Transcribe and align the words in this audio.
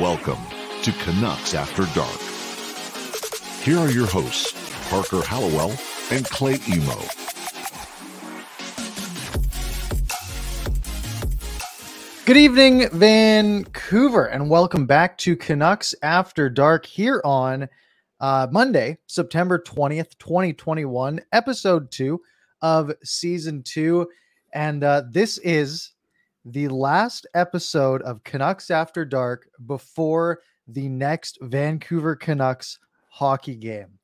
Welcome 0.00 0.40
to 0.82 0.90
Canucks 1.04 1.54
After 1.54 1.84
Dark. 1.94 2.18
Here 3.62 3.78
are 3.78 3.92
your 3.92 4.08
hosts, 4.08 4.52
Parker 4.90 5.24
Hallowell 5.24 5.72
and 6.10 6.24
Clay 6.24 6.58
Emo. 6.68 7.00
Good 12.26 12.36
evening, 12.36 12.88
Vancouver, 12.88 14.24
and 14.24 14.50
welcome 14.50 14.84
back 14.84 15.16
to 15.18 15.36
Canucks 15.36 15.94
After 16.02 16.50
Dark 16.50 16.86
here 16.86 17.22
on 17.24 17.68
uh, 18.18 18.48
Monday, 18.50 18.98
September 19.06 19.60
20th, 19.60 20.18
2021, 20.18 21.20
episode 21.32 21.92
two 21.92 22.20
of 22.62 22.90
season 23.04 23.62
two. 23.62 24.08
And 24.52 24.82
uh, 24.82 25.04
this 25.08 25.38
is 25.38 25.93
the 26.44 26.68
last 26.68 27.26
episode 27.34 28.02
of 28.02 28.22
Canucks 28.24 28.70
After 28.70 29.04
Dark 29.04 29.48
before 29.66 30.40
the 30.68 30.88
next 30.88 31.38
Vancouver 31.42 32.16
Canucks 32.16 32.78
hockey 33.08 33.56
game. 33.56 33.98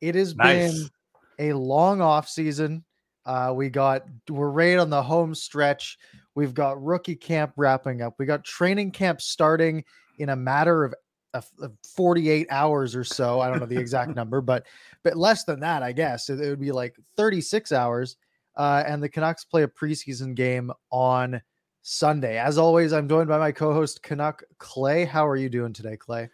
It 0.00 0.14
has 0.14 0.34
Nice. 0.36 0.72
been 0.72 1.50
a 1.50 1.52
long 1.54 2.00
off 2.00 2.28
season. 2.28 2.84
Uh, 3.26 3.52
we 3.54 3.68
got 3.68 4.04
we're 4.28 4.50
right 4.50 4.78
on 4.78 4.90
the 4.90 5.02
home 5.02 5.34
stretch. 5.34 5.98
We've 6.34 6.54
got 6.54 6.82
rookie 6.82 7.16
camp 7.16 7.52
wrapping 7.56 8.02
up. 8.02 8.14
We 8.18 8.26
got 8.26 8.44
training 8.44 8.92
camp 8.92 9.20
starting 9.20 9.84
in 10.18 10.30
a 10.30 10.36
matter 10.36 10.84
of, 10.84 10.94
of, 11.34 11.46
of 11.60 11.72
48 11.94 12.46
hours 12.50 12.96
or 12.96 13.04
so. 13.04 13.40
I 13.40 13.48
don't 13.48 13.60
know 13.60 13.66
the 13.66 13.78
exact 13.78 14.14
number, 14.16 14.40
but 14.40 14.66
but 15.02 15.16
less 15.16 15.44
than 15.44 15.60
that, 15.60 15.82
I 15.82 15.92
guess. 15.92 16.30
It, 16.30 16.40
it 16.40 16.48
would 16.48 16.60
be 16.60 16.72
like 16.72 16.96
36 17.16 17.72
hours. 17.72 18.16
Uh, 18.56 18.82
and 18.86 19.02
the 19.02 19.08
Canucks 19.08 19.44
play 19.44 19.62
a 19.62 19.68
preseason 19.68 20.34
game 20.34 20.72
on 20.90 21.40
Sunday. 21.82 22.38
As 22.38 22.58
always, 22.58 22.92
I'm 22.92 23.08
joined 23.08 23.28
by 23.28 23.38
my 23.38 23.52
co-host 23.52 24.02
Canuck 24.02 24.42
Clay. 24.58 25.04
How 25.04 25.26
are 25.26 25.36
you 25.36 25.48
doing 25.48 25.72
today, 25.72 25.96
Clay? 25.96 26.28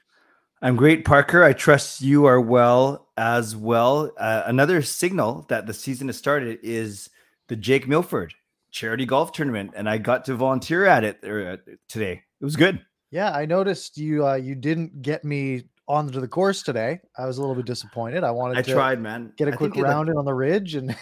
I'm 0.63 0.77
great, 0.77 1.05
Parker. 1.05 1.45
I 1.45 1.53
trust 1.53 2.01
you 2.01 2.25
are 2.25 2.41
well 2.41 3.09
as 3.17 3.55
well. 3.55 4.11
Uh, 4.19 4.43
another 4.47 4.83
signal 4.83 5.45
that 5.49 5.67
the 5.67 5.75
season 5.75 6.09
has 6.09 6.17
started 6.17 6.59
is 6.63 7.11
the 7.49 7.57
Jake 7.57 7.87
Milford 7.87 8.35
charity 8.71 9.07
golf 9.07 9.33
tournament, 9.33 9.73
and 9.77 9.89
I 9.89 9.99
got 9.99 10.25
to 10.27 10.35
volunteer 10.35 10.85
at 10.87 11.05
it 11.05 11.19
uh, 11.23 11.57
today. 11.89 12.23
It 12.41 12.45
was 12.45 12.57
good. 12.57 12.85
Yeah, 13.11 13.33
I 13.33 13.47
noticed 13.47 13.97
you 13.99 14.27
uh, 14.27 14.35
you 14.35 14.55
didn't 14.55 15.03
get 15.03 15.25
me 15.25 15.65
onto 15.89 16.21
the 16.21 16.29
course 16.29 16.63
today. 16.63 17.01
I 17.17 17.27
was 17.27 17.39
a 17.39 17.41
little 17.41 17.55
bit 17.55 17.67
disappointed. 17.67 18.25
I 18.25 18.31
wanted 18.31 18.59
I 18.59 18.63
to 18.63 18.73
tried, 18.73 19.01
man. 19.01 19.33
get 19.37 19.49
a 19.49 19.53
I 19.53 19.57
quick 19.57 19.77
round 19.77 20.09
in 20.09 20.17
on 20.17 20.25
the 20.25 20.35
ridge 20.35 20.75
and 20.75 20.97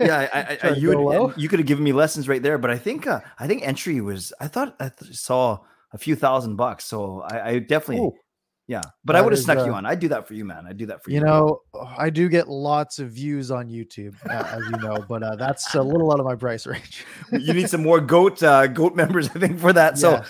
yeah, 0.00 0.28
I, 0.32 0.40
I, 0.40 0.58
I, 0.62 0.68
you 0.76 1.32
you 1.36 1.48
could 1.48 1.58
have 1.58 1.66
given 1.66 1.84
me 1.84 1.92
lessons 1.92 2.28
right 2.28 2.42
there, 2.42 2.58
but 2.58 2.70
I 2.70 2.78
think 2.78 3.06
uh, 3.06 3.20
I 3.38 3.46
think 3.46 3.66
entry 3.66 4.00
was. 4.00 4.32
I 4.40 4.48
thought 4.48 4.74
I 4.80 4.88
th- 4.88 5.14
saw 5.16 5.58
a 5.92 5.98
few 5.98 6.16
thousand 6.16 6.56
bucks, 6.56 6.84
so 6.84 7.20
I, 7.20 7.48
I 7.50 7.58
definitely 7.58 8.06
Ooh, 8.06 8.14
yeah. 8.68 8.80
But 9.04 9.16
I 9.16 9.20
would 9.20 9.32
have 9.32 9.42
snuck 9.42 9.66
you 9.66 9.72
uh, 9.72 9.76
on. 9.76 9.86
I'd 9.86 9.98
do 9.98 10.08
that 10.08 10.26
for 10.26 10.34
you, 10.34 10.44
man. 10.44 10.66
I'd 10.66 10.76
do 10.76 10.86
that 10.86 11.02
for 11.02 11.10
you. 11.10 11.18
you 11.18 11.24
know, 11.24 11.60
I 11.98 12.10
do 12.10 12.28
get 12.28 12.48
lots 12.48 12.98
of 12.98 13.10
views 13.10 13.50
on 13.50 13.68
YouTube, 13.68 14.14
uh, 14.26 14.56
as 14.56 14.62
you 14.64 14.78
know, 14.78 15.04
but 15.08 15.22
uh, 15.22 15.36
that's 15.36 15.74
a 15.74 15.82
little 15.82 16.12
out 16.12 16.20
of 16.20 16.26
my 16.26 16.36
price 16.36 16.66
range. 16.66 17.04
you 17.32 17.52
need 17.52 17.68
some 17.68 17.82
more 17.82 18.00
goat 18.00 18.42
uh, 18.42 18.68
goat 18.68 18.94
members, 18.94 19.28
I 19.28 19.38
think, 19.38 19.58
for 19.58 19.72
that. 19.72 19.98
So. 19.98 20.22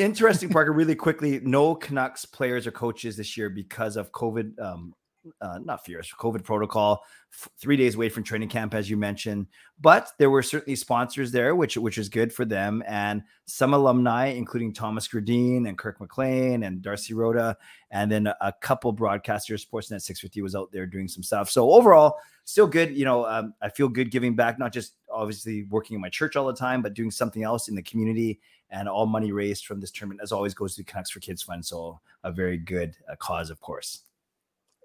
Interesting, 0.00 0.48
Parker. 0.48 0.72
Really 0.72 0.94
quickly, 0.94 1.40
no 1.42 1.74
Canucks 1.74 2.24
players 2.24 2.66
or 2.66 2.70
coaches 2.70 3.18
this 3.18 3.36
year 3.36 3.50
because 3.50 3.96
of 3.96 4.10
COVID. 4.12 4.58
Um, 4.58 4.94
uh, 5.42 5.58
not 5.62 5.84
fears, 5.84 6.10
COVID 6.18 6.42
protocol. 6.42 7.04
F- 7.34 7.50
three 7.58 7.76
days 7.76 7.94
away 7.94 8.08
from 8.08 8.22
training 8.22 8.48
camp, 8.48 8.72
as 8.72 8.88
you 8.88 8.96
mentioned, 8.96 9.46
but 9.78 10.12
there 10.18 10.30
were 10.30 10.42
certainly 10.42 10.74
sponsors 10.74 11.30
there, 11.30 11.54
which 11.54 11.76
which 11.76 11.98
is 11.98 12.08
good 12.08 12.32
for 12.32 12.46
them, 12.46 12.82
and 12.88 13.22
some 13.44 13.74
alumni, 13.74 14.28
including 14.28 14.72
Thomas 14.72 15.06
Gradin 15.06 15.68
and 15.68 15.76
Kirk 15.76 16.00
McLean 16.00 16.62
and 16.62 16.80
Darcy 16.80 17.12
Rota, 17.12 17.54
and 17.90 18.10
then 18.10 18.26
a, 18.26 18.36
a 18.40 18.54
couple 18.62 18.94
broadcasters. 18.94 19.66
Sportsnet 19.66 20.00
650 20.00 20.40
was 20.40 20.54
out 20.54 20.72
there 20.72 20.86
doing 20.86 21.08
some 21.08 21.22
stuff. 21.22 21.50
So 21.50 21.70
overall, 21.70 22.16
still 22.44 22.66
good. 22.66 22.96
You 22.96 23.04
know, 23.04 23.26
um, 23.26 23.52
I 23.60 23.68
feel 23.68 23.88
good 23.88 24.10
giving 24.10 24.34
back, 24.34 24.58
not 24.58 24.72
just 24.72 24.94
obviously 25.12 25.64
working 25.64 25.96
in 25.96 26.00
my 26.00 26.08
church 26.08 26.36
all 26.36 26.46
the 26.46 26.54
time, 26.54 26.80
but 26.80 26.94
doing 26.94 27.10
something 27.10 27.42
else 27.42 27.68
in 27.68 27.74
the 27.74 27.82
community. 27.82 28.40
And 28.70 28.88
all 28.88 29.06
money 29.06 29.32
raised 29.32 29.66
from 29.66 29.80
this 29.80 29.90
tournament, 29.90 30.20
as 30.22 30.32
always, 30.32 30.54
goes 30.54 30.76
to 30.76 30.84
Canucks 30.84 31.10
for 31.10 31.20
Kids 31.20 31.42
Fund. 31.42 31.64
So 31.64 32.00
a 32.22 32.30
very 32.30 32.56
good 32.56 32.96
uh, 33.10 33.16
cause, 33.16 33.50
of 33.50 33.60
course. 33.60 34.02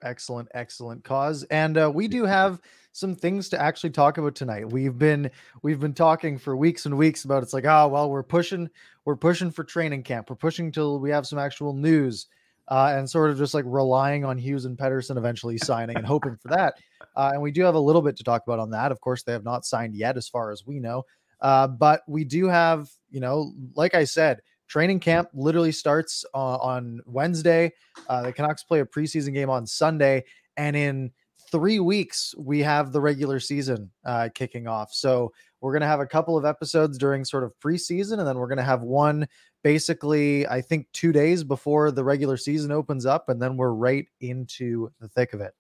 Excellent, 0.04 0.50
excellent 0.54 1.04
cause. 1.04 1.44
And 1.46 1.78
uh, 1.78 1.92
we 1.94 2.08
do 2.08 2.26
have 2.26 2.60
some 2.92 3.16
things 3.16 3.50
to 3.50 3.62
actually 3.62 3.90
talk 3.92 4.18
about 4.18 4.36
tonight. 4.36 4.72
We've 4.72 4.98
been 4.98 5.30
we've 5.62 5.80
been 5.80 5.94
talking 5.94 6.38
for 6.38 6.56
weeks 6.56 6.86
and 6.86 6.98
weeks 6.98 7.26
about 7.26 7.44
it's 7.44 7.54
like, 7.54 7.66
oh 7.66 7.88
well, 7.88 8.10
we're 8.10 8.24
pushing, 8.24 8.70
we're 9.06 9.16
pushing 9.16 9.52
for 9.52 9.64
training 9.64 10.04
camp. 10.04 10.30
We're 10.30 10.36
pushing 10.36 10.72
till 10.72 11.00
we 11.00 11.12
have 11.12 11.28
some 11.28 11.40
actual 11.40 11.74
news. 11.74 12.28
Uh, 12.68 12.96
and 12.98 13.08
sort 13.08 13.30
of 13.30 13.38
just 13.38 13.54
like 13.54 13.64
relying 13.68 14.26
on 14.26 14.40
Hughes 14.40 14.66
and 14.66 14.76
Pettersson 14.76 15.18
eventually 15.18 15.56
signing 15.56 15.98
and 15.98 16.06
hoping 16.06 16.36
for 16.36 16.48
that. 16.48 16.74
Uh, 17.16 17.30
and 17.34 17.42
we 17.42 17.52
do 17.52 17.62
have 17.62 17.76
a 17.76 17.80
little 17.80 18.02
bit 18.02 18.18
to 18.18 18.24
talk 18.24 18.42
about 18.48 18.58
on 18.58 18.72
that. 18.72 18.92
Of 18.92 19.00
course, 19.02 19.22
they 19.22 19.34
have 19.34 19.44
not 19.44 19.66
signed 19.66 19.94
yet, 19.94 20.18
as 20.18 20.28
far 20.28 20.50
as 20.50 20.66
we 20.66 20.80
know. 20.80 21.06
Uh, 21.42 21.68
but 21.68 22.02
we 22.08 22.24
do 22.24 22.48
have, 22.48 22.90
you 23.10 23.20
know, 23.20 23.54
like 23.76 23.96
I 23.96 24.04
said, 24.04 24.42
training 24.68 25.00
camp 25.00 25.30
literally 25.34 25.72
starts 25.72 26.26
uh, 26.34 26.58
on 26.58 27.02
Wednesday. 27.06 27.74
Uh, 28.08 28.24
the 28.24 28.34
Canucks 28.34 28.64
play 28.64 28.80
a 28.80 28.86
preseason 28.86 29.34
game 29.34 29.50
on 29.50 29.66
Sunday, 29.68 30.24
and 30.58 30.76
in 30.76 31.12
three 31.52 31.80
weeks 31.80 32.34
we 32.38 32.60
have 32.60 32.92
the 32.92 33.00
regular 33.00 33.40
season 33.40 33.92
uh, 34.06 34.30
kicking 34.34 34.68
off. 34.68 34.94
So 34.94 35.32
we're 35.62 35.74
gonna 35.74 35.88
have 35.88 36.00
a 36.00 36.06
couple 36.06 36.38
of 36.38 36.46
episodes 36.46 36.98
during 36.98 37.24
sort 37.24 37.44
of 37.44 37.54
preseason, 37.64 38.20
and 38.20 38.28
then 38.28 38.38
we're 38.38 38.48
gonna 38.48 38.64
have 38.64 38.82
one 38.82 39.28
basically, 39.64 40.48
I 40.48 40.62
think, 40.62 40.88
two 40.94 41.12
days 41.12 41.44
before 41.44 41.92
the 41.92 42.04
regular 42.04 42.38
season 42.38 42.72
opens 42.72 43.06
up, 43.06 43.30
and 43.30 43.42
then 43.42 43.58
we're 43.58 43.74
right 43.74 44.06
into 44.22 44.92
the 45.00 45.08
thick 45.08 45.34
of 45.34 45.42
it. 45.42 45.54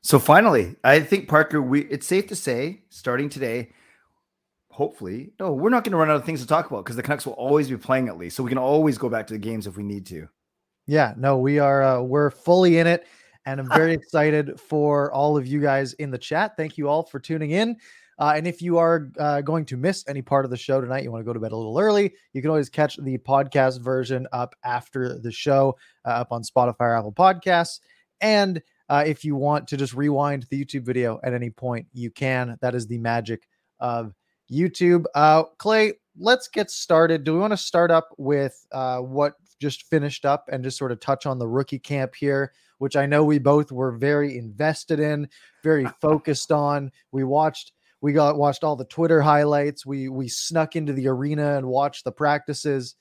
So 0.00 0.18
finally, 0.18 0.76
I 0.84 1.00
think 1.00 1.28
Parker, 1.28 1.62
we 1.62 1.82
it's 1.86 2.06
safe 2.06 2.26
to 2.28 2.36
say, 2.36 2.82
starting 2.90 3.28
today, 3.28 3.70
hopefully, 4.74 5.30
no, 5.38 5.52
we're 5.52 5.70
not 5.70 5.84
going 5.84 5.92
to 5.92 5.96
run 5.96 6.10
out 6.10 6.16
of 6.16 6.24
things 6.24 6.40
to 6.40 6.46
talk 6.48 6.68
about 6.68 6.84
because 6.84 6.96
the 6.96 7.02
Canucks 7.02 7.24
will 7.24 7.34
always 7.34 7.68
be 7.68 7.76
playing 7.76 8.08
at 8.08 8.18
least, 8.18 8.34
so 8.34 8.42
we 8.42 8.48
can 8.48 8.58
always 8.58 8.98
go 8.98 9.08
back 9.08 9.28
to 9.28 9.32
the 9.32 9.38
games 9.38 9.68
if 9.68 9.76
we 9.76 9.84
need 9.84 10.04
to. 10.06 10.28
Yeah, 10.88 11.14
no, 11.16 11.38
we 11.38 11.60
are 11.60 11.82
uh, 11.84 12.00
we're 12.02 12.30
fully 12.30 12.78
in 12.78 12.88
it, 12.88 13.06
and 13.46 13.60
I'm 13.60 13.68
very 13.72 13.94
excited 13.94 14.58
for 14.58 15.12
all 15.12 15.36
of 15.36 15.46
you 15.46 15.60
guys 15.60 15.92
in 15.94 16.10
the 16.10 16.18
chat. 16.18 16.56
Thank 16.56 16.76
you 16.76 16.88
all 16.88 17.04
for 17.04 17.20
tuning 17.20 17.52
in. 17.52 17.76
Uh, 18.18 18.32
and 18.36 18.48
if 18.48 18.60
you 18.60 18.78
are 18.78 19.10
uh, 19.18 19.40
going 19.42 19.64
to 19.66 19.76
miss 19.76 20.04
any 20.08 20.22
part 20.22 20.44
of 20.44 20.50
the 20.50 20.56
show 20.56 20.80
tonight, 20.80 21.04
you 21.04 21.12
want 21.12 21.20
to 21.20 21.24
go 21.24 21.32
to 21.32 21.38
bed 21.38 21.52
a 21.52 21.56
little 21.56 21.78
early, 21.78 22.12
you 22.32 22.42
can 22.42 22.50
always 22.50 22.68
catch 22.68 22.96
the 22.96 23.16
podcast 23.18 23.80
version 23.80 24.26
up 24.32 24.56
after 24.64 25.20
the 25.20 25.32
show, 25.32 25.76
uh, 26.04 26.10
up 26.10 26.32
on 26.32 26.42
Spotify 26.42 26.80
or 26.80 26.96
Apple 26.96 27.12
Podcasts. 27.12 27.78
And 28.20 28.60
uh, 28.88 29.04
if 29.06 29.24
you 29.24 29.36
want 29.36 29.68
to 29.68 29.76
just 29.76 29.94
rewind 29.94 30.46
the 30.50 30.64
YouTube 30.64 30.82
video 30.82 31.20
at 31.22 31.32
any 31.32 31.50
point, 31.50 31.86
you 31.92 32.10
can. 32.10 32.56
That 32.60 32.74
is 32.74 32.86
the 32.86 32.98
magic 32.98 33.48
of 33.80 34.14
YouTube. 34.50 35.04
Uh, 35.14 35.44
Clay, 35.58 35.94
let's 36.18 36.48
get 36.48 36.70
started. 36.70 37.24
Do 37.24 37.34
we 37.34 37.40
want 37.40 37.52
to 37.52 37.56
start 37.56 37.90
up 37.90 38.10
with 38.18 38.66
uh, 38.72 38.98
what 38.98 39.34
just 39.60 39.84
finished 39.84 40.24
up 40.24 40.48
and 40.52 40.62
just 40.62 40.78
sort 40.78 40.92
of 40.92 41.00
touch 41.00 41.26
on 41.26 41.38
the 41.38 41.48
rookie 41.48 41.78
camp 41.78 42.14
here, 42.14 42.52
which 42.78 42.96
I 42.96 43.06
know 43.06 43.24
we 43.24 43.38
both 43.38 43.72
were 43.72 43.92
very 43.92 44.36
invested 44.36 45.00
in, 45.00 45.28
very 45.62 45.86
focused 46.00 46.52
on. 46.52 46.90
We 47.12 47.24
watched 47.24 47.72
we 48.00 48.12
got 48.12 48.36
watched 48.36 48.64
all 48.64 48.76
the 48.76 48.84
Twitter 48.84 49.22
highlights. 49.22 49.86
We 49.86 50.08
we 50.08 50.28
snuck 50.28 50.76
into 50.76 50.92
the 50.92 51.08
arena 51.08 51.56
and 51.56 51.66
watched 51.66 52.04
the 52.04 52.12
practices. 52.12 52.96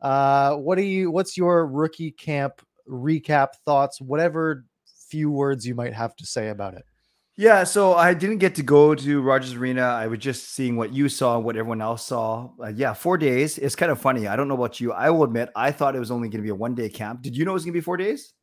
Uh, 0.00 0.56
what 0.56 0.76
do 0.76 0.82
you? 0.82 1.10
What's 1.10 1.36
your 1.36 1.66
rookie 1.66 2.10
camp 2.10 2.60
recap 2.88 3.48
thoughts? 3.64 4.00
Whatever 4.00 4.64
few 5.08 5.30
words 5.30 5.66
you 5.66 5.74
might 5.74 5.94
have 5.94 6.14
to 6.16 6.26
say 6.26 6.48
about 6.48 6.74
it. 6.74 6.84
Yeah, 7.40 7.62
so 7.62 7.94
I 7.94 8.14
didn't 8.14 8.38
get 8.38 8.56
to 8.56 8.64
go 8.64 8.96
to 8.96 9.20
Rogers 9.22 9.54
Arena. 9.54 9.82
I 9.82 10.08
was 10.08 10.18
just 10.18 10.54
seeing 10.54 10.74
what 10.74 10.92
you 10.92 11.08
saw, 11.08 11.38
what 11.38 11.56
everyone 11.56 11.80
else 11.80 12.04
saw. 12.04 12.50
Uh, 12.60 12.72
yeah, 12.74 12.92
four 12.92 13.16
days. 13.16 13.58
It's 13.58 13.76
kind 13.76 13.92
of 13.92 14.00
funny. 14.00 14.26
I 14.26 14.34
don't 14.34 14.48
know 14.48 14.56
about 14.56 14.80
you. 14.80 14.92
I 14.92 15.08
will 15.10 15.22
admit, 15.22 15.48
I 15.54 15.70
thought 15.70 15.94
it 15.94 16.00
was 16.00 16.10
only 16.10 16.28
going 16.28 16.40
to 16.40 16.42
be 16.42 16.48
a 16.48 16.54
one 16.54 16.74
day 16.74 16.88
camp. 16.88 17.22
Did 17.22 17.36
you 17.36 17.44
know 17.44 17.52
it 17.52 17.54
was 17.54 17.64
going 17.64 17.74
to 17.74 17.76
be 17.76 17.84
four 17.84 17.96
days? 17.96 18.34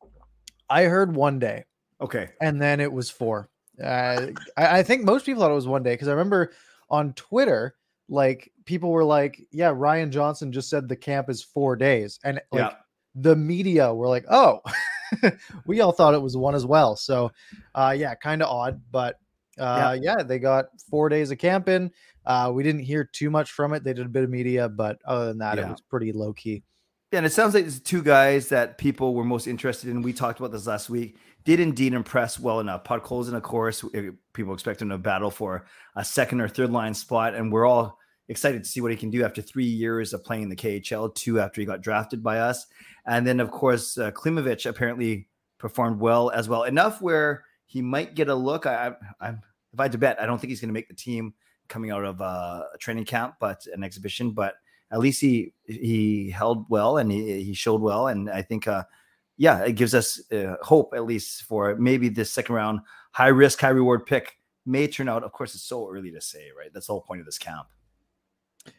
I 0.70 0.84
heard 0.84 1.14
one 1.14 1.38
day, 1.38 1.64
Okay. 2.00 2.30
and 2.40 2.58
then 2.60 2.80
it 2.80 2.90
was 2.90 3.10
four. 3.10 3.50
Uh, 3.84 4.28
I, 4.56 4.78
I 4.78 4.82
think 4.82 5.04
most 5.04 5.26
people 5.26 5.42
thought 5.42 5.50
it 5.50 5.54
was 5.54 5.68
one 5.68 5.82
day 5.82 5.92
because 5.92 6.08
I 6.08 6.12
remember 6.12 6.52
on 6.88 7.12
Twitter, 7.12 7.74
like 8.08 8.50
people 8.64 8.90
were 8.92 9.04
like, 9.04 9.42
"Yeah, 9.52 9.74
Ryan 9.76 10.10
Johnson 10.10 10.52
just 10.52 10.70
said 10.70 10.88
the 10.88 10.96
camp 10.96 11.28
is 11.28 11.42
four 11.42 11.76
days," 11.76 12.18
and 12.24 12.40
like 12.50 12.60
Yeah. 12.60 12.76
The 13.16 13.34
media 13.34 13.92
were 13.92 14.08
like, 14.08 14.24
"Oh, 14.30 14.60
we 15.66 15.80
all 15.80 15.92
thought 15.92 16.14
it 16.14 16.22
was 16.22 16.36
one 16.36 16.54
as 16.54 16.66
well." 16.66 16.94
So, 16.96 17.32
uh, 17.74 17.94
yeah, 17.96 18.14
kind 18.14 18.42
of 18.42 18.48
odd, 18.48 18.80
but 18.90 19.18
uh, 19.58 19.96
yeah. 20.00 20.22
they 20.22 20.38
got 20.38 20.66
four 20.90 21.08
days 21.08 21.30
of 21.30 21.38
camping. 21.38 21.90
Uh, 22.24 22.50
we 22.54 22.62
didn't 22.62 22.82
hear 22.82 23.08
too 23.12 23.30
much 23.30 23.52
from 23.52 23.72
it. 23.72 23.84
They 23.84 23.92
did 23.92 24.06
a 24.06 24.10
bit 24.10 24.24
of 24.24 24.30
media, 24.30 24.68
but 24.68 24.98
other 25.04 25.26
than 25.26 25.38
that, 25.38 25.58
it 25.58 25.66
was 25.66 25.80
pretty 25.80 26.12
low 26.12 26.32
key. 26.32 26.62
Yeah, 27.12 27.18
and 27.18 27.26
it 27.26 27.32
sounds 27.32 27.54
like 27.54 27.64
there's 27.64 27.80
two 27.80 28.02
guys 28.02 28.48
that 28.48 28.78
people 28.78 29.14
were 29.14 29.24
most 29.24 29.46
interested 29.46 29.90
in. 29.90 30.02
We 30.02 30.12
talked 30.12 30.40
about 30.40 30.50
this 30.50 30.66
last 30.66 30.90
week. 30.90 31.16
Did 31.44 31.60
indeed 31.60 31.94
impress 31.94 32.40
well 32.40 32.58
enough. 32.58 32.82
Podkolzin, 32.82 33.34
of 33.34 33.44
course, 33.44 33.84
people 34.32 34.52
expect 34.52 34.82
him 34.82 34.88
to 34.88 34.98
battle 34.98 35.30
for 35.30 35.66
a 35.94 36.04
second 36.04 36.40
or 36.40 36.48
third 36.48 36.72
line 36.72 36.94
spot, 36.94 37.34
and 37.34 37.52
we're 37.52 37.64
all 37.64 37.98
excited 38.28 38.64
to 38.64 38.68
see 38.68 38.80
what 38.80 38.90
he 38.90 38.96
can 38.96 39.10
do 39.10 39.24
after 39.24 39.40
three 39.40 39.64
years 39.64 40.12
of 40.12 40.24
playing 40.24 40.44
in 40.44 40.48
the 40.48 40.56
KHL, 40.56 41.14
two 41.14 41.40
after 41.40 41.60
he 41.60 41.66
got 41.66 41.80
drafted 41.80 42.22
by 42.22 42.38
us. 42.38 42.66
And 43.06 43.26
then, 43.26 43.40
of 43.40 43.50
course, 43.50 43.98
uh, 43.98 44.10
Klimovich 44.10 44.66
apparently 44.66 45.28
performed 45.58 46.00
well 46.00 46.30
as 46.30 46.48
well, 46.48 46.64
enough 46.64 47.00
where 47.00 47.44
he 47.66 47.82
might 47.82 48.14
get 48.14 48.28
a 48.28 48.34
look. 48.34 48.66
I, 48.66 48.88
I, 49.20 49.28
I'm, 49.28 49.40
if 49.72 49.80
I 49.80 49.84
had 49.84 49.92
to 49.92 49.98
bet, 49.98 50.20
I 50.20 50.26
don't 50.26 50.38
think 50.38 50.50
he's 50.50 50.60
going 50.60 50.68
to 50.68 50.74
make 50.74 50.88
the 50.88 50.94
team 50.94 51.34
coming 51.68 51.90
out 51.90 52.04
of 52.04 52.20
uh, 52.20 52.64
a 52.74 52.78
training 52.78 53.04
camp, 53.04 53.34
but 53.40 53.66
an 53.72 53.82
exhibition. 53.82 54.30
But 54.30 54.54
at 54.90 55.00
least 55.00 55.20
he 55.20 55.52
he 55.64 56.30
held 56.30 56.66
well 56.68 56.98
and 56.98 57.10
he, 57.10 57.42
he 57.42 57.54
showed 57.54 57.80
well, 57.80 58.08
and 58.08 58.30
I 58.30 58.42
think, 58.42 58.68
uh, 58.68 58.84
yeah, 59.36 59.60
it 59.64 59.72
gives 59.72 59.94
us 59.94 60.20
uh, 60.32 60.56
hope 60.62 60.92
at 60.94 61.04
least 61.04 61.42
for 61.42 61.76
maybe 61.76 62.08
this 62.08 62.32
second 62.32 62.54
round 62.54 62.80
high 63.12 63.28
risk, 63.28 63.60
high 63.60 63.68
reward 63.68 64.06
pick 64.06 64.38
may 64.64 64.86
turn 64.86 65.08
out. 65.08 65.24
Of 65.24 65.32
course, 65.32 65.54
it's 65.54 65.64
so 65.64 65.88
early 65.88 66.10
to 66.12 66.20
say, 66.20 66.50
right? 66.56 66.72
That's 66.72 66.86
the 66.86 66.92
whole 66.92 67.02
point 67.02 67.20
of 67.20 67.26
this 67.26 67.38
camp. 67.38 67.66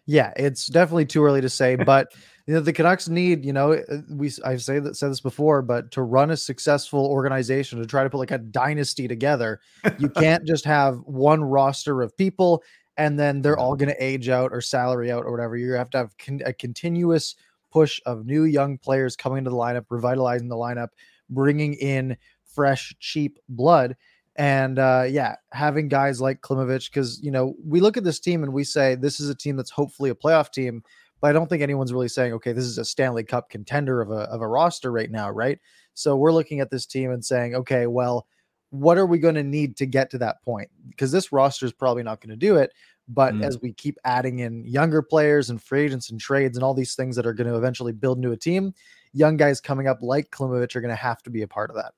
Yeah, 0.06 0.34
it's 0.38 0.68
definitely 0.68 1.06
too 1.06 1.24
early 1.24 1.42
to 1.42 1.50
say, 1.50 1.76
but 1.86 2.14
you 2.46 2.54
know 2.54 2.60
the 2.62 2.74
Canucks 2.74 3.10
need, 3.10 3.44
you 3.46 3.54
know, 3.54 3.74
uh, 3.74 3.98
we 4.10 4.32
I've 4.46 4.62
said 4.62 4.84
that 4.86 4.96
said 4.96 5.12
this 5.12 5.20
before, 5.20 5.62
but 5.62 5.92
to 5.92 6.02
run 6.02 6.32
a 6.32 6.38
successful 6.38 7.06
organization 7.06 7.80
to 7.80 7.86
try 7.86 8.04
to 8.04 8.10
put 8.10 8.20
like 8.20 8.32
a 8.32 8.38
dynasty 8.38 9.08
together, 9.08 9.60
you 10.00 10.10
can't 10.16 10.46
just 10.46 10.66
have 10.66 11.00
one 11.06 11.44
roster 11.44 12.02
of 12.02 12.16
people 12.16 12.64
and 12.98 13.20
then 13.20 13.42
they're 13.42 13.58
all 13.58 13.76
going 13.76 13.90
to 13.90 14.04
age 14.04 14.28
out 14.28 14.52
or 14.52 14.60
salary 14.60 15.12
out 15.12 15.24
or 15.24 15.32
whatever. 15.32 15.56
You 15.56 15.74
have 15.74 15.90
to 15.92 15.98
have 16.00 16.18
con- 16.18 16.42
a 16.46 16.52
continuous 16.52 17.36
push 17.72 18.02
of 18.06 18.26
new 18.26 18.44
young 18.44 18.78
players 18.78 19.16
coming 19.16 19.40
into 19.40 19.52
the 19.52 19.56
lineup, 19.56 19.86
revitalizing 19.90 20.50
the 20.50 20.56
lineup, 20.56 20.90
bringing 21.30 21.76
in 21.76 22.18
fresh, 22.44 22.96
cheap 23.00 23.38
blood. 23.50 23.96
And 24.38 24.78
uh, 24.78 25.06
yeah, 25.10 25.36
having 25.52 25.88
guys 25.88 26.22
like 26.22 26.42
Klimovich, 26.42 26.92
because 26.92 27.22
you 27.24 27.32
know 27.32 27.56
we 27.66 27.80
look 27.80 27.98
at 27.98 28.04
this 28.04 28.20
team 28.20 28.44
and 28.44 28.54
we 28.54 28.64
say 28.64 28.96
this 28.96 29.20
is 29.20 29.30
a 29.30 29.36
team 29.36 29.56
that's 29.56 29.72
hopefully 29.72 30.12
a 30.12 30.16
playoff 30.16 30.52
team, 30.52 30.84
but 31.22 31.30
I 31.30 31.34
don't 31.34 31.48
think 31.48 31.64
anyone's 31.64 31.92
really 31.92 32.08
saying, 32.08 32.34
okay, 32.34 32.54
this 32.54 32.66
is 32.66 32.78
a 32.78 32.86
Stanley 32.86 33.24
Cup 33.24 33.50
contender 33.50 34.00
of 34.00 34.12
a 34.12 34.22
of 34.30 34.42
a 34.42 34.48
roster 34.48 34.92
right 34.92 35.10
now, 35.10 35.32
right? 35.32 35.60
So 35.96 36.16
we're 36.16 36.32
looking 36.32 36.60
at 36.60 36.70
this 36.70 36.86
team 36.86 37.10
and 37.10 37.26
saying, 37.26 37.56
okay, 37.56 37.88
well, 37.88 38.28
what 38.70 39.00
are 39.00 39.08
we 39.08 39.18
going 39.18 39.36
to 39.36 39.44
need 39.44 39.76
to 39.78 39.88
get 39.88 40.12
to 40.12 40.18
that 40.20 40.44
point? 40.44 40.70
Because 40.90 41.12
this 41.12 41.32
roster 41.32 41.66
is 41.66 41.74
probably 41.74 42.04
not 42.04 42.22
going 42.22 42.30
to 42.30 42.36
do 42.36 42.58
it. 42.58 42.72
But 43.08 43.34
mm. 43.34 43.44
as 43.44 43.62
we 43.62 43.72
keep 43.74 43.98
adding 44.04 44.40
in 44.40 44.66
younger 44.66 45.02
players 45.02 45.50
and 45.50 45.62
free 45.62 45.86
agents 45.86 46.10
and 46.10 46.20
trades 46.20 46.58
and 46.58 46.64
all 46.64 46.74
these 46.74 46.94
things 46.94 47.16
that 47.16 47.26
are 47.26 47.34
going 47.34 47.48
to 47.48 47.56
eventually 47.56 47.94
build 47.94 48.18
into 48.18 48.32
a 48.32 48.38
team, 48.38 48.74
young 49.14 49.38
guys 49.38 49.62
coming 49.62 49.88
up 49.88 50.00
like 50.02 50.30
Klimovich 50.30 50.76
are 50.76 50.82
going 50.82 50.90
to 50.90 50.96
have 50.96 51.24
to 51.24 51.30
be 51.30 51.42
a 51.42 51.48
part 51.48 51.70
of 51.70 51.78
that. 51.78 51.94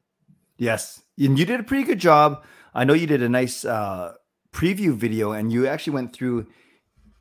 Yes. 0.60 1.02
And 1.18 1.40
you 1.40 1.46
did 1.46 1.60
a 1.60 1.64
pretty 1.64 1.86
good 1.86 2.00
job. 2.00 2.44
I 2.74 2.84
know 2.84 2.94
you 2.94 3.08
did 3.08 3.24
a 3.24 3.30
nice 3.30 3.66
uh, 3.66 4.14
preview 4.54 4.94
video 4.94 5.32
and 5.32 5.52
you 5.52 5.66
actually 5.68 5.94
went 5.94 6.14
through 6.14 6.48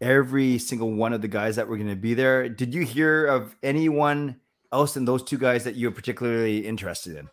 every 0.00 0.58
single 0.58 0.92
one 0.92 1.12
of 1.12 1.22
the 1.22 1.28
guys 1.28 1.56
that 1.56 1.68
were 1.68 1.76
going 1.76 1.88
to 1.88 1.96
be 1.96 2.14
there. 2.14 2.48
Did 2.48 2.74
you 2.74 2.84
hear 2.84 3.26
of 3.26 3.56
anyone 3.62 4.40
else 4.72 4.94
than 4.94 5.04
those 5.04 5.22
two 5.22 5.38
guys 5.38 5.64
that 5.64 5.76
you're 5.76 5.92
particularly 5.92 6.66
interested 6.66 7.16
in? 7.16 7.28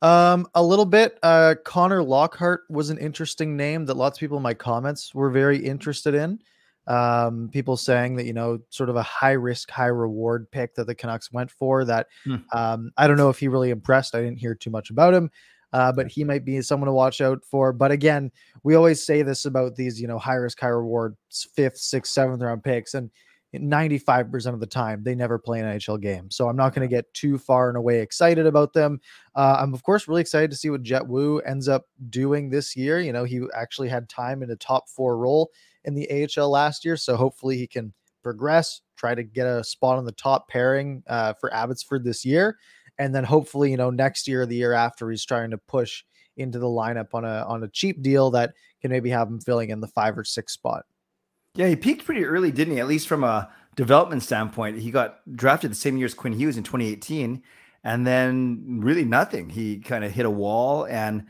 Um, 0.00 0.46
a 0.54 0.62
little 0.62 0.86
bit. 0.86 1.18
Uh, 1.22 1.56
Connor 1.64 2.02
Lockhart 2.02 2.62
was 2.70 2.90
an 2.90 2.98
interesting 2.98 3.56
name 3.56 3.86
that 3.86 3.96
lots 3.96 4.16
of 4.16 4.20
people 4.20 4.36
in 4.36 4.42
my 4.44 4.54
comments 4.54 5.12
were 5.12 5.30
very 5.30 5.58
interested 5.58 6.14
in. 6.14 6.40
Um, 6.88 7.50
people 7.52 7.76
saying 7.76 8.16
that 8.16 8.24
you 8.24 8.32
know, 8.32 8.58
sort 8.70 8.88
of 8.88 8.96
a 8.96 9.02
high 9.02 9.32
risk, 9.32 9.70
high 9.70 9.86
reward 9.86 10.50
pick 10.50 10.74
that 10.74 10.86
the 10.86 10.94
Canucks 10.94 11.30
went 11.30 11.50
for. 11.50 11.84
That 11.84 12.06
hmm. 12.24 12.36
um, 12.52 12.90
I 12.96 13.06
don't 13.06 13.18
know 13.18 13.28
if 13.28 13.38
he 13.38 13.48
really 13.48 13.70
impressed. 13.70 14.14
I 14.14 14.22
didn't 14.22 14.38
hear 14.38 14.54
too 14.54 14.70
much 14.70 14.88
about 14.90 15.12
him, 15.12 15.30
uh, 15.72 15.92
but 15.92 16.08
he 16.08 16.24
might 16.24 16.44
be 16.44 16.62
someone 16.62 16.86
to 16.86 16.92
watch 16.92 17.20
out 17.20 17.44
for. 17.44 17.72
But 17.72 17.90
again, 17.90 18.32
we 18.62 18.74
always 18.74 19.04
say 19.04 19.22
this 19.22 19.44
about 19.44 19.76
these, 19.76 20.00
you 20.00 20.08
know, 20.08 20.18
high 20.18 20.36
risk, 20.36 20.60
high 20.60 20.68
reward, 20.68 21.16
fifth, 21.54 21.76
sixth, 21.76 22.12
seventh 22.12 22.42
round 22.42 22.64
picks, 22.64 22.94
and 22.94 23.10
95% 23.54 24.52
of 24.52 24.60
the 24.60 24.66
time 24.66 25.02
they 25.02 25.14
never 25.14 25.38
play 25.38 25.60
an 25.60 25.66
NHL 25.66 26.00
game. 26.00 26.30
So 26.30 26.48
I'm 26.48 26.56
not 26.56 26.74
going 26.74 26.88
to 26.88 26.94
get 26.94 27.12
too 27.14 27.38
far 27.38 27.68
and 27.68 27.78
away 27.78 28.00
excited 28.00 28.46
about 28.46 28.72
them. 28.72 29.00
Uh, 29.34 29.56
I'm 29.58 29.72
of 29.72 29.82
course 29.82 30.06
really 30.06 30.20
excited 30.20 30.50
to 30.50 30.56
see 30.56 30.70
what 30.70 30.82
Jett 30.82 31.06
Woo 31.06 31.40
ends 31.40 31.68
up 31.68 31.86
doing 32.10 32.50
this 32.50 32.76
year. 32.76 33.00
You 33.00 33.12
know, 33.12 33.24
he 33.24 33.40
actually 33.54 33.88
had 33.88 34.08
time 34.08 34.42
in 34.42 34.50
a 34.50 34.56
top 34.56 34.88
four 34.88 35.16
role 35.16 35.50
in 35.88 35.94
the 35.94 36.28
AHL 36.36 36.50
last 36.50 36.84
year. 36.84 36.96
So 36.96 37.16
hopefully 37.16 37.56
he 37.56 37.66
can 37.66 37.92
progress, 38.22 38.82
try 38.96 39.14
to 39.14 39.22
get 39.22 39.46
a 39.46 39.64
spot 39.64 39.98
on 39.98 40.04
the 40.04 40.12
top 40.12 40.48
pairing 40.48 41.02
uh, 41.08 41.32
for 41.40 41.52
Abbotsford 41.52 42.04
this 42.04 42.24
year. 42.24 42.58
And 42.98 43.14
then 43.14 43.24
hopefully, 43.24 43.70
you 43.70 43.76
know, 43.76 43.90
next 43.90 44.28
year 44.28 44.44
the 44.44 44.56
year 44.56 44.74
after, 44.74 45.10
he's 45.10 45.24
trying 45.24 45.50
to 45.50 45.58
push 45.58 46.04
into 46.36 46.58
the 46.58 46.66
lineup 46.66 47.14
on 47.14 47.24
a 47.24 47.44
on 47.48 47.64
a 47.64 47.68
cheap 47.68 48.02
deal 48.02 48.30
that 48.30 48.54
can 48.80 48.90
maybe 48.90 49.10
have 49.10 49.28
him 49.28 49.40
filling 49.40 49.70
in 49.70 49.80
the 49.80 49.88
five 49.88 50.16
or 50.18 50.24
six 50.24 50.52
spot. 50.52 50.84
Yeah, 51.54 51.68
he 51.68 51.76
peaked 51.76 52.04
pretty 52.04 52.24
early, 52.24 52.52
didn't 52.52 52.74
he? 52.74 52.80
At 52.80 52.86
least 52.86 53.08
from 53.08 53.24
a 53.24 53.50
development 53.76 54.22
standpoint. 54.22 54.78
He 54.78 54.90
got 54.90 55.20
drafted 55.34 55.70
the 55.70 55.76
same 55.76 55.96
year 55.96 56.06
as 56.06 56.14
Quinn 56.14 56.32
Hughes 56.32 56.56
in 56.56 56.64
2018, 56.64 57.42
and 57.82 58.06
then 58.06 58.80
really 58.82 59.04
nothing. 59.04 59.48
He 59.48 59.78
kind 59.78 60.04
of 60.04 60.12
hit 60.12 60.26
a 60.26 60.30
wall 60.30 60.84
and 60.84 61.26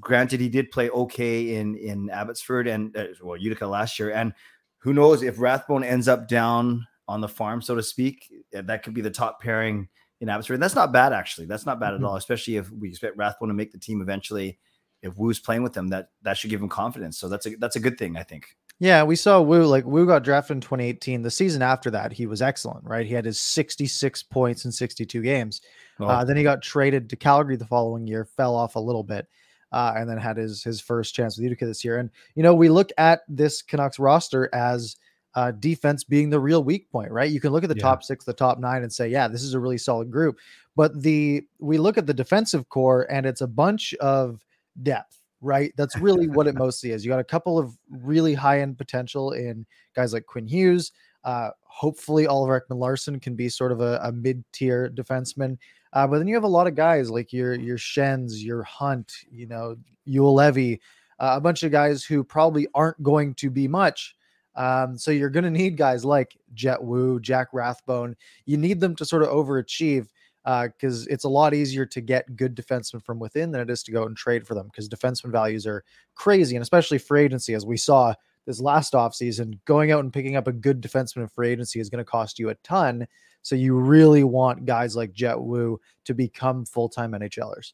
granted, 0.00 0.40
he 0.40 0.48
did 0.48 0.70
play 0.70 0.90
okay 0.90 1.56
in 1.56 1.76
in 1.76 2.10
Abbotsford 2.10 2.66
and 2.66 2.96
uh, 2.96 3.06
well 3.22 3.36
Utica 3.36 3.66
last 3.66 3.98
year. 3.98 4.10
And 4.12 4.32
who 4.78 4.92
knows 4.92 5.22
if 5.22 5.38
Rathbone 5.38 5.84
ends 5.84 6.08
up 6.08 6.28
down 6.28 6.86
on 7.06 7.20
the 7.20 7.28
farm, 7.28 7.62
so 7.62 7.74
to 7.74 7.82
speak, 7.82 8.30
that 8.52 8.82
could 8.82 8.94
be 8.94 9.00
the 9.00 9.10
top 9.10 9.40
pairing 9.40 9.88
in 10.20 10.28
Abbotsford. 10.28 10.54
And 10.54 10.62
that's 10.62 10.74
not 10.74 10.92
bad, 10.92 11.12
actually. 11.12 11.46
That's 11.46 11.66
not 11.66 11.80
bad 11.80 11.94
mm-hmm. 11.94 12.04
at 12.04 12.08
all, 12.08 12.16
especially 12.16 12.56
if 12.56 12.70
we 12.70 12.88
expect 12.88 13.16
Rathbone 13.16 13.48
to 13.48 13.54
make 13.54 13.72
the 13.72 13.78
team 13.78 14.00
eventually. 14.00 14.58
If 15.00 15.16
Woo's 15.16 15.38
playing 15.38 15.62
with 15.62 15.74
them, 15.74 15.88
that 15.88 16.08
that 16.22 16.36
should 16.36 16.50
give 16.50 16.60
him 16.60 16.68
confidence. 16.68 17.18
So 17.18 17.28
that's 17.28 17.46
a 17.46 17.56
that's 17.56 17.76
a 17.76 17.80
good 17.80 17.98
thing, 17.98 18.16
I 18.16 18.24
think. 18.24 18.56
Yeah, 18.80 19.02
we 19.02 19.16
saw 19.16 19.40
Woo 19.40 19.64
like 19.64 19.84
Woo 19.84 20.06
got 20.06 20.24
drafted 20.24 20.56
in 20.56 20.60
2018. 20.60 21.22
The 21.22 21.30
season 21.30 21.62
after 21.62 21.90
that, 21.92 22.12
he 22.12 22.26
was 22.26 22.42
excellent, 22.42 22.84
right? 22.84 23.06
He 23.06 23.14
had 23.14 23.24
his 23.24 23.40
66 23.40 24.24
points 24.24 24.64
in 24.64 24.72
62 24.72 25.22
games. 25.22 25.62
Oh. 26.00 26.06
Uh, 26.06 26.24
then 26.24 26.36
he 26.36 26.42
got 26.42 26.62
traded 26.62 27.10
to 27.10 27.16
Calgary 27.16 27.56
the 27.56 27.66
following 27.66 28.06
year, 28.06 28.24
fell 28.24 28.54
off 28.54 28.76
a 28.76 28.80
little 28.80 29.04
bit 29.04 29.26
uh, 29.72 29.94
and 29.96 30.08
then 30.08 30.18
had 30.18 30.36
his 30.36 30.62
his 30.62 30.80
first 30.80 31.14
chance 31.14 31.36
with 31.36 31.44
Utica 31.44 31.66
this 31.66 31.84
year. 31.84 31.98
And 31.98 32.10
you 32.34 32.42
know, 32.42 32.54
we 32.54 32.68
look 32.68 32.90
at 32.98 33.20
this 33.28 33.62
Canucks 33.62 33.98
roster 33.98 34.48
as 34.52 34.96
uh, 35.34 35.52
defense 35.52 36.04
being 36.04 36.30
the 36.30 36.40
real 36.40 36.64
weak 36.64 36.90
point, 36.90 37.12
right? 37.12 37.30
You 37.30 37.40
can 37.40 37.52
look 37.52 37.62
at 37.62 37.68
the 37.68 37.76
yeah. 37.76 37.82
top 37.82 38.02
six, 38.02 38.24
the 38.24 38.32
top 38.32 38.58
nine, 38.58 38.82
and 38.82 38.92
say, 38.92 39.08
yeah, 39.08 39.28
this 39.28 39.42
is 39.42 39.54
a 39.54 39.60
really 39.60 39.78
solid 39.78 40.10
group. 40.10 40.38
But 40.74 41.00
the 41.02 41.42
we 41.58 41.78
look 41.78 41.98
at 41.98 42.06
the 42.06 42.14
defensive 42.14 42.68
core, 42.68 43.06
and 43.10 43.26
it's 43.26 43.40
a 43.40 43.46
bunch 43.46 43.94
of 43.94 44.44
depth, 44.82 45.18
right? 45.40 45.72
That's 45.76 45.96
really 45.96 46.28
what 46.28 46.46
it 46.46 46.54
mostly 46.58 46.92
is. 46.92 47.04
You 47.04 47.10
got 47.10 47.20
a 47.20 47.24
couple 47.24 47.58
of 47.58 47.76
really 47.90 48.34
high 48.34 48.60
end 48.60 48.78
potential 48.78 49.32
in 49.32 49.66
guys 49.94 50.12
like 50.12 50.26
Quinn 50.26 50.46
Hughes. 50.46 50.92
Uh, 51.24 51.50
hopefully, 51.62 52.26
Oliver 52.26 52.60
Ekman-Larsson 52.60 53.20
can 53.20 53.34
be 53.34 53.48
sort 53.48 53.72
of 53.72 53.80
a, 53.80 54.00
a 54.02 54.12
mid 54.12 54.44
tier 54.52 54.88
defenseman. 54.88 55.58
Uh, 55.92 56.06
but 56.06 56.18
then 56.18 56.28
you 56.28 56.34
have 56.34 56.44
a 56.44 56.48
lot 56.48 56.66
of 56.66 56.74
guys 56.74 57.10
like 57.10 57.32
your 57.32 57.54
your 57.54 57.78
Schenns, 57.78 58.44
your 58.44 58.62
Hunt, 58.62 59.12
you 59.30 59.46
know, 59.46 59.76
Juolevi, 60.06 60.78
uh, 61.18 61.34
a 61.36 61.40
bunch 61.40 61.62
of 61.62 61.72
guys 61.72 62.04
who 62.04 62.22
probably 62.22 62.66
aren't 62.74 63.02
going 63.02 63.34
to 63.34 63.50
be 63.50 63.68
much. 63.68 64.14
Um, 64.54 64.98
so 64.98 65.10
you're 65.10 65.30
going 65.30 65.44
to 65.44 65.50
need 65.50 65.76
guys 65.76 66.04
like 66.04 66.36
Jett 66.52 66.82
Woo, 66.82 67.20
Jack 67.20 67.48
Rathbone. 67.52 68.16
You 68.44 68.56
need 68.56 68.80
them 68.80 68.96
to 68.96 69.04
sort 69.04 69.22
of 69.22 69.28
overachieve 69.28 70.08
because 70.44 71.06
uh, 71.06 71.10
it's 71.10 71.24
a 71.24 71.28
lot 71.28 71.52
easier 71.54 71.84
to 71.84 72.00
get 72.00 72.36
good 72.36 72.56
defensemen 72.56 73.04
from 73.04 73.18
within 73.18 73.50
than 73.50 73.60
it 73.60 73.70
is 73.70 73.82
to 73.82 73.92
go 73.92 74.04
and 74.04 74.16
trade 74.16 74.46
for 74.46 74.54
them 74.54 74.66
because 74.66 74.88
defenseman 74.88 75.30
values 75.30 75.66
are 75.66 75.84
crazy, 76.14 76.56
and 76.56 76.62
especially 76.62 76.98
free 76.98 77.22
agency, 77.22 77.54
as 77.54 77.66
we 77.66 77.76
saw 77.76 78.14
this 78.46 78.60
last 78.60 78.94
offseason, 78.94 79.58
going 79.66 79.92
out 79.92 80.00
and 80.00 80.12
picking 80.12 80.36
up 80.36 80.48
a 80.48 80.52
good 80.52 80.80
defenseman 80.80 81.22
in 81.22 81.28
free 81.28 81.50
agency 81.50 81.80
is 81.80 81.90
going 81.90 82.02
to 82.02 82.10
cost 82.10 82.38
you 82.38 82.48
a 82.48 82.54
ton. 82.56 83.06
So 83.48 83.56
you 83.56 83.78
really 83.78 84.24
want 84.24 84.66
guys 84.66 84.94
like 84.94 85.14
Jett 85.14 85.40
Woo 85.40 85.80
to 86.04 86.12
become 86.12 86.66
full 86.66 86.90
time 86.90 87.12
NHLers. 87.12 87.72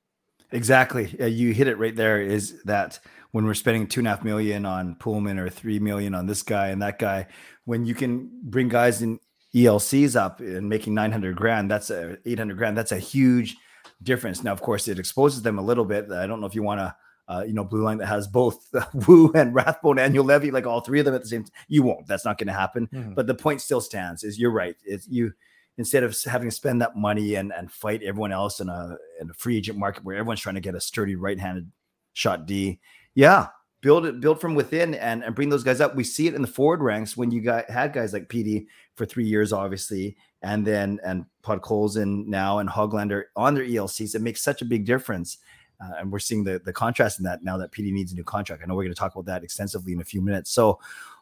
Exactly. 0.52 1.16
Uh, 1.20 1.26
you 1.26 1.52
hit 1.52 1.66
it 1.66 1.78
right 1.78 1.96
there. 1.96 2.22
Is 2.22 2.62
that 2.62 3.00
when 3.32 3.44
we're 3.44 3.54
spending 3.54 3.88
two 3.88 3.98
and 3.98 4.06
a 4.06 4.10
half 4.10 4.22
million 4.22 4.66
on 4.66 4.94
Poolman 4.94 5.36
or 5.36 5.50
three 5.50 5.80
million 5.80 6.14
on 6.14 6.28
this 6.28 6.44
guy 6.44 6.68
and 6.68 6.80
that 6.80 7.00
guy, 7.00 7.26
when 7.64 7.84
you 7.84 7.94
can 7.96 8.30
bring 8.44 8.68
guys 8.68 9.02
in 9.02 9.18
ELCs 9.52 10.14
up 10.14 10.38
and 10.38 10.68
making 10.68 10.94
900 10.94 11.34
grand, 11.34 11.68
that's 11.68 11.90
a 11.90 12.18
800 12.24 12.56
grand. 12.56 12.78
That's 12.78 12.92
a 12.92 12.98
huge 12.98 13.56
difference. 14.00 14.44
Now, 14.44 14.52
of 14.52 14.62
course, 14.62 14.86
it 14.86 15.00
exposes 15.00 15.42
them 15.42 15.58
a 15.58 15.62
little 15.62 15.84
bit. 15.84 16.08
I 16.12 16.28
don't 16.28 16.40
know 16.40 16.46
if 16.46 16.54
you 16.54 16.62
want 16.62 16.78
to, 16.78 16.94
uh, 17.26 17.42
you 17.44 17.52
know, 17.52 17.64
blue 17.64 17.82
line 17.82 17.98
that 17.98 18.06
has 18.06 18.28
both 18.28 18.64
Woo 19.08 19.32
and 19.34 19.52
Rathbone 19.52 19.98
and 19.98 20.14
Juolevi, 20.14 20.52
like 20.52 20.66
all 20.66 20.82
three 20.82 21.00
of 21.00 21.04
them 21.04 21.16
at 21.16 21.22
the 21.22 21.28
same 21.28 21.42
time. 21.42 21.52
You 21.66 21.82
won't. 21.82 22.06
That's 22.06 22.24
not 22.24 22.38
going 22.38 22.46
to 22.46 22.52
happen. 22.52 22.86
Mm-hmm. 22.92 23.14
But 23.14 23.26
the 23.26 23.34
point 23.34 23.60
still 23.60 23.80
stands. 23.80 24.22
Is 24.22 24.38
you're 24.38 24.52
right. 24.52 24.76
It's 24.84 25.08
you 25.08 25.32
instead 25.78 26.02
of 26.02 26.16
having 26.24 26.48
to 26.48 26.54
spend 26.54 26.80
that 26.80 26.96
money 26.96 27.34
and, 27.34 27.52
and 27.52 27.70
fight 27.70 28.02
everyone 28.02 28.32
else 28.32 28.60
in 28.60 28.68
a 28.68 28.96
in 29.20 29.30
a 29.30 29.34
free 29.34 29.56
agent 29.56 29.78
market 29.78 30.04
where 30.04 30.16
everyone's 30.16 30.40
trying 30.40 30.54
to 30.54 30.60
get 30.60 30.74
a 30.74 30.80
sturdy 30.80 31.16
right-handed 31.16 31.70
shot 32.12 32.46
D. 32.46 32.80
Yeah, 33.14 33.48
build 33.80 34.06
it, 34.06 34.20
build 34.20 34.40
from 34.40 34.54
within 34.54 34.94
and, 34.94 35.22
and 35.22 35.34
bring 35.34 35.50
those 35.50 35.62
guys 35.62 35.80
up. 35.80 35.94
We 35.94 36.04
see 36.04 36.26
it 36.26 36.34
in 36.34 36.42
the 36.42 36.48
forward 36.48 36.80
ranks 36.80 37.16
when 37.16 37.30
you 37.30 37.40
got 37.40 37.68
had 37.68 37.92
guys 37.92 38.12
like 38.12 38.28
PD 38.28 38.66
for 38.94 39.04
three 39.04 39.26
years, 39.26 39.52
obviously, 39.52 40.16
and 40.42 40.66
then 40.66 41.00
and 41.04 41.26
Pod 41.42 41.60
Podkolzin 41.60 42.26
now 42.26 42.58
and 42.58 42.68
Hoglander 42.68 43.24
on 43.36 43.54
their 43.54 43.64
ELCs. 43.64 44.14
It 44.14 44.22
makes 44.22 44.42
such 44.42 44.62
a 44.62 44.64
big 44.64 44.86
difference. 44.86 45.38
Uh, 45.80 45.90
and 45.98 46.12
we're 46.12 46.20
seeing 46.20 46.44
the 46.44 46.60
the 46.64 46.72
contrast 46.72 47.18
in 47.18 47.24
that 47.24 47.42
now 47.42 47.58
that 47.58 47.72
PD 47.72 47.92
needs 47.92 48.12
a 48.12 48.14
new 48.14 48.24
contract. 48.24 48.62
I 48.62 48.66
know 48.66 48.74
we're 48.74 48.84
going 48.84 48.94
to 48.94 48.98
talk 48.98 49.14
about 49.14 49.26
that 49.26 49.42
extensively 49.42 49.92
in 49.92 50.00
a 50.00 50.04
few 50.04 50.22
minutes. 50.22 50.52
So 50.52 50.78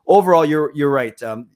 overall, 0.07 0.45
you're 0.45 0.73
you're 0.75 0.91
right. 0.91 1.21
Um, 1.23 1.49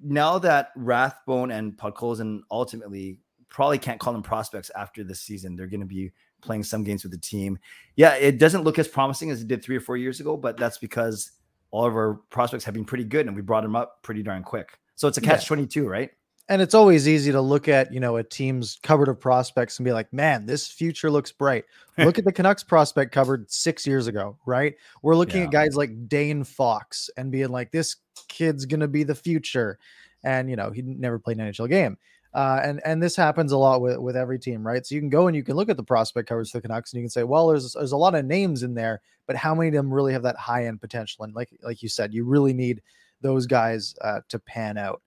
now 0.00 0.38
that 0.38 0.70
Rathbone 0.76 1.50
and 1.50 1.76
Podkolzin 1.76 2.40
ultimately 2.50 3.18
probably 3.48 3.78
can't 3.78 4.00
call 4.00 4.12
them 4.12 4.22
prospects 4.22 4.70
after 4.76 5.04
this 5.04 5.20
season, 5.20 5.56
they're 5.56 5.66
going 5.66 5.80
to 5.80 5.86
be 5.86 6.12
playing 6.42 6.62
some 6.62 6.84
games 6.84 7.02
with 7.02 7.12
the 7.12 7.18
team. 7.18 7.58
Yeah, 7.96 8.14
it 8.14 8.38
doesn't 8.38 8.64
look 8.64 8.78
as 8.78 8.88
promising 8.88 9.30
as 9.30 9.40
it 9.40 9.48
did 9.48 9.62
three 9.62 9.76
or 9.76 9.80
four 9.80 9.96
years 9.96 10.20
ago, 10.20 10.36
but 10.36 10.56
that's 10.56 10.78
because 10.78 11.32
all 11.70 11.86
of 11.86 11.94
our 11.94 12.14
prospects 12.30 12.64
have 12.64 12.74
been 12.74 12.84
pretty 12.84 13.04
good 13.04 13.26
and 13.26 13.34
we 13.34 13.42
brought 13.42 13.62
them 13.62 13.76
up 13.76 14.02
pretty 14.02 14.22
darn 14.22 14.42
quick. 14.42 14.78
So 14.94 15.08
it's 15.08 15.18
a 15.18 15.20
catch 15.20 15.42
yeah. 15.42 15.48
22, 15.48 15.88
right? 15.88 16.10
And 16.48 16.62
it's 16.62 16.74
always 16.74 17.08
easy 17.08 17.32
to 17.32 17.40
look 17.40 17.68
at 17.68 17.92
you 17.92 18.00
know 18.00 18.16
a 18.16 18.22
team's 18.22 18.78
cupboard 18.82 19.08
of 19.08 19.18
prospects 19.18 19.78
and 19.78 19.84
be 19.84 19.92
like 19.92 20.12
man 20.12 20.46
this 20.46 20.68
future 20.68 21.10
looks 21.10 21.32
bright 21.32 21.64
look 21.98 22.18
at 22.18 22.24
the 22.24 22.32
canucks 22.32 22.62
prospect 22.62 23.12
cupboard 23.12 23.50
six 23.50 23.86
years 23.86 24.06
ago 24.06 24.36
right 24.46 24.74
we're 25.02 25.16
looking 25.16 25.40
yeah. 25.40 25.46
at 25.46 25.52
guys 25.52 25.76
like 25.76 26.08
dane 26.08 26.44
fox 26.44 27.10
and 27.16 27.32
being 27.32 27.48
like 27.48 27.70
this 27.72 27.96
kid's 28.28 28.64
gonna 28.64 28.88
be 28.88 29.02
the 29.02 29.14
future 29.14 29.78
and 30.24 30.48
you 30.48 30.56
know 30.56 30.70
he 30.70 30.82
never 30.82 31.18
played 31.18 31.38
an 31.38 31.50
nhl 31.52 31.68
game 31.68 31.96
uh, 32.36 32.60
and 32.62 32.82
and 32.84 33.02
this 33.02 33.16
happens 33.16 33.50
a 33.50 33.56
lot 33.56 33.80
with 33.80 33.96
with 33.96 34.14
every 34.14 34.38
team, 34.38 34.64
right? 34.64 34.84
So 34.84 34.94
you 34.94 35.00
can 35.00 35.08
go 35.08 35.26
and 35.26 35.34
you 35.34 35.42
can 35.42 35.56
look 35.56 35.70
at 35.70 35.78
the 35.78 35.82
prospect 35.82 36.28
covers 36.28 36.50
for 36.50 36.58
the 36.58 36.62
Canucks, 36.68 36.92
and 36.92 36.98
you 36.98 37.04
can 37.04 37.10
say, 37.10 37.22
well, 37.22 37.48
there's 37.48 37.72
there's 37.72 37.92
a 37.92 37.96
lot 37.96 38.14
of 38.14 38.26
names 38.26 38.62
in 38.62 38.74
there, 38.74 39.00
but 39.26 39.36
how 39.36 39.54
many 39.54 39.68
of 39.68 39.74
them 39.74 39.92
really 39.92 40.12
have 40.12 40.24
that 40.24 40.36
high 40.36 40.66
end 40.66 40.82
potential? 40.82 41.24
And 41.24 41.34
like 41.34 41.48
like 41.62 41.82
you 41.82 41.88
said, 41.88 42.12
you 42.12 42.26
really 42.26 42.52
need 42.52 42.82
those 43.22 43.46
guys 43.46 43.94
uh, 44.02 44.20
to 44.28 44.38
pan 44.38 44.76
out. 44.76 45.00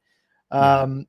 Um, 0.50 1.05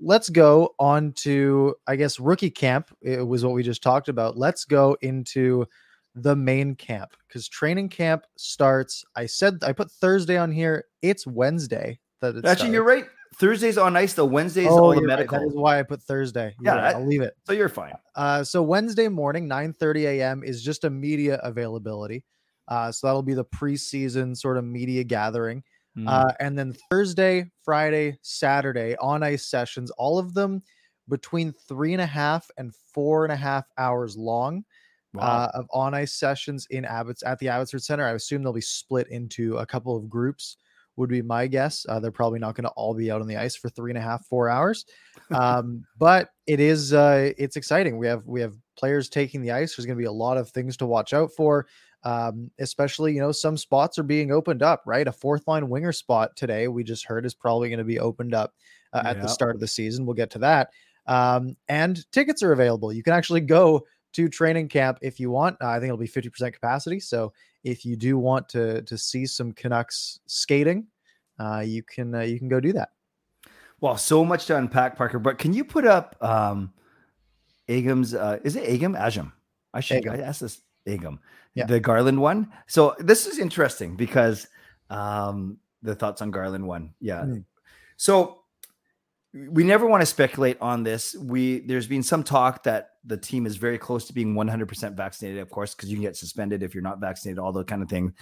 let's 0.00 0.28
go 0.28 0.74
on 0.78 1.12
to 1.12 1.74
I 1.86 1.96
guess 1.96 2.20
rookie 2.20 2.50
camp. 2.50 2.90
It 3.02 3.26
was 3.26 3.44
what 3.44 3.54
we 3.54 3.62
just 3.62 3.82
talked 3.82 4.08
about. 4.08 4.36
Let's 4.36 4.64
go 4.64 4.96
into 5.02 5.66
the 6.14 6.34
main 6.34 6.74
camp 6.74 7.12
because 7.26 7.48
training 7.48 7.88
camp 7.88 8.24
starts. 8.36 9.04
I 9.16 9.26
said 9.26 9.58
I 9.62 9.72
put 9.72 9.90
Thursday 9.90 10.36
on 10.36 10.52
here. 10.52 10.84
It's 11.02 11.26
Wednesday 11.26 12.00
that 12.20 12.36
it 12.36 12.44
actually 12.44 12.54
starts. 12.54 12.72
you're 12.72 12.84
right. 12.84 13.04
Thursday's 13.36 13.78
on 13.78 13.96
ice. 13.96 14.14
The 14.14 14.24
Wednesdays 14.24 14.68
oh, 14.68 14.78
all 14.78 14.94
the 14.94 15.02
medical. 15.02 15.38
Right. 15.38 15.44
That 15.44 15.50
is 15.50 15.56
why 15.56 15.78
I 15.78 15.82
put 15.82 16.02
Thursday. 16.02 16.54
You're 16.60 16.74
yeah, 16.74 16.80
right. 16.80 16.96
I'll 16.96 17.06
leave 17.06 17.20
it. 17.20 17.34
So 17.46 17.52
you're 17.52 17.68
fine. 17.68 17.92
Uh, 18.14 18.42
so 18.42 18.62
Wednesday 18.62 19.08
morning, 19.08 19.46
9 19.46 19.74
30 19.74 20.06
a.m. 20.06 20.42
is 20.42 20.62
just 20.62 20.84
a 20.84 20.90
media 20.90 21.38
availability. 21.42 22.24
Uh, 22.66 22.90
so 22.90 23.06
that'll 23.06 23.22
be 23.22 23.34
the 23.34 23.44
preseason 23.44 24.36
sort 24.36 24.56
of 24.56 24.64
media 24.64 25.04
gathering. 25.04 25.62
Mm. 25.98 26.08
Uh, 26.08 26.32
and 26.40 26.58
then 26.58 26.74
Thursday, 26.90 27.50
Friday, 27.64 28.18
Saturday 28.22 28.96
on 29.00 29.22
ice 29.22 29.46
sessions, 29.46 29.90
all 29.92 30.18
of 30.18 30.34
them 30.34 30.62
between 31.08 31.52
three 31.52 31.92
and 31.92 32.02
a 32.02 32.06
half 32.06 32.48
and 32.56 32.74
four 32.74 33.24
and 33.24 33.32
a 33.32 33.36
half 33.36 33.64
hours 33.78 34.16
long 34.16 34.64
wow. 35.14 35.22
uh, 35.22 35.50
of 35.54 35.66
on 35.72 35.94
ice 35.94 36.14
sessions 36.14 36.66
in 36.70 36.84
Abbots 36.84 37.22
at 37.24 37.38
the 37.38 37.48
Abbotsford 37.48 37.82
Center. 37.82 38.04
I 38.04 38.12
assume 38.12 38.42
they'll 38.42 38.52
be 38.52 38.60
split 38.60 39.08
into 39.08 39.56
a 39.56 39.66
couple 39.66 39.96
of 39.96 40.08
groups. 40.08 40.56
Would 40.96 41.10
be 41.10 41.22
my 41.22 41.46
guess. 41.46 41.86
Uh, 41.88 42.00
they're 42.00 42.10
probably 42.10 42.40
not 42.40 42.56
going 42.56 42.64
to 42.64 42.70
all 42.70 42.92
be 42.92 43.08
out 43.08 43.20
on 43.20 43.28
the 43.28 43.36
ice 43.36 43.54
for 43.54 43.68
three 43.68 43.92
and 43.92 43.98
a 43.98 44.00
half, 44.00 44.26
four 44.26 44.48
hours, 44.48 44.84
um, 45.30 45.84
but 45.96 46.30
it 46.48 46.58
is 46.58 46.92
uh, 46.92 47.30
it's 47.38 47.54
exciting. 47.54 47.98
We 47.98 48.08
have 48.08 48.26
we 48.26 48.40
have 48.40 48.56
players 48.76 49.08
taking 49.08 49.40
the 49.40 49.52
ice. 49.52 49.76
There's 49.76 49.86
going 49.86 49.96
to 49.96 50.02
be 50.02 50.06
a 50.06 50.12
lot 50.12 50.38
of 50.38 50.50
things 50.50 50.76
to 50.78 50.86
watch 50.86 51.12
out 51.14 51.30
for 51.36 51.68
um, 52.04 52.50
especially 52.58 53.14
you 53.14 53.20
know 53.20 53.32
some 53.32 53.56
spots 53.56 53.98
are 53.98 54.04
being 54.04 54.30
opened 54.30 54.62
up 54.62 54.82
right? 54.86 55.06
A 55.06 55.12
fourth 55.12 55.46
line 55.46 55.68
winger 55.68 55.92
spot 55.92 56.36
today 56.36 56.68
we 56.68 56.84
just 56.84 57.04
heard 57.06 57.26
is 57.26 57.34
probably 57.34 57.68
going 57.68 57.78
to 57.78 57.84
be 57.84 57.98
opened 57.98 58.34
up 58.34 58.54
uh, 58.92 59.02
at 59.04 59.20
the 59.20 59.28
start 59.28 59.54
of 59.54 59.60
the 59.60 59.68
season. 59.68 60.06
We'll 60.06 60.14
get 60.14 60.30
to 60.30 60.38
that. 60.40 60.70
Um, 61.06 61.56
and 61.68 62.04
tickets 62.12 62.42
are 62.42 62.52
available. 62.52 62.92
You 62.92 63.02
can 63.02 63.14
actually 63.14 63.40
go 63.40 63.86
to 64.12 64.28
training 64.28 64.68
camp 64.68 64.98
if 65.02 65.20
you 65.20 65.30
want. 65.30 65.56
Uh, 65.62 65.68
i 65.68 65.74
think 65.74 65.84
it'll 65.84 65.96
be 65.96 66.08
50% 66.08 66.52
capacity. 66.52 67.00
So 67.00 67.32
if 67.64 67.84
you 67.84 67.96
do 67.96 68.18
want 68.18 68.48
to 68.50 68.82
to 68.82 68.96
see 68.96 69.26
some 69.26 69.52
canucks 69.52 70.20
skating 70.26 70.86
uh, 71.38 71.60
you 71.60 71.82
can 71.82 72.14
uh, 72.14 72.20
you 72.20 72.38
can 72.38 72.48
go 72.48 72.60
do 72.60 72.72
that. 72.72 72.90
Well 73.80 73.96
so 73.96 74.24
much 74.24 74.46
to 74.46 74.56
unpack 74.56 74.96
parker. 74.96 75.18
But 75.18 75.38
can 75.38 75.52
you 75.52 75.64
put 75.64 75.86
up 75.86 76.16
um 76.20 76.72
Agam's 77.68 78.14
uh 78.14 78.38
is 78.44 78.56
it 78.56 78.64
Agam? 78.64 78.98
Ajam. 78.98 79.32
I 79.72 79.80
should 79.80 80.02
Agam. 80.02 80.18
I 80.18 80.22
asked 80.22 80.40
this 80.40 80.60
Agam 80.88 81.18
yeah. 81.58 81.66
the 81.66 81.80
Garland 81.80 82.20
one. 82.20 82.52
So 82.66 82.94
this 82.98 83.26
is 83.26 83.38
interesting 83.38 83.96
because 83.96 84.46
um, 84.90 85.58
the 85.82 85.94
thoughts 85.94 86.22
on 86.22 86.30
Garland 86.30 86.66
one. 86.66 86.94
Yeah. 87.00 87.22
Mm. 87.22 87.44
So 87.96 88.42
we 89.34 89.64
never 89.64 89.86
want 89.86 90.00
to 90.00 90.06
speculate 90.06 90.56
on 90.60 90.84
this. 90.84 91.16
We 91.16 91.60
there's 91.60 91.88
been 91.88 92.02
some 92.02 92.22
talk 92.22 92.62
that 92.62 92.90
the 93.04 93.16
team 93.16 93.44
is 93.44 93.56
very 93.56 93.78
close 93.78 94.06
to 94.06 94.12
being 94.12 94.34
100% 94.34 94.96
vaccinated, 94.96 95.40
of 95.40 95.50
course, 95.50 95.74
because 95.74 95.90
you 95.90 95.96
can 95.96 96.02
get 96.02 96.16
suspended 96.16 96.62
if 96.62 96.74
you're 96.74 96.82
not 96.82 97.00
vaccinated, 97.00 97.38
all 97.38 97.52
the 97.52 97.64
kind 97.64 97.82
of 97.82 97.88
thing. 97.88 98.14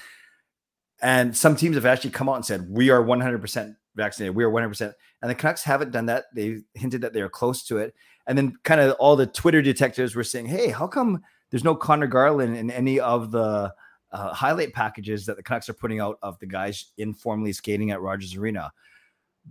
And 1.03 1.37
some 1.37 1.57
teams 1.57 1.77
have 1.77 1.85
actually 1.85 2.11
come 2.11 2.29
out 2.29 2.37
and 2.37 2.45
said 2.45 2.71
we 2.71 2.89
are 2.89 3.03
100% 3.03 3.77
vaccinated. 3.97 4.35
We 4.35 4.45
are 4.45 4.51
100%. 4.51 4.95
And 5.21 5.31
the 5.31 5.35
Canucks 5.35 5.63
haven't 5.63 5.91
done 5.91 6.07
that. 6.07 6.25
They 6.35 6.61
hinted 6.75 7.03
that 7.03 7.13
they 7.13 7.21
are 7.21 7.29
close 7.29 7.65
to 7.65 7.79
it. 7.79 7.95
And 8.27 8.37
then 8.39 8.55
kind 8.65 8.81
of 8.81 8.93
all 8.93 9.15
the 9.15 9.27
Twitter 9.27 9.61
detectives 9.61 10.15
were 10.15 10.25
saying, 10.25 10.47
"Hey, 10.47 10.71
how 10.71 10.87
come 10.87 11.23
there's 11.51 11.65
no 11.65 11.75
Conor 11.75 12.07
Garland 12.07 12.57
in 12.57 12.71
any 12.71 13.01
of 13.01 13.31
the 13.31 13.73
uh, 14.13 14.33
highlight 14.33 14.73
packages 14.73 15.27
that 15.27 15.37
the 15.37 15.43
Canucks 15.43 15.69
are 15.69 15.75
putting 15.75 16.01
out 16.01 16.19
of 16.23 16.39
the 16.39 16.47
guys 16.47 16.93
informally 16.99 17.53
skating 17.53 17.91
at 17.91 18.01
Rogers 18.01 18.37
Arena. 18.37 18.73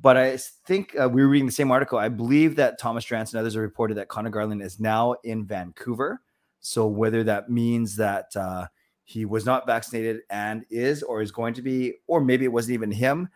But 0.02 0.18
I 0.18 0.38
think 0.38 0.96
uh, 1.00 1.08
we 1.08 1.22
were 1.22 1.30
reading 1.30 1.46
the 1.46 1.52
same 1.52 1.72
article. 1.72 1.98
I 1.98 2.10
believe 2.10 2.56
that 2.58 2.80
Thomas 2.80 3.06
Drance 3.06 3.32
and 3.32 3.40
others 3.40 3.54
have 3.54 3.62
reported 3.62 3.96
that 3.96 4.10
Conor 4.10 4.30
Garland 4.30 4.62
is 4.62 4.80
now 4.80 5.16
in 5.24 5.46
Vancouver. 5.46 6.22
So 6.60 6.88
whether 6.88 7.24
that 7.24 7.50
means 7.50 7.96
that 7.96 8.36
uh, 8.36 8.68
he 9.06 9.24
was 9.24 9.46
not 9.46 9.68
vaccinated 9.68 10.22
and 10.30 10.66
is 10.70 11.04
or 11.04 11.22
is 11.22 11.32
going 11.32 11.54
to 11.54 11.62
be, 11.62 11.94
or 12.08 12.20
maybe 12.20 12.44
it 12.44 12.52
wasn't 12.52 12.74
even 12.74 12.92
him. 12.92 13.30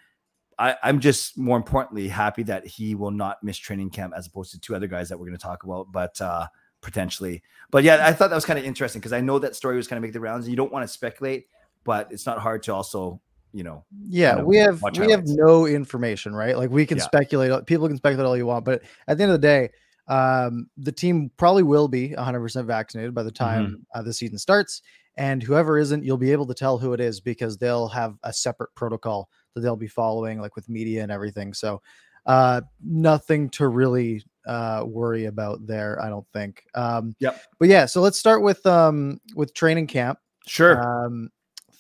I, 0.58 0.75
am 0.84 1.00
just 1.00 1.38
more 1.38 1.56
importantly 1.56 2.10
happy 2.10 2.44
that 2.44 2.66
he 2.66 2.96
will 2.96 3.12
not 3.12 3.42
miss 3.42 3.58
training 3.58 3.92
camp 3.92 4.13
as 4.18 4.28
opposed 4.28 4.51
to 4.51 4.60
two 4.60 4.75
other 4.75 4.88
guys 4.88 5.08
that 5.08 5.18
we're 5.18 5.28
going 5.28 5.38
to 5.38 5.42
talk 5.44 5.63
about. 5.63 5.92
But 5.92 6.20
uh, 6.20 6.48
potentially. 6.81 7.43
But 7.71 7.83
yeah, 7.83 8.05
I 8.05 8.13
thought 8.13 8.29
that 8.29 8.36
was 8.36 8.45
kind 8.45 8.59
of 8.59 8.65
interesting 8.65 9.00
because 9.00 9.13
I 9.13 9.21
know 9.21 9.39
that 9.39 9.55
story 9.55 9.75
was 9.75 9.88
kind 9.88 9.98
of 9.98 10.01
make 10.01 10.13
the 10.13 10.19
rounds. 10.19 10.45
and 10.45 10.51
You 10.51 10.57
don't 10.57 10.71
want 10.71 10.83
to 10.83 10.88
speculate, 10.88 11.48
but 11.83 12.12
it's 12.12 12.25
not 12.25 12.39
hard 12.39 12.63
to 12.63 12.74
also, 12.74 13.21
you 13.53 13.63
know. 13.63 13.86
Yeah, 14.01 14.29
kind 14.29 14.41
of 14.41 14.45
we 14.48 14.57
have 14.57 14.81
we 14.81 14.89
highlights. 14.89 15.12
have 15.12 15.24
no 15.27 15.65
information, 15.65 16.36
right? 16.36 16.57
Like 16.57 16.69
we 16.69 16.86
can 16.86 16.98
yeah. 16.98 17.03
speculate. 17.03 17.65
People 17.65 17.88
can 17.88 17.98
speculate 17.98 18.25
all 18.25 18.38
you 18.38 18.45
want, 18.45 18.65
but 18.65 18.81
at 19.07 19.17
the 19.17 19.24
end 19.24 19.31
of 19.31 19.41
the 19.41 19.48
day, 19.48 19.69
um, 20.07 20.67
the 20.77 20.91
team 20.91 21.31
probably 21.38 21.63
will 21.63 21.88
be 21.88 22.09
100% 22.09 22.65
vaccinated 22.65 23.13
by 23.13 23.24
the 23.24 23.31
time 23.31 23.65
mm-hmm. 23.65 24.00
uh, 24.00 24.01
the 24.01 24.13
season 24.13 24.38
starts. 24.38 24.81
And 25.17 25.43
whoever 25.43 25.77
isn't, 25.77 26.03
you'll 26.03 26.17
be 26.17 26.31
able 26.31 26.48
to 26.48 26.53
tell 26.53 26.77
who 26.77 26.93
it 26.93 27.01
is 27.01 27.19
because 27.19 27.57
they'll 27.57 27.89
have 27.89 28.15
a 28.24 28.33
separate 28.33 28.74
protocol 28.74 29.29
that 29.53 29.62
they'll 29.62 29.75
be 29.75 29.88
following, 29.88 30.39
like 30.39 30.55
with 30.55 30.69
media 30.69 31.03
and 31.03 31.12
everything. 31.12 31.53
So, 31.53 31.81
uh, 32.25 32.62
nothing 32.83 33.50
to 33.50 33.67
really 33.67 34.24
uh, 34.48 34.84
worry 34.86 35.25
about 35.25 35.65
there. 35.65 36.01
I 36.01 36.10
don't 36.10 36.27
think. 36.34 36.63
Um, 36.75 37.15
yep. 37.19 37.41
But 37.60 37.69
yeah, 37.69 37.86
so 37.86 38.01
let's 38.01 38.19
start 38.19 38.41
with 38.41 38.65
um, 38.65 39.19
with 39.36 39.53
training 39.53 39.88
camp. 39.88 40.19
Sure. 40.48 41.05
Um, 41.05 41.29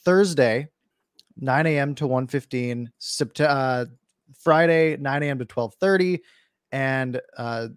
Thursday, 0.03 0.69
9 1.37 1.65
a.m. 1.67 1.95
to 1.95 2.07
1:15. 2.07 2.87
September, 2.97 3.51
uh, 3.51 3.85
Friday, 4.39 4.97
9 4.97 5.23
a.m. 5.23 5.39
to 5.39 5.45
12:30, 5.45 6.19
and 6.71 7.19
uh, 7.37 7.67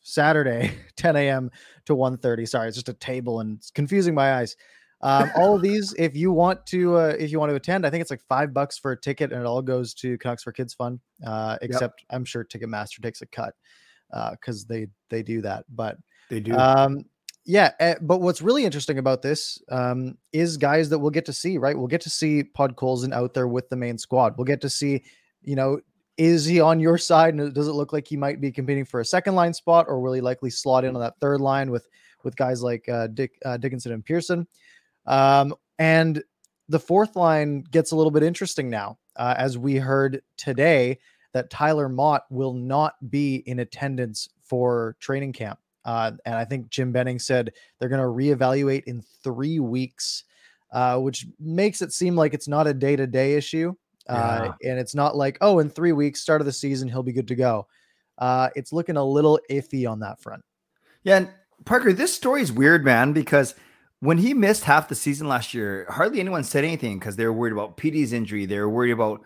Saturday, 0.00 0.72
10 0.96 1.16
a.m. 1.16 1.50
to 1.86 1.94
1:30. 1.94 2.48
Sorry, 2.48 2.68
it's 2.68 2.76
just 2.76 2.88
a 2.88 2.94
table 2.94 3.40
and 3.40 3.58
it's 3.58 3.70
confusing 3.70 4.14
my 4.14 4.34
eyes. 4.34 4.56
Um, 5.02 5.30
all 5.36 5.54
of 5.54 5.60
these, 5.60 5.94
if 5.98 6.16
you 6.16 6.32
want 6.32 6.64
to, 6.66 6.96
uh, 6.96 7.14
if 7.18 7.30
you 7.30 7.38
want 7.38 7.50
to 7.50 7.56
attend, 7.56 7.84
I 7.84 7.90
think 7.90 8.00
it's 8.00 8.10
like 8.10 8.22
five 8.26 8.54
bucks 8.54 8.78
for 8.78 8.92
a 8.92 9.00
ticket, 9.00 9.32
and 9.32 9.40
it 9.40 9.46
all 9.46 9.60
goes 9.60 9.92
to 9.94 10.16
Canucks 10.18 10.42
for 10.42 10.52
Kids 10.52 10.72
Fund. 10.72 11.00
Uh, 11.26 11.58
except 11.60 12.00
yep. 12.00 12.16
I'm 12.16 12.24
sure 12.24 12.44
Ticketmaster 12.44 13.02
takes 13.02 13.20
a 13.20 13.26
cut 13.26 13.54
because 14.32 14.64
uh, 14.64 14.66
they 14.68 14.86
they 15.10 15.22
do 15.22 15.42
that. 15.42 15.64
But 15.68 15.98
they 16.30 16.40
do. 16.40 16.54
Um, 16.54 17.04
yeah, 17.46 17.72
uh, 17.78 17.94
but 18.00 18.20
what's 18.20 18.40
really 18.40 18.64
interesting 18.64 18.98
about 18.98 19.20
this 19.20 19.60
um, 19.68 20.16
is 20.32 20.56
guys 20.56 20.88
that 20.88 20.98
we'll 20.98 21.10
get 21.10 21.26
to 21.26 21.32
see. 21.32 21.58
Right, 21.58 21.76
we'll 21.76 21.88
get 21.88 22.00
to 22.02 22.10
see 22.10 22.42
Podkolzin 22.42 23.12
out 23.12 23.34
there 23.34 23.48
with 23.48 23.68
the 23.68 23.76
main 23.76 23.98
squad. 23.98 24.36
We'll 24.36 24.46
get 24.46 24.62
to 24.62 24.70
see, 24.70 25.04
you 25.42 25.56
know, 25.56 25.80
is 26.16 26.46
he 26.46 26.60
on 26.60 26.80
your 26.80 26.98
side? 27.10 27.34
And 27.34 27.52
does 27.52 27.68
it 27.68 27.72
look 27.72 27.92
like 27.92 28.08
he 28.08 28.16
might 28.16 28.40
be 28.40 28.50
competing 28.50 28.84
for 28.84 29.00
a 29.00 29.04
second 29.04 29.34
line 29.34 29.52
spot, 29.52 29.86
or 29.88 30.00
will 30.00 30.14
he 30.14 30.20
likely 30.20 30.50
slot 30.50 30.84
in 30.84 30.94
on 30.94 31.02
that 31.02 31.18
third 31.20 31.40
line 31.40 31.70
with 31.70 31.86
with 32.22 32.36
guys 32.36 32.62
like 32.62 32.88
uh, 32.88 33.08
Dick 33.08 33.32
uh, 33.44 33.58
Dickinson 33.58 33.92
and 33.92 34.04
Pearson? 34.04 34.46
Um, 35.06 35.54
and 35.78 36.22
the 36.68 36.80
fourth 36.80 37.14
line 37.14 37.62
gets 37.70 37.92
a 37.92 37.96
little 37.96 38.10
bit 38.10 38.22
interesting 38.22 38.70
now, 38.70 38.98
uh, 39.16 39.34
as 39.36 39.58
we 39.58 39.76
heard 39.76 40.22
today 40.38 40.98
that 41.34 41.50
Tyler 41.50 41.88
Motte 41.88 42.24
will 42.30 42.54
not 42.54 42.94
be 43.10 43.42
in 43.46 43.58
attendance 43.58 44.28
for 44.42 44.96
training 45.00 45.32
camp. 45.32 45.58
Uh, 45.84 46.12
and 46.24 46.34
I 46.34 46.46
think 46.46 46.70
Jim 46.70 46.92
Benning 46.92 47.18
said 47.18 47.52
they're 47.78 47.90
going 47.90 48.00
to 48.00 48.06
reevaluate 48.06 48.84
in 48.84 49.02
three 49.22 49.58
weeks, 49.60 50.24
uh, 50.72 50.98
which 50.98 51.26
makes 51.38 51.82
it 51.82 51.92
seem 51.92 52.16
like 52.16 52.32
it's 52.32 52.48
not 52.48 52.66
a 52.66 52.72
day 52.72 52.96
to 52.96 53.06
day 53.06 53.34
issue. 53.34 53.74
Uh, 54.08 54.52
yeah. 54.60 54.70
And 54.70 54.78
it's 54.78 54.94
not 54.94 55.16
like, 55.16 55.36
oh, 55.40 55.58
in 55.58 55.68
three 55.68 55.92
weeks, 55.92 56.20
start 56.20 56.40
of 56.40 56.46
the 56.46 56.52
season, 56.52 56.88
he'll 56.88 57.02
be 57.02 57.12
good 57.12 57.28
to 57.28 57.34
go. 57.34 57.66
Uh, 58.16 58.48
it's 58.54 58.72
looking 58.72 58.96
a 58.96 59.04
little 59.04 59.38
iffy 59.50 59.90
on 59.90 60.00
that 60.00 60.20
front. 60.20 60.42
Yeah. 61.02 61.16
And 61.16 61.30
Parker, 61.64 61.92
this 61.92 62.14
story 62.14 62.42
is 62.42 62.52
weird, 62.52 62.84
man, 62.84 63.12
because 63.12 63.54
when 64.00 64.18
he 64.18 64.34
missed 64.34 64.64
half 64.64 64.88
the 64.88 64.94
season 64.94 65.28
last 65.28 65.52
year, 65.52 65.86
hardly 65.88 66.20
anyone 66.20 66.44
said 66.44 66.64
anything 66.64 66.98
because 66.98 67.16
they 67.16 67.26
were 67.26 67.32
worried 67.32 67.52
about 67.52 67.76
PD's 67.76 68.12
injury. 68.12 68.46
They 68.46 68.58
were 68.58 68.68
worried 68.68 68.92
about 68.92 69.22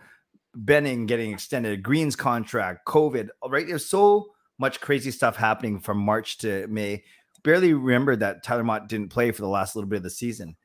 Benning 0.55 1.05
getting 1.05 1.31
extended, 1.31 1.83
Green's 1.83 2.15
contract, 2.15 2.87
COVID, 2.87 3.29
right? 3.47 3.67
There's 3.67 3.85
so 3.85 4.27
much 4.57 4.81
crazy 4.81 5.11
stuff 5.11 5.35
happening 5.35 5.79
from 5.79 5.97
March 5.97 6.37
to 6.39 6.67
May. 6.67 7.03
Barely 7.43 7.73
remember 7.73 8.15
that 8.17 8.43
Tyler 8.43 8.63
Motte 8.63 8.89
didn't 8.89 9.09
play 9.09 9.31
for 9.31 9.41
the 9.41 9.47
last 9.47 9.75
little 9.75 9.89
bit 9.89 9.97
of 9.97 10.03
the 10.03 10.09
season. 10.09 10.55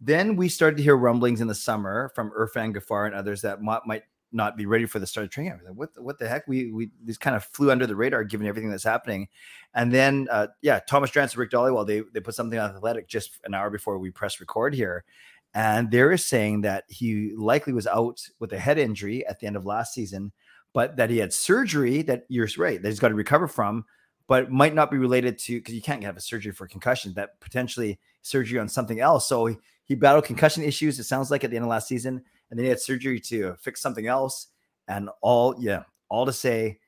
Then 0.00 0.36
we 0.36 0.48
started 0.48 0.76
to 0.78 0.82
hear 0.82 0.96
rumblings 0.96 1.40
in 1.40 1.48
the 1.48 1.54
summer 1.54 2.10
from 2.14 2.30
Irfaan 2.30 2.74
Gaffar 2.74 3.06
and 3.06 3.14
others 3.14 3.42
that 3.42 3.62
Motte 3.62 3.86
might 3.86 4.02
not 4.32 4.56
be 4.56 4.66
ready 4.66 4.86
for 4.86 4.98
the 4.98 5.06
start 5.06 5.24
of 5.24 5.30
training. 5.30 5.60
Like, 5.64 5.74
what 5.74 5.90
what 5.98 6.18
the 6.18 6.28
heck? 6.28 6.48
We 6.48 6.72
we 6.72 6.90
these 7.04 7.18
kind 7.18 7.36
of 7.36 7.44
flew 7.44 7.70
under 7.70 7.86
the 7.86 7.94
radar 7.94 8.24
given 8.24 8.46
everything 8.46 8.70
that's 8.70 8.82
happening. 8.82 9.28
And 9.74 9.92
then 9.92 10.28
uh, 10.30 10.48
yeah, 10.62 10.80
Thomas 10.80 11.10
Drance 11.10 11.32
and 11.32 11.36
Rick 11.36 11.50
Dhaliwal, 11.50 11.86
they 11.86 12.02
they 12.12 12.20
put 12.20 12.34
something 12.34 12.58
on 12.58 12.74
Athletic 12.74 13.08
just 13.08 13.38
an 13.44 13.54
hour 13.54 13.70
before 13.70 13.98
we 13.98 14.10
press 14.10 14.40
record 14.40 14.74
here. 14.74 15.04
And 15.54 15.90
they're 15.90 16.16
saying 16.16 16.62
that 16.62 16.84
he 16.88 17.32
likely 17.36 17.72
was 17.72 17.86
out 17.86 18.20
with 18.38 18.52
a 18.52 18.58
head 18.58 18.78
injury 18.78 19.26
at 19.26 19.38
the 19.38 19.46
end 19.46 19.56
of 19.56 19.66
last 19.66 19.92
season, 19.92 20.32
but 20.72 20.96
that 20.96 21.10
he 21.10 21.18
had 21.18 21.32
surgery 21.32 22.02
that 22.02 22.24
you're 22.28 22.48
right, 22.56 22.80
that 22.80 22.88
he's 22.88 23.00
got 23.00 23.08
to 23.08 23.14
recover 23.14 23.46
from, 23.46 23.84
but 24.28 24.50
might 24.50 24.74
not 24.74 24.90
be 24.90 24.96
related 24.96 25.38
to 25.38 25.58
because 25.58 25.74
you 25.74 25.82
can't 25.82 26.02
have 26.04 26.16
a 26.16 26.20
surgery 26.20 26.52
for 26.52 26.66
concussion, 26.66 27.12
that 27.14 27.38
potentially 27.40 27.98
surgery 28.22 28.58
on 28.58 28.68
something 28.68 29.00
else. 29.00 29.28
So 29.28 29.46
he, 29.46 29.56
he 29.84 29.94
battled 29.94 30.24
concussion 30.24 30.62
issues, 30.62 30.98
it 30.98 31.04
sounds 31.04 31.30
like 31.30 31.44
at 31.44 31.50
the 31.50 31.56
end 31.56 31.64
of 31.64 31.70
last 31.70 31.88
season 31.88 32.22
and 32.52 32.58
then 32.58 32.64
he 32.64 32.68
had 32.68 32.80
surgery 32.80 33.18
to 33.18 33.56
fix 33.60 33.80
something 33.80 34.06
else. 34.06 34.48
And 34.86 35.08
all, 35.22 35.56
yeah, 35.58 35.84
all 36.10 36.26
to 36.26 36.32
say 36.32 36.80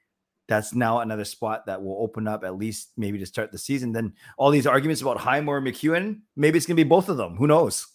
that's 0.47 0.75
now 0.75 1.01
another 1.01 1.25
spot 1.25 1.65
that 1.65 1.83
will 1.83 1.97
open 2.03 2.29
up 2.29 2.45
at 2.45 2.59
least 2.59 2.91
maybe 2.99 3.19
to 3.19 3.25
start 3.25 3.51
the 3.51 3.57
season. 3.57 3.93
Then 3.93 4.13
all 4.37 4.51
these 4.51 4.67
arguments 4.67 5.01
about 5.01 5.17
Highmore 5.17 5.57
and 5.57 5.67
MacEwen, 5.67 6.21
maybe 6.37 6.59
it's 6.59 6.67
gonna 6.67 6.77
be 6.77 6.85
both 6.85 7.09
of 7.09 7.17
them. 7.17 7.37
Who 7.37 7.47
knows? 7.47 7.87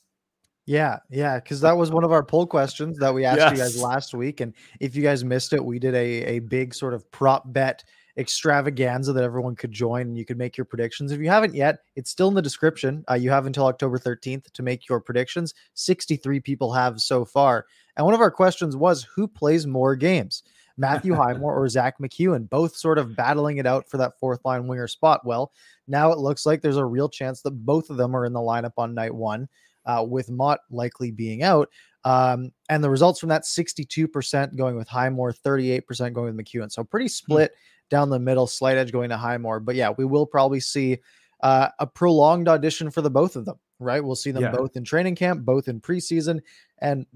Yeah, 0.69 0.99
yeah, 1.09 1.39
because 1.39 1.61
that 1.61 1.75
was 1.75 1.89
one 1.89 2.03
of 2.03 2.11
our 2.11 2.23
poll 2.23 2.45
questions 2.45 2.99
that 2.99 3.11
we 3.11 3.25
asked 3.25 3.39
yes. 3.39 3.51
you 3.53 3.57
guys 3.57 3.81
last 3.81 4.13
week. 4.13 4.39
And 4.39 4.53
if 4.79 4.95
you 4.95 5.01
guys 5.01 5.23
missed 5.23 5.51
it, 5.51 5.65
we 5.65 5.79
did 5.79 5.95
a, 5.95 6.35
a 6.35 6.39
big 6.39 6.75
sort 6.75 6.93
of 6.93 7.11
prop 7.11 7.51
bet 7.51 7.83
extravaganza 8.19 9.11
that 9.13 9.23
everyone 9.23 9.55
could 9.55 9.71
join 9.71 10.01
and 10.01 10.15
you 10.15 10.25
could 10.25 10.37
make 10.37 10.57
your 10.57 10.65
predictions. 10.65 11.11
If 11.11 11.21
you 11.21 11.27
haven't 11.27 11.55
yet, 11.55 11.79
it's 11.95 12.11
still 12.11 12.27
in 12.27 12.35
the 12.35 12.41
description. 12.43 13.03
Uh, 13.09 13.15
you 13.15 13.31
have 13.31 13.47
until 13.47 13.65
October 13.65 13.97
13th 13.97 14.51
to 14.51 14.61
make 14.61 14.87
your 14.87 14.99
predictions. 14.99 15.55
63 15.73 16.39
people 16.39 16.71
have 16.71 17.01
so 17.01 17.25
far. 17.25 17.65
And 17.97 18.05
one 18.05 18.13
of 18.13 18.21
our 18.21 18.29
questions 18.29 18.77
was 18.77 19.07
who 19.15 19.27
plays 19.27 19.65
more 19.65 19.95
games? 19.95 20.43
Matthew 20.77 21.15
Highmore 21.15 21.55
or 21.55 21.67
Zack 21.67 21.97
MacEwen, 21.97 22.47
both 22.47 22.75
sort 22.75 22.99
of 22.99 23.15
battling 23.15 23.57
it 23.57 23.65
out 23.65 23.89
for 23.89 23.97
that 23.97 24.19
fourth 24.19 24.45
line 24.45 24.67
winger 24.67 24.87
spot. 24.87 25.25
Well, 25.25 25.51
now 25.87 26.11
it 26.11 26.19
looks 26.19 26.45
like 26.45 26.61
there's 26.61 26.77
a 26.77 26.85
real 26.85 27.09
chance 27.09 27.41
that 27.41 27.65
both 27.65 27.89
of 27.89 27.97
them 27.97 28.15
are 28.15 28.25
in 28.25 28.33
the 28.33 28.39
lineup 28.39 28.73
on 28.77 28.93
night 28.93 29.15
one, 29.15 29.49
uh, 29.89 30.03
with 30.03 30.29
Motte 30.29 30.59
likely 30.69 31.09
being 31.09 31.41
out. 31.41 31.69
Um, 32.03 32.51
and 32.69 32.83
the 32.83 32.89
results 32.89 33.19
from 33.19 33.29
that 33.29 33.43
62% 33.43 34.55
going 34.55 34.75
with 34.75 34.87
Highmore, 34.87 35.33
38% 35.33 36.13
going 36.13 36.35
with 36.35 36.45
MacEwen. 36.45 36.71
So 36.71 36.83
pretty 36.83 37.07
hmm. 37.07 37.09
split 37.09 37.51
down 37.89 38.09
the 38.09 38.19
middle, 38.19 38.45
slight 38.45 38.77
edge 38.77 38.91
going 38.91 39.09
to 39.09 39.17
Highmore. 39.17 39.59
But 39.59 39.75
yeah, 39.75 39.91
we 39.97 40.05
will 40.05 40.25
probably 40.27 40.59
see 40.59 40.99
uh, 41.41 41.69
a 41.79 41.87
prolonged 41.87 42.47
audition 42.47 42.91
for 42.91 43.01
the 43.01 43.09
both 43.09 43.35
of 43.35 43.45
them, 43.45 43.57
right? 43.79 44.03
We'll 44.03 44.15
see 44.15 44.31
them 44.31 44.43
yeah. 44.43 44.51
both 44.51 44.77
in 44.77 44.83
training 44.83 45.15
camp, 45.15 45.43
both 45.43 45.67
in 45.67 45.81
preseason, 45.81 46.41
and 46.79 47.07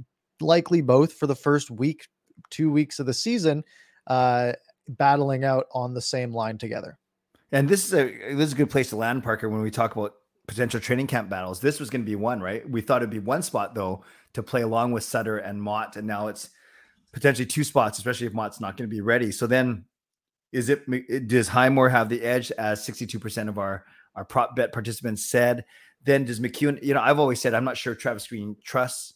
likely 0.42 0.82
both 0.82 1.13
for 1.13 1.27
the 1.27 1.36
first 1.36 1.70
week, 1.70 2.08
two 2.50 2.72
weeks 2.72 3.00
of 3.00 3.06
the 3.06 3.13
season, 3.13 3.63
uh, 4.08 4.53
battling 4.88 5.44
out 5.44 5.68
on 5.74 5.94
the 5.94 6.01
same 6.01 6.34
line 6.34 6.58
together. 6.58 6.98
And 7.51 7.70
this 7.70 7.86
is 7.86 7.94
a 7.94 8.06
this 8.34 8.48
is 8.48 8.53
a 8.53 8.56
good 8.56 8.72
place 8.72 8.89
to 8.89 8.96
land, 8.96 9.24
Parker, 9.24 9.48
when 9.48 9.62
we 9.62 9.70
talk 9.70 9.96
about 9.96 10.15
potential 10.48 10.80
training 10.80 11.08
camp 11.08 11.30
battles. 11.30 11.60
This 11.60 11.80
was 11.80 11.90
going 11.90 12.02
to 12.02 12.10
be 12.10 12.16
one, 12.16 12.42
right? 12.42 12.68
We 12.70 12.82
thought 12.82 13.02
it'd 13.02 13.10
be 13.10 13.20
one 13.20 13.42
spot 13.42 13.76
though 13.76 14.04
to 14.34 14.44
play 14.44 14.62
along 14.62 14.92
with 14.92 15.04
Sutter 15.04 15.38
and 15.38 15.62
Motte, 15.62 15.96
and 15.96 16.08
now 16.08 16.28
it's 16.28 16.50
potentially 17.12 17.46
two 17.46 17.64
spots, 17.64 17.98
especially 17.98 18.28
if 18.28 18.34
Motte's 18.34 18.60
not 18.60 18.76
going 18.78 18.90
to 18.90 18.94
be 18.96 19.02
ready. 19.02 19.32
So 19.32 19.48
then 19.48 19.86
is 20.52 20.70
it 20.70 21.28
does 21.28 21.48
Highmore 21.48 21.90
have 21.90 22.10
the 22.10 22.22
edge 22.22 22.52
as 22.52 22.86
62% 22.86 23.50
of 23.50 23.58
our 23.58 23.86
our 24.16 24.26
prop 24.26 24.56
bet 24.56 24.74
participants 24.74 25.26
said? 25.26 25.65
Then 26.06 26.26
does 26.26 26.39
McEwen? 26.39 26.84
you 26.84 26.94
know, 26.94 27.02
I've 27.02 27.20
always 27.20 27.41
said 27.41 27.54
I'm 27.54 27.63
not 27.63 27.78
sure 27.78 27.96
Travis 27.96 28.28
Green 28.28 28.56
trusts 28.63 29.13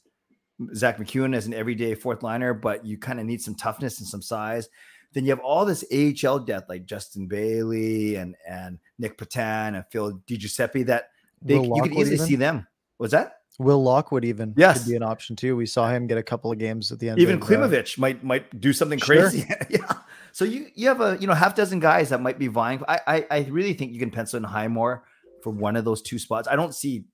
Zack 0.74 0.98
MacEwen 0.98 1.36
as 1.36 1.46
an 1.46 1.54
everyday 1.54 1.94
fourth 1.94 2.24
liner, 2.24 2.54
but 2.54 2.86
you 2.86 2.98
kind 2.98 3.20
of 3.20 3.26
need 3.26 3.42
some 3.42 3.56
toughness 3.56 4.00
and 4.00 4.08
some 4.08 4.22
size. 4.22 4.70
Then 5.14 5.24
you 5.24 5.30
have 5.30 5.40
all 5.40 5.66
this 5.66 5.86
AHL 5.92 6.40
depth 6.40 6.70
like 6.70 6.86
Justin 6.86 7.28
Bailey 7.28 8.16
and 8.16 8.36
and 8.48 8.80
Nick 8.98 9.18
Petan 9.18 9.76
and 9.76 9.86
Phil 9.92 10.20
DiGiuseppe 10.28 10.86
that 10.88 11.10
they, 11.42 11.56
you 11.56 11.82
could 11.82 11.94
easily 11.94 12.16
even? 12.16 12.26
see 12.26 12.36
them. 12.36 12.68
Was 13.00 13.12
that? 13.12 13.34
Will 13.60 13.82
Lockwood 13.82 14.24
even 14.24 14.54
yes. 14.56 14.84
could 14.84 14.90
be 14.90 14.96
an 14.96 15.04
option 15.04 15.36
too. 15.36 15.56
We 15.56 15.66
saw 15.66 15.90
him 15.90 16.06
get 16.06 16.18
a 16.18 16.24
couple 16.24 16.52
of 16.52 16.60
games 16.60 16.92
at 16.92 17.00
the 17.00 17.10
end. 17.10 17.20
Even 17.20 17.36
of, 17.36 17.42
Klimovich 17.42 17.98
uh, 17.98 18.02
might 18.02 18.24
might 18.24 18.60
do 18.60 18.72
something 18.72 19.00
crazy. 19.00 19.42
Sure. 19.42 19.58
yeah. 19.70 19.94
So 20.32 20.46
you 20.46 20.68
you 20.76 20.88
have 20.88 21.02
a 21.02 21.18
you 21.20 21.26
know 21.26 21.34
half 21.34 21.56
dozen 21.56 21.80
guys 21.80 22.10
that 22.10 22.22
might 22.22 22.38
be 22.38 22.48
vying. 22.48 22.84
I, 22.88 23.00
I 23.08 23.26
I 23.32 23.40
really 23.50 23.74
think 23.74 23.94
you 23.94 24.00
can 24.00 24.12
pencil 24.12 24.38
in 24.38 24.44
Highmore 24.44 25.04
for 25.42 25.50
one 25.50 25.76
of 25.76 25.86
those 25.86 26.04
two 26.04 26.20
spots. 26.20 26.48
I 26.48 26.56
don't 26.56 26.74
see 26.74 27.06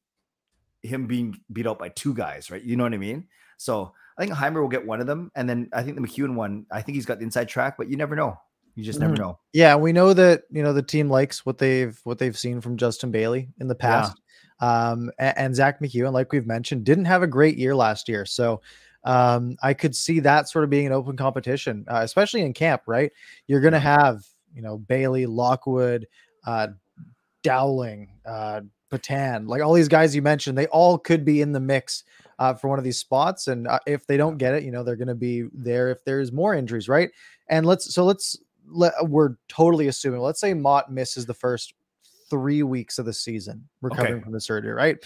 him 0.82 1.08
being 1.08 1.40
beat 1.52 1.66
out 1.66 1.80
by 1.80 1.90
two 1.90 2.14
guys, 2.14 2.52
right? 2.52 2.62
You 2.62 2.76
know 2.76 2.84
what 2.84 2.94
I 2.94 2.98
mean? 2.98 3.28
So 3.56 3.94
I 4.18 4.24
think 4.24 4.34
Highmore 4.34 4.62
will 4.62 4.70
get 4.70 4.86
one 4.86 5.00
of 5.00 5.08
them, 5.08 5.32
and 5.36 5.48
then 5.48 5.70
I 5.72 5.84
think 5.84 5.96
the 5.96 6.02
MacEwen 6.02 6.36
one. 6.36 6.66
I 6.70 6.82
think 6.82 6.96
he's 6.96 7.06
got 7.06 7.20
the 7.20 7.24
inside 7.24 7.48
track, 7.48 7.76
but 7.78 7.90
you 7.90 7.96
never 7.96 8.18
know. 8.18 8.38
You 8.76 8.84
just 8.84 9.00
never 9.00 9.14
mm-hmm. 9.14 9.24
know. 9.24 9.40
Yeah, 9.54 9.76
we 9.76 9.94
know 9.94 10.14
that 10.14 10.44
you 10.52 10.64
know 10.64 10.74
the 10.74 10.82
team 10.82 11.10
likes 11.10 11.46
what 11.46 11.58
they've 11.58 12.00
what 12.04 12.18
they've 12.18 12.38
seen 12.38 12.62
from 12.62 12.78
Justin 12.78 13.12
Bailey 13.12 13.50
in 13.60 13.68
the 13.68 13.76
past. 13.76 14.14
Yeah. 14.18 14.20
Um, 14.60 15.12
and, 15.20 15.38
and 15.38 15.56
Zack 15.56 15.82
MacEwen, 15.82 16.14
like 16.14 16.32
we've 16.32 16.48
mentioned, 16.48 16.86
didn't 16.86 17.06
have 17.06 17.22
a 17.22 17.28
great 17.28 17.58
year 17.58 17.76
last 17.76 18.08
year. 18.08 18.26
So 18.26 18.62
um, 19.04 19.58
I 19.62 19.74
could 19.74 19.96
see 19.96 20.22
that 20.22 20.48
sort 20.48 20.64
of 20.64 20.70
being 20.70 20.88
an 20.88 20.94
open 20.94 21.18
competition, 21.18 21.86
uh, 21.90 22.00
especially 22.02 22.42
in 22.44 22.54
camp, 22.54 22.84
right? 22.88 23.12
You're 23.48 23.60
going 23.60 23.74
to 23.74 23.80
have, 23.80 24.24
you 24.54 24.62
know, 24.62 24.78
Bailey, 24.78 25.26
Lockwood, 25.26 26.08
uh, 26.46 26.68
Dowling, 27.42 28.10
uh, 28.26 28.62
Petan, 28.90 29.48
like 29.48 29.62
all 29.62 29.74
these 29.74 29.90
guys 29.90 30.16
you 30.16 30.22
mentioned, 30.22 30.58
they 30.58 30.68
all 30.68 30.98
could 30.98 31.26
be 31.26 31.42
in 31.42 31.52
the 31.52 31.60
mix 31.60 32.04
uh, 32.40 32.54
for 32.54 32.70
one 32.70 32.78
of 32.78 32.86
these 32.86 33.00
spots. 33.00 33.48
And 33.48 33.68
uh, 33.68 33.80
if 33.86 34.08
they 34.08 34.16
don't 34.16 34.38
get 34.38 34.54
it, 34.54 34.64
you 34.64 34.72
know, 34.72 34.84
they're 34.84 34.96
going 34.96 35.08
to 35.10 35.16
be 35.16 35.46
there 35.52 35.90
if 35.90 36.06
there's 36.06 36.32
more 36.32 36.54
injuries, 36.54 36.88
right? 36.88 37.10
And 37.50 37.66
let's, 37.66 37.94
so 37.94 38.06
let's, 38.06 38.38
we're 38.69 39.36
totally 39.47 39.88
assuming, 39.88 40.21
let's 40.21 40.39
say 40.39 40.54
Motte 40.54 40.91
misses 40.91 41.26
the 41.26 41.34
first 41.34 41.73
three 42.30 42.63
weeks 42.63 42.97
of 42.97 43.06
the 43.06 43.13
season 43.13 43.67
recovering 43.82 44.15
okay. 44.15 44.23
from 44.23 44.34
the 44.34 44.41
surgery, 44.41 44.73
right? 44.73 44.97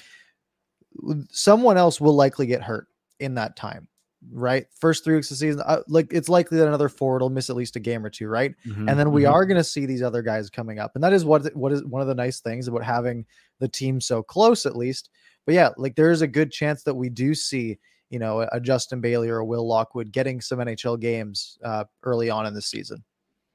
Someone 1.29 1.77
else 1.77 1.99
will 1.99 2.15
likely 2.15 2.45
get 2.45 2.61
hurt 2.61 2.87
in 3.19 3.35
that 3.35 3.55
time, 3.55 3.87
right? 4.31 4.65
First 4.79 5.03
three 5.03 5.15
weeks 5.15 5.29
of 5.29 5.35
the 5.35 5.39
season, 5.39 5.61
uh, 5.65 5.81
like 5.87 6.07
it's 6.11 6.29
likely 6.29 6.57
that 6.57 6.67
another 6.67 6.89
forward 6.89 7.21
will 7.21 7.29
miss 7.29 7.49
at 7.49 7.55
least 7.55 7.75
a 7.75 7.79
game 7.79 8.05
or 8.05 8.09
two, 8.09 8.27
right? 8.27 8.53
Mm-hmm, 8.65 8.89
and 8.89 8.99
then 8.99 9.11
we 9.11 9.23
mm-hmm. 9.23 9.33
are 9.33 9.45
going 9.45 9.57
to 9.57 9.63
see 9.63 9.85
these 9.85 10.01
other 10.01 10.21
guys 10.21 10.49
coming 10.49 10.79
up, 10.79 10.91
and 10.95 11.03
that 11.03 11.13
is 11.13 11.25
what 11.25 11.53
what 11.55 11.71
is 11.71 11.83
one 11.83 12.01
of 12.01 12.07
the 12.07 12.15
nice 12.15 12.39
things 12.39 12.67
about 12.67 12.83
having 12.83 13.25
the 13.59 13.67
team 13.67 13.99
so 13.99 14.23
close, 14.23 14.65
at 14.65 14.75
least. 14.75 15.09
But 15.45 15.55
yeah, 15.55 15.69
like 15.77 15.95
there 15.95 16.11
is 16.11 16.21
a 16.21 16.27
good 16.27 16.51
chance 16.51 16.83
that 16.83 16.95
we 16.95 17.09
do 17.09 17.33
see, 17.35 17.77
you 18.09 18.19
know, 18.19 18.47
a 18.51 18.59
Justin 18.59 19.01
Bailey 19.01 19.29
or 19.29 19.39
a 19.39 19.45
Will 19.45 19.67
Lockwood 19.67 20.11
getting 20.11 20.41
some 20.41 20.59
NHL 20.59 20.99
games 20.99 21.57
uh, 21.63 21.85
early 22.03 22.29
on 22.29 22.45
in 22.45 22.53
the 22.53 22.61
season. 22.61 23.03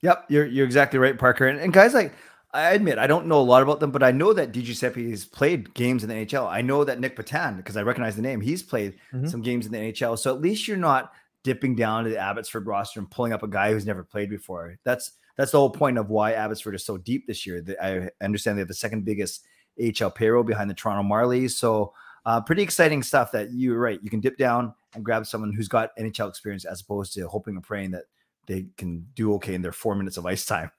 Yep, 0.02 0.26
you're 0.28 0.46
you're 0.46 0.66
exactly 0.66 0.98
right, 0.98 1.18
Parker. 1.18 1.46
And, 1.46 1.60
and 1.60 1.72
guys 1.72 1.94
like 1.94 2.12
I 2.52 2.72
admit 2.72 2.98
I 2.98 3.06
don't 3.06 3.26
know 3.26 3.40
a 3.40 3.42
lot 3.42 3.62
about 3.62 3.80
them, 3.80 3.90
but 3.90 4.02
I 4.02 4.10
know 4.10 4.32
that 4.32 4.52
DiGiuseppe 4.52 5.10
has 5.10 5.24
played 5.24 5.72
games 5.74 6.02
in 6.02 6.08
the 6.08 6.14
NHL. 6.16 6.48
I 6.48 6.60
know 6.60 6.84
that 6.84 7.00
Nick 7.00 7.16
Petan 7.16 7.56
because 7.56 7.76
I 7.76 7.82
recognize 7.82 8.16
the 8.16 8.22
name, 8.22 8.40
he's 8.40 8.62
played 8.62 8.94
mm-hmm. 9.12 9.26
some 9.26 9.42
games 9.42 9.64
in 9.64 9.72
the 9.72 9.78
NHL. 9.78 10.18
So 10.18 10.34
at 10.34 10.40
least 10.40 10.68
you're 10.68 10.76
not 10.76 11.12
dipping 11.44 11.74
down 11.74 12.04
to 12.04 12.10
the 12.10 12.18
Abbotsford 12.18 12.66
roster 12.66 13.00
and 13.00 13.10
pulling 13.10 13.32
up 13.32 13.42
a 13.42 13.48
guy 13.48 13.72
who's 13.72 13.86
never 13.86 14.04
played 14.04 14.28
before. 14.28 14.76
That's 14.84 15.12
that's 15.36 15.52
the 15.52 15.58
whole 15.58 15.70
point 15.70 15.98
of 15.98 16.10
why 16.10 16.32
Abbotsford 16.32 16.74
is 16.74 16.84
so 16.84 16.98
deep 16.98 17.26
this 17.26 17.46
year. 17.46 17.64
I 17.80 18.10
understand 18.22 18.58
they 18.58 18.60
have 18.60 18.68
the 18.68 18.74
second 18.74 19.04
biggest 19.04 19.46
AHL 19.80 20.10
payroll 20.10 20.44
behind 20.44 20.68
the 20.68 20.74
Toronto 20.74 21.08
Marlies. 21.08 21.52
So 21.52 21.94
uh, 22.26 22.40
pretty 22.40 22.62
exciting 22.62 23.02
stuff 23.02 23.32
that 23.32 23.52
you're 23.52 23.78
right. 23.78 23.98
You 24.02 24.10
can 24.10 24.20
dip 24.20 24.36
down 24.36 24.74
and 24.94 25.04
grab 25.04 25.26
someone 25.26 25.52
who's 25.52 25.68
got 25.68 25.96
NHL 25.98 26.28
experience 26.28 26.64
as 26.64 26.80
opposed 26.80 27.14
to 27.14 27.26
hoping 27.26 27.56
and 27.56 27.64
praying 27.64 27.92
that 27.92 28.04
they 28.46 28.66
can 28.76 29.06
do 29.14 29.34
okay 29.34 29.54
in 29.54 29.62
their 29.62 29.72
four 29.72 29.94
minutes 29.94 30.16
of 30.16 30.26
ice 30.26 30.44
time. 30.44 30.70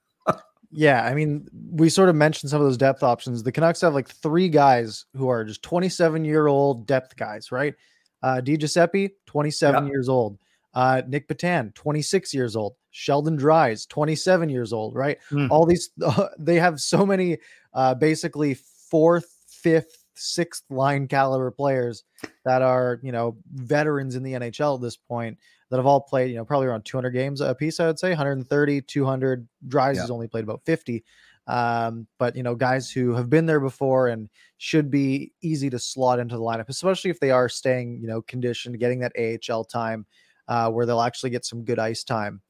Yeah, 0.75 1.03
I 1.03 1.13
mean, 1.13 1.47
we 1.71 1.87
sort 1.87 2.09
of 2.09 2.15
mentioned 2.15 2.49
some 2.49 2.59
of 2.59 2.65
those 2.65 2.77
depth 2.77 3.03
options. 3.03 3.43
The 3.43 3.51
Canucks 3.51 3.81
have 3.81 3.93
like 3.93 4.09
three 4.09 4.49
guys 4.49 5.05
who 5.15 5.29
are 5.29 5.45
just 5.45 5.61
27 5.61 6.25
year 6.25 6.47
old 6.47 6.87
depth 6.87 7.15
guys, 7.15 7.51
right? 7.51 7.75
Uh, 8.23 8.41
DiGiuseppe, 8.43 9.11
27 9.27 9.83
yep. 9.83 9.91
years 9.91 10.09
old. 10.09 10.39
Uh, 10.73 11.03
Nick 11.07 11.27
Petan, 11.27 11.75
26 11.75 12.33
years 12.33 12.55
old. 12.55 12.73
Sheldon 12.89 13.35
Dries, 13.35 13.85
27 13.85 14.49
years 14.49 14.73
old, 14.73 14.95
right? 14.95 15.19
Mm. 15.31 15.49
All 15.51 15.65
these, 15.65 15.91
uh, 16.03 16.29
they 16.39 16.55
have 16.55 16.79
so 16.79 17.05
many 17.05 17.37
uh, 17.73 17.93
basically 17.93 18.55
fourth, 18.89 19.43
fifth, 19.47 20.03
sixth 20.15 20.63
line 20.71 21.07
caliber 21.07 21.51
players 21.51 22.03
that 22.45 22.63
are, 22.63 22.99
you 23.03 23.11
know, 23.11 23.37
veterans 23.53 24.15
in 24.15 24.23
the 24.23 24.33
NHL 24.33 24.75
at 24.75 24.81
this 24.81 24.97
point 24.97 25.37
that 25.69 25.77
have 25.77 25.85
all 25.85 26.01
played, 26.01 26.29
you 26.29 26.37
know, 26.37 26.45
probably 26.45 26.67
around 26.67 26.85
200 26.85 27.11
games 27.11 27.41
a 27.41 27.55
piece, 27.55 27.79
I 27.79 27.87
would 27.87 27.99
say 27.99 28.09
130, 28.09 28.81
200. 28.81 29.47
Dries 29.67 29.95
yeah. 29.95 30.01
has 30.01 30.11
only 30.11 30.27
played 30.27 30.43
about 30.43 30.61
50. 30.65 31.03
Um, 31.47 32.07
but, 32.19 32.35
you 32.35 32.43
know, 32.43 32.55
guys 32.55 32.89
who 32.89 33.13
have 33.13 33.29
been 33.29 33.45
there 33.45 33.59
before 33.59 34.07
and 34.07 34.29
should 34.57 34.89
be 34.89 35.33
easy 35.41 35.69
to 35.69 35.79
slot 35.79 36.19
into 36.19 36.35
the 36.35 36.41
lineup, 36.41 36.69
especially 36.69 37.11
if 37.11 37.19
they 37.19 37.31
are 37.31 37.49
staying, 37.49 37.99
you 38.01 38.07
know, 38.07 38.21
conditioned, 38.21 38.79
getting 38.79 38.99
that 38.99 39.13
AHL 39.17 39.65
time. 39.65 40.05
uh, 40.47 40.69
where 40.69 40.85
they'll 40.85 41.01
actually 41.01 41.29
get 41.29 41.45
some 41.45 41.63
good 41.63 41.79
ice 41.79 42.03
time. 42.03 42.41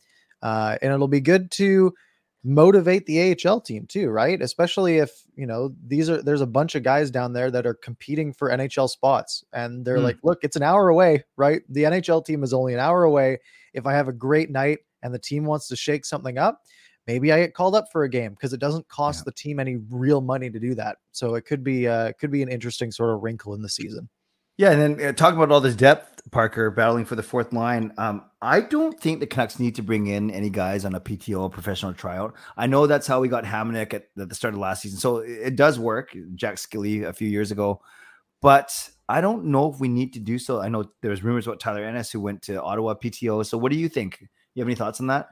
Uh, 0.41 0.77
and 0.81 0.91
it'll 0.91 1.07
be 1.07 1.21
good 1.21 1.51
to 1.51 1.93
motivate 2.43 3.05
the 3.05 3.19
AHL 3.45 3.61
team 3.61 3.85
too, 3.87 4.09
right? 4.09 4.41
Especially 4.41 4.97
if, 4.97 5.11
you 5.35 5.45
know, 5.45 5.73
these 5.87 6.09
are 6.09 6.21
there's 6.21 6.41
a 6.41 6.45
bunch 6.47 6.75
of 6.75 6.83
guys 6.83 7.09
down 7.09 7.33
there 7.33 7.49
that 7.51 7.65
are 7.65 7.73
competing 7.73 8.33
for 8.33 8.49
NHL 8.51 8.89
spots 8.89 9.43
and 9.53 9.85
they're 9.85 9.97
Mm. 9.99 10.03
like, 10.03 10.17
look, 10.23 10.43
it's 10.43 10.55
an 10.57 10.63
hour 10.63 10.89
away, 10.89 11.23
right? 11.37 11.61
The 11.69 11.83
NHL 11.85 12.21
team 12.21 12.43
is 12.43 12.53
only 12.53 12.73
an 12.73 12.79
hour 12.81 13.03
away. 13.03 13.39
If 13.73 13.85
I 13.85 13.93
have 13.93 14.07
a 14.09 14.13
great 14.13 14.49
night 14.51 14.79
and 15.01 15.13
the 15.13 15.19
team 15.19 15.45
wants 15.45 15.67
to 15.69 15.75
shake 15.77 16.03
something 16.05 16.37
up, 16.37 16.61
maybe 17.07 17.31
I 17.31 17.39
get 17.39 17.53
called 17.53 17.75
up 17.75 17.85
for 17.91 18.03
a 18.03 18.09
game 18.09 18.31
because 18.31 18.51
it 18.53 18.59
doesn't 18.59 18.87
cost 18.89 19.21
Yeah. 19.21 19.23
the 19.27 19.31
team 19.33 19.59
any 19.59 19.77
real 19.89 20.19
money 20.21 20.49
to 20.49 20.59
do 20.59 20.75
that. 20.75 20.97
So 21.13 21.35
it 21.35 21.45
could 21.45 21.63
be 21.63 21.87
uh 21.87 22.11
could 22.19 22.31
be 22.31 22.41
an 22.43 22.49
interesting 22.49 22.91
sort 22.91 23.11
of 23.15 23.21
wrinkle 23.23 23.53
in 23.53 23.61
the 23.61 23.69
season. 23.69 24.09
Yeah, 24.57 24.71
and 24.71 24.97
then 24.99 25.09
uh, 25.09 25.11
talking 25.13 25.37
about 25.37 25.51
all 25.51 25.61
this 25.61 25.75
depth, 25.75 26.29
Parker 26.31 26.69
battling 26.71 27.05
for 27.05 27.15
the 27.15 27.23
fourth 27.23 27.53
line. 27.53 27.91
Um, 27.97 28.23
I 28.41 28.61
don't 28.61 28.99
think 28.99 29.19
the 29.19 29.27
Canucks 29.27 29.59
need 29.59 29.75
to 29.75 29.81
bring 29.81 30.07
in 30.07 30.29
any 30.31 30.49
guys 30.49 30.85
on 30.85 30.95
a 30.95 30.99
PTO, 31.01 31.51
professional 31.51 31.93
tryout. 31.93 32.33
I 32.55 32.67
know 32.67 32.87
that's 32.87 33.07
how 33.07 33.19
we 33.19 33.27
got 33.27 33.43
Hamonic 33.45 33.93
at, 33.93 34.07
at 34.17 34.29
the 34.29 34.35
start 34.35 34.53
of 34.53 34.59
last 34.59 34.83
season, 34.83 34.99
so 34.99 35.17
it, 35.17 35.31
it 35.31 35.55
does 35.55 35.79
work. 35.79 36.15
Jack 36.35 36.55
Skille 36.55 37.05
a 37.07 37.13
few 37.13 37.27
years 37.27 37.51
ago, 37.51 37.81
but 38.41 38.89
I 39.09 39.21
don't 39.21 39.45
know 39.45 39.71
if 39.71 39.79
we 39.79 39.87
need 39.89 40.13
to 40.13 40.19
do 40.19 40.37
so. 40.39 40.61
I 40.61 40.69
know 40.69 40.85
there's 41.01 41.23
rumors 41.23 41.45
about 41.47 41.59
Tyler 41.59 41.83
Ennis 41.83 42.11
who 42.11 42.21
went 42.21 42.41
to 42.43 42.61
Ottawa 42.61 42.93
PTO. 42.93 43.45
So 43.45 43.57
what 43.57 43.71
do 43.71 43.77
you 43.77 43.89
think? 43.89 44.21
You 44.55 44.61
have 44.61 44.67
any 44.67 44.75
thoughts 44.75 45.01
on 45.01 45.07
that? 45.07 45.29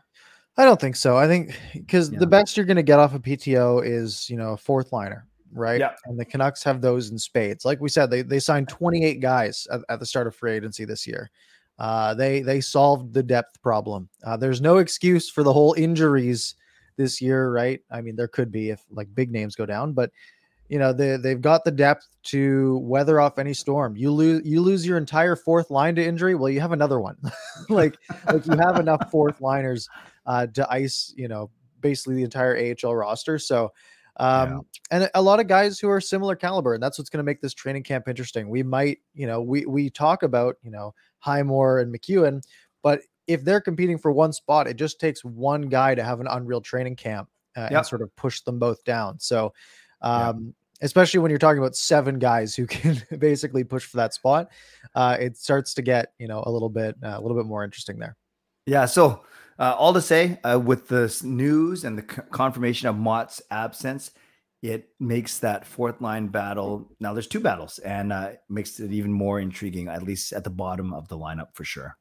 I 0.57 0.65
don't 0.65 0.79
think 0.81 0.95
so. 0.97 1.15
I 1.15 1.27
think 1.27 1.57
because 1.73 2.11
Yeah. 2.11 2.19
the 2.19 2.27
best 2.27 2.57
you're 2.57 2.65
going 2.65 2.75
to 2.77 2.83
get 2.83 2.99
off 2.99 3.15
a 3.15 3.19
PTO 3.19 3.85
is, 3.85 4.29
you 4.29 4.35
know, 4.35 4.53
a 4.53 4.57
fourth 4.57 4.91
liner, 4.91 5.25
right? 5.53 5.79
Yeah. 5.79 5.93
And 6.05 6.19
the 6.19 6.25
Canucks 6.25 6.63
have 6.63 6.81
those 6.81 7.11
in 7.11 7.17
spades. 7.17 7.65
Like 7.65 7.79
we 7.81 7.89
said, 7.89 8.09
they 8.09 8.21
they 8.21 8.39
signed 8.39 8.69
28 8.69 9.19
guys 9.19 9.67
at, 9.71 9.81
at 9.89 9.99
the 9.99 10.05
start 10.05 10.27
of 10.27 10.35
free 10.35 10.53
agency 10.53 10.85
this 10.85 11.05
year. 11.05 11.29
Uh, 11.79 12.13
they 12.13 12.41
they 12.41 12.61
solved 12.61 13.13
the 13.13 13.23
depth 13.23 13.61
problem. 13.61 14.09
Uh, 14.23 14.37
there's 14.37 14.61
no 14.61 14.77
excuse 14.77 15.29
for 15.29 15.43
the 15.43 15.53
whole 15.53 15.73
injuries 15.73 16.55
this 16.97 17.21
year, 17.21 17.51
right? 17.51 17.81
I 17.89 18.01
mean, 18.01 18.15
there 18.15 18.27
could 18.27 18.51
be 18.51 18.69
if 18.69 18.83
like 18.91 19.13
big 19.15 19.31
names 19.31 19.55
go 19.55 19.65
down, 19.65 19.93
but 19.93 20.11
you 20.69 20.79
know 20.79 20.93
they 20.93 21.17
they've 21.17 21.41
got 21.41 21.65
the 21.65 21.71
depth 21.71 22.07
to 22.23 22.77
weather 22.83 23.19
off 23.19 23.39
any 23.39 23.53
storm. 23.53 23.97
You 23.97 24.11
lose 24.11 24.45
you 24.45 24.61
lose 24.61 24.85
your 24.85 24.97
entire 24.97 25.35
fourth 25.35 25.69
line 25.69 25.95
to 25.95 26.05
injury. 26.05 26.35
Well, 26.35 26.49
you 26.49 26.61
have 26.61 26.71
another 26.71 26.99
one. 26.99 27.17
like 27.69 27.97
like 28.27 28.45
you 28.45 28.57
have 28.57 28.79
enough 28.79 29.09
fourth 29.11 29.41
liners 29.41 29.89
uh, 30.25 30.47
to 30.47 30.71
ice, 30.71 31.13
you 31.17 31.27
know, 31.27 31.49
basically 31.81 32.15
the 32.15 32.23
entire 32.23 32.75
AHL 32.83 32.95
roster. 32.95 33.39
So, 33.39 33.73
um, 34.17 34.61
and 34.91 35.09
a 35.13 35.21
lot 35.21 35.39
of 35.39 35.47
guys 35.47 35.79
who 35.79 35.89
are 35.89 36.01
similar 36.01 36.35
caliber, 36.35 36.73
and 36.73 36.83
that's 36.83 36.97
what's 36.97 37.09
going 37.09 37.19
to 37.19 37.23
make 37.23 37.41
this 37.41 37.53
training 37.53 37.83
camp 37.83 38.07
interesting. 38.07 38.49
We 38.49 38.63
might, 38.63 38.99
you 39.13 39.27
know, 39.27 39.41
we 39.41 39.65
we 39.65 39.89
talk 39.89 40.23
about, 40.23 40.57
you 40.61 40.71
know, 40.71 40.93
Highmore 41.19 41.79
and 41.79 41.93
MacEwen, 41.93 42.41
but 42.83 43.01
if 43.27 43.43
they're 43.43 43.61
competing 43.61 43.97
for 43.97 44.11
one 44.11 44.33
spot, 44.33 44.67
it 44.67 44.75
just 44.75 44.99
takes 44.99 45.23
one 45.23 45.63
guy 45.63 45.95
to 45.95 46.03
have 46.03 46.19
an 46.19 46.27
unreal 46.27 46.59
training 46.61 46.95
camp 46.95 47.29
uh, 47.55 47.61
Yep. 47.61 47.71
and 47.71 47.85
sort 47.85 48.01
of 48.01 48.13
push 48.15 48.41
them 48.41 48.59
both 48.59 48.83
down. 48.83 49.19
So, 49.19 49.53
Yeah. 50.03 50.29
um, 50.29 50.53
especially 50.81 51.19
when 51.19 51.29
you're 51.29 51.37
talking 51.39 51.59
about 51.59 51.75
seven 51.75 52.17
guys 52.19 52.55
who 52.55 52.65
can 52.67 53.01
basically 53.19 53.63
push 53.63 53.85
for 53.85 53.97
that 53.97 54.13
spot, 54.13 54.49
uh, 54.95 55.15
it 55.19 55.37
starts 55.37 55.73
to 55.75 55.81
get 55.81 56.13
you 56.19 56.27
know 56.27 56.43
a 56.45 56.51
little 56.51 56.69
bit 56.69 56.95
uh, 57.03 57.15
a 57.17 57.21
little 57.21 57.37
bit 57.37 57.45
more 57.45 57.63
interesting 57.63 57.97
there. 57.97 58.17
Yeah. 58.65 58.85
So 58.85 59.23
uh, 59.59 59.75
all 59.77 59.93
to 59.93 60.01
say, 60.01 60.39
uh, 60.43 60.59
with 60.59 60.87
this 60.87 61.23
news 61.23 61.83
and 61.83 61.97
the 61.97 62.13
c- 62.13 62.21
confirmation 62.31 62.87
of 62.87 62.97
Motte's 62.97 63.41
absence, 63.51 64.11
it 64.61 64.89
makes 64.99 65.39
that 65.39 65.65
fourth 65.65 66.01
line 66.01 66.27
battle. 66.27 66.91
Now 66.99 67.13
there's 67.13 67.27
two 67.27 67.39
battles, 67.39 67.79
and 67.79 68.13
uh, 68.13 68.31
makes 68.49 68.79
it 68.79 68.91
even 68.91 69.11
more 69.11 69.39
intriguing, 69.39 69.87
at 69.87 70.03
least 70.03 70.33
at 70.33 70.43
the 70.43 70.49
bottom 70.49 70.93
of 70.93 71.07
the 71.07 71.17
lineup 71.17 71.47
for 71.53 71.63
sure. 71.63 71.97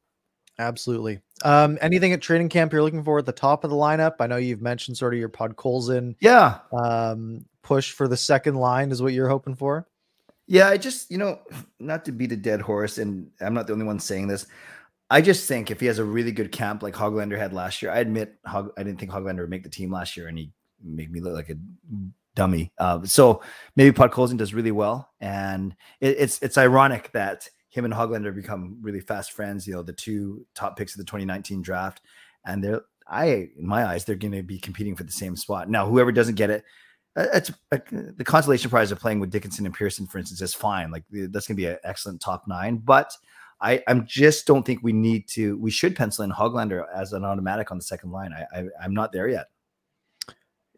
Absolutely. 0.58 1.20
Um, 1.42 1.78
anything 1.80 2.12
at 2.12 2.20
training 2.20 2.50
camp 2.50 2.72
you're 2.72 2.82
looking 2.82 3.02
for 3.02 3.18
at 3.18 3.24
the 3.26 3.32
top 3.32 3.64
of 3.64 3.70
the 3.70 3.76
lineup? 3.76 4.16
I 4.20 4.26
know 4.26 4.36
you've 4.36 4.60
mentioned 4.60 4.98
sort 4.98 5.14
of 5.14 5.18
your 5.20 5.30
Podkolzin 5.30 6.16
Yeah. 6.20 6.58
um, 6.72 7.46
push 7.62 7.92
for 7.92 8.06
the 8.08 8.16
second 8.16 8.56
line 8.56 8.90
is 8.90 9.00
what 9.00 9.14
you're 9.14 9.28
hoping 9.28 9.54
for. 9.54 9.86
Yeah, 10.46 10.68
I 10.68 10.76
just, 10.76 11.10
you 11.10 11.16
know, 11.16 11.38
not 11.78 12.04
to 12.06 12.12
beat 12.12 12.32
a 12.32 12.36
dead 12.36 12.60
horse, 12.60 12.98
and 12.98 13.30
I'm 13.40 13.54
not 13.54 13.68
the 13.68 13.72
only 13.72 13.86
one 13.86 14.00
saying 14.00 14.26
this. 14.28 14.46
I 15.10 15.20
just 15.20 15.48
think 15.48 15.70
if 15.70 15.80
he 15.80 15.86
has 15.86 15.98
a 15.98 16.04
really 16.04 16.30
good 16.30 16.52
camp 16.52 16.82
like 16.82 16.94
Hoglander 16.94 17.36
had 17.36 17.52
last 17.52 17.82
year, 17.82 17.90
I 17.90 17.98
admit 17.98 18.36
Hog, 18.46 18.70
I 18.78 18.84
didn't 18.84 19.00
think 19.00 19.10
Hoglander 19.10 19.40
would 19.40 19.50
make 19.50 19.64
the 19.64 19.68
team 19.68 19.90
last 19.90 20.16
year, 20.16 20.28
and 20.28 20.38
he 20.38 20.52
made 20.82 21.10
me 21.10 21.20
look 21.20 21.34
like 21.34 21.50
a 21.50 21.56
dummy. 22.36 22.72
Uh, 22.78 23.04
so 23.04 23.42
maybe 23.74 23.94
Podkolzin 23.94 24.36
does 24.36 24.54
really 24.54 24.70
well, 24.70 25.10
and 25.20 25.74
it, 26.00 26.16
it's 26.18 26.40
it's 26.42 26.56
ironic 26.56 27.10
that 27.12 27.48
him 27.70 27.84
and 27.84 27.92
Hoglander 27.92 28.34
become 28.34 28.78
really 28.80 29.00
fast 29.00 29.32
friends. 29.32 29.66
You 29.66 29.74
know, 29.74 29.82
the 29.82 29.92
two 29.92 30.46
top 30.54 30.76
picks 30.76 30.94
of 30.94 30.98
the 30.98 31.04
2019 31.04 31.60
draft, 31.60 32.02
and 32.46 32.62
they're 32.62 32.82
I 33.08 33.48
in 33.58 33.66
my 33.66 33.86
eyes 33.86 34.04
they're 34.04 34.14
going 34.14 34.32
to 34.32 34.44
be 34.44 34.60
competing 34.60 34.94
for 34.94 35.02
the 35.02 35.12
same 35.12 35.34
spot. 35.34 35.68
Now, 35.68 35.88
whoever 35.88 36.12
doesn't 36.12 36.36
get 36.36 36.50
it, 36.50 36.64
uh, 37.16 37.26
it's 37.34 37.50
uh, 37.72 37.78
the 37.90 38.24
consolation 38.24 38.70
prize 38.70 38.92
of 38.92 39.00
playing 39.00 39.18
with 39.18 39.30
Dickinson 39.30 39.66
and 39.66 39.74
Pearson, 39.74 40.06
for 40.06 40.18
instance, 40.18 40.40
is 40.40 40.54
fine. 40.54 40.92
Like 40.92 41.02
that's 41.10 41.48
going 41.48 41.56
to 41.56 41.62
be 41.62 41.66
an 41.66 41.78
excellent 41.82 42.20
top 42.20 42.44
nine, 42.46 42.76
but. 42.76 43.12
I, 43.62 43.82
I'm 43.88 44.06
just 44.06 44.46
don't 44.46 44.64
think 44.64 44.80
we 44.82 44.92
need 44.92 45.28
to. 45.28 45.58
We 45.58 45.70
should 45.70 45.94
pencil 45.94 46.24
in 46.24 46.30
Hoglander 46.30 46.84
as 46.94 47.12
an 47.12 47.24
automatic 47.24 47.70
on 47.70 47.78
the 47.78 47.84
second 47.84 48.10
line. 48.10 48.32
I, 48.32 48.58
I 48.58 48.64
I'm 48.82 48.94
not 48.94 49.12
there 49.12 49.28
yet. 49.28 49.48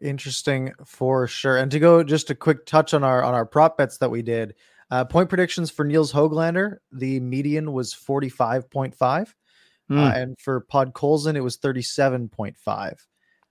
Interesting 0.01 0.73
for 0.85 1.27
sure. 1.27 1.57
And 1.57 1.71
to 1.71 1.79
go 1.79 2.03
just 2.03 2.29
a 2.29 2.35
quick 2.35 2.65
touch 2.65 2.93
on 2.93 3.03
our 3.03 3.23
on 3.23 3.33
our 3.33 3.45
prop 3.45 3.77
bets 3.77 3.97
that 3.99 4.11
we 4.11 4.21
did. 4.21 4.55
Uh, 4.91 5.05
point 5.05 5.29
predictions 5.29 5.71
for 5.71 5.85
Nils 5.85 6.11
Hoglander, 6.11 6.77
the 6.91 7.19
median 7.21 7.71
was 7.71 7.93
45.5. 7.95 9.33
Hmm. 9.87 9.97
Uh, 9.97 10.11
and 10.11 10.39
for 10.39 10.65
Podkolzin, 10.71 11.35
it 11.35 11.41
was 11.41 11.57
37.5. 11.57 12.57
Uh, 12.91 12.95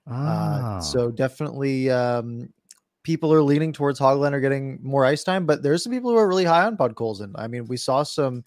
Ah. 0.09 0.79
so 0.81 1.11
definitely 1.11 1.89
um, 1.91 2.49
people 3.03 3.33
are 3.33 3.43
leaning 3.43 3.73
towards 3.73 3.99
Hoglander 3.99 4.41
getting 4.41 4.79
more 4.83 5.05
ice 5.05 5.25
time, 5.25 5.47
but 5.47 5.63
there's 5.63 5.83
some 5.83 5.93
people 5.93 6.11
who 6.11 6.17
are 6.17 6.29
really 6.29 6.45
high 6.45 6.65
on 6.65 6.77
Podkolzin. 6.77 7.33
I 7.37 7.47
mean, 7.49 7.67
we 7.67 7.77
saw 7.77 8.03
some. 8.03 8.45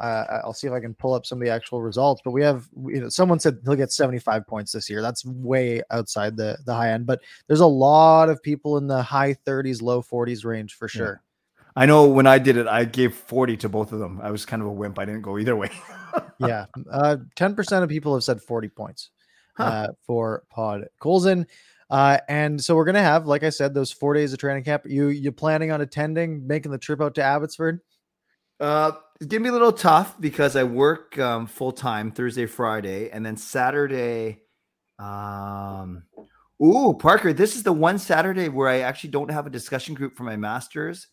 Uh, 0.00 0.40
I'll 0.44 0.52
see 0.52 0.66
if 0.66 0.72
I 0.72 0.80
can 0.80 0.92
pull 0.94 1.14
up 1.14 1.24
some 1.24 1.38
of 1.40 1.44
the 1.44 1.52
actual 1.52 1.80
results, 1.80 2.20
but 2.24 2.32
we 2.32 2.42
have, 2.42 2.66
you 2.86 3.00
know, 3.00 3.08
someone 3.08 3.38
said 3.38 3.58
he'll 3.64 3.76
get 3.76 3.92
75 3.92 4.46
points 4.46 4.72
this 4.72 4.90
year. 4.90 5.00
That's 5.00 5.24
way 5.24 5.82
outside 5.90 6.36
the 6.36 6.58
the 6.66 6.74
high 6.74 6.90
end, 6.90 7.06
but 7.06 7.20
there's 7.46 7.60
a 7.60 7.66
lot 7.66 8.28
of 8.28 8.42
people 8.42 8.76
in 8.76 8.86
the 8.88 9.02
high 9.02 9.34
30s, 9.46 9.82
low 9.82 10.02
40s 10.02 10.44
range 10.44 10.74
for 10.74 10.86
Yeah. 10.86 10.98
sure. 10.98 11.22
I 11.76 11.86
know 11.86 12.06
when 12.08 12.26
I 12.26 12.38
did 12.38 12.56
it, 12.56 12.66
I 12.68 12.84
gave 12.84 13.14
40 13.14 13.56
to 13.58 13.68
both 13.68 13.92
of 13.92 13.98
them. 13.98 14.20
I 14.22 14.30
was 14.30 14.44
kind 14.46 14.62
of 14.62 14.68
a 14.68 14.72
wimp. 14.72 14.98
I 14.98 15.04
didn't 15.04 15.22
go 15.22 15.38
either 15.38 15.56
way. 15.56 15.70
Yeah, 16.38 16.66
uh, 16.90 17.16
10% 17.36 17.82
of 17.82 17.88
people 17.88 18.14
have 18.14 18.24
said 18.24 18.40
40 18.42 18.68
points 18.68 19.10
Huh. 19.56 19.64
uh, 19.64 19.88
for 20.06 20.42
Pod 20.50 20.86
Colson. 20.98 21.46
Uh, 21.90 22.18
and 22.28 22.62
so 22.62 22.74
we're 22.74 22.84
gonna 22.84 23.02
have, 23.02 23.26
like 23.26 23.44
I 23.44 23.50
said, 23.50 23.72
those 23.74 23.92
four 23.92 24.14
days 24.14 24.32
of 24.32 24.38
training 24.40 24.64
camp. 24.64 24.82
You 24.86 25.08
you 25.08 25.30
planning 25.30 25.70
on 25.70 25.80
attending, 25.80 26.44
making 26.46 26.72
the 26.72 26.78
trip 26.78 27.00
out 27.00 27.14
to 27.16 27.22
Abbotsford? 27.22 27.80
Uh, 28.60 28.92
it's 29.20 29.26
gonna 29.26 29.42
be 29.42 29.48
a 29.48 29.52
little 29.52 29.72
tough 29.72 30.20
because 30.20 30.56
I 30.56 30.64
work 30.64 31.18
um, 31.18 31.46
full 31.46 31.72
time 31.72 32.10
Thursday, 32.10 32.46
Friday, 32.46 33.10
and 33.10 33.24
then 33.24 33.36
Saturday. 33.36 34.42
Um, 34.98 36.04
ooh, 36.62 36.94
Parker, 36.98 37.32
this 37.32 37.56
is 37.56 37.62
the 37.62 37.72
one 37.72 37.98
Saturday 37.98 38.48
where 38.48 38.68
I 38.68 38.80
actually 38.80 39.10
don't 39.10 39.30
have 39.30 39.46
a 39.46 39.50
discussion 39.50 39.94
group 39.94 40.16
for 40.16 40.24
my 40.24 40.36
masters, 40.36 41.08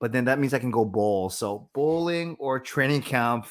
but 0.00 0.12
then 0.12 0.24
that 0.26 0.38
means 0.38 0.54
I 0.54 0.58
can 0.58 0.70
go 0.70 0.84
bowl. 0.84 1.30
So 1.30 1.68
bowling 1.74 2.36
or 2.38 2.60
training 2.60 3.02
camp. 3.02 3.46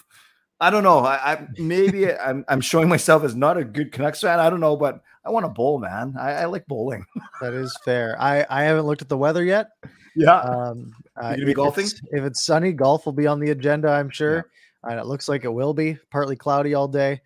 I 0.60 0.69
don't 0.69 0.84
know. 0.84 0.99
I, 0.99 1.34
I 1.34 1.47
maybe 1.58 2.12
I'm 2.17 2.45
I'm 2.47 2.62
showing 2.62 2.89
myself 2.89 3.23
as 3.23 3.36
not 3.36 3.58
a 3.58 3.63
good 3.63 3.91
Canucks 3.91 4.21
fan. 4.21 4.39
I 4.39 4.49
don't 4.49 4.60
know, 4.60 4.77
but 4.77 5.01
I 5.25 5.29
want 5.29 5.45
to 5.45 5.49
bowl, 5.49 5.79
man. 5.79 6.15
I, 6.19 6.31
I 6.31 6.45
like 6.45 6.67
bowling. 6.67 7.05
That 7.41 7.53
is 7.53 7.75
fair. 7.84 8.19
I 8.19 8.45
I 8.49 8.63
haven't 8.63 8.86
looked 8.86 9.01
at 9.01 9.10
the 9.10 9.17
weather 9.17 9.43
yet. 9.43 9.69
Yeah. 10.15 10.39
Um, 10.39 10.91
uh, 11.15 11.32
gonna 11.32 11.45
be 11.45 11.51
if 11.51 11.56
golfing? 11.56 11.86
it's- 11.86 12.01
If 12.12 12.23
it's 12.23 12.43
sunny, 12.45 12.71
golf 12.71 13.06
will 13.06 13.13
be 13.13 13.28
on 13.28 13.39
the 13.39 13.51
agenda, 13.51 13.89
I'm 13.89 14.10
sure. 14.10 14.47
And 14.84 14.99
it 14.99 15.06
looks 15.08 15.28
like 15.28 15.43
it 15.45 15.54
will 15.54 15.73
be 15.73 15.97
partly 16.12 16.36
cloudy 16.36 16.73
all 16.75 16.88
day. 16.88 17.21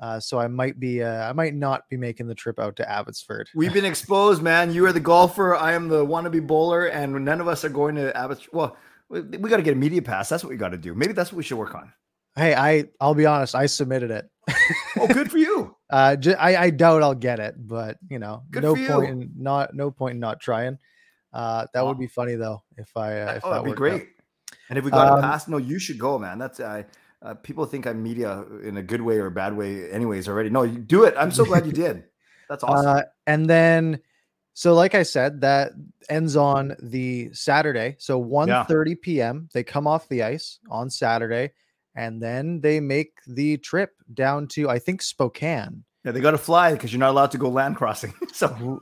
Uh, 0.00 0.18
so 0.18 0.38
I 0.40 0.48
might 0.48 0.80
be, 0.80 1.02
uh, 1.02 1.28
I 1.28 1.32
might 1.32 1.54
not 1.54 1.88
be 1.88 1.96
making 1.96 2.26
the 2.26 2.34
trip 2.34 2.58
out 2.58 2.74
to 2.76 2.90
Abbotsford. 2.90 3.48
We've 3.54 3.72
been 3.72 3.84
exposed, 3.84 4.42
man. 4.42 4.72
You 4.74 4.84
are 4.86 4.92
the 4.92 4.98
golfer. 4.98 5.54
I 5.54 5.72
am 5.74 5.88
the 5.88 6.04
wannabe 6.04 6.44
bowler, 6.44 6.86
and 6.86 7.24
none 7.24 7.40
of 7.40 7.46
us 7.46 7.64
are 7.64 7.68
going 7.68 7.94
to 7.96 8.16
Abbotsford. 8.16 8.52
Well, 8.52 8.76
we, 9.08 9.20
we 9.20 9.48
got 9.50 9.58
to 9.58 9.62
get 9.62 9.74
a 9.74 9.76
media 9.76 10.02
pass. 10.02 10.28
That's 10.28 10.42
what 10.42 10.50
we 10.50 10.56
got 10.56 10.70
to 10.70 10.78
do. 10.78 10.94
Maybe 10.94 11.12
that's 11.12 11.30
what 11.30 11.36
we 11.36 11.42
should 11.44 11.58
work 11.58 11.74
on. 11.76 11.92
Hey, 12.34 12.54
I, 12.54 12.86
I'll 13.00 13.14
be 13.14 13.26
honest, 13.26 13.54
I 13.54 13.66
submitted 13.66 14.10
it. 14.10 14.28
Oh, 14.98 15.06
good 15.06 15.30
for 15.30 15.38
you. 15.38 15.76
Uh, 15.92 16.16
j- 16.16 16.34
I, 16.34 16.64
I 16.64 16.70
doubt 16.70 17.02
I'll 17.02 17.14
get 17.14 17.38
it, 17.38 17.54
but 17.58 17.98
you 18.08 18.18
know, 18.18 18.44
Good 18.50 18.62
no 18.62 18.74
point 18.74 19.10
in 19.10 19.30
not, 19.36 19.74
no 19.74 19.90
point 19.90 20.14
in 20.14 20.20
not 20.20 20.40
trying. 20.40 20.78
Uh, 21.32 21.66
that 21.72 21.82
Aw. 21.82 21.88
would 21.88 21.98
be 21.98 22.06
funny 22.06 22.34
though 22.34 22.62
if 22.76 22.96
I, 22.96 23.20
uh, 23.20 23.32
if 23.34 23.44
oh, 23.44 23.50
that 23.50 23.62
that'd 23.62 23.64
be 23.64 23.70
worked 23.70 23.70
out. 23.70 23.76
great. 23.76 24.08
And 24.68 24.78
if 24.78 24.84
we 24.84 24.90
got 24.90 25.08
Um, 25.08 25.18
a 25.18 25.22
pass, 25.22 25.48
no, 25.48 25.56
you 25.58 25.78
should 25.78 25.98
go, 25.98 26.18
man. 26.18 26.38
That's 26.38 26.60
uh, 26.60 26.82
uh, 27.22 27.34
people 27.34 27.64
think 27.66 27.86
I'm 27.86 28.02
media 28.02 28.44
in 28.62 28.76
a 28.76 28.82
good 28.82 29.00
way 29.00 29.18
or 29.18 29.26
a 29.26 29.30
bad 29.30 29.56
way, 29.56 29.90
anyways. 29.90 30.28
Already, 30.28 30.50
no, 30.50 30.62
you 30.62 30.78
do 30.78 31.04
it. 31.04 31.14
I'm 31.16 31.30
so 31.30 31.44
glad 31.44 31.66
you 31.66 31.72
did. 31.72 32.04
That's 32.48 32.64
awesome. 32.64 32.86
Uh, 32.86 33.02
and 33.26 33.48
then, 33.48 34.00
so 34.54 34.74
like 34.74 34.94
I 34.94 35.04
said, 35.04 35.40
that 35.40 35.72
ends 36.10 36.36
on 36.36 36.76
the 36.82 37.32
Saturday. 37.32 37.96
So 37.98 38.18
1 38.18 38.66
p.m. 39.02 39.48
They 39.54 39.62
come 39.64 39.86
off 39.86 40.08
the 40.08 40.22
ice 40.22 40.58
on 40.70 40.90
Saturday. 40.90 41.52
and 41.94 42.22
then 42.22 42.60
they 42.60 42.80
make 42.80 43.12
the 43.26 43.56
trip 43.58 43.90
down 44.14 44.48
to 44.48 44.68
I 44.68 44.78
think 44.78 45.00
Spokane. 45.02 45.84
Yeah, 46.04 46.12
they 46.12 46.20
got 46.20 46.32
to 46.32 46.38
fly 46.38 46.72
because 46.72 46.92
you're 46.92 47.00
not 47.00 47.10
allowed 47.10 47.30
to 47.32 47.38
go 47.38 47.48
land 47.48 47.76
crossing. 47.76 48.12
so 48.32 48.80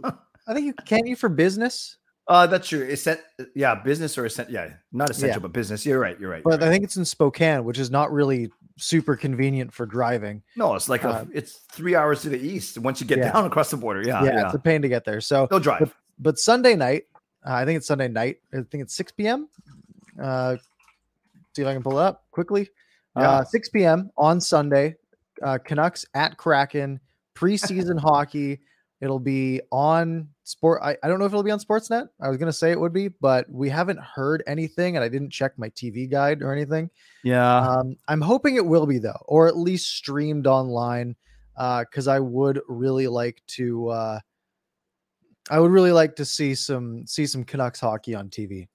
I 0.49 0.55
think 0.55 0.67
you 0.67 0.75
can 0.87 1.07
you 1.07 1.17
for 1.17 1.29
business. 1.29 1.99
Uh, 2.31 2.47
that's 2.47 2.69
true. 2.69 2.83
It's 2.83 3.09
yeah, 3.57 3.75
business 3.75 4.17
or 4.17 4.25
essential. 4.25 4.55
Yeah, 4.55 4.71
not 4.93 5.11
essential, 5.11 5.39
yeah. 5.39 5.43
but 5.43 5.53
business. 5.53 5.85
You're 5.85 5.99
right. 5.99 6.19
You're 6.21 6.31
right. 6.31 6.45
But 6.45 6.61
you're 6.61 6.69
I 6.69 6.73
think 6.73 6.85
it's 6.85 6.97
in 6.97 7.05
Spokane, 7.05 7.65
which 7.65 7.77
is 7.77 7.91
not 7.91 8.13
really 8.13 8.53
super 8.77 9.17
convenient 9.17 9.73
for 9.73 9.85
driving. 9.85 10.41
No, 10.55 10.77
it's 10.77 10.89
like 10.89 11.05
uh, 11.05 11.25
a, 11.27 11.37
it's 11.37 11.55
three 11.73 11.97
hours 11.97 12.23
to 12.23 12.29
the 12.29 12.39
east 12.39 12.79
once 12.79 13.01
you 13.01 13.07
get 13.09 13.19
yeah. 13.19 13.33
down 13.33 13.45
across 13.47 13.73
the 13.73 13.77
border. 13.77 14.03
Yeah, 14.03 14.23
yeah, 14.23 14.33
yeah, 14.33 14.47
it's 14.47 14.55
a 14.55 14.61
pain 14.61 14.81
to 14.83 14.89
get 14.89 15.05
there. 15.05 15.21
So 15.21 15.49
they'll 15.51 15.59
drive. 15.59 15.81
But, 15.81 15.93
but 16.21 16.39
Sunday 16.39 16.77
night, 16.77 17.07
uh, 17.45 17.55
I 17.55 17.65
think 17.65 17.79
it's 17.79 17.89
Sunday 17.89 18.07
night. 18.07 18.39
I 18.55 18.59
think 18.59 18.83
it's 18.83 18.95
6 18.95 19.11
p.m. 19.13 19.49
Uh, 20.21 20.57
see 21.57 21.63
if 21.63 21.69
I 21.69 21.73
can 21.73 21.83
pull 21.83 21.99
it 21.99 22.03
up 22.03 22.27
quickly. 22.31 22.69
Yeah. 23.17 23.31
Uh, 23.31 23.45
6 23.45 23.69
p.m. 23.71 24.11
on 24.17 24.41
Sunday. 24.41 24.95
Uh, 25.43 25.59
Canucks 25.59 26.07
at 26.15 26.37
Kraken 26.37 27.01
preseason 27.35 27.99
hockey. 28.01 28.61
It'll 29.01 29.19
be 29.19 29.61
on 29.73 30.29
sport. 30.45 30.83
I, 30.83 30.97
I 31.03 31.09
don't 31.09 31.19
know 31.19 31.25
if 31.25 31.33
it'll 31.33 31.43
be 31.43 31.51
on 31.51 31.59
Sportsnet. 31.59 32.09
I 32.21 32.29
was 32.29 32.37
gonna 32.37 32.53
say 32.53 32.71
it 32.71 32.81
would 32.81 32.93
be, 32.93 33.09
but 33.09 33.51
we 33.51 33.69
haven't 33.69 34.01
heard 34.01 34.43
anything, 34.47 34.97
and 34.97 35.05
I 35.05 35.09
didn't 35.09 35.31
check 35.31 35.59
my 35.59 35.71
TV 35.71 36.11
guide 36.11 36.43
or 36.43 36.53
anything. 36.53 36.91
Yeah. 37.25 37.61
Um, 37.61 37.97
I'm 38.09 38.21
hoping 38.21 38.57
it 38.57 38.67
will 38.67 38.87
be 38.87 38.99
though, 38.99 39.23
or 39.27 39.47
at 39.47 39.57
least 39.57 39.97
streamed 39.97 40.47
online. 40.47 41.17
Uh, 41.57 41.81
because 41.85 42.09
I 42.09 42.19
would 42.21 42.61
really 42.69 43.07
like 43.07 43.43
to 43.49 43.89
uh 43.89 44.21
I 45.51 45.59
would 45.59 45.73
really 45.73 45.93
like 45.93 46.17
to 46.17 46.25
see 46.25 46.55
some 46.55 47.07
see 47.07 47.27
some 47.27 47.45
Canucks 47.45 47.81
hockey 47.81 48.15
on 48.15 48.31
TV. 48.31 48.69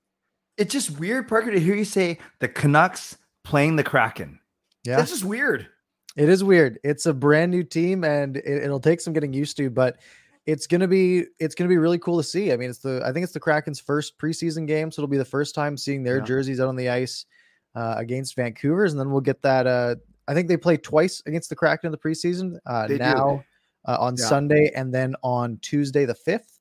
It's 0.58 0.72
just 0.72 1.00
weird, 1.00 1.28
Parker, 1.28 1.52
to 1.52 1.60
hear 1.60 1.76
you 1.76 1.86
say 1.86 2.20
the 2.40 2.48
Canucks 2.48 3.18
playing 3.44 3.78
the 3.78 3.84
Kraken. 3.84 4.40
Yeah, 4.84 4.98
that's 4.98 5.12
just 5.12 5.24
weird. 5.24 5.68
It 6.15 6.30
is 6.30 6.43
weird. 6.43 6.80
It's 6.84 7.06
a 7.06 7.13
brand 7.13 7.51
new 7.51 7.63
team, 7.63 8.04
and 8.04 8.38
it, 8.38 8.69
will 8.69 8.80
take 8.80 9.01
some 9.01 9.13
getting 9.13 9.34
used 9.34 9.58
to, 9.58 9.69
but 9.69 9.97
it's 10.45 10.67
gonna 10.67 10.88
be 10.88 11.25
it's 11.39 11.56
gonna 11.56 11.69
be 11.69 11.78
really 11.78 11.99
cool 11.99 12.17
to 12.17 12.23
see. 12.23 12.54
I 12.54 12.58
mean, 12.58 12.69
it's 12.69 12.80
the 12.80 13.01
I 13.06 13.12
think 13.12 13.23
it's 13.23 13.34
the 13.34 13.39
Kraken's 13.39 13.80
first 13.80 14.17
preseason 14.17 14.65
game, 14.67 14.91
so 14.91 15.01
it'll 15.01 15.12
be 15.12 15.17
the 15.17 15.25
first 15.25 15.56
time 15.56 15.75
seeing 15.75 16.04
their 16.04 16.19
yeah. 16.19 16.23
jerseys 16.23 16.60
out 16.60 16.67
on 16.67 16.75
the 16.75 16.89
ice 16.89 17.25
uh, 17.75 17.95
against 17.97 18.36
Vancouver's, 18.36 18.93
and 18.93 18.99
then 18.99 19.12
we'll 19.12 19.21
get 19.21 19.41
that. 19.41 19.67
Uh, 19.67 19.95
I 20.28 20.34
think 20.34 20.47
they 20.47 20.58
play 20.58 20.78
twice 20.78 21.21
against 21.25 21.49
the 21.49 21.56
Kraken 21.56 21.88
in 21.88 21.91
the 21.91 21.97
preseason. 21.97 22.58
Uh, 22.65 22.88
now 22.89 23.43
uh, 23.86 23.97
on 23.99 24.15
yeah. 24.17 24.25
Sunday, 24.25 24.71
and 24.75 24.93
then 24.93 25.15
on 25.23 25.58
Tuesday 25.62 26.06
the 26.06 26.15
fifth. 26.15 26.60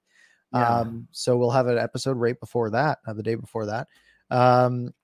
Yeah. 0.52 0.68
Um, 0.68 1.08
so 1.10 1.36
we'll 1.36 1.50
have 1.50 1.66
an 1.66 1.78
episode 1.78 2.16
right 2.16 2.38
before 2.38 2.70
that, 2.70 2.98
uh, 3.06 3.12
the 3.12 3.22
day 3.22 3.34
before 3.34 3.66
that. 3.66 3.88
Um, 4.30 4.94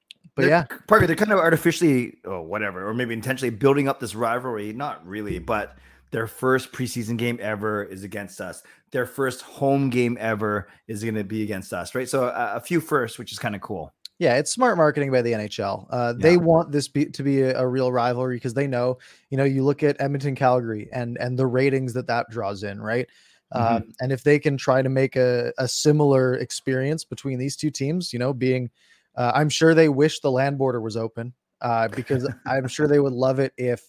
but 0.40 0.48
they're, 0.48 0.50
yeah, 0.50 0.78
Parker, 0.86 1.06
they're 1.06 1.16
kind 1.16 1.32
of 1.32 1.38
artificially, 1.38 2.18
or 2.24 2.42
whatever, 2.42 2.88
or 2.88 2.94
maybe 2.94 3.14
intentionally 3.14 3.54
building 3.54 3.88
up 3.88 4.00
this 4.00 4.14
rivalry. 4.14 4.72
Not 4.72 5.06
really, 5.06 5.38
but 5.38 5.76
their 6.10 6.26
first 6.26 6.72
preseason 6.72 7.16
game 7.16 7.38
ever 7.40 7.84
is 7.84 8.04
against 8.04 8.40
us. 8.40 8.62
Their 8.90 9.06
first 9.06 9.42
home 9.42 9.90
game 9.90 10.18
ever 10.20 10.68
is 10.88 11.02
going 11.02 11.14
to 11.14 11.24
be 11.24 11.42
against 11.42 11.72
us, 11.72 11.94
right? 11.94 12.08
So 12.08 12.24
uh, 12.26 12.52
a 12.56 12.60
few 12.60 12.80
firsts, 12.80 13.18
which 13.18 13.32
is 13.32 13.38
kind 13.38 13.54
of 13.54 13.60
cool. 13.60 13.92
Yeah, 14.18 14.36
it's 14.36 14.52
smart 14.52 14.76
marketing 14.76 15.10
by 15.10 15.22
the 15.22 15.32
NHL. 15.32 15.86
Uh, 15.88 16.12
yeah. 16.16 16.22
They 16.22 16.36
want 16.36 16.72
this 16.72 16.88
be, 16.88 17.06
to 17.06 17.22
be 17.22 17.40
a, 17.40 17.60
a, 17.60 17.66
real 17.66 17.90
rivalry 17.90 18.36
because 18.36 18.52
they 18.52 18.66
know, 18.66 18.98
you 19.30 19.38
know, 19.38 19.44
you 19.44 19.64
look 19.64 19.82
at 19.82 19.96
Edmonton, 19.98 20.34
Calgary, 20.34 20.90
and 20.92 21.16
and 21.18 21.38
the 21.38 21.46
ratings 21.46 21.94
that 21.94 22.06
that 22.08 22.28
draws 22.28 22.62
in, 22.62 22.82
right? 22.82 23.08
Mm-hmm. 23.54 23.76
Um, 23.76 23.92
and 24.00 24.12
if 24.12 24.22
they 24.22 24.38
can 24.38 24.56
try 24.56 24.82
to 24.82 24.88
make 24.88 25.16
a, 25.16 25.52
a 25.58 25.66
similar 25.66 26.34
experience 26.34 27.04
between 27.04 27.38
these 27.38 27.56
two 27.56 27.70
teams, 27.70 28.12
you 28.12 28.18
know, 28.18 28.32
being, 28.32 28.70
uh, 29.16 29.32
I'm 29.34 29.48
sure 29.48 29.74
they 29.74 29.88
wish 29.88 30.20
the 30.20 30.30
land 30.30 30.58
border 30.58 30.80
was 30.80 30.96
open 30.96 31.32
uh, 31.60 31.88
because 31.88 32.28
I'm 32.46 32.68
sure 32.68 32.86
they 32.86 33.00
would 33.00 33.12
love 33.12 33.38
it 33.38 33.52
if, 33.56 33.82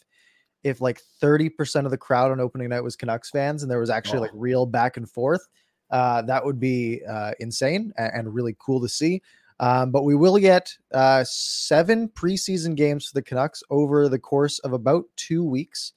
if 0.64 0.82
like 0.82 1.02
30% 1.22 1.86
of 1.86 1.92
the 1.92 1.98
crowd 1.98 2.32
on 2.32 2.40
opening 2.40 2.70
night 2.70 2.82
was 2.84 2.96
Canucks 2.96 3.30
fans 3.30 3.64
and 3.64 3.72
there 3.72 3.80
was 3.80 3.90
actually 3.90 4.20
oh. 4.20 4.22
like 4.22 4.32
real 4.34 4.66
back 4.66 4.98
and 4.98 5.10
forth. 5.10 5.48
Uh, 5.90 6.22
that 6.22 6.46
would 6.46 6.60
be 6.60 7.02
uh, 7.10 7.32
insane 7.40 7.92
and, 7.98 8.12
and, 8.14 8.34
really 8.34 8.56
cool 8.60 8.80
to 8.80 8.88
see. 8.88 9.22
Um, 9.60 9.92
but 9.92 10.04
we 10.04 10.16
will 10.16 10.38
get 10.38 10.74
uh, 10.94 11.26
seven 11.28 12.08
preseason 12.08 12.76
games 12.76 13.08
for 13.08 13.14
the 13.14 13.22
Canucks 13.22 13.62
over 13.70 14.08
the 14.08 14.18
course 14.18 14.60
of 14.60 14.72
about 14.72 15.04
two 15.18 15.44
weeks 15.44 15.92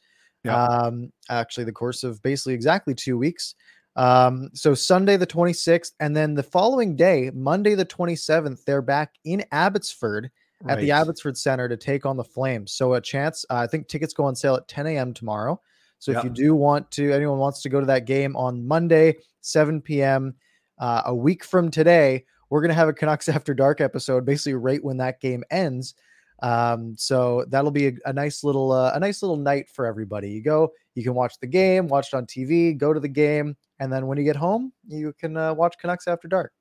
yeah. 0.45 0.63
um, 0.63 1.13
actually 1.31 1.65
the 1.65 1.73
course 1.73 2.05
of 2.05 2.23
basically 2.23 2.55
exactly 2.55 2.95
two 2.95 3.19
weeks. 3.19 3.55
Um, 3.97 4.51
so 4.55 4.75
Sunday 4.75 5.17
the 5.17 5.27
26th, 5.27 5.93
and 6.01 6.17
then 6.17 6.35
the 6.35 6.43
following 6.43 6.97
day, 6.97 7.31
Monday 7.33 7.75
the 7.75 7.87
27th, 7.87 8.65
they're 8.65 8.83
back 8.83 9.15
in 9.25 9.45
Abbotsford 9.53 10.31
right. 10.63 10.73
at 10.73 10.81
the 10.81 10.91
Abbotsford 10.91 11.37
Center 11.37 11.69
to 11.69 11.77
take 11.77 12.05
on 12.05 12.17
the 12.17 12.25
Flames. 12.25 12.73
So 12.73 12.95
a 12.95 13.01
chance, 13.01 13.45
uh, 13.51 13.57
I 13.57 13.67
think 13.67 13.89
tickets 13.89 14.13
go 14.13 14.25
on 14.25 14.35
sale 14.35 14.57
at 14.57 14.69
10 14.69 14.87
a.m. 14.89 15.15
tomorrow. 15.15 15.61
So 16.01 16.13
if 16.13 16.23
you 16.23 16.29
do 16.29 16.55
want 16.55 16.91
to, 16.93 17.13
anyone 17.13 17.39
wants 17.39 17.63
to 17.63 17.71
go 17.71 17.81
to 17.81 17.87
that 17.87 18.05
game 18.05 18.37
on 18.37 18.67
Monday, 18.67 19.17
7 19.41 19.81
p.m. 19.81 20.35
Uh, 20.79 21.03
a 21.07 21.15
week 21.15 21.43
from 21.43 21.71
today, 21.71 22.27
we're 22.51 22.61
gonna 22.61 22.75
have 22.75 22.89
a 22.89 22.93
Canucks 22.93 23.29
After 23.31 23.55
Dark 23.55 23.81
episode, 23.81 24.27
basically 24.27 24.55
right 24.55 24.85
when 24.85 24.99
that 24.99 25.21
game 25.21 25.45
ends. 25.51 25.95
Um, 26.43 26.95
so 26.99 27.47
that'll 27.49 27.71
be 27.71 27.87
a, 27.87 27.93
a 28.05 28.13
nice 28.13 28.45
little 28.45 28.71
uh, 28.71 28.93
a 28.95 29.01
nice 29.01 29.23
little 29.23 29.39
night 29.39 29.71
for 29.71 29.87
everybody. 29.87 30.29
You 30.31 30.43
go, 30.43 30.73
you 30.95 31.03
can 31.03 31.15
watch 31.15 31.39
the 31.41 31.47
game, 31.47 31.89
watch 31.89 32.09
it 32.13 32.17
on 32.17 32.27
TV, 32.27 32.77
go 32.77 32.93
to 32.93 33.01
the 33.01 33.09
game, 33.09 33.57
and 33.81 33.93
then 33.93 34.07
when 34.07 34.19
you 34.19 34.25
get 34.25 34.37
home, 34.37 34.73
you 34.87 35.13
can 35.19 35.37
uh, 35.37 35.55
watch 35.55 35.77
Canucks 35.81 36.07
after 36.09 36.29
dark. 36.29 36.53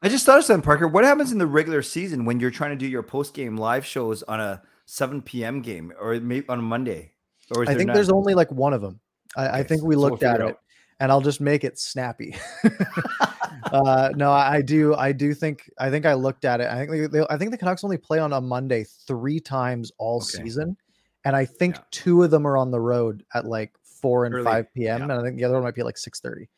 I 0.00 0.08
just 0.08 0.24
thought 0.24 0.38
of 0.38 0.44
something, 0.44 0.62
Parker. 0.62 0.86
What 0.86 1.04
happens 1.04 1.32
in 1.32 1.38
the 1.38 1.46
regular 1.46 1.82
season 1.82 2.24
when 2.24 2.38
you're 2.38 2.52
trying 2.52 2.70
to 2.70 2.76
do 2.76 2.86
your 2.86 3.02
post 3.02 3.34
game 3.34 3.56
live 3.56 3.84
shows 3.84 4.22
on 4.22 4.40
a 4.40 4.62
7 4.86 5.22
p.m. 5.22 5.60
game 5.60 5.92
or 6.00 6.20
maybe 6.20 6.46
on 6.48 6.60
a 6.60 6.62
Monday? 6.62 7.12
Or 7.54 7.68
I 7.68 7.74
think 7.74 7.92
there's 7.92 8.10
only 8.10 8.34
like 8.34 8.50
one 8.52 8.72
of 8.72 8.80
them. 8.80 9.00
I, 9.36 9.46
okay, 9.46 9.58
I 9.58 9.62
think 9.62 9.82
we 9.82 9.94
so 9.94 10.00
looked 10.00 10.22
we'll 10.22 10.30
at 10.30 10.40
it, 10.40 10.56
and 11.00 11.10
I'll 11.10 11.20
just 11.20 11.40
make 11.40 11.64
it 11.64 11.78
snappy. 11.78 12.36
uh, 13.72 14.10
no, 14.14 14.30
I 14.30 14.62
do. 14.62 14.94
I 14.94 15.12
do 15.12 15.34
think. 15.34 15.68
I 15.78 15.90
think 15.90 16.06
I 16.06 16.14
looked 16.14 16.44
at 16.44 16.60
it. 16.60 16.68
I 16.68 16.86
think 16.86 17.10
they, 17.10 17.24
I 17.28 17.36
think 17.36 17.50
the 17.50 17.58
Canucks 17.58 17.84
only 17.84 17.98
play 17.98 18.18
on 18.18 18.32
a 18.32 18.40
Monday 18.40 18.84
three 19.06 19.40
times 19.40 19.90
all 19.98 20.16
okay. 20.16 20.44
season, 20.44 20.76
and 21.24 21.34
I 21.34 21.44
think 21.44 21.76
yeah. 21.76 21.82
two 21.90 22.22
of 22.22 22.30
them 22.30 22.46
are 22.46 22.56
on 22.56 22.70
the 22.70 22.80
road 22.80 23.24
at 23.34 23.46
like 23.46 23.72
four 23.82 24.26
and 24.26 24.34
Early. 24.34 24.44
five 24.44 24.72
p.m. 24.74 24.98
Yeah. 24.98 25.02
And 25.04 25.12
I 25.12 25.22
think 25.22 25.36
the 25.36 25.44
other 25.44 25.54
one 25.54 25.64
might 25.64 25.74
be 25.74 25.82
like 25.82 25.98
six 25.98 26.20
thirty. 26.20 26.48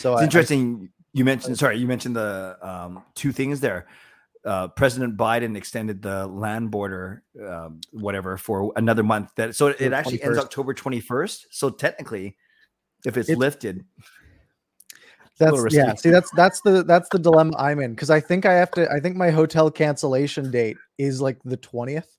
So 0.00 0.14
it's 0.14 0.22
I, 0.22 0.24
interesting. 0.24 0.90
I, 0.90 1.04
you 1.12 1.24
mentioned. 1.24 1.58
Sorry, 1.58 1.78
you 1.78 1.86
mentioned 1.86 2.16
the 2.16 2.56
um, 2.62 3.02
two 3.14 3.32
things 3.32 3.60
there. 3.60 3.86
Uh, 4.44 4.68
President 4.68 5.18
Biden 5.18 5.54
extended 5.56 6.00
the 6.00 6.26
land 6.26 6.70
border, 6.70 7.22
um, 7.46 7.80
whatever, 7.92 8.38
for 8.38 8.72
another 8.76 9.02
month. 9.02 9.30
That 9.36 9.54
so 9.54 9.68
it 9.68 9.92
actually 9.92 10.18
21st. 10.18 10.26
ends 10.26 10.38
October 10.38 10.74
twenty 10.74 11.00
first. 11.00 11.46
So 11.50 11.68
technically, 11.68 12.36
if 13.04 13.18
it's, 13.18 13.28
it's 13.28 13.38
lifted, 13.38 13.84
that's 15.38 15.74
yeah. 15.74 15.94
See, 15.94 16.10
that's 16.10 16.30
that's 16.32 16.60
the 16.60 16.82
that's 16.84 17.08
the 17.08 17.18
dilemma 17.18 17.56
I'm 17.58 17.80
in 17.80 17.94
because 17.94 18.10
I 18.10 18.20
think 18.20 18.46
I 18.46 18.54
have 18.54 18.70
to. 18.72 18.90
I 18.90 19.00
think 19.00 19.16
my 19.16 19.30
hotel 19.30 19.70
cancellation 19.70 20.50
date 20.50 20.76
is 20.98 21.20
like 21.20 21.38
the 21.44 21.56
twentieth. 21.56 22.16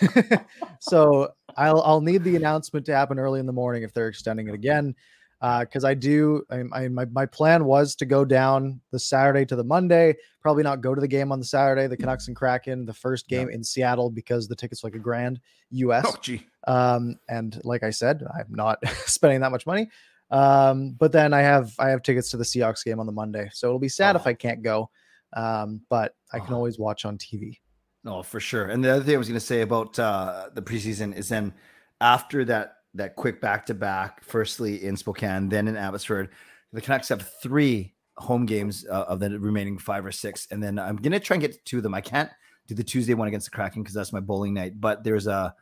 so 0.80 1.30
I'll 1.56 1.82
I'll 1.82 2.00
need 2.00 2.24
the 2.24 2.36
announcement 2.36 2.86
to 2.86 2.94
happen 2.94 3.18
early 3.18 3.40
in 3.40 3.46
the 3.46 3.52
morning 3.52 3.82
if 3.82 3.94
they're 3.94 4.08
extending 4.08 4.48
it 4.48 4.54
again. 4.54 4.94
Because 5.40 5.84
uh, 5.84 5.88
I 5.88 5.94
do, 5.94 6.42
I, 6.50 6.62
I, 6.72 6.88
my 6.88 7.04
my 7.06 7.24
plan 7.24 7.64
was 7.64 7.94
to 7.96 8.06
go 8.06 8.24
down 8.24 8.80
the 8.90 8.98
Saturday 8.98 9.44
to 9.46 9.56
the 9.56 9.62
Monday. 9.62 10.16
Probably 10.40 10.64
not 10.64 10.80
go 10.80 10.94
to 10.94 11.00
the 11.00 11.08
game 11.08 11.30
on 11.30 11.38
the 11.38 11.44
Saturday. 11.44 11.86
The 11.86 11.96
Canucks 11.96 12.26
and 12.26 12.36
Kraken, 12.36 12.84
the 12.84 12.94
first 12.94 13.28
game 13.28 13.48
in 13.48 13.62
Seattle 13.62 14.10
because 14.10 14.48
the 14.48 14.56
tickets 14.56 14.82
like 14.82 14.94
a 14.94 14.98
grand 14.98 15.40
US. 15.70 16.04
Oh, 16.08 16.16
gee. 16.20 16.46
Um, 16.66 17.20
and 17.28 17.60
like 17.64 17.84
I 17.84 17.90
said, 17.90 18.24
I'm 18.34 18.48
not 18.50 18.78
spending 19.06 19.40
that 19.40 19.52
much 19.52 19.64
money. 19.64 19.88
Um, 20.30 20.96
but 20.98 21.12
then 21.12 21.32
I 21.32 21.40
have 21.40 21.72
I 21.78 21.90
have 21.90 22.02
tickets 22.02 22.30
to 22.30 22.36
the 22.36 22.44
Seahawks 22.44 22.84
game 22.84 22.98
on 22.98 23.06
the 23.06 23.12
Monday, 23.12 23.48
so 23.52 23.68
it'll 23.68 23.78
be 23.78 23.88
sad 23.88 24.16
oh. 24.16 24.18
if 24.18 24.26
I 24.26 24.34
can't 24.34 24.62
go. 24.62 24.90
Um, 25.34 25.82
but 25.88 26.14
I 26.32 26.40
can 26.40 26.54
oh. 26.54 26.56
always 26.56 26.78
watch 26.78 27.04
on 27.04 27.16
TV. 27.16 27.58
No, 28.04 28.22
for 28.22 28.40
sure. 28.40 28.66
And 28.66 28.82
the 28.82 28.90
other 28.90 29.04
thing 29.04 29.14
I 29.14 29.18
was 29.18 29.28
going 29.28 29.40
to 29.40 29.44
say 29.44 29.60
about 29.60 29.98
uh, 29.98 30.48
the 30.54 30.62
preseason 30.62 31.14
is 31.14 31.28
then 31.28 31.52
after 32.00 32.44
that 32.46 32.77
that 32.94 33.16
quick 33.16 33.40
back 33.40 33.66
to 33.66 33.74
back, 33.74 34.22
firstly 34.24 34.84
in 34.84 34.96
Spokane, 34.96 35.48
then 35.48 35.68
in 35.68 35.76
Abbotsford, 35.76 36.30
the 36.72 36.80
Canucks 36.80 37.08
have 37.08 37.30
three 37.42 37.94
home 38.16 38.46
games 38.46 38.86
uh, 38.90 39.04
of 39.08 39.20
the 39.20 39.38
remaining 39.38 39.78
five 39.78 40.04
or 40.04 40.12
six, 40.12 40.48
and 40.50 40.62
then 40.62 40.78
I'm 40.78 40.96
going 40.96 41.12
to 41.12 41.20
try 41.20 41.34
and 41.34 41.42
get 41.42 41.52
to 41.52 41.64
two 41.64 41.76
of 41.78 41.82
them. 41.82 41.94
I 41.94 42.00
can't 42.00 42.30
do 42.66 42.74
the 42.74 42.84
Tuesday 42.84 43.14
one 43.14 43.28
against 43.28 43.46
the 43.46 43.56
Kraken 43.56 43.82
because 43.82 43.94
that's 43.94 44.12
my 44.12 44.20
bowling 44.20 44.54
night, 44.54 44.80
but 44.80 45.04
there's 45.04 45.26
a 45.26 45.54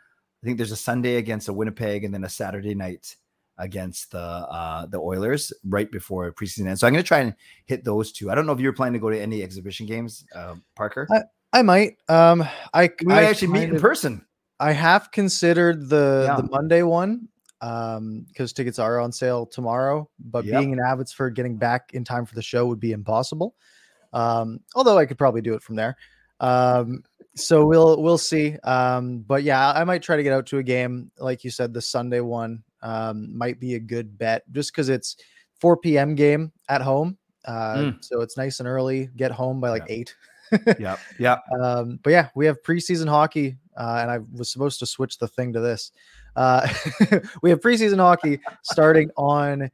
I 0.43 0.47
think 0.47 0.59
there's 0.59 0.73
a 0.73 0.77
Sunday 0.77 1.17
against 1.17 1.49
a 1.49 1.53
Winnipeg, 1.53 2.05
and 2.05 2.13
then 2.13 2.25
a 2.25 2.29
Saturday 2.29 2.75
night 2.75 3.17
against 3.59 4.11
the 4.13 4.19
uh, 4.19 4.87
the 4.87 4.99
Oilers 4.99 5.53
right 5.65 5.91
before 5.91 6.33
preseason 6.33 6.67
ends. 6.67 6.81
So 6.81 6.87
I'm 6.87 6.93
going 6.93 7.03
to 7.03 7.09
try 7.09 7.21
and 7.21 7.35
hit 7.67 7.85
those 7.85 8.13
two. 8.13 8.31
I 8.31 8.35
don't 8.35 8.47
know 8.47 8.53
if 8.53 8.61
you're 8.61 8.73
planning 8.73 8.95
to 8.95 8.99
go 8.99 9.11
to 9.11 9.21
any 9.21 9.43
exhibition 9.43 9.87
games, 9.87 10.25
uh, 10.35 10.55
Parker. 10.75 11.07
I, 11.11 11.23
I 11.53 11.63
might. 11.63 11.97
Um, 12.09 12.47
I 12.75 12.91
we 13.01 13.07
might 13.07 13.21
I 13.21 13.25
actually 13.25 13.49
meet 13.49 13.71
in 13.71 13.81
person. 13.81 14.27
I 14.59 14.73
have 14.73 15.11
considered 15.11 15.89
the 15.89 16.25
yeah. 16.29 16.37
the 16.37 16.49
Monday 16.51 16.83
one 16.83 17.29
um 17.63 18.27
because 18.29 18.53
tickets 18.53 18.79
are 18.79 19.01
on 19.01 19.11
sale 19.11 19.47
tomorrow 19.47 20.07
but 20.19 20.45
yep. 20.45 20.61
being 20.61 20.73
in 20.73 20.79
abbotsford 20.79 21.35
getting 21.35 21.57
back 21.57 21.95
in 21.95 22.05
time 22.05 22.27
for 22.27 22.35
the 22.35 22.43
show 22.43 22.67
would 22.67 22.79
be 22.79 22.93
impossible 22.93 23.55
um 24.13 24.61
although 24.75 24.99
i 24.99 25.07
could 25.07 25.17
probably 25.17 25.41
do 25.41 25.55
it 25.55 25.63
from 25.63 25.75
there 25.75 25.97
um 26.41 27.03
so 27.37 27.67
we'll 27.67 28.03
we'll 28.03 28.19
see. 28.19 28.57
Um, 28.65 29.19
but 29.19 29.43
yeah, 29.43 29.71
I 29.71 29.85
might 29.85 30.03
try 30.03 30.17
to 30.17 30.23
get 30.23 30.33
out 30.33 30.47
to 30.47 30.59
a 30.59 30.63
game, 30.63 31.11
like 31.19 31.45
you 31.45 31.51
said, 31.51 31.73
the 31.73 31.83
Sunday 31.83 32.21
one 32.21 32.65
um, 32.83 33.37
might 33.37 33.61
be 33.61 33.75
a 33.75 33.79
good 33.79 34.19
bet, 34.19 34.51
just 34.53 34.73
because 34.73 34.89
it's 34.89 35.17
4 35.61 35.77
p.m. 35.77 36.15
game 36.15 36.53
at 36.69 36.83
home. 36.83 37.19
Uh, 37.45 37.77
Mm. 37.77 38.05
so 38.05 38.23
it's 38.23 38.37
nice 38.37 38.59
and 38.59 38.69
early. 38.69 39.09
Get 39.17 39.31
home 39.31 39.61
by 39.61 39.71
like 39.71 39.85
eight. 39.89 40.17
yeah, 40.81 40.97
yeah. 41.19 41.37
Um, 41.61 42.01
but 42.03 42.11
yeah, 42.11 42.31
we 42.35 42.47
have 42.47 42.63
preseason 42.63 43.09
hockey, 43.09 43.57
uh, 43.77 43.99
and 44.01 44.11
I 44.11 44.19
was 44.33 44.51
supposed 44.51 44.79
to 44.81 44.87
switch 44.87 45.19
the 45.19 45.29
thing 45.29 45.53
to 45.53 45.61
this. 45.61 45.93
Uh, 46.35 46.69
we 47.43 47.51
have 47.51 47.61
preseason 47.61 47.99
hockey 47.99 48.41
starting 48.63 49.11
on 49.17 49.71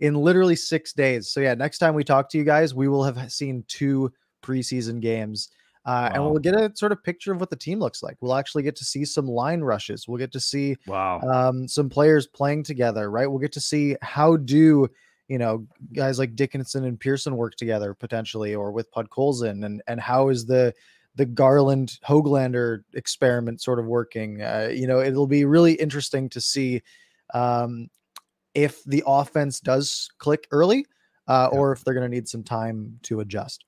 in 0.00 0.14
literally 0.14 0.56
six 0.56 0.92
days. 0.92 1.30
So 1.30 1.40
yeah, 1.40 1.54
next 1.54 1.78
time 1.78 1.94
we 1.94 2.04
talk 2.04 2.28
to 2.30 2.38
you 2.38 2.44
guys, 2.44 2.74
we 2.74 2.88
will 2.88 3.04
have 3.04 3.32
seen 3.32 3.64
two 3.68 4.12
preseason 4.42 5.00
games. 5.00 5.48
Uh, 5.86 6.10
and 6.12 6.24
we'll 6.24 6.38
get 6.40 6.56
a 6.56 6.72
sort 6.74 6.90
of 6.90 7.02
picture 7.04 7.32
of 7.32 7.38
what 7.38 7.48
the 7.48 7.54
team 7.54 7.78
looks 7.78 8.02
like. 8.02 8.16
We'll 8.20 8.34
actually 8.34 8.64
get 8.64 8.74
to 8.76 8.84
see 8.84 9.04
some 9.04 9.28
line 9.28 9.60
rushes. 9.60 10.08
We'll 10.08 10.18
get 10.18 10.32
to 10.32 10.40
see 10.40 10.76
Wow. 10.88 11.20
um, 11.20 11.68
some 11.68 11.88
players 11.88 12.26
playing 12.26 12.64
together, 12.64 13.08
right? 13.08 13.28
We'll 13.28 13.38
get 13.38 13.52
to 13.52 13.60
see 13.60 13.96
how 14.02 14.36
do 14.36 14.88
you 15.28 15.38
know 15.38 15.64
guys 15.92 16.18
like 16.18 16.34
Dickinson 16.34 16.84
and 16.84 16.98
Pearson 16.98 17.36
work 17.36 17.54
together 17.54 17.94
potentially, 17.94 18.54
or 18.54 18.72
with 18.72 18.90
Podkolzin, 18.90 19.64
and 19.64 19.80
and 19.86 20.00
how 20.00 20.28
is 20.28 20.44
the 20.44 20.74
the 21.16 21.26
Garland 21.26 21.98
Hoglander 22.06 22.82
experiment 22.94 23.60
sort 23.60 23.78
of 23.78 23.86
working? 23.86 24.42
Uh, 24.42 24.70
you 24.72 24.86
know, 24.86 25.00
it'll 25.00 25.26
be 25.26 25.44
really 25.44 25.74
interesting 25.74 26.28
to 26.30 26.40
see 26.40 26.82
um, 27.34 27.88
if 28.54 28.84
the 28.84 29.02
offense 29.06 29.60
does 29.60 30.08
click 30.18 30.46
early, 30.50 30.86
uh, 31.28 31.48
Yeah. 31.52 31.58
or 31.58 31.72
if 31.72 31.84
they're 31.84 31.94
going 31.94 32.08
to 32.08 32.14
need 32.14 32.28
some 32.28 32.42
time 32.44 32.98
to 33.02 33.20
adjust. 33.20 33.64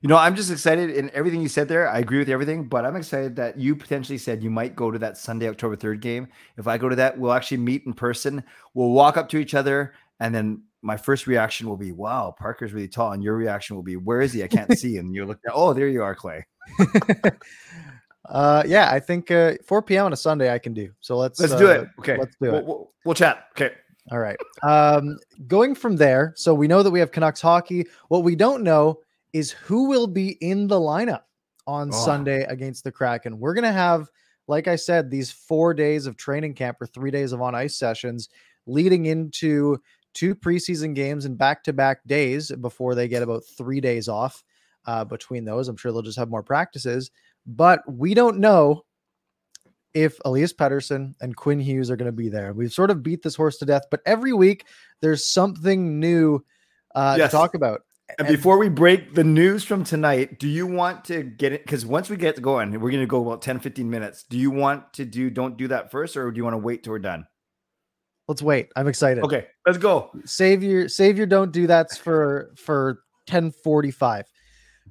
You 0.00 0.08
know, 0.08 0.18
I'm 0.18 0.36
just 0.36 0.50
excited 0.50 0.90
in 0.90 1.10
everything 1.14 1.40
you 1.40 1.48
said 1.48 1.66
there. 1.66 1.88
I 1.88 1.98
agree 1.98 2.18
with 2.18 2.28
everything, 2.28 2.68
but 2.68 2.84
I'm 2.84 2.94
excited 2.94 3.34
that 3.36 3.58
you 3.58 3.74
potentially 3.74 4.18
said 4.18 4.42
you 4.42 4.50
might 4.50 4.76
go 4.76 4.90
to 4.90 4.98
that 4.98 5.16
Sunday, 5.16 5.48
October 5.48 5.76
3rd 5.76 6.00
game. 6.02 6.28
If 6.58 6.68
I 6.68 6.76
go 6.76 6.90
to 6.90 6.96
that, 6.96 7.18
we'll 7.18 7.32
actually 7.32 7.56
meet 7.56 7.84
in 7.86 7.94
person. 7.94 8.44
We'll 8.74 8.90
walk 8.90 9.16
up 9.16 9.30
to 9.30 9.38
each 9.38 9.54
other, 9.54 9.94
and 10.20 10.34
then 10.34 10.62
my 10.82 10.98
first 10.98 11.26
reaction 11.26 11.66
will 11.66 11.78
be, 11.78 11.92
"Wow, 11.92 12.34
Parker's 12.38 12.74
really 12.74 12.86
tall," 12.86 13.12
and 13.12 13.22
your 13.22 13.34
reaction 13.34 13.76
will 13.76 13.82
be, 13.82 13.96
"Where 13.96 14.20
is 14.20 14.34
he? 14.34 14.44
I 14.44 14.46
can't 14.46 14.68
see." 14.78 14.98
And 14.98 15.14
you're 15.14 15.24
looking, 15.24 15.50
"Oh, 15.54 15.72
there 15.72 15.88
you 15.88 16.02
are, 16.02 16.14
Clay." 16.14 16.44
uh, 18.26 18.62
yeah, 18.66 18.90
I 18.90 19.00
think 19.00 19.30
uh, 19.30 19.54
4 19.64 19.82
p.m. 19.82 20.06
on 20.06 20.12
a 20.12 20.16
Sunday 20.16 20.52
I 20.52 20.58
can 20.58 20.74
do. 20.74 20.90
So 21.00 21.16
let's 21.16 21.40
Let's 21.40 21.54
do 21.54 21.68
uh, 21.68 21.72
it. 21.72 21.88
Okay, 21.98 22.16
let's 22.18 22.36
do 22.40 22.50
we'll, 22.50 22.54
it. 22.56 22.66
We'll, 22.66 22.92
we'll 23.04 23.14
chat. 23.14 23.48
Okay. 23.52 23.74
All 24.10 24.18
right. 24.18 24.36
Um, 24.62 25.18
going 25.46 25.74
from 25.74 25.96
there, 25.96 26.34
so 26.36 26.54
we 26.54 26.68
know 26.68 26.82
that 26.82 26.90
we 26.90 27.00
have 27.00 27.10
Canucks 27.10 27.40
hockey. 27.40 27.86
What 28.08 28.22
we 28.22 28.36
don't 28.36 28.62
know 28.62 29.00
is 29.32 29.50
who 29.50 29.88
will 29.88 30.06
be 30.06 30.32
in 30.40 30.66
the 30.66 30.78
lineup 30.78 31.22
on 31.66 31.88
Oh. 31.92 32.04
Sunday 32.04 32.44
against 32.44 32.84
the 32.84 32.92
Kraken. 32.92 33.38
We're 33.38 33.54
gonna 33.54 33.72
have, 33.72 34.10
like 34.46 34.68
I 34.68 34.76
said, 34.76 35.10
these 35.10 35.30
four 35.30 35.72
days 35.72 36.06
of 36.06 36.16
training 36.16 36.54
camp 36.54 36.76
or 36.80 36.86
three 36.86 37.10
days 37.10 37.32
of 37.32 37.40
on 37.40 37.54
ice 37.54 37.78
sessions 37.78 38.28
leading 38.66 39.06
into 39.06 39.78
two 40.12 40.34
preseason 40.34 40.94
games 40.94 41.24
and 41.24 41.36
back-to-back 41.36 41.98
days 42.06 42.50
before 42.60 42.94
they 42.94 43.08
get 43.08 43.22
about 43.22 43.42
three 43.44 43.80
days 43.80 44.08
off 44.08 44.44
uh, 44.86 45.04
between 45.04 45.44
those. 45.44 45.68
I'm 45.68 45.76
sure 45.76 45.92
they'll 45.92 46.02
just 46.02 46.18
have 46.18 46.28
more 46.30 46.42
practices, 46.42 47.10
but 47.46 47.80
we 47.90 48.14
don't 48.14 48.38
know 48.38 48.84
if 49.94 50.18
Elias 50.24 50.52
Pettersson 50.52 51.14
and 51.20 51.36
Quinn 51.36 51.60
Hughes 51.60 51.90
are 51.90 51.96
going 51.96 52.06
to 52.10 52.12
be 52.12 52.28
there. 52.28 52.52
We've 52.52 52.72
sort 52.72 52.90
of 52.90 53.02
beat 53.02 53.22
this 53.22 53.36
horse 53.36 53.58
to 53.58 53.64
death, 53.64 53.82
but 53.90 54.00
every 54.04 54.32
week 54.32 54.66
there's 55.00 55.24
something 55.24 56.00
new 56.00 56.44
uh, 56.94 57.14
Yes. 57.18 57.30
to 57.30 57.36
talk 57.36 57.54
about. 57.54 57.82
And 58.18 58.26
And- 58.28 58.36
before 58.36 58.58
we 58.58 58.68
break 58.68 59.14
the 59.14 59.24
news 59.24 59.64
from 59.64 59.84
tonight, 59.84 60.38
do 60.38 60.48
you 60.48 60.66
want 60.66 61.04
to 61.06 61.22
get 61.22 61.52
it? 61.52 61.64
Because 61.64 61.86
once 61.86 62.10
we 62.10 62.16
get 62.16 62.40
going, 62.42 62.72
we're 62.72 62.90
going 62.90 63.00
to 63.02 63.06
go 63.06 63.24
about 63.26 63.40
10, 63.40 63.60
15 63.60 63.88
minutes. 63.88 64.24
Do 64.28 64.36
you 64.36 64.50
want 64.50 64.92
to 64.94 65.04
do, 65.04 65.30
don't 65.30 65.56
do 65.56 65.68
that 65.68 65.90
first, 65.90 66.16
or 66.16 66.30
do 66.30 66.36
you 66.36 66.44
want 66.44 66.54
to 66.54 66.58
wait 66.58 66.82
till 66.82 66.92
we're 66.92 66.98
done? 66.98 67.26
Let's 68.28 68.42
wait. 68.42 68.70
I'm 68.74 68.88
excited. 68.88 69.22
Okay, 69.24 69.46
let's 69.66 69.78
go. 69.78 70.10
Save 70.24 70.62
your 70.62 70.88
save 70.88 71.18
your 71.18 71.26
don't 71.26 71.52
do 71.52 71.66
that's 71.66 71.98
for 71.98 72.52
for 72.56 73.02
1045. 73.28 74.24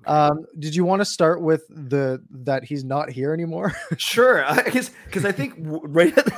Um, 0.06 0.46
did 0.60 0.76
you 0.76 0.86
want 0.86 1.02
to 1.02 1.06
start 1.06 1.42
with 1.42 1.64
the 1.70 2.22
that 2.32 2.64
he's 2.64 2.84
not 2.84 3.10
here 3.10 3.34
anymore? 3.34 3.74
Sure. 3.98 4.44
I 4.46 4.64
guess 4.70 4.92
because 5.06 5.26
I 5.26 5.32
think 5.32 5.54
right 5.58 6.18
at 6.18 6.26
the, 6.26 6.38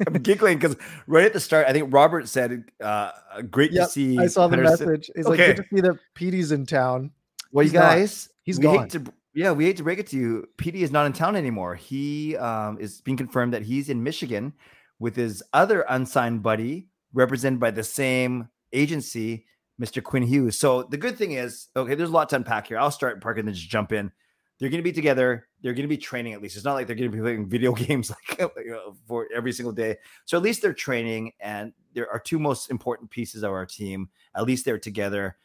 I'm 0.06 0.14
giggling 0.22 0.58
because 0.58 0.76
right 1.06 1.24
at 1.24 1.32
the 1.32 1.40
start, 1.40 1.66
I 1.68 1.72
think 1.72 1.92
Robert 1.92 2.28
said, 2.28 2.64
uh, 2.80 3.10
great 3.50 3.72
Yep, 3.72 3.86
to 3.86 3.90
see. 3.90 4.18
I 4.18 4.26
saw 4.28 4.46
the 4.48 4.56
Pettersson." 4.56 4.86
message. 4.86 5.10
He's 5.16 5.26
like, 5.26 5.38
good 5.38 5.56
to 5.56 5.64
see 5.74 5.80
that 5.80 5.98
Petey's 6.14 6.52
in 6.52 6.66
town. 6.66 7.10
Well, 7.52 7.62
you 7.64 7.70
He's 7.70 7.74
not. 7.74 7.80
guys, 7.80 8.28
He's 8.42 8.58
we 8.58 8.62
gone. 8.64 8.78
hate 8.80 8.90
to, 8.90 9.12
yeah, 9.34 9.52
we 9.52 9.64
hate 9.64 9.76
to 9.78 9.82
break 9.82 9.98
it 9.98 10.06
to 10.08 10.16
you. 10.16 10.48
PD 10.56 10.76
is 10.76 10.90
not 10.92 11.06
in 11.06 11.12
town 11.12 11.36
anymore. 11.36 11.74
He 11.74 12.36
um, 12.36 12.78
is 12.80 13.00
being 13.00 13.16
confirmed 13.16 13.52
that 13.54 13.62
he's 13.62 13.88
in 13.88 14.02
Michigan 14.02 14.52
with 14.98 15.16
his 15.16 15.42
other 15.52 15.84
unsigned 15.88 16.42
buddy, 16.42 16.88
represented 17.12 17.58
by 17.60 17.70
the 17.70 17.82
same 17.84 18.48
agency, 18.72 19.46
Mr. 19.80 20.02
Quinn 20.02 20.22
Hughes. 20.22 20.58
So 20.58 20.82
the 20.84 20.96
good 20.96 21.16
thing 21.16 21.32
is, 21.32 21.68
okay, 21.76 21.94
there's 21.94 22.10
a 22.10 22.12
lot 22.12 22.28
to 22.30 22.36
unpack 22.36 22.68
here. 22.68 22.78
I'll 22.78 22.90
start 22.90 23.20
Parker 23.20 23.40
and 23.40 23.48
then 23.48 23.54
just 23.54 23.68
jump 23.68 23.92
in. 23.92 24.10
They're 24.58 24.70
going 24.70 24.82
to 24.82 24.84
be 24.84 24.92
together. 24.92 25.48
They're 25.60 25.74
going 25.74 25.84
to 25.84 25.88
be 25.88 25.98
training 25.98 26.32
at 26.32 26.40
least. 26.40 26.56
It's 26.56 26.64
not 26.64 26.74
like 26.74 26.86
they're 26.86 26.96
going 26.96 27.10
to 27.10 27.16
be 27.16 27.22
playing 27.22 27.46
video 27.48 27.72
games 27.72 28.10
like 28.10 28.50
for 29.06 29.28
every 29.34 29.52
single 29.52 29.72
day. 29.72 29.96
So 30.24 30.36
at 30.36 30.42
least 30.42 30.62
they're 30.62 30.72
training, 30.72 31.32
and 31.40 31.72
there 31.92 32.10
are 32.10 32.18
two 32.18 32.38
most 32.38 32.70
important 32.70 33.10
pieces 33.10 33.42
of 33.42 33.52
our 33.52 33.66
team. 33.66 34.08
At 34.34 34.44
least 34.44 34.64
they're 34.64 34.78
together. 34.78 35.36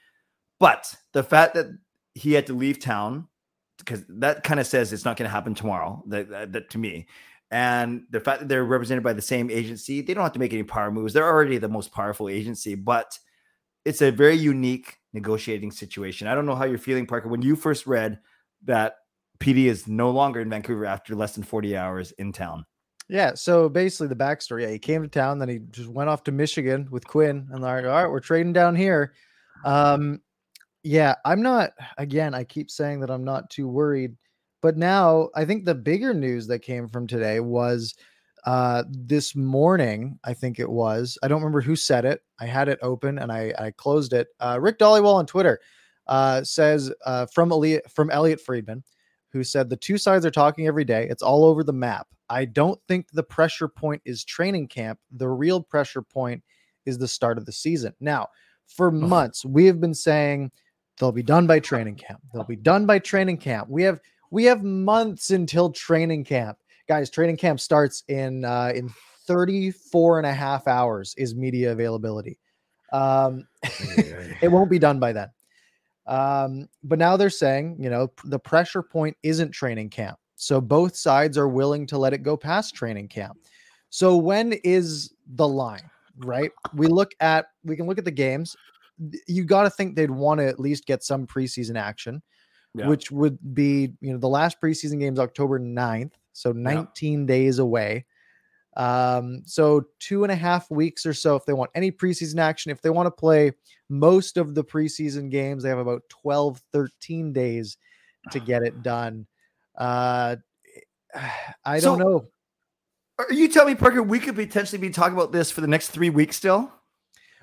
But 0.59 0.95
the 1.11 1.23
fact 1.23 1.55
that 1.55 1.67
he 2.13 2.33
had 2.33 2.47
to 2.47 2.53
leave 2.53 2.79
town 2.79 3.27
because 3.77 4.03
that 4.07 4.43
kind 4.43 4.59
of 4.59 4.67
says 4.67 4.93
it's 4.93 5.05
not 5.05 5.17
going 5.17 5.27
to 5.27 5.33
happen 5.33 5.55
tomorrow. 5.55 6.03
That, 6.07 6.29
that, 6.29 6.53
that 6.53 6.69
to 6.71 6.77
me, 6.77 7.07
and 7.49 8.03
the 8.09 8.19
fact 8.19 8.39
that 8.39 8.47
they're 8.47 8.63
represented 8.63 9.03
by 9.03 9.13
the 9.13 9.21
same 9.21 9.49
agency, 9.49 10.01
they 10.01 10.13
don't 10.13 10.23
have 10.23 10.33
to 10.33 10.39
make 10.39 10.53
any 10.53 10.63
power 10.63 10.89
moves. 10.89 11.13
They're 11.13 11.27
already 11.27 11.57
the 11.57 11.67
most 11.67 11.91
powerful 11.91 12.29
agency, 12.29 12.75
but 12.75 13.17
it's 13.85 14.01
a 14.01 14.11
very 14.11 14.35
unique 14.35 14.97
negotiating 15.13 15.71
situation. 15.71 16.27
I 16.27 16.35
don't 16.35 16.45
know 16.45 16.55
how 16.55 16.65
you're 16.65 16.77
feeling, 16.77 17.05
Parker. 17.05 17.29
When 17.29 17.41
you 17.41 17.55
first 17.55 17.87
read 17.87 18.19
that 18.65 18.95
PD 19.39 19.65
is 19.65 19.87
no 19.87 20.11
longer 20.11 20.39
in 20.39 20.49
Vancouver 20.49 20.85
after 20.85 21.15
less 21.15 21.33
than 21.33 21.43
40 21.43 21.75
hours 21.75 22.11
in 22.13 22.31
town. 22.31 22.65
Yeah. 23.09 23.33
So 23.33 23.67
basically, 23.67 24.07
the 24.07 24.15
backstory: 24.15 24.61
yeah, 24.61 24.69
he 24.69 24.79
came 24.79 25.01
to 25.01 25.09
town, 25.09 25.39
then 25.39 25.49
he 25.49 25.59
just 25.71 25.89
went 25.89 26.09
off 26.09 26.23
to 26.23 26.31
Michigan 26.31 26.87
with 26.91 27.05
Quinn, 27.05 27.47
and 27.51 27.61
like, 27.61 27.83
all 27.83 27.89
right, 27.89 28.09
we're 28.09 28.21
trading 28.21 28.53
down 28.53 28.75
here. 28.75 29.13
Um, 29.65 30.21
yeah, 30.83 31.15
I'm 31.25 31.41
not. 31.41 31.71
Again, 31.97 32.33
I 32.33 32.43
keep 32.45 32.71
saying 32.71 33.01
that 33.01 33.11
I'm 33.11 33.25
not 33.25 33.49
too 33.49 33.67
worried, 33.67 34.15
but 34.61 34.77
now 34.77 35.29
I 35.35 35.43
think 35.43 35.65
the 35.65 35.75
bigger 35.75 36.13
news 36.13 36.47
that 36.47 36.59
came 36.59 36.87
from 36.87 37.05
today 37.05 37.39
was 37.41 37.93
uh 38.45 38.83
this 38.89 39.35
morning 39.35 40.17
i 40.23 40.33
think 40.33 40.59
it 40.59 40.69
was 40.69 41.17
i 41.21 41.27
don't 41.27 41.41
remember 41.41 41.61
who 41.61 41.75
said 41.75 42.05
it 42.05 42.23
i 42.39 42.45
had 42.45 42.67
it 42.67 42.79
open 42.81 43.19
and 43.19 43.31
i 43.31 43.53
i 43.59 43.71
closed 43.71 44.13
it 44.13 44.29
uh 44.39 44.57
rick 44.59 44.79
dhaliwal 44.79 45.13
on 45.13 45.25
twitter 45.25 45.59
uh 46.07 46.43
says 46.43 46.91
uh 47.05 47.25
from 47.27 47.51
elliotte 47.51 47.89
from 47.91 48.09
elliotte 48.09 48.41
friedman 48.41 48.83
who 49.31 49.43
said 49.43 49.69
the 49.69 49.77
two 49.77 49.97
sides 49.97 50.25
are 50.25 50.31
talking 50.31 50.67
every 50.67 50.83
day 50.83 51.07
it's 51.09 51.23
all 51.23 51.45
over 51.45 51.63
the 51.63 51.73
map. 51.73 52.07
I 52.29 52.45
don't 52.45 52.79
think 52.87 53.07
the 53.11 53.23
pressure 53.23 53.67
point 53.67 54.01
is 54.05 54.23
training 54.23 54.67
camp 54.67 54.99
the 55.11 55.29
real 55.29 55.61
pressure 55.61 56.01
point 56.01 56.43
is 56.85 56.97
the 56.97 57.07
start 57.07 57.37
of 57.37 57.45
the 57.45 57.51
season. 57.51 57.93
Now 57.99 58.27
for 58.67 58.91
months 58.91 59.45
we 59.45 59.65
have 59.65 59.81
been 59.81 59.93
saying 59.93 60.51
they'll 60.99 61.11
be 61.11 61.23
done 61.23 61.47
by 61.47 61.59
training 61.59 61.95
camp 61.95 62.21
they'll 62.33 62.43
be 62.43 62.55
done 62.55 62.85
by 62.85 62.99
training 62.99 63.37
camp. 63.37 63.69
We 63.69 63.83
have 63.83 63.99
we 64.31 64.45
have 64.45 64.63
months 64.63 65.31
until 65.31 65.71
training 65.71 66.23
camp 66.23 66.57
guys 66.91 67.09
training 67.09 67.37
camp 67.37 67.57
starts 67.57 68.03
in 68.09 68.43
uh 68.43 68.71
in 68.75 68.89
34 69.27 70.17
and 70.17 70.27
a 70.27 70.33
half 70.33 70.67
hours 70.67 71.15
is 71.17 71.33
media 71.35 71.71
availability. 71.71 72.37
Um 72.91 73.47
it 74.41 74.51
won't 74.51 74.69
be 74.69 74.77
done 74.79 74.99
by 74.99 75.13
then. 75.13 75.29
Um 76.05 76.67
but 76.83 76.99
now 76.99 77.15
they're 77.15 77.29
saying 77.29 77.77
you 77.79 77.89
know 77.89 78.11
the 78.25 78.39
pressure 78.39 78.83
point 78.83 79.15
isn't 79.23 79.51
training 79.51 79.89
camp. 79.89 80.17
So 80.35 80.59
both 80.59 80.95
sides 80.97 81.37
are 81.37 81.47
willing 81.47 81.87
to 81.87 81.97
let 81.97 82.11
it 82.13 82.23
go 82.23 82.35
past 82.35 82.75
training 82.75 83.07
camp. 83.07 83.37
So 83.89 84.17
when 84.17 84.53
is 84.65 85.13
the 85.35 85.47
line 85.47 85.89
right? 86.17 86.51
We 86.73 86.87
look 86.87 87.11
at 87.21 87.45
we 87.63 87.77
can 87.77 87.87
look 87.87 87.99
at 87.99 88.05
the 88.05 88.11
games. 88.11 88.55
You 89.27 89.45
got 89.45 89.63
to 89.63 89.69
think 89.69 89.95
they'd 89.95 90.11
want 90.11 90.39
to 90.41 90.47
at 90.47 90.59
least 90.59 90.85
get 90.85 91.03
some 91.03 91.25
preseason 91.25 91.79
action 91.79 92.21
Yeah. 92.75 92.87
which 92.89 93.11
would 93.11 93.37
be 93.53 93.93
you 94.01 94.11
know 94.11 94.19
the 94.19 94.27
last 94.27 94.59
preseason 94.61 94.99
game's 94.99 95.19
October 95.19 95.57
9th, 95.57 96.11
so 96.33 96.51
19 96.51 97.25
days 97.25 97.59
away. 97.59 98.05
Um, 98.77 99.41
so 99.45 99.85
two 99.99 100.23
and 100.23 100.31
a 100.31 100.35
half 100.35 100.71
weeks 100.71 101.05
or 101.05 101.13
so 101.13 101.35
if 101.35 101.45
they 101.45 101.53
want 101.53 101.71
any 101.75 101.91
preseason 101.91 102.39
action. 102.39 102.71
If 102.71 102.81
they 102.81 102.89
want 102.89 103.07
to 103.07 103.11
play 103.11 103.51
most 103.89 104.37
of 104.37 104.55
the 104.55 104.63
preseason 104.63 105.29
games, 105.29 105.63
they 105.63 105.69
have 105.69 105.77
about 105.77 106.03
12, 106.09 106.61
13 106.71 107.33
days 107.33 107.77
to 108.31 108.39
get 108.39 108.63
it 108.63 108.81
done. 108.81 109.25
Uh 109.77 110.37
I 111.65 111.79
don't 111.79 111.99
know. 111.99 112.27
Are 113.19 113.33
you 113.33 113.47
telling 113.47 113.73
me, 113.73 113.79
Parker, 113.79 114.01
we 114.01 114.19
could 114.19 114.35
potentially 114.35 114.79
be 114.79 114.89
talking 114.89 115.13
about 115.13 115.31
this 115.31 115.51
for 115.51 115.61
the 115.61 115.67
next 115.67 115.89
three 115.89 116.09
weeks 116.09 116.37
still? 116.37 116.71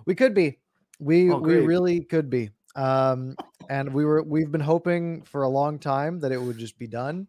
We 0.06 0.14
could 0.14 0.34
be. 0.34 0.58
We 0.98 1.30
Oh, 1.30 1.38
we 1.38 1.58
really 1.58 2.00
could 2.00 2.30
be. 2.30 2.50
Um, 2.74 3.36
and 3.70 3.92
we 3.92 4.04
were 4.04 4.22
we've 4.22 4.50
been 4.50 4.60
hoping 4.60 5.22
for 5.22 5.42
a 5.42 5.48
long 5.48 5.78
time 5.78 6.18
that 6.20 6.32
it 6.32 6.40
would 6.40 6.58
just 6.58 6.78
be 6.78 6.86
done. 6.86 7.28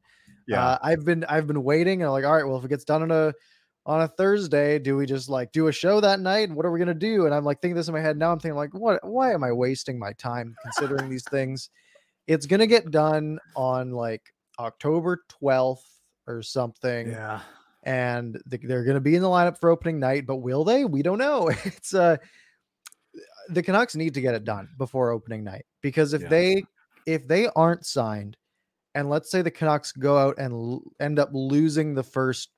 Yeah. 0.49 0.65
Uh, 0.65 0.77
I've 0.81 1.05
been 1.05 1.23
I've 1.25 1.47
been 1.47 1.63
waiting 1.63 2.01
and 2.01 2.07
I'm 2.07 2.11
like, 2.11 2.25
all 2.25 2.33
right, 2.35 2.45
well, 2.45 2.57
if 2.57 2.65
it 2.65 2.69
gets 2.69 2.83
done 2.83 3.03
on 3.03 3.11
a 3.11 3.33
on 3.85 4.01
a 4.01 4.07
Thursday, 4.07 4.77
do 4.79 4.97
we 4.97 5.05
just 5.05 5.29
like 5.29 5.51
do 5.51 5.67
a 5.67 5.71
show 5.71 6.01
that 6.01 6.19
night? 6.19 6.49
And 6.49 6.55
What 6.57 6.65
are 6.65 6.71
we 6.71 6.79
gonna 6.79 6.93
do? 6.93 7.25
And 7.25 7.33
I'm 7.33 7.45
like 7.45 7.61
thinking 7.61 7.75
this 7.75 7.87
in 7.87 7.93
my 7.93 8.01
head. 8.01 8.17
Now 8.17 8.31
I'm 8.31 8.39
thinking 8.39 8.57
like, 8.57 8.73
what 8.73 8.99
why 9.07 9.33
am 9.33 9.43
I 9.43 9.51
wasting 9.51 9.97
my 9.99 10.11
time 10.13 10.55
considering 10.63 11.09
these 11.09 11.23
things? 11.29 11.69
It's 12.27 12.45
gonna 12.45 12.67
get 12.67 12.91
done 12.91 13.39
on 13.55 13.91
like 13.91 14.21
October 14.59 15.23
12th 15.41 15.83
or 16.27 16.41
something. 16.41 17.09
Yeah. 17.11 17.41
And 17.83 18.39
the, 18.45 18.57
they're 18.57 18.83
gonna 18.83 18.99
be 18.99 19.15
in 19.15 19.21
the 19.21 19.27
lineup 19.29 19.57
for 19.59 19.69
opening 19.69 19.99
night, 19.99 20.25
but 20.27 20.37
will 20.37 20.63
they? 20.63 20.83
We 20.85 21.01
don't 21.01 21.17
know. 21.17 21.49
It's 21.65 21.93
uh 21.93 22.17
the 23.49 23.63
Canucks 23.63 23.95
need 23.95 24.13
to 24.13 24.21
get 24.21 24.35
it 24.35 24.43
done 24.43 24.69
before 24.77 25.09
opening 25.11 25.43
night 25.43 25.65
because 25.81 26.13
if 26.13 26.21
Yeah. 26.23 26.29
they 26.29 26.63
if 27.07 27.27
they 27.27 27.47
aren't 27.55 27.85
signed 27.85 28.37
and 28.99 29.09
let's 29.09 29.31
say 29.31 29.41
the 29.41 29.49
Canucks 29.49 29.91
go 29.93 30.17
out 30.17 30.37
and 30.37 30.53
l- 30.53 30.83
end 30.99 31.19
up 31.19 31.29
losing 31.31 31.93
the 31.93 32.03
first 32.03 32.49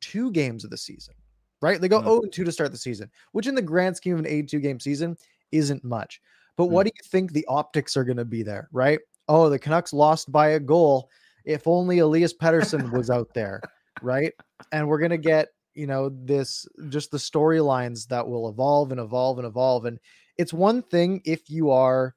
two 0.00 0.30
games 0.30 0.62
of 0.64 0.70
the 0.70 0.76
season, 0.78 1.14
right? 1.60 1.80
They 1.80 1.88
go 1.88 2.00
Mm. 2.00 2.04
0 2.04 2.20
and 2.22 2.32
2 2.32 2.44
to 2.44 2.52
start 2.52 2.70
the 2.70 2.78
season, 2.78 3.10
which 3.32 3.46
in 3.48 3.54
the 3.54 3.62
grand 3.62 3.96
scheme 3.96 4.14
of 4.14 4.20
an 4.20 4.26
82 4.26 4.60
game 4.60 4.78
season 4.80 5.16
isn't 5.50 5.82
much. 5.84 6.20
But 6.56 6.66
what 6.66 6.84
do 6.86 6.92
you 6.94 7.08
think 7.08 7.32
the 7.32 7.46
optics 7.48 7.96
are 7.96 8.04
going 8.04 8.16
to 8.18 8.24
be 8.24 8.42
there, 8.42 8.68
right? 8.72 9.00
Oh, 9.28 9.48
the 9.48 9.58
Canucks 9.58 9.92
lost 9.92 10.30
by 10.30 10.50
a 10.50 10.60
goal. 10.60 11.10
If 11.44 11.66
only 11.66 11.98
Elias 11.98 12.34
Pettersson 12.34 12.92
was 12.92 13.10
out 13.10 13.32
there, 13.34 13.60
right? 14.02 14.32
And 14.70 14.86
we're 14.86 14.98
going 14.98 15.10
to 15.10 15.18
get, 15.18 15.48
you 15.74 15.86
know, 15.88 16.10
this 16.10 16.66
just 16.90 17.10
the 17.10 17.18
storylines 17.18 18.06
that 18.08 18.26
will 18.26 18.48
evolve 18.48 18.92
and 18.92 19.00
evolve 19.00 19.38
and 19.38 19.46
evolve. 19.46 19.86
And 19.86 19.98
it's 20.38 20.52
one 20.52 20.82
thing 20.82 21.20
if 21.24 21.50
you 21.50 21.70
are 21.70 22.14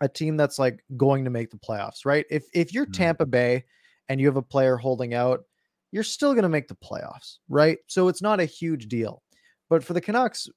a 0.00 0.08
team 0.08 0.36
that's 0.36 0.58
like 0.58 0.82
going 0.96 1.24
to 1.24 1.30
make 1.30 1.50
the 1.50 1.58
playoffs, 1.58 2.04
right? 2.04 2.24
If 2.30 2.44
if 2.54 2.72
you're 2.72 2.86
Mhm. 2.86 2.92
Tampa 2.92 3.26
Bay 3.26 3.64
and 4.08 4.20
you 4.20 4.26
have 4.26 4.36
a 4.36 4.42
player 4.42 4.76
holding 4.76 5.14
out, 5.14 5.40
you're 5.92 6.02
still 6.04 6.32
going 6.32 6.42
to 6.44 6.48
make 6.48 6.68
the 6.68 6.76
playoffs, 6.76 7.38
right? 7.48 7.78
So 7.86 8.08
it's 8.08 8.22
not 8.22 8.40
a 8.40 8.44
huge 8.44 8.88
deal. 8.88 9.22
But 9.68 9.84
for 9.84 9.92
the 9.92 10.00
Canucks, 10.00 10.48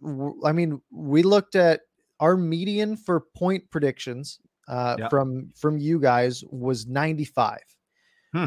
I 0.45 0.51
mean, 0.53 0.81
we 0.91 1.23
looked 1.23 1.55
at 1.55 1.81
our 2.19 2.35
median 2.37 2.95
for 2.97 3.21
point 3.35 3.69
predictions 3.69 4.39
uh, 4.67 4.95
Yeah. 4.97 5.09
from 5.09 5.51
from 5.55 5.77
you 5.77 5.99
guys 5.99 6.43
was 6.49 6.87
95. 6.87 7.59
Hmm. 8.33 8.45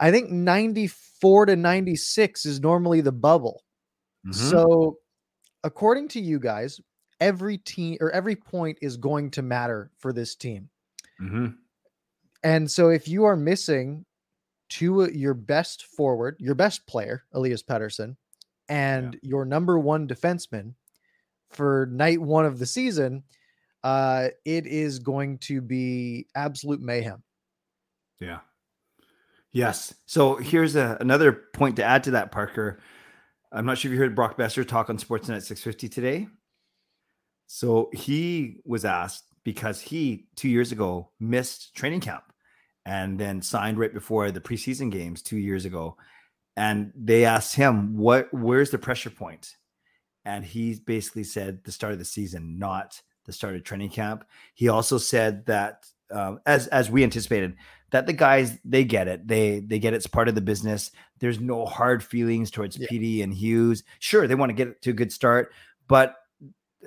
I 0.00 0.10
think 0.10 0.30
94 0.30 1.46
to 1.46 1.54
96 1.56 2.44
is 2.44 2.60
normally 2.60 3.00
the 3.00 3.12
bubble. 3.12 3.62
Mhm. 4.26 4.34
So, 4.34 4.98
according 5.62 6.08
to 6.08 6.20
you 6.20 6.40
guys, 6.40 6.80
every 7.24 7.56
team 7.56 7.96
or 8.00 8.10
every 8.10 8.36
point 8.36 8.78
is 8.82 8.98
going 8.98 9.30
to 9.30 9.40
matter 9.40 9.90
for 9.96 10.12
this 10.12 10.34
team. 10.34 10.68
Mhm. 11.20 11.56
And 12.42 12.70
so, 12.70 12.90
if 12.90 13.08
you 13.08 13.24
are 13.24 13.36
missing 13.36 14.04
to 14.68 15.10
your 15.10 15.32
best 15.34 15.86
forward, 15.86 16.36
your 16.38 16.54
best 16.54 16.86
player, 16.86 17.24
Elias 17.32 17.62
Pettersson, 17.62 18.16
and 18.68 19.18
your 19.22 19.46
number 19.46 19.78
one 19.78 20.06
defenseman 20.06 20.74
for 21.50 21.86
night 21.90 22.20
one 22.20 22.44
of 22.44 22.58
the 22.58 22.66
season, 22.66 23.24
uh, 23.82 24.28
it 24.44 24.66
is 24.66 24.98
going 24.98 25.38
to 25.38 25.62
be 25.62 26.26
absolute 26.34 26.80
mayhem. 26.80 27.22
Yeah. 28.20 28.40
Yes. 29.52 29.94
So 30.06 30.36
here's 30.36 30.76
a, 30.76 30.98
another 31.00 31.32
point 31.32 31.76
to 31.76 31.84
add 31.84 32.04
to 32.04 32.10
that, 32.12 32.32
Parker. 32.32 32.80
I'm 33.52 33.64
not 33.64 33.78
sure 33.78 33.90
if 33.90 33.94
you 33.94 34.00
heard 34.00 34.16
Brock 34.16 34.36
Boeser 34.36 34.66
talk 34.66 34.90
on 34.90 34.98
Sportsnet 34.98 35.42
650 35.42 35.88
today. 35.88 36.28
So 37.46 37.90
he 37.92 38.60
was 38.64 38.84
asked 38.84 39.24
because 39.44 39.80
he 39.80 40.26
two 40.36 40.48
years 40.48 40.72
ago 40.72 41.10
missed 41.20 41.74
training 41.74 42.00
camp 42.00 42.24
and 42.86 43.18
then 43.18 43.42
signed 43.42 43.78
right 43.78 43.92
before 43.92 44.30
the 44.30 44.40
preseason 44.40 44.90
games 44.90 45.22
two 45.22 45.38
years 45.38 45.64
ago. 45.64 45.96
And 46.56 46.92
they 46.94 47.24
asked 47.24 47.56
him, 47.56 47.96
"What? 47.96 48.32
Where's 48.32 48.70
the 48.70 48.78
pressure 48.78 49.10
point?" 49.10 49.56
And 50.24 50.44
he 50.44 50.74
basically 50.74 51.24
said 51.24 51.64
the 51.64 51.72
start 51.72 51.92
of 51.92 51.98
the 51.98 52.04
season, 52.04 52.58
not 52.58 53.00
the 53.24 53.32
start 53.32 53.56
of 53.56 53.64
training 53.64 53.90
camp. 53.90 54.24
He 54.54 54.68
also 54.68 54.98
said 54.98 55.46
that, 55.46 55.86
um, 56.10 56.40
as 56.46 56.66
as 56.68 56.90
we 56.90 57.02
anticipated, 57.02 57.56
that 57.90 58.06
the 58.06 58.12
guys 58.12 58.58
they 58.64 58.84
get 58.84 59.08
it, 59.08 59.26
they 59.26 59.60
they 59.60 59.78
get 59.78 59.94
it's 59.94 60.06
part 60.06 60.28
of 60.28 60.34
the 60.34 60.40
business. 60.40 60.90
There's 61.18 61.40
no 61.40 61.66
hard 61.66 62.02
feelings 62.02 62.50
towards 62.50 62.78
Yeah. 62.78 62.86
PD 62.88 63.22
and 63.22 63.34
Hughes. 63.34 63.82
Sure, 63.98 64.26
they 64.26 64.34
want 64.34 64.50
to 64.50 64.54
get 64.54 64.68
it 64.68 64.82
to 64.82 64.90
a 64.90 64.94
good 64.94 65.12
start, 65.12 65.52
but 65.88 66.16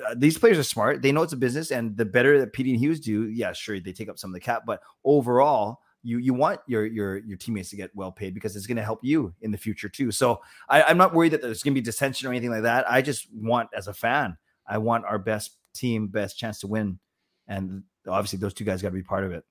uh, 0.06 0.16
these 0.18 0.38
players 0.38 0.58
are 0.58 0.64
smart. 0.64 1.02
They 1.02 1.12
know 1.12 1.24
it's 1.24 1.34
a 1.34 1.38
business, 1.38 1.72
and 1.72 1.96
the 1.96 2.06
better 2.06 2.40
that 2.40 2.54
PD 2.54 2.72
and 2.72 2.80
Hughes 2.80 3.00
do, 3.00 3.28
yeah, 3.30 3.54
sure, 3.54 3.80
they 3.80 3.94
take 3.94 4.10
up 4.10 4.20
some 4.20 4.30
of 4.30 4.34
the 4.34 4.40
cap, 4.40 4.64
but 4.66 4.82
overall. 5.04 5.80
You, 6.04 6.20
you 6.20 6.34
want 6.34 6.62
your 6.68 6.86
your 6.86 7.18
your 7.18 7.38
teammates 7.38 7.72
to 7.72 7.76
get 7.76 7.94
well 7.94 8.14
paid 8.14 8.34
because 8.34 8.56
it's 8.56 8.68
going 8.68 8.78
to 8.78 8.84
help 8.84 9.04
you 9.04 9.34
in 9.42 9.52
the 9.52 9.58
future 9.58 9.90
too. 9.90 10.12
So 10.12 10.40
I, 10.70 10.84
I'm 10.84 10.98
not 10.98 11.14
worried 11.14 11.34
that 11.34 11.42
there's 11.42 11.64
going 11.64 11.74
to 11.74 11.82
be 11.82 11.84
dissension 11.84 12.28
or 12.28 12.32
anything 12.32 12.52
like 12.52 12.62
that. 12.62 12.90
I 12.90 13.02
just 13.02 13.28
want, 13.34 13.70
as 13.76 13.88
a 13.88 13.94
fan, 13.94 14.38
I 14.66 14.78
want 14.78 15.04
our 15.04 15.20
best 15.20 15.58
team, 15.74 16.08
best 16.08 16.38
chance 16.38 16.60
to 16.60 16.68
win, 16.68 17.00
and 17.48 17.84
obviously 18.08 18.40
those 18.40 18.54
two 18.54 18.64
guys 18.64 18.82
got 18.82 18.90
to 18.90 18.94
be 18.94 19.04
part 19.04 19.26
of 19.26 19.34
it. 19.34 19.44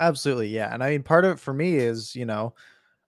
Absolutely, 0.00 0.48
yeah. 0.48 0.72
And 0.72 0.82
I 0.82 0.90
mean, 0.90 1.02
part 1.02 1.24
of 1.24 1.32
it 1.32 1.40
for 1.40 1.52
me 1.52 1.76
is 1.76 2.16
you 2.16 2.24
know, 2.24 2.54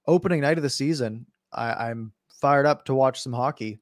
opening 0.07 0.41
night 0.41 0.59
of 0.59 0.63
the 0.63 0.71
season. 0.71 1.27
I, 1.53 1.89
I'm 1.89 2.13
fired 2.41 2.67
up 2.67 2.85
to 2.85 2.95
watch 2.95 3.21
some 3.21 3.33
hockey, 3.33 3.81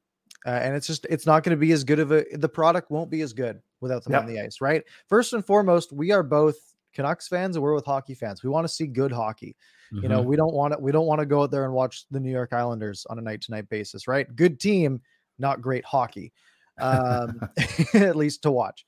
uh, 0.48 0.60
and 0.62 0.74
it's 0.74 0.86
just 0.86 1.04
it's 1.10 1.26
not 1.26 1.42
going 1.42 1.54
to 1.56 1.60
be 1.60 1.72
as 1.72 1.84
good 1.84 1.98
of 1.98 2.10
a. 2.10 2.24
The 2.32 2.48
product 2.48 2.90
won't 2.90 3.10
be 3.10 3.20
as 3.20 3.32
good 3.34 3.60
without 3.80 4.02
them 4.04 4.14
Yep. 4.14 4.22
on 4.22 4.26
the 4.26 4.40
ice, 4.40 4.60
right? 4.62 4.82
First 5.08 5.34
and 5.34 5.44
foremost, 5.44 5.92
we 5.92 6.10
are 6.10 6.22
both 6.22 6.56
Canucks 6.94 7.28
fans 7.28 7.54
and 7.56 7.62
we're 7.62 7.74
with 7.74 7.84
hockey 7.84 8.14
fans. 8.14 8.42
We 8.42 8.48
want 8.48 8.64
to 8.66 8.72
see 8.72 8.86
good 8.86 9.12
hockey. 9.12 9.54
You 9.90 10.00
Mm-hmm. 10.00 10.08
know, 10.08 10.22
we 10.22 10.36
don't 10.36 10.54
want 10.54 10.72
to 10.74 10.78
we 10.78 10.90
don't 10.92 11.06
want 11.06 11.20
to 11.20 11.26
go 11.26 11.42
out 11.42 11.50
there 11.50 11.64
and 11.64 11.72
watch 11.74 12.04
the 12.10 12.20
New 12.20 12.30
York 12.30 12.52
Islanders 12.52 13.06
on 13.10 13.18
a 13.18 13.22
night 13.22 13.40
to 13.42 13.50
night 13.50 13.68
basis, 13.68 14.08
right? 14.08 14.26
Good 14.36 14.58
team, 14.60 15.00
not 15.38 15.60
great 15.62 15.84
hockey. 15.84 16.32
Um, 16.78 17.40
at 17.94 18.16
least 18.16 18.42
to 18.42 18.50
watch. 18.50 18.84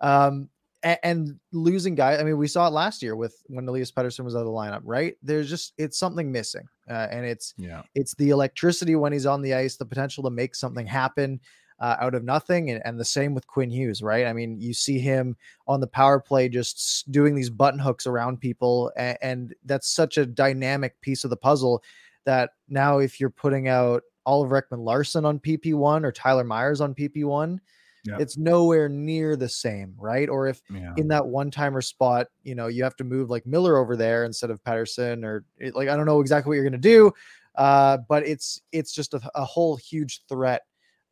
Um, 0.00 0.48
and, 0.84 1.40
losing 1.52 1.94
guys. 1.94 2.20
I 2.20 2.24
mean, 2.24 2.36
we 2.36 2.48
saw 2.48 2.66
it 2.66 2.72
last 2.72 3.02
year 3.02 3.16
with 3.16 3.42
when 3.46 3.66
Elias 3.66 3.90
Pettersson 3.90 4.24
was 4.24 4.34
out 4.36 4.40
of 4.40 4.46
the 4.46 4.52
lineup, 4.52 4.82
right? 4.84 5.16
There's 5.22 5.48
just 5.48 5.72
it's 5.78 5.98
something 5.98 6.30
missing, 6.30 6.66
uh, 6.88 7.08
and 7.10 7.24
it's 7.24 7.54
yeah, 7.56 7.82
it's 7.94 8.14
the 8.14 8.30
electricity 8.30 8.94
when 8.96 9.12
he's 9.12 9.26
on 9.26 9.42
the 9.42 9.54
ice, 9.54 9.76
the 9.76 9.86
potential 9.86 10.22
to 10.24 10.30
make 10.30 10.54
something 10.54 10.86
happen 10.86 11.40
uh, 11.80 11.96
out 12.00 12.14
of 12.14 12.24
nothing, 12.24 12.70
and, 12.70 12.82
and 12.84 12.98
the 12.98 13.04
same 13.04 13.34
with 13.34 13.46
Quinn 13.46 13.70
Hughes, 13.70 14.02
right? 14.02 14.26
I 14.26 14.32
mean, 14.32 14.60
you 14.60 14.74
see 14.74 14.98
him 14.98 15.36
on 15.66 15.80
the 15.80 15.86
power 15.86 16.20
play 16.20 16.48
just 16.48 17.10
doing 17.10 17.34
these 17.34 17.50
button 17.50 17.80
hooks 17.80 18.06
around 18.06 18.40
people, 18.40 18.92
and, 18.96 19.18
and 19.22 19.54
that's 19.64 19.88
such 19.88 20.18
a 20.18 20.26
dynamic 20.26 21.00
piece 21.00 21.24
of 21.24 21.30
the 21.30 21.36
puzzle 21.36 21.82
that 22.26 22.50
now 22.68 22.98
if 22.98 23.20
you're 23.20 23.30
putting 23.30 23.68
out 23.68 24.02
Oliver 24.26 24.60
Ekman-Larsson 24.60 25.24
on 25.24 25.38
PP1 25.38 26.04
or 26.04 26.12
Tyler 26.12 26.44
Myers 26.44 26.80
on 26.80 26.94
PP1, 26.94 27.58
Yeah. 28.04 28.18
it's 28.20 28.36
nowhere 28.36 28.88
near 28.88 29.34
the 29.34 29.48
same, 29.48 29.94
right? 29.98 30.28
Or 30.28 30.46
if 30.46 30.60
yeah, 30.70 30.92
in 30.96 31.08
that 31.08 31.26
one 31.26 31.50
timer 31.50 31.80
spot, 31.80 32.26
you 32.42 32.54
know, 32.54 32.66
you 32.66 32.84
have 32.84 32.96
to 32.96 33.04
move 33.04 33.30
like 33.30 33.46
Miller 33.46 33.78
over 33.78 33.96
there 33.96 34.24
instead 34.24 34.50
of 34.50 34.62
Pettersson, 34.62 35.24
or 35.24 35.44
it, 35.58 35.74
like 35.74 35.88
I 35.88 35.96
don't 35.96 36.06
know 36.06 36.20
exactly 36.20 36.50
what 36.50 36.54
you're 36.54 36.64
gonna 36.64 36.78
do, 36.78 37.12
uh, 37.56 37.98
but 38.08 38.26
it's 38.26 38.60
it's 38.72 38.92
just 38.92 39.14
a, 39.14 39.20
a 39.34 39.44
whole 39.44 39.76
huge 39.76 40.22
threat 40.28 40.62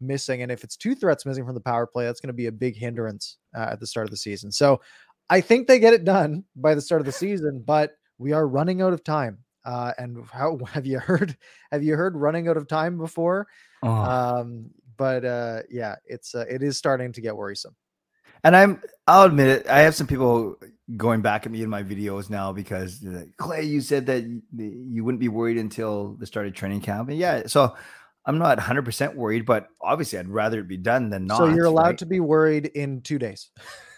missing, 0.00 0.42
and 0.42 0.52
if 0.52 0.64
it's 0.64 0.76
two 0.76 0.94
threats 0.94 1.24
missing 1.24 1.46
from 1.46 1.54
the 1.54 1.60
power 1.60 1.86
play, 1.86 2.04
that's 2.04 2.20
gonna 2.20 2.32
be 2.32 2.46
a 2.46 2.52
big 2.52 2.76
hindrance 2.76 3.38
uh, 3.56 3.68
at 3.72 3.80
the 3.80 3.86
start 3.86 4.06
of 4.06 4.10
the 4.10 4.16
season. 4.16 4.52
So 4.52 4.80
I 5.30 5.40
think 5.40 5.66
they 5.66 5.78
get 5.78 5.94
it 5.94 6.04
done 6.04 6.44
by 6.56 6.74
the 6.74 6.82
start 6.82 7.00
of 7.00 7.06
the 7.06 7.12
season, 7.12 7.62
but 7.64 7.92
we 8.18 8.32
are 8.32 8.46
running 8.46 8.82
out 8.82 8.92
of 8.92 9.02
time. 9.02 9.38
Uh, 9.64 9.92
and 9.96 10.26
how 10.30 10.58
have 10.72 10.86
you 10.86 10.98
heard? 10.98 11.36
Have 11.70 11.82
you 11.82 11.96
heard 11.96 12.16
running 12.16 12.48
out 12.48 12.56
of 12.56 12.68
time 12.68 12.98
before? 12.98 13.46
Oh. 13.82 13.90
Um, 13.90 14.70
but 15.02 15.24
uh, 15.24 15.62
yeah, 15.68 15.96
it's 16.06 16.32
uh, 16.32 16.44
it 16.48 16.62
is 16.62 16.78
starting 16.78 17.12
to 17.12 17.20
get 17.20 17.36
worrisome. 17.36 17.74
and 18.44 18.54
I'm 18.54 18.80
I'll 19.08 19.24
admit 19.24 19.48
it. 19.48 19.66
I 19.66 19.80
have 19.80 19.96
some 19.96 20.06
people 20.06 20.54
going 20.96 21.22
back 21.22 21.44
at 21.44 21.50
me 21.50 21.60
in 21.60 21.68
my 21.68 21.82
videos 21.82 22.30
now 22.30 22.52
because 22.52 23.04
Clay, 23.36 23.64
you 23.64 23.80
said 23.80 24.06
that 24.06 24.22
you 24.56 25.02
wouldn't 25.02 25.18
be 25.18 25.28
worried 25.28 25.58
until 25.58 26.14
the 26.20 26.26
start 26.26 26.46
of 26.46 26.54
training 26.54 26.82
camp, 26.82 27.08
and 27.08 27.18
yeah, 27.18 27.48
so 27.48 27.74
I'm 28.24 28.38
not 28.38 28.56
100 28.58 28.84
percent 28.84 29.16
worried, 29.16 29.44
but 29.46 29.68
obviously 29.80 30.18
I'd 30.18 30.28
rather 30.28 30.60
it 30.60 30.68
be 30.68 30.76
done 30.76 31.10
than 31.10 31.26
not. 31.26 31.38
so 31.38 31.46
you're 31.48 31.64
allowed 31.66 31.82
right? 31.86 31.98
to 31.98 32.06
be 32.06 32.20
worried 32.20 32.66
in 32.66 33.00
two 33.00 33.18
days. 33.18 33.50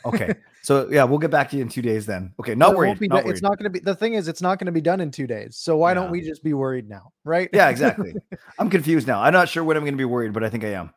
Okay, 0.07 0.35
so 0.62 0.89
yeah, 0.91 1.05
we'll 1.05 1.18
get 1.18 1.31
back 1.31 1.51
to 1.51 1.57
you 1.57 1.62
in 1.62 1.68
two 1.68 1.83
days 1.83 2.07
then. 2.07 2.33
Okay, 2.41 2.55
not 2.55 2.75
worried. 2.75 2.99
not 3.01 3.09
done- 3.09 3.25
worried. 3.25 3.31
It's 3.33 3.43
not 3.43 3.59
going 3.59 3.64
to 3.64 3.70
be. 3.70 3.81
The 3.81 3.95
thing 3.95 4.14
is, 4.14 4.29
it's 4.29 4.41
not 4.43 4.59
going 4.59 4.66
to 4.66 4.72
be 4.72 4.81
done 4.81 5.01
in 5.01 5.11
two 5.11 5.27
days. 5.27 5.57
So 5.57 5.77
why 5.77 5.91
Yeah. 5.91 5.95
don't 5.95 6.11
we 6.11 6.20
just 6.22 6.43
be 6.43 6.55
worried 6.55 6.89
now, 6.89 7.12
right? 7.25 7.49
Yeah, 7.53 7.68
exactly. 7.68 8.14
I'm 8.59 8.70
confused 8.70 9.07
now. 9.07 9.22
I'm 9.22 9.33
not 9.33 9.49
sure 9.49 9.62
when 9.64 9.77
I'm 9.77 9.83
going 9.85 9.95
to 9.95 9.99
be 9.99 10.05
worried, 10.05 10.33
but 10.33 10.43
I 10.45 10.49
think 10.49 10.64
I 10.64 10.68
am. 10.75 10.91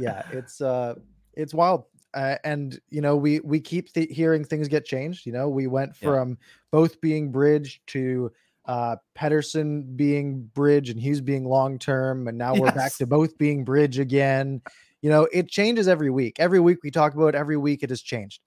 yeah, 0.00 0.22
it's 0.32 0.60
uh, 0.60 0.94
it's 1.34 1.54
wild. 1.54 1.84
Uh, 2.12 2.36
and 2.42 2.80
you 2.90 3.00
know, 3.00 3.16
we 3.16 3.40
we 3.40 3.60
keep 3.60 3.92
th- 3.92 4.10
hearing 4.10 4.44
things 4.44 4.66
get 4.68 4.84
changed. 4.84 5.26
You 5.26 5.32
know, 5.32 5.48
we 5.48 5.66
went 5.66 5.92
Yeah. 6.00 6.08
from 6.08 6.38
both 6.70 7.00
being 7.00 7.30
bridge 7.30 7.80
to 7.88 8.32
uh 8.70 8.94
Pettersson 9.18 9.96
being 9.96 10.48
bridge 10.54 10.90
and 10.90 11.00
Hughes 11.00 11.20
being 11.20 11.44
long 11.44 11.78
term, 11.78 12.28
and 12.28 12.38
now 12.38 12.54
we're 12.54 12.70
back 12.72 12.94
to 12.98 13.06
both 13.06 13.36
being 13.36 13.64
bridge 13.64 13.98
again. 13.98 14.62
You 15.02 15.10
know, 15.10 15.26
it 15.32 15.48
changes 15.48 15.88
every 15.88 16.10
week. 16.10 16.36
Every 16.38 16.60
week 16.60 16.78
we 16.84 16.90
talk 16.90 17.14
about 17.14 17.34
it, 17.34 17.34
every 17.34 17.56
week 17.56 17.82
it 17.82 17.90
has 17.90 18.02
changed. 18.02 18.40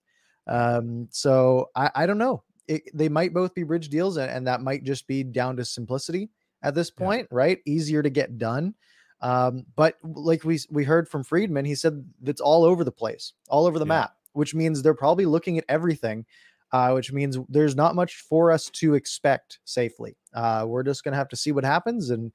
Um, 0.47 1.07
so 1.11 1.69
I, 1.76 1.89
I 1.95 2.05
don't 2.05 2.17
know. 2.17 2.43
it, 2.67 2.84
they 2.93 3.09
might 3.09 3.34
both 3.34 3.53
be 3.53 3.63
bridge 3.63 3.89
deals, 3.89 4.15
and, 4.17 4.32
and 4.32 4.47
that 4.47 4.61
might 4.61 4.84
just 4.84 5.07
be 5.07 5.24
down 5.24 5.57
to 5.57 5.65
simplicity 5.65 6.30
at 6.61 6.74
this 6.76 6.91
Yeah. 6.97 7.05
point, 7.05 7.28
right? 7.32 7.59
Easier 7.65 8.01
to 8.01 8.09
get 8.09 8.38
done. 8.38 8.76
Um, 9.19 9.65
but 9.76 9.95
like 10.03 10.43
we 10.43 10.59
we 10.69 10.84
heard 10.86 11.09
from 11.09 11.24
Friedman, 11.24 11.65
he 11.65 11.76
said 11.76 12.05
that's 12.21 12.41
all 12.41 12.63
over 12.63 12.84
the 12.84 12.91
place, 12.91 13.34
all 13.49 13.65
over 13.65 13.80
the 13.80 13.86
Yeah. 13.86 13.99
map, 13.99 14.11
which 14.34 14.53
means 14.55 14.82
they're 14.82 14.93
probably 14.93 15.26
looking 15.26 15.57
at 15.57 15.65
everything. 15.67 16.26
Uh, 16.74 16.91
which 16.91 17.13
means 17.13 17.38
there's 17.49 17.76
not 17.76 17.93
much 17.95 18.15
for 18.28 18.51
us 18.51 18.67
to 18.71 18.95
expect 18.95 19.59
safely. 19.63 20.17
Uh, 20.34 20.65
we're 20.67 20.82
just 20.84 21.03
gonna 21.03 21.15
have 21.15 21.30
to 21.30 21.36
see 21.38 21.51
what 21.51 21.63
happens 21.63 22.09
and 22.09 22.32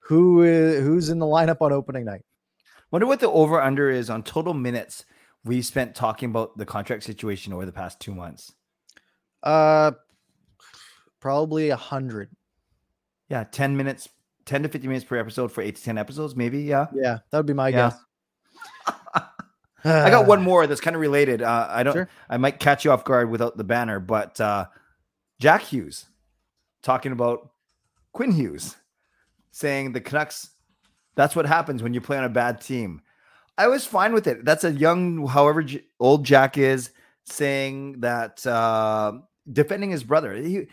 who 0.00 0.42
is, 0.42 0.80
who's 0.84 1.08
in 1.08 1.18
the 1.18 1.26
lineup 1.26 1.56
on 1.62 1.72
opening 1.72 2.04
night. 2.04 2.20
Wonder 2.90 3.06
what 3.06 3.18
the 3.20 3.30
over 3.30 3.60
under 3.60 3.90
is 3.90 4.10
on 4.10 4.22
total 4.22 4.52
minutes 4.54 5.04
we 5.44 5.62
spent 5.62 5.94
talking 5.94 6.28
about 6.28 6.56
the 6.58 6.66
contract 6.66 7.02
situation 7.02 7.52
over 7.54 7.64
the 7.64 7.72
past 7.72 7.98
two 7.98 8.14
months. 8.14 8.52
Uh, 9.42 9.92
probably 11.20 11.70
a 11.70 11.76
hundred. 11.76 12.30
Yeah, 13.30 13.44
10 13.44 13.76
minutes, 13.76 14.08
10 14.46 14.64
to 14.64 14.68
50 14.68 14.86
minutes 14.88 15.04
per 15.04 15.16
episode 15.16 15.50
for 15.52 15.62
eight 15.62 15.76
to 15.76 15.82
10 15.82 15.96
episodes, 15.96 16.34
maybe. 16.36 16.60
Yeah. 16.62 16.86
Yeah, 16.94 17.18
that 17.30 17.38
would 17.38 17.46
be 17.46 17.54
my 17.54 17.68
Yeah. 17.68 17.92
guess. 18.86 18.94
I 19.84 20.10
got 20.10 20.26
one 20.26 20.42
more 20.50 20.66
that's 20.66 20.80
kind 20.80 20.96
of 20.96 21.00
related. 21.00 21.42
Uh, 21.42 21.66
I 21.70 21.82
don't, 21.82 21.94
Sure. 21.94 22.08
I 22.28 22.36
might 22.36 22.58
catch 22.58 22.84
you 22.84 22.92
off 22.92 23.04
guard 23.04 23.30
without 23.30 23.56
the 23.56 23.64
banner, 23.64 24.00
but 24.00 24.40
uh, 24.40 24.66
Jack 25.40 25.62
Hughes 25.62 26.06
talking 26.82 27.12
about 27.12 27.50
Quinn 28.12 28.32
Hughes 28.32 28.76
saying 29.50 29.92
the 29.92 30.00
Canucks, 30.00 30.50
that's 31.14 31.34
what 31.34 31.46
happens 31.46 31.82
when 31.82 31.94
you 31.94 32.00
play 32.00 32.16
on 32.16 32.24
a 32.24 32.28
bad 32.28 32.60
team. 32.60 33.02
I 33.56 33.66
was 33.66 33.84
fine 33.84 34.12
with 34.12 34.28
it. 34.28 34.44
That's 34.44 34.64
a 34.64 34.70
young, 34.70 35.26
however 35.26 35.64
old 35.98 36.24
Jack 36.24 36.56
is, 36.56 36.90
saying 37.24 38.00
that 38.00 38.46
uh, 38.46 39.12
defending 39.52 39.90
his 39.90 40.04
brother. 40.04 40.34
He, 40.34 40.68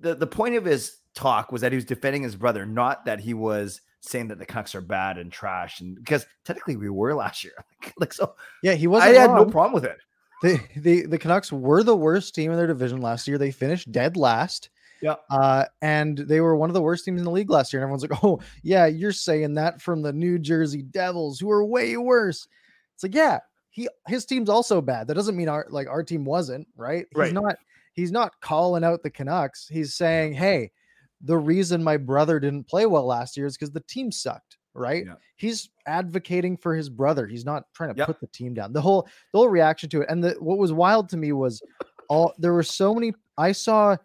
the, 0.00 0.14
the 0.14 0.26
point 0.26 0.54
of 0.56 0.64
his 0.64 0.96
talk 1.14 1.52
was 1.52 1.60
that 1.60 1.72
he 1.72 1.76
was 1.76 1.84
defending 1.84 2.22
his 2.22 2.34
brother, 2.34 2.64
not 2.64 3.04
that 3.04 3.20
he 3.20 3.34
was 3.34 3.82
saying 4.02 4.28
that 4.28 4.38
the 4.38 4.44
Canucks 4.46 4.74
are 4.74 4.80
bad 4.80 5.16
and 5.16 5.32
trash. 5.32 5.80
And 5.80 5.94
because 5.94 6.26
technically 6.44 6.76
we 6.76 6.90
were 6.90 7.14
last 7.14 7.42
year. 7.44 7.54
Like, 7.98 8.12
so 8.12 8.34
Yeah, 8.62 8.74
he 8.74 8.86
I 8.86 8.88
wasn't. 8.88 9.16
had 9.16 9.30
no 9.30 9.44
problem 9.46 9.72
with 9.74 9.84
it. 9.84 9.98
the, 10.42 10.60
the 10.76 11.06
the 11.06 11.18
Canucks 11.18 11.50
were 11.52 11.82
the 11.84 11.96
worst 11.96 12.34
team 12.34 12.50
in 12.50 12.56
their 12.56 12.66
division 12.66 13.00
last 13.00 13.26
year. 13.28 13.38
They 13.38 13.50
finished 13.52 13.90
dead 13.92 14.16
last. 14.16 14.70
Yeah. 15.00 15.14
Uh, 15.30 15.64
and 15.80 16.16
they 16.18 16.40
were 16.40 16.54
one 16.56 16.70
of 16.70 16.74
the 16.74 16.82
worst 16.82 17.04
teams 17.04 17.20
in 17.20 17.24
the 17.24 17.30
league 17.30 17.50
last 17.50 17.72
year. 17.72 17.80
And 17.82 17.84
everyone's 17.84 18.02
like, 18.08 18.24
"Oh, 18.24 18.40
yeah, 18.62 18.86
you're 18.86 19.10
saying 19.12 19.54
that 19.54 19.80
from 19.80 20.02
the 20.02 20.12
New 20.12 20.38
Jersey 20.38 20.82
Devils, 20.82 21.38
who 21.40 21.50
are 21.50 21.64
way 21.64 21.96
worse." 21.96 22.46
It's 22.94 23.02
like, 23.02 23.14
yeah, 23.14 23.38
he 23.70 23.88
his 24.06 24.26
team's 24.26 24.48
also 24.48 24.80
bad. 24.80 25.06
That 25.08 25.14
doesn't 25.14 25.36
mean 25.36 25.48
our 25.48 25.66
like 25.70 25.88
our 25.88 26.02
team 26.04 26.24
wasn't 26.24 26.66
right. 26.76 27.06
He's 27.10 27.18
Right. 27.18 27.32
not. 27.32 27.56
He's 27.94 28.12
not 28.12 28.40
calling 28.40 28.84
out 28.84 29.02
the 29.02 29.10
Canucks. 29.10 29.66
He's 29.68 29.94
saying, 29.94 30.34
"Hey, 30.34 30.70
the 31.22 31.38
reason 31.38 31.82
my 31.82 31.96
brother 31.96 32.40
didn't 32.40 32.68
play 32.68 32.86
well 32.86 33.06
last 33.06 33.36
year 33.36 33.46
is 33.46 33.56
because 33.56 33.70
the 33.72 33.80
team 33.80 34.10
sucked." 34.12 34.58
Right? 34.74 35.04
Yeah. 35.04 35.16
He's 35.36 35.68
advocating 35.86 36.56
for 36.56 36.74
his 36.74 36.88
brother. 36.88 37.26
He's 37.26 37.44
not 37.44 37.64
trying 37.74 37.90
to 37.94 37.98
Yep. 37.98 38.06
put 38.06 38.20
the 38.20 38.26
team 38.28 38.54
down. 38.54 38.72
The 38.72 38.80
whole 38.80 39.02
the 39.32 39.38
whole 39.38 39.48
reaction 39.48 39.90
to 39.90 40.00
it, 40.00 40.08
and 40.08 40.24
the 40.24 40.30
what 40.40 40.56
was 40.58 40.72
wild 40.72 41.08
to 41.10 41.16
me 41.18 41.32
was 41.32 41.62
all 42.08 42.32
there 42.38 42.54
were 42.54 42.62
so 42.62 42.94
many. 42.94 43.12
I 43.36 43.52
saw 43.52 43.96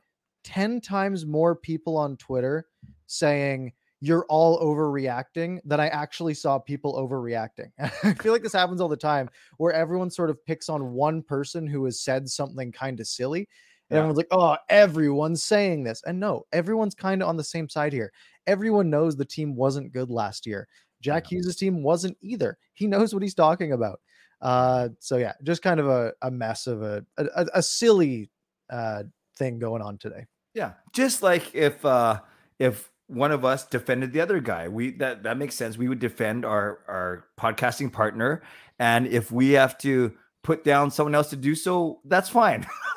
ten 0.44 0.82
times 0.82 1.26
more 1.26 1.56
people 1.56 1.96
on 1.98 2.18
Twitter 2.18 2.66
saying 3.06 3.72
you're 4.00 4.26
all 4.30 4.60
overreacting 4.60 5.60
than 5.66 5.80
I 5.80 5.88
actually 5.88 6.34
saw 6.36 6.60
people 6.60 6.94
overreacting. 6.96 7.72
I 8.04 8.14
feel 8.14 8.32
like 8.32 8.44
this 8.44 8.54
happens 8.54 8.80
all 8.82 8.88
the 8.90 8.96
time 8.98 9.30
where 9.58 9.74
everyone 9.74 10.12
sort 10.12 10.30
of 10.30 10.44
picks 10.46 10.70
on 10.70 10.92
one 10.94 11.24
person 11.24 11.66
who 11.66 11.84
has 11.86 12.02
said 12.02 12.30
something 12.30 12.72
kind 12.72 13.00
of 13.00 13.08
silly. 13.08 13.48
And 13.90 13.96
Yeah. 13.96 14.00
everyone's 14.00 14.18
like, 14.18 14.28
oh, 14.32 14.58
everyone's 14.70 15.44
saying 15.44 15.84
this. 15.84 16.02
And 16.06 16.20
no, 16.20 16.46
everyone's 16.52 16.96
kind 16.96 17.22
of 17.22 17.30
on 17.30 17.38
the 17.38 17.44
same 17.44 17.70
side 17.70 17.94
here. 17.94 18.12
Everyone 18.48 18.90
knows 18.90 19.16
the 19.16 19.26
team 19.26 19.56
wasn't 19.56 19.92
good 19.94 20.10
last 20.10 20.46
year. 20.46 20.68
Jack 21.02 21.28
Hughes' 21.32 21.56
team 21.56 21.84
wasn't 21.84 22.18
either. 22.22 22.58
He 22.74 22.88
knows 22.88 23.14
what 23.14 23.22
he's 23.24 23.36
talking 23.36 23.72
about. 23.74 24.00
Uh, 24.42 24.90
so 25.00 25.18
yeah, 25.18 25.34
just 25.44 25.62
kind 25.62 25.80
of 25.80 25.88
a, 25.88 26.14
a 26.22 26.30
mess 26.32 26.68
of 26.68 26.82
a 26.84 27.06
a, 27.18 27.26
a- 27.36 27.48
a 27.56 27.64
silly 27.64 28.30
uh 28.70 29.04
thing 29.38 29.58
going 29.60 29.82
on 29.82 29.98
today. 29.98 30.26
Yeah, 30.54 30.74
just 30.94 31.22
like 31.24 31.54
if 31.56 31.84
uh 31.86 32.20
if 32.60 32.92
one 33.08 33.32
of 33.32 33.46
us 33.46 33.66
defended 33.66 34.12
the 34.14 34.22
other 34.22 34.40
guy, 34.40 34.68
we 34.68 34.92
that 34.98 35.24
that 35.24 35.38
makes 35.38 35.56
sense. 35.56 35.78
We 35.78 35.88
would 35.88 36.00
defend 36.00 36.46
our 36.46 36.80
our 36.88 37.26
podcasting 37.40 37.92
partner, 37.94 38.42
and 38.80 39.08
if 39.08 39.32
we 39.32 39.52
have 39.52 39.78
to 39.80 40.14
put 40.44 40.64
down 40.64 40.92
someone 40.92 41.16
else 41.16 41.30
to 41.32 41.36
do 41.36 41.56
so, 41.56 42.00
that's 42.06 42.30
fine. 42.30 42.66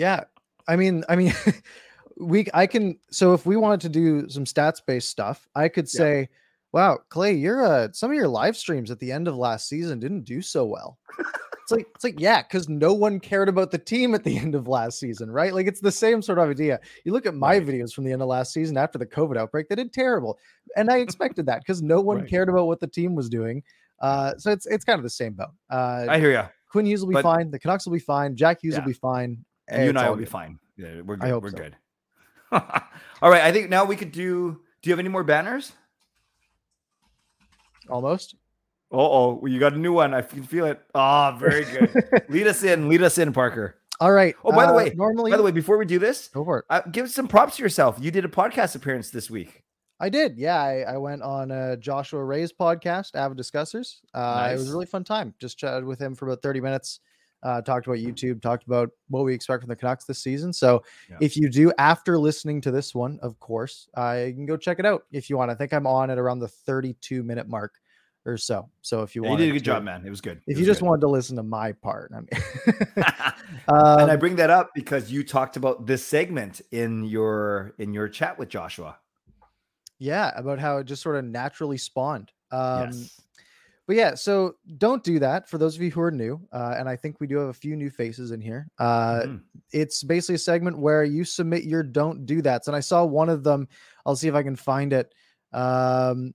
Yeah. 0.00 0.24
I 0.66 0.76
mean, 0.76 1.04
I 1.08 1.16
mean, 1.16 1.34
we 2.18 2.46
I 2.54 2.66
can 2.66 2.98
so 3.10 3.34
if 3.34 3.44
we 3.46 3.56
wanted 3.56 3.80
to 3.82 3.88
do 3.90 4.28
some 4.28 4.44
stats 4.44 4.80
based 4.86 5.10
stuff, 5.10 5.46
I 5.54 5.68
could 5.68 5.86
Yeah. 5.92 5.98
say, 5.98 6.28
wow, 6.72 6.98
Clay, 7.10 7.34
you're 7.34 7.64
uh 7.64 7.88
some 7.92 8.10
of 8.10 8.16
your 8.16 8.28
live 8.28 8.56
streams 8.56 8.90
at 8.90 8.98
the 8.98 9.12
end 9.12 9.28
of 9.28 9.36
last 9.36 9.68
season 9.68 9.98
didn't 10.00 10.24
do 10.24 10.40
so 10.40 10.64
well. 10.64 10.98
it's 11.62 11.70
like 11.72 11.86
it's 11.94 12.04
like, 12.04 12.18
yeah, 12.20 12.40
because 12.42 12.68
no 12.68 12.92
one 12.94 13.20
cared 13.20 13.48
about 13.50 13.70
the 13.70 13.78
team 13.78 14.14
at 14.14 14.24
the 14.24 14.38
end 14.44 14.54
of 14.54 14.66
last 14.68 14.98
season, 14.98 15.30
right? 15.30 15.52
Like 15.54 15.66
it's 15.66 15.80
the 15.80 15.92
same 15.92 16.22
sort 16.22 16.38
of 16.38 16.48
idea. 16.48 16.80
You 17.04 17.12
look 17.12 17.26
at 17.26 17.34
my 17.34 17.58
Right. 17.58 17.66
videos 17.66 17.92
from 17.92 18.04
the 18.04 18.12
end 18.12 18.22
of 18.22 18.28
last 18.28 18.52
season 18.54 18.76
after 18.78 18.98
the 18.98 19.06
COVID 19.06 19.36
outbreak, 19.36 19.68
they 19.68 19.74
did 19.76 19.92
terrible. 19.92 20.38
And 20.76 20.90
I 20.90 20.98
expected 20.98 21.44
that 21.46 21.60
because 21.60 21.82
no 21.82 22.00
one 22.00 22.18
Right. 22.20 22.28
cared 22.28 22.48
about 22.48 22.66
what 22.68 22.80
the 22.80 22.86
team 22.88 23.14
was 23.14 23.28
doing. 23.28 23.62
Uh, 24.00 24.32
so 24.38 24.50
it's 24.50 24.64
it's 24.66 24.84
kind 24.84 24.98
of 24.98 25.02
the 25.04 25.10
same 25.10 25.34
boat. 25.34 25.50
Uh, 25.70 26.06
I 26.08 26.18
hear 26.18 26.30
you. 26.32 26.44
Quinn 26.70 26.86
Hughes 26.86 27.00
will 27.02 27.08
be 27.08 27.14
but- 27.14 27.22
fine. 27.24 27.50
The 27.50 27.58
Canucks 27.58 27.84
will 27.86 27.92
be 27.92 27.98
fine. 27.98 28.36
Jack 28.36 28.62
Hughes 28.62 28.74
Yeah. 28.74 28.80
will 28.80 28.86
be 28.86 28.92
fine. 28.94 29.44
And 29.70 29.82
you 29.84 29.88
and 29.90 29.98
I 29.98 30.08
will 30.10 30.16
be 30.16 30.24
fine. 30.24 30.58
Yeah, 30.76 31.00
we're 31.02 31.14
I 31.14 31.18
good. 31.18 31.30
hope 31.30 31.42
We're 31.44 31.50
so. 31.50 31.56
good. 31.58 31.76
All 33.22 33.30
right. 33.30 33.42
I 33.42 33.52
think 33.52 33.70
now 33.70 33.84
we 33.84 33.96
could 33.96 34.12
do. 34.12 34.60
Do 34.82 34.90
you 34.90 34.92
have 34.92 34.98
any 34.98 35.08
more 35.08 35.22
banners? 35.24 35.72
Almost. 37.88 38.36
Oh, 38.92 39.38
oh, 39.42 39.46
you 39.46 39.60
got 39.60 39.72
a 39.74 39.78
new 39.78 39.92
one. 39.92 40.14
I 40.14 40.22
can 40.22 40.42
feel 40.42 40.66
it. 40.66 40.80
Ah, 40.94 41.36
very 41.38 41.64
good. 41.64 42.24
lead 42.28 42.46
us 42.46 42.62
in. 42.64 42.88
Lead 42.88 43.02
us 43.02 43.18
in, 43.18 43.32
Parker. 43.32 43.76
All 44.00 44.10
right. 44.12 44.34
Oh, 44.44 44.52
by 44.52 44.66
the 44.66 44.72
uh, 44.72 44.76
way, 44.76 44.92
normally, 44.96 45.30
By 45.30 45.36
the 45.36 45.42
way, 45.42 45.50
before 45.52 45.76
we 45.78 45.84
do 45.84 45.98
this, 45.98 46.28
go 46.28 46.44
for 46.44 46.60
it. 46.60 46.64
uh, 46.70 46.80
give 46.90 47.10
some 47.10 47.28
props 47.28 47.56
to 47.56 47.62
yourself. 47.62 47.98
You 48.00 48.10
did 48.10 48.24
a 48.24 48.28
podcast 48.28 48.74
appearance 48.74 49.10
this 49.10 49.30
week. 49.30 49.62
I 50.00 50.08
did. 50.08 50.38
Yeah, 50.38 50.56
I, 50.60 50.80
I 50.94 50.96
went 50.96 51.22
on 51.22 51.50
uh, 51.50 51.76
Joshua 51.76 52.24
Ray's 52.24 52.52
podcast, 52.52 53.14
Avid 53.14 53.36
Discussers. 53.36 54.00
Uh, 54.14 54.48
It 54.50 54.54
was 54.54 54.70
a 54.70 54.72
really 54.72 54.86
fun 54.86 55.04
time. 55.04 55.34
Just 55.38 55.58
chatted 55.58 55.84
with 55.84 56.00
him 56.00 56.14
for 56.14 56.26
about 56.26 56.40
30 56.42 56.60
minutes. 56.62 57.00
Uh, 57.42 57.62
talked 57.62 57.86
about 57.86 57.98
YouTube, 57.98 58.42
talked 58.42 58.66
about 58.66 58.90
what 59.08 59.24
we 59.24 59.32
expect 59.32 59.62
from 59.62 59.68
the 59.68 59.76
Canucks 59.76 60.04
this 60.04 60.22
season. 60.22 60.52
So, 60.52 60.82
Yeah. 61.08 61.16
if 61.20 61.36
you 61.36 61.48
do, 61.48 61.72
after 61.78 62.18
listening 62.18 62.60
to 62.62 62.70
this 62.70 62.94
one, 62.94 63.18
of 63.22 63.38
course, 63.40 63.88
uh, 63.96 64.24
you 64.26 64.34
can 64.34 64.44
go 64.46 64.56
check 64.58 64.78
it 64.78 64.84
out 64.84 65.04
if 65.10 65.30
you 65.30 65.36
want. 65.38 65.50
I 65.50 65.54
think 65.54 65.72
I'm 65.72 65.86
on 65.86 66.10
at 66.10 66.18
around 66.18 66.40
the 66.40 66.48
32 66.48 67.22
minute 67.22 67.48
mark 67.48 67.74
or 68.26 68.36
so. 68.36 68.68
So, 68.82 69.02
if 69.02 69.16
you 69.16 69.24
Yeah, 69.24 69.30
you 69.32 69.36
did 69.38 69.48
a 69.50 69.52
good 69.54 69.64
job, 69.64 69.82
man. 69.84 70.04
It 70.06 70.10
was 70.10 70.20
good. 70.20 70.42
If 70.46 70.56
It 70.56 70.60
you 70.60 70.66
just 70.66 70.80
good. 70.80 70.86
wanted 70.86 71.00
to 71.00 71.08
listen 71.08 71.36
to 71.36 71.42
my 71.42 71.72
part, 71.72 72.12
I 72.14 72.20
mean, 72.20 72.28
and 73.68 74.10
I 74.10 74.12
Um, 74.14 74.18
bring 74.18 74.36
that 74.36 74.50
up 74.50 74.70
because 74.74 75.10
you 75.10 75.24
talked 75.24 75.56
about 75.56 75.86
this 75.86 76.04
segment 76.04 76.60
in 76.70 77.04
your 77.04 77.74
in 77.78 77.94
your 77.94 78.08
chat 78.08 78.38
with 78.38 78.50
Joshua. 78.50 78.98
yeah, 79.98 80.32
about 80.36 80.58
how 80.58 80.78
it 80.78 80.84
just 80.84 81.02
sort 81.02 81.16
of 81.16 81.24
naturally 81.24 81.78
spawned. 81.78 82.32
Um, 82.52 82.90
yes. 82.90 83.20
But 83.90 83.96
yeah, 83.96 84.14
so 84.14 84.54
don't 84.78 85.02
do 85.02 85.18
that 85.18 85.48
for 85.48 85.58
those 85.58 85.74
of 85.74 85.82
you 85.82 85.90
who 85.90 86.00
are 86.00 86.12
new. 86.12 86.40
Uh, 86.52 86.76
and 86.78 86.88
I 86.88 86.94
think 86.94 87.18
we 87.18 87.26
do 87.26 87.38
have 87.38 87.48
a 87.48 87.52
few 87.52 87.74
new 87.74 87.90
faces 87.90 88.30
in 88.30 88.40
here. 88.40 88.68
Uh, 88.78 89.22
Mhm. 89.22 89.42
It's 89.72 90.04
basically 90.04 90.36
a 90.36 90.38
segment 90.38 90.78
where 90.78 91.02
you 91.02 91.24
submit 91.24 91.64
your 91.64 91.82
don't 91.82 92.24
do 92.24 92.40
that's. 92.40 92.68
And 92.68 92.76
I 92.76 92.78
saw 92.78 93.04
one 93.04 93.28
of 93.28 93.42
them. 93.42 93.66
I'll 94.06 94.14
see 94.14 94.28
if 94.28 94.34
I 94.36 94.44
can 94.44 94.54
find 94.54 94.92
it. 94.92 95.12
Um, 95.52 96.34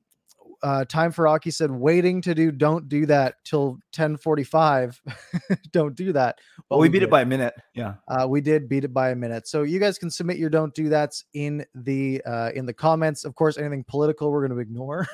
uh, 0.66 0.84
Time 0.86 1.12
for 1.12 1.26
Rocky 1.26 1.52
said, 1.52 1.70
waiting 1.70 2.24
to 2.24 2.34
do 2.34 2.52
don't 2.52 2.90
do 2.90 3.06
that 3.06 3.36
till 3.44 3.74
1045. 3.96 5.00
don't 5.72 5.96
do 5.96 6.12
that. 6.14 6.40
Well, 6.58 6.64
But 6.70 6.78
we 6.80 6.90
beat 6.90 7.00
did. 7.00 7.06
it 7.06 7.12
by 7.12 7.22
a 7.22 7.26
minute. 7.26 7.54
Yeah. 7.76 7.94
Uh, 8.08 8.26
we 8.28 8.42
did 8.42 8.68
beat 8.68 8.84
it 8.84 8.92
by 8.92 9.12
a 9.12 9.16
minute. 9.16 9.48
So 9.48 9.62
you 9.62 9.80
guys 9.80 10.00
can 10.00 10.10
submit 10.10 10.38
your 10.38 10.50
don't 10.50 10.74
do 10.74 10.90
that's 10.90 11.26
in 11.36 11.64
the 11.76 12.20
uh, 12.26 12.50
in 12.56 12.66
the 12.66 12.74
comments. 12.74 13.26
Of 13.26 13.36
course, 13.36 13.60
anything 13.60 13.84
political 13.88 14.32
we're 14.32 14.48
going 14.48 14.58
to 14.58 14.62
ignore 14.62 15.06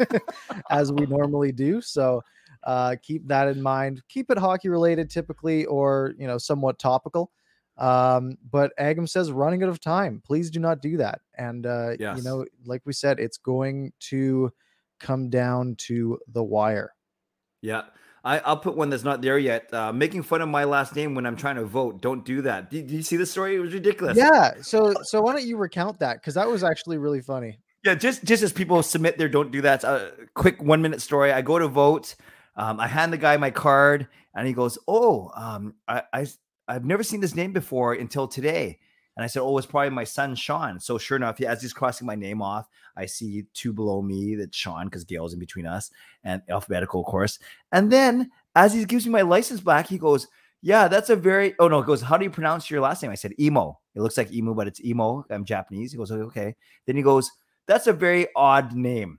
as 0.70 0.90
we 0.90 1.06
normally 1.06 1.52
do. 1.52 1.80
So 1.80 2.20
uh, 2.64 2.96
keep 3.00 3.28
that 3.28 3.46
in 3.46 3.62
mind. 3.62 4.02
Keep 4.08 4.32
it 4.32 4.38
hockey 4.38 4.68
related 4.70 5.08
typically 5.08 5.66
or 5.66 6.14
you 6.18 6.26
know 6.26 6.36
somewhat 6.36 6.80
topical. 6.80 7.30
Um, 7.78 8.38
but 8.50 8.72
Agam 8.76 9.08
says 9.08 9.30
running 9.30 9.62
out 9.62 9.68
of 9.68 9.80
time. 9.80 10.20
Please 10.26 10.50
do 10.50 10.58
not 10.58 10.82
do 10.82 10.96
that. 10.96 11.20
And 11.38 11.64
uh, 11.64 11.90
you 12.16 12.22
know, 12.24 12.44
like 12.64 12.82
we 12.84 12.92
said, 12.92 13.20
it's 13.20 13.36
going 13.36 13.92
to 14.10 14.50
come 15.00 15.30
down 15.30 15.76
to 15.86 16.18
the 16.28 16.42
wire. 16.42 16.92
Yeah. 17.62 17.82
I, 18.24 18.40
I'll 18.40 18.56
put 18.56 18.76
one 18.76 18.90
that's 18.90 19.04
not 19.04 19.22
there 19.22 19.38
yet. 19.38 19.72
Uh, 19.72 19.92
making 19.92 20.24
fun 20.24 20.42
of 20.42 20.48
my 20.48 20.64
last 20.64 20.96
name 20.96 21.14
when 21.14 21.26
I'm 21.26 21.36
trying 21.36 21.56
to 21.56 21.64
vote. 21.64 22.02
Don't 22.02 22.24
do 22.24 22.42
that. 22.42 22.70
Did, 22.70 22.88
did 22.88 22.96
you 22.96 23.02
see 23.02 23.16
the 23.16 23.24
story? 23.24 23.54
It 23.54 23.60
was 23.60 23.72
ridiculous. 23.72 24.16
Yeah. 24.16 24.54
So 24.62 24.94
so 25.02 25.22
why 25.22 25.32
don't 25.32 25.46
you 25.46 25.56
recount 25.56 26.00
that? 26.00 26.14
Because 26.14 26.34
that 26.34 26.48
was 26.48 26.64
actually 26.64 26.98
really 26.98 27.20
funny. 27.20 27.60
Yeah, 27.84 27.94
just 27.94 28.24
just 28.24 28.42
as 28.42 28.52
people 28.52 28.82
submit 28.82 29.16
their 29.16 29.28
don't 29.28 29.52
do 29.52 29.60
that. 29.62 29.84
A 29.84 30.10
quick 30.34 30.60
one 30.60 30.82
minute 30.82 31.00
story. 31.00 31.32
I 31.32 31.40
go 31.40 31.56
to 31.56 31.68
vote. 31.68 32.16
Um, 32.56 32.80
I 32.80 32.88
hand 32.88 33.12
the 33.12 33.18
guy 33.18 33.36
my 33.36 33.52
card, 33.52 34.08
and 34.34 34.44
he 34.44 34.52
goes, 34.52 34.76
"Oh, 34.88 35.30
um, 35.36 35.74
I, 35.86 36.02
I 36.12 36.26
I've 36.66 36.84
never 36.84 37.04
seen 37.04 37.20
this 37.20 37.36
name 37.36 37.52
before 37.52 37.92
until 37.92 38.26
today. 38.26 38.80
And 39.16 39.24
I 39.24 39.26
said, 39.26 39.40
Oh, 39.40 39.56
it's 39.56 39.66
probably 39.66 39.90
my 39.90 40.04
son, 40.04 40.34
Sean. 40.34 40.78
So 40.78 40.98
sure 40.98 41.16
enough, 41.16 41.40
as 41.40 41.62
he's 41.62 41.72
crossing 41.72 42.06
my 42.06 42.14
name 42.14 42.42
off, 42.42 42.68
I 42.96 43.06
see 43.06 43.44
two 43.54 43.72
below 43.72 44.02
me 44.02 44.34
that 44.36 44.54
Sean, 44.54 44.86
because 44.86 45.04
Gail's 45.04 45.32
in 45.32 45.38
between 45.38 45.66
us 45.66 45.90
and 46.24 46.42
alphabetical, 46.48 47.00
of 47.00 47.06
course. 47.06 47.38
And 47.72 47.90
then 47.90 48.30
as 48.54 48.74
he 48.74 48.84
gives 48.84 49.06
me 49.06 49.12
my 49.12 49.22
license 49.22 49.60
back, 49.60 49.88
he 49.88 49.98
goes, 49.98 50.28
Yeah, 50.62 50.88
that's 50.88 51.10
a 51.10 51.16
very 51.16 51.54
oh 51.58 51.68
no, 51.68 51.80
it 51.80 51.86
goes, 51.86 52.02
How 52.02 52.16
do 52.16 52.24
you 52.24 52.30
pronounce 52.30 52.70
your 52.70 52.80
last 52.80 53.02
name? 53.02 53.10
I 53.12 53.16
said 53.16 53.32
emo. 53.40 53.78
It 53.94 54.00
looks 54.02 54.18
like 54.18 54.32
emo, 54.32 54.52
but 54.52 54.66
it's 54.66 54.84
emo. 54.84 55.24
I'm 55.30 55.44
Japanese. 55.44 55.92
He 55.92 55.98
goes, 55.98 56.12
Okay. 56.12 56.54
Then 56.86 56.96
he 56.96 57.02
goes, 57.02 57.30
That's 57.66 57.86
a 57.86 57.92
very 57.92 58.28
odd 58.36 58.74
name. 58.74 59.18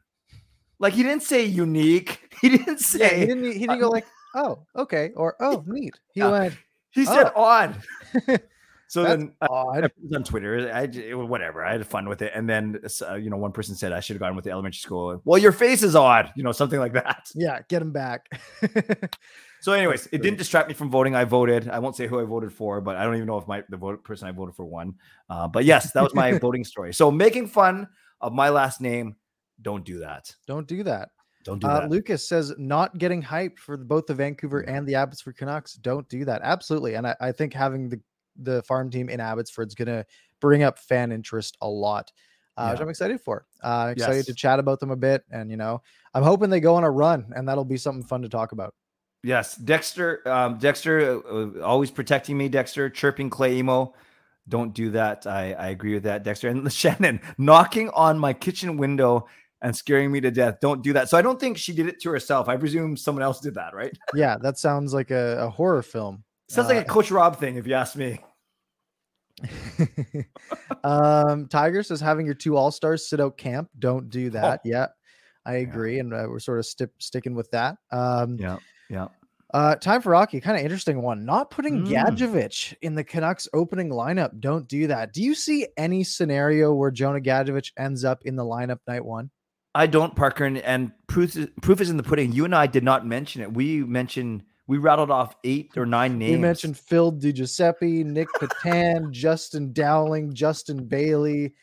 Like 0.80 0.94
he 0.94 1.04
didn't 1.04 1.24
say 1.24 1.44
unique. 1.44 2.24
He 2.40 2.50
didn't 2.50 2.82
say 2.82 3.00
Yeah, 3.00 3.16
he 3.16 3.26
didn't. 3.26 3.52
He 3.52 3.60
didn't 3.62 3.80
go 3.80 3.90
like, 3.90 4.06
"Oh, 4.36 4.60
okay," 4.76 5.10
or 5.16 5.36
"Oh, 5.40 5.64
neat." 5.66 6.00
He 6.14 6.20
Yeah. 6.20 6.30
went, 6.30 6.54
he 6.92 7.04
said 7.04 7.32
oh. 7.36 7.44
odd. 7.44 7.82
So 8.90 9.04
That's 9.04 9.18
then 9.22 9.34
I- 9.42 9.46
I 9.48 9.78
it 9.80 9.92
on 10.16 10.24
Twitter. 10.24 10.72
I 10.74 10.84
it 10.84 11.14
whatever. 11.14 11.64
I 11.66 11.74
had 11.74 11.86
fun 11.86 12.08
with 12.08 12.22
it, 12.22 12.32
and 12.34 12.50
then 12.50 12.80
uh, 13.02 13.16
you 13.16 13.30
know 13.30 13.38
one 13.38 13.52
person 13.52 13.76
said 13.76 13.92
I 13.92 14.00
should 14.00 14.16
have 14.16 14.22
gone 14.22 14.36
with 14.36 14.46
the 14.46 14.52
elementary 14.52 14.80
school. 14.80 15.22
Well, 15.26 15.38
your 15.38 15.52
face 15.52 15.84
is 15.84 15.96
odd, 15.96 16.32
you 16.36 16.44
know, 16.44 16.52
something 16.54 16.80
like 16.80 16.94
that. 16.94 17.30
Yeah, 17.36 17.60
get 17.68 17.82
him 17.82 17.92
back. 17.92 18.28
So, 19.60 19.74
anyways, 19.74 20.08
it 20.12 20.22
didn't 20.22 20.38
distract 20.38 20.68
me 20.68 20.76
from 20.76 20.92
voting. 20.92 21.16
I 21.16 21.24
voted. 21.24 21.68
I 21.68 21.80
won't 21.80 21.96
say 21.96 22.06
who 22.06 22.20
I 22.20 22.24
voted 22.26 22.54
for, 22.54 22.80
but 22.80 22.96
I 22.96 23.04
don't 23.04 23.16
even 23.16 23.26
know 23.26 23.40
if 23.40 23.48
my 23.48 23.64
the 23.70 23.76
vote, 23.76 24.04
person 24.04 24.28
I 24.28 24.32
voted 24.32 24.56
for 24.56 24.66
won. 24.66 24.94
Uh, 25.32 25.48
but 25.48 25.66
yes, 25.66 25.92
that 25.94 26.04
was 26.04 26.14
my 26.14 26.38
voting 26.38 26.64
story. 26.64 26.94
So 26.94 27.10
making 27.10 27.48
fun 27.48 27.88
of 28.22 28.34
my 28.34 28.50
last 28.50 28.82
name, 28.82 29.16
don't 29.64 29.84
do 29.84 29.98
that. 30.00 30.34
Don't 30.46 30.68
do 30.68 30.84
that. 30.84 31.10
Don't 31.44 31.58
do 31.60 31.68
Uh, 31.68 31.82
that. 31.82 31.90
Lucas 31.90 32.30
says 32.30 32.54
not 32.60 33.00
getting 33.00 33.22
hyped 33.22 33.58
for 33.58 33.78
both 33.78 34.06
the 34.06 34.14
Vancouver 34.14 34.60
and 34.62 34.86
the 34.88 34.94
Abbotsford 34.94 35.38
Canucks. 35.38 35.74
Don't 35.74 36.08
do 36.08 36.24
that. 36.26 36.42
Absolutely, 36.44 36.94
and 36.94 37.08
I, 37.08 37.16
I 37.20 37.32
think 37.32 37.52
having 37.54 37.90
the 37.90 38.00
the 38.38 38.62
farm 38.64 38.90
team 38.90 39.10
in 39.10 39.20
Abbotsford 39.20 39.68
is 39.68 39.76
going 39.76 39.88
to 39.88 40.06
bring 40.40 40.64
up 40.64 40.80
fan 40.80 41.12
interest 41.12 41.58
a 41.62 41.68
lot, 41.68 42.12
uh, 42.58 42.70
which 42.70 42.82
I'm 42.82 42.90
excited 42.90 43.22
for. 43.22 43.46
Uh, 43.64 43.94
excited 43.96 44.26
to 44.26 44.34
chat 44.34 44.60
about 44.60 44.80
them 44.80 44.92
a 44.92 44.96
bit, 44.96 45.24
and 45.32 45.52
you 45.52 45.58
know, 45.58 45.82
I'm 46.14 46.24
hoping 46.24 46.50
they 46.50 46.60
go 46.60 46.76
on 46.76 46.84
a 46.84 46.92
run, 46.92 47.32
and 47.36 47.48
that'll 47.48 47.66
be 47.66 47.78
something 47.78 48.04
fun 48.04 48.22
to 48.22 48.30
talk 48.30 48.52
about. 48.52 48.74
Yes, 49.24 49.56
Dexter. 49.56 50.22
Um, 50.28 50.58
Dexter, 50.58 51.22
uh, 51.28 51.62
always 51.62 51.92
protecting 51.92 52.38
me. 52.38 52.50
Dexter, 52.50 52.90
chirping 52.90 53.30
Clay 53.30 53.58
emo. 53.58 53.94
Don't 54.48 54.74
do 54.74 54.92
that. 54.92 55.28
I, 55.28 55.54
I 55.54 55.68
agree 55.70 55.94
with 55.94 56.04
that, 56.04 56.24
Dexter. 56.24 56.48
And 56.48 56.72
Shannon 56.74 57.20
knocking 57.38 57.90
on 57.90 58.18
my 58.18 58.34
kitchen 58.34 58.78
window 58.78 59.28
and 59.62 59.76
scaring 59.76 60.12
me 60.12 60.22
to 60.22 60.32
death. 60.32 60.60
Don't 60.62 60.84
do 60.84 60.94
that. 60.94 61.10
So 61.10 61.18
I 61.18 61.22
don't 61.22 61.40
think 61.40 61.58
she 61.58 61.74
did 61.74 61.88
it 61.88 62.00
to 62.02 62.10
herself. 62.12 62.48
I 62.48 62.58
presume 62.58 62.96
someone 62.96 63.24
else 63.24 63.40
did 63.40 63.56
that, 63.56 63.74
right? 63.74 63.92
Yeah, 64.14 64.38
that 64.42 64.58
sounds 64.58 64.94
like 64.94 65.12
a, 65.12 65.38
a 65.40 65.50
horror 65.50 65.82
film. 65.82 66.24
Sounds 66.50 66.68
like 66.70 66.78
a 66.78 66.84
Coach 66.84 67.12
Rob 67.12 67.38
thing, 67.40 67.58
if 67.58 67.68
you 67.68 67.74
ask 67.74 67.96
me. 67.96 68.20
um, 70.84 71.48
Tiger 71.48 71.84
says 71.84 72.00
having 72.02 72.26
your 72.26 72.36
two 72.36 72.56
all 72.56 72.72
stars 72.72 73.08
sit 73.08 73.20
out 73.20 73.38
camp. 73.38 73.70
Don't 73.78 74.10
do 74.10 74.30
that. 74.32 74.62
Yeah, 74.64 74.88
I 75.46 75.56
agree, 75.56 76.00
and 76.00 76.14
uh, 76.14 76.26
we're 76.30 76.40
sort 76.40 76.60
of 76.60 76.66
sti- 76.66 76.86
sticking 77.00 77.36
with 77.36 77.52
that. 77.52 77.78
Um, 77.92 78.38
Yeah, 78.40 78.58
yeah. 78.90 79.08
uh, 79.54 79.76
time 79.76 80.02
for 80.02 80.12
Rocky. 80.12 80.40
Kind 80.42 80.58
of 80.58 80.64
interesting 80.64 81.02
one. 81.02 81.26
Not 81.26 81.52
putting 81.52 81.86
Mm. 81.86 81.90
Gadjovich 81.90 82.74
in 82.82 82.96
the 82.96 83.04
Canucks 83.04 83.48
opening 83.54 83.90
lineup. 83.90 84.40
Don't 84.40 84.68
do 84.68 84.88
that. 84.88 85.14
Do 85.14 85.22
you 85.22 85.36
see 85.36 85.68
any 85.78 86.04
scenario 86.04 86.74
where 86.74 86.92
Jonah 86.92 87.22
Gadjovich 87.22 87.72
ends 87.78 88.04
up 88.04 88.24
in 88.26 88.36
the 88.36 88.44
lineup 88.44 88.80
night 88.88 89.06
one? 89.06 89.30
I 89.76 89.86
don't, 89.86 90.16
Parker, 90.16 90.46
and, 90.46 90.58
and 90.58 90.92
proof 91.08 91.36
is, 91.36 91.50
proof 91.62 91.82
is 91.82 91.92
in 91.92 91.98
the 91.98 92.04
pudding. 92.04 92.32
You 92.32 92.46
and 92.46 92.56
I 92.56 92.66
did 92.66 92.84
not 92.84 93.06
mention 93.06 93.44
it. 93.44 93.54
We 93.54 93.84
mentioned 93.84 94.44
we 94.68 94.78
rattled 94.78 95.10
off 95.12 95.36
eight 95.44 95.72
or 95.78 95.86
nine 95.86 96.18
names. 96.18 96.34
We 96.34 96.38
mentioned 96.38 96.78
Phil 96.78 97.12
DiGiuseppe, 97.14 98.06
Nick 98.06 98.28
Petan, 98.36 99.12
Justin 99.12 99.72
Dowling, 99.74 100.34
Justin 100.34 100.86
Bailey. 100.86 101.54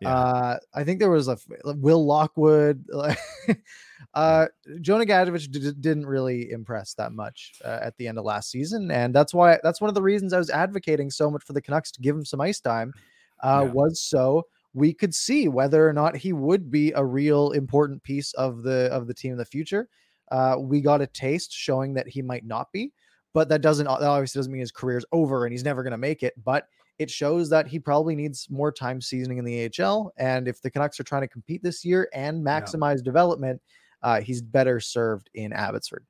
Yeah. 0.00 0.14
Uh, 0.16 0.58
I 0.74 0.84
think 0.84 1.00
there 1.00 1.10
was 1.10 1.26
a 1.26 1.36
Will 1.64 2.06
Lockwood. 2.06 2.84
uh, 4.14 4.46
Jonah 4.80 5.04
Gadjovich 5.04 5.50
d- 5.50 5.72
didn't 5.80 6.06
really 6.06 6.52
impress 6.52 6.94
that 6.94 7.12
much 7.12 7.54
uh, 7.64 7.80
at 7.82 7.96
the 7.96 8.06
end 8.06 8.16
of 8.16 8.24
last 8.24 8.50
season, 8.50 8.92
and 8.92 9.12
that's 9.12 9.34
why 9.34 9.58
that's 9.64 9.80
one 9.80 9.88
of 9.88 9.96
the 9.96 10.02
reasons 10.02 10.32
I 10.32 10.38
was 10.38 10.50
advocating 10.50 11.10
so 11.10 11.28
much 11.30 11.42
for 11.42 11.52
the 11.52 11.60
Canucks 11.60 11.90
to 11.92 12.00
give 12.00 12.14
him 12.14 12.24
some 12.24 12.40
ice 12.40 12.60
time. 12.60 12.92
Uh, 13.42 13.64
Yeah. 13.66 13.72
Was 13.72 14.00
so 14.00 14.46
we 14.72 14.92
could 14.92 15.14
see 15.14 15.48
whether 15.48 15.88
or 15.88 15.92
not 15.92 16.16
he 16.16 16.32
would 16.32 16.70
be 16.70 16.92
a 16.92 17.04
real 17.04 17.50
important 17.50 18.00
piece 18.04 18.32
of 18.34 18.62
the 18.62 18.88
of 18.92 19.08
the 19.08 19.14
team 19.14 19.32
in 19.32 19.38
the 19.38 19.44
future. 19.44 19.88
Uh, 20.30 20.56
we 20.58 20.80
got 20.80 21.00
a 21.00 21.06
taste 21.06 21.52
showing 21.52 21.94
that 21.94 22.08
he 22.08 22.22
might 22.22 22.44
not 22.44 22.70
be, 22.72 22.92
but 23.34 23.48
that 23.48 23.60
doesn't 23.60 23.86
that 23.86 24.02
obviously 24.02 24.38
doesn't 24.38 24.52
mean 24.52 24.60
his 24.60 24.72
career's 24.72 25.04
over 25.12 25.44
and 25.44 25.52
he's 25.52 25.64
never 25.64 25.82
going 25.82 25.92
to 25.92 25.98
make 25.98 26.22
it. 26.22 26.34
But 26.44 26.68
it 26.98 27.10
shows 27.10 27.48
that 27.50 27.66
he 27.68 27.78
probably 27.78 28.16
needs 28.16 28.48
more 28.50 28.72
time 28.72 29.00
seasoning 29.00 29.38
in 29.38 29.44
the 29.44 29.70
AHL. 29.80 30.12
And 30.16 30.48
if 30.48 30.60
the 30.60 30.70
Canucks 30.70 30.98
are 30.98 31.04
trying 31.04 31.22
to 31.22 31.28
compete 31.28 31.62
this 31.62 31.84
year 31.84 32.08
and 32.12 32.44
maximize 32.44 33.02
development, 33.02 33.60
uh, 34.02 34.20
he's 34.20 34.42
better 34.42 34.80
served 34.80 35.30
in 35.34 35.52
Abbotsford. 35.52 36.04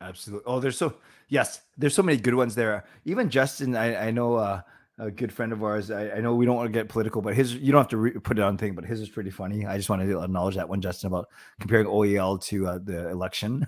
Absolutely. 0.00 0.44
Oh, 0.46 0.58
there's 0.58 0.76
so 0.76 0.94
yes, 1.28 1.62
there's 1.76 1.94
so 1.94 2.02
many 2.02 2.18
good 2.18 2.34
ones 2.34 2.54
there. 2.54 2.84
Even 3.04 3.30
Justin, 3.30 3.76
I, 3.76 4.08
I 4.08 4.10
know 4.10 4.34
uh, 4.34 4.62
a 4.98 5.10
good 5.10 5.32
friend 5.32 5.52
of 5.52 5.62
ours. 5.62 5.90
I, 5.90 6.10
I 6.10 6.20
know 6.20 6.34
we 6.34 6.44
don't 6.44 6.56
want 6.56 6.66
to 6.66 6.72
get 6.72 6.88
political, 6.88 7.22
but 7.22 7.34
his 7.34 7.54
you 7.54 7.72
don't 7.72 7.80
have 7.80 7.88
to 7.88 7.96
re- 7.96 8.12
put 8.12 8.38
it 8.38 8.42
on 8.42 8.56
thing, 8.58 8.74
but 8.74 8.84
his 8.84 9.00
is 9.00 9.08
pretty 9.08 9.30
funny. 9.30 9.66
I 9.66 9.76
just 9.76 9.88
wanted 9.88 10.06
to 10.06 10.22
acknowledge 10.22 10.56
that 10.56 10.68
one, 10.68 10.80
Justin, 10.80 11.08
about 11.08 11.28
comparing 11.60 11.86
OEL 11.86 12.42
to 12.44 12.66
uh, 12.66 12.78
the 12.82 13.08
election. 13.08 13.66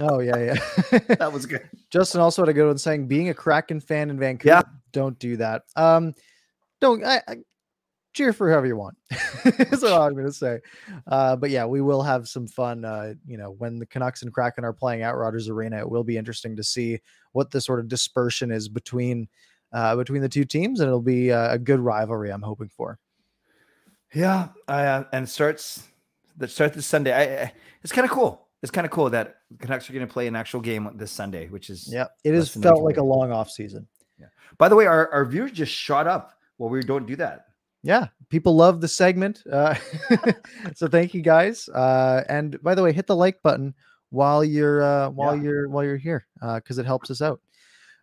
Oh 0.00 0.18
yeah, 0.20 0.36
yeah. 0.36 0.98
that 1.14 1.32
was 1.32 1.46
good. 1.46 1.68
Justin 1.90 2.20
also 2.20 2.42
had 2.42 2.48
a 2.48 2.52
good 2.52 2.66
one 2.66 2.78
saying 2.78 3.06
being 3.06 3.28
a 3.28 3.34
Kraken 3.34 3.80
fan 3.80 4.10
in 4.10 4.18
Vancouver. 4.18 4.64
Don't 4.92 5.18
do 5.18 5.36
that. 5.36 5.62
Um, 5.76 6.14
don't 6.80 7.04
I, 7.04 7.22
I 7.28 7.36
cheer 8.12 8.32
for 8.32 8.48
whoever 8.48 8.66
you 8.66 8.76
want. 8.76 8.96
That's 9.44 9.82
all 9.84 10.02
I'm 10.02 10.14
gonna 10.14 10.32
say. 10.32 10.60
Uh, 11.06 11.36
but 11.36 11.50
yeah, 11.50 11.66
we 11.66 11.80
will 11.82 12.02
have 12.02 12.28
some 12.28 12.46
fun. 12.48 12.84
Uh, 12.84 13.14
you 13.26 13.36
know, 13.36 13.52
when 13.58 13.78
the 13.78 13.86
Canucks 13.86 14.22
and 14.22 14.32
Kraken 14.32 14.64
are 14.64 14.72
playing 14.72 15.02
at 15.02 15.16
Rogers 15.16 15.48
Arena, 15.48 15.78
it 15.78 15.88
will 15.88 16.04
be 16.04 16.16
interesting 16.16 16.56
to 16.56 16.64
see 16.64 17.00
what 17.32 17.50
the 17.50 17.60
sort 17.60 17.80
of 17.80 17.88
dispersion 17.88 18.50
is 18.50 18.68
between 18.68 19.28
uh, 19.74 19.94
between 19.96 20.22
the 20.22 20.28
two 20.28 20.44
teams, 20.46 20.80
and 20.80 20.86
it'll 20.88 21.02
be 21.02 21.30
uh, 21.30 21.52
a 21.52 21.58
good 21.58 21.80
rivalry. 21.80 22.30
I'm 22.30 22.40
hoping 22.42 22.68
for. 22.68 22.98
Yeah, 24.14 24.48
uh, 24.68 25.04
and 25.12 25.28
starts 25.28 25.82
that 26.38 26.50
starts 26.50 26.74
this 26.76 26.86
Sunday. 26.86 27.12
I, 27.12 27.42
I 27.44 27.52
it's 27.82 27.92
kind 27.92 28.04
of 28.04 28.10
cool. 28.10 28.40
It's 28.62 28.70
kind 28.70 28.86
of 28.86 28.90
cool 28.90 29.10
that 29.10 29.36
Canucks 29.58 29.90
are 29.90 29.92
going 29.92 30.06
to 30.06 30.12
play 30.12 30.26
an 30.26 30.34
actual 30.36 30.60
game 30.60 30.88
this 30.94 31.10
Sunday, 31.10 31.48
which 31.48 31.68
is 31.68 31.88
Yeah, 31.92 32.06
it 32.24 32.32
has 32.32 32.48
felt 32.50 32.82
like 32.82 32.96
a 32.96 33.02
long 33.02 33.30
off 33.30 33.50
season. 33.50 33.86
Yeah. 34.18 34.26
By 34.56 34.68
the 34.70 34.76
way, 34.76 34.86
our, 34.86 35.10
our 35.12 35.24
viewers 35.26 35.52
just 35.52 35.72
shot 35.72 36.06
up. 36.06 36.32
Well, 36.56 36.70
we 36.70 36.80
don't 36.80 37.04
do 37.06 37.16
that. 37.16 37.46
yeah 37.82 38.06
people 38.30 38.56
love 38.56 38.80
the 38.80 38.88
segment 38.88 39.42
uh 39.52 39.74
so 40.74 40.88
thank 40.88 41.12
you 41.12 41.20
guys 41.20 41.68
uh 41.68 42.24
and 42.30 42.56
by 42.62 42.74
the 42.74 42.82
way 42.82 42.90
hit 42.92 43.06
the 43.06 43.14
like 43.14 43.42
button 43.42 43.74
while 44.08 44.42
you're 44.42 44.82
uh 44.82 45.10
while 45.10 45.36
Yeah. 45.36 45.42
you're 45.42 45.68
while 45.68 45.84
you're 45.84 45.98
here 45.98 46.24
uh 46.40 46.56
because 46.56 46.78
it 46.78 46.86
helps 46.86 47.10
us 47.10 47.20
out 47.20 47.40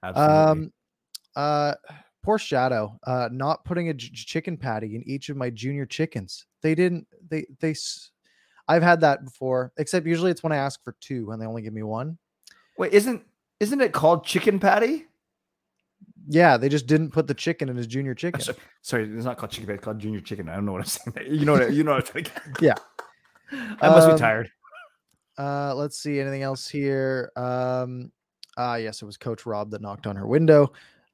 Absolutely. 0.03 0.36
um 0.36 0.74
uh 1.36 1.73
poor 2.23 2.38
shadow 2.38 2.97
uh 3.07 3.29
not 3.32 3.63
putting 3.65 3.89
a 3.89 3.93
j- 3.93 4.09
chicken 4.13 4.55
patty 4.57 4.95
in 4.95 5.03
each 5.07 5.29
of 5.29 5.38
my 5.38 5.49
junior 5.49 5.86
chickens 5.86 6.45
they 6.61 6.75
didn't 6.75 7.07
they 7.29 7.45
they 7.59 7.71
s- 7.71 8.11
i've 8.67 8.84
had 8.84 9.01
that 9.01 9.23
before 9.23 9.71
except 9.77 10.05
usually 10.05 10.29
it's 10.29 10.43
when 10.43 10.51
i 10.51 10.57
ask 10.57 10.84
for 10.84 10.95
two 10.99 11.32
and 11.32 11.41
they 11.41 11.45
only 11.45 11.61
give 11.61 11.73
me 11.73 11.84
one 11.84 12.17
Wait, 12.77 12.93
isn't 12.93 13.23
isn't 13.59 13.82
it 13.82 13.91
called 13.91 14.25
chicken 14.25 14.59
patty? 14.59 15.05
yeah 16.27 16.57
they 16.57 16.69
just 16.69 16.86
didn't 16.88 17.11
put 17.11 17.27
the 17.27 17.34
chicken 17.34 17.69
in 17.69 17.75
his 17.75 17.88
junior 17.88 18.13
chicken 18.13 18.41
sorry. 18.41 18.57
Sorry, 18.82 19.03
it's 19.15 19.25
not 19.25 19.38
called 19.38 19.51
chicken 19.51 19.67
patty. 19.67 19.75
It's 19.77 19.84
called 19.86 19.99
junior 19.99 20.19
chicken. 20.21 20.49
I 20.49 20.55
don't 20.55 20.65
know 20.65 20.71
what 20.73 20.82
I'm 20.82 20.88
saying. 20.88 21.34
You 21.34 21.45
know 21.45 21.53
what? 21.53 21.73
You 21.73 21.84
know 21.84 21.93
what 21.93 22.07
I'm 22.07 22.13
saying. 22.13 22.27
Yeah. 22.61 22.75
I 23.82 23.89
must 23.89 24.07
Um, 24.07 24.13
be 24.13 24.19
tired. 24.19 24.49
Uh, 25.38 25.73
let's 25.75 25.97
see 25.99 26.19
anything 26.19 26.41
else 26.41 26.67
here. 26.67 27.32
Um, 27.36 28.11
ah, 28.57 28.75
yes, 28.75 29.01
it 29.01 29.05
was 29.05 29.17
Coach 29.17 29.45
Rob 29.45 29.71
that 29.71 29.82
knocked 29.82 30.07
on 30.07 30.15
her 30.15 30.27
window. 30.27 30.71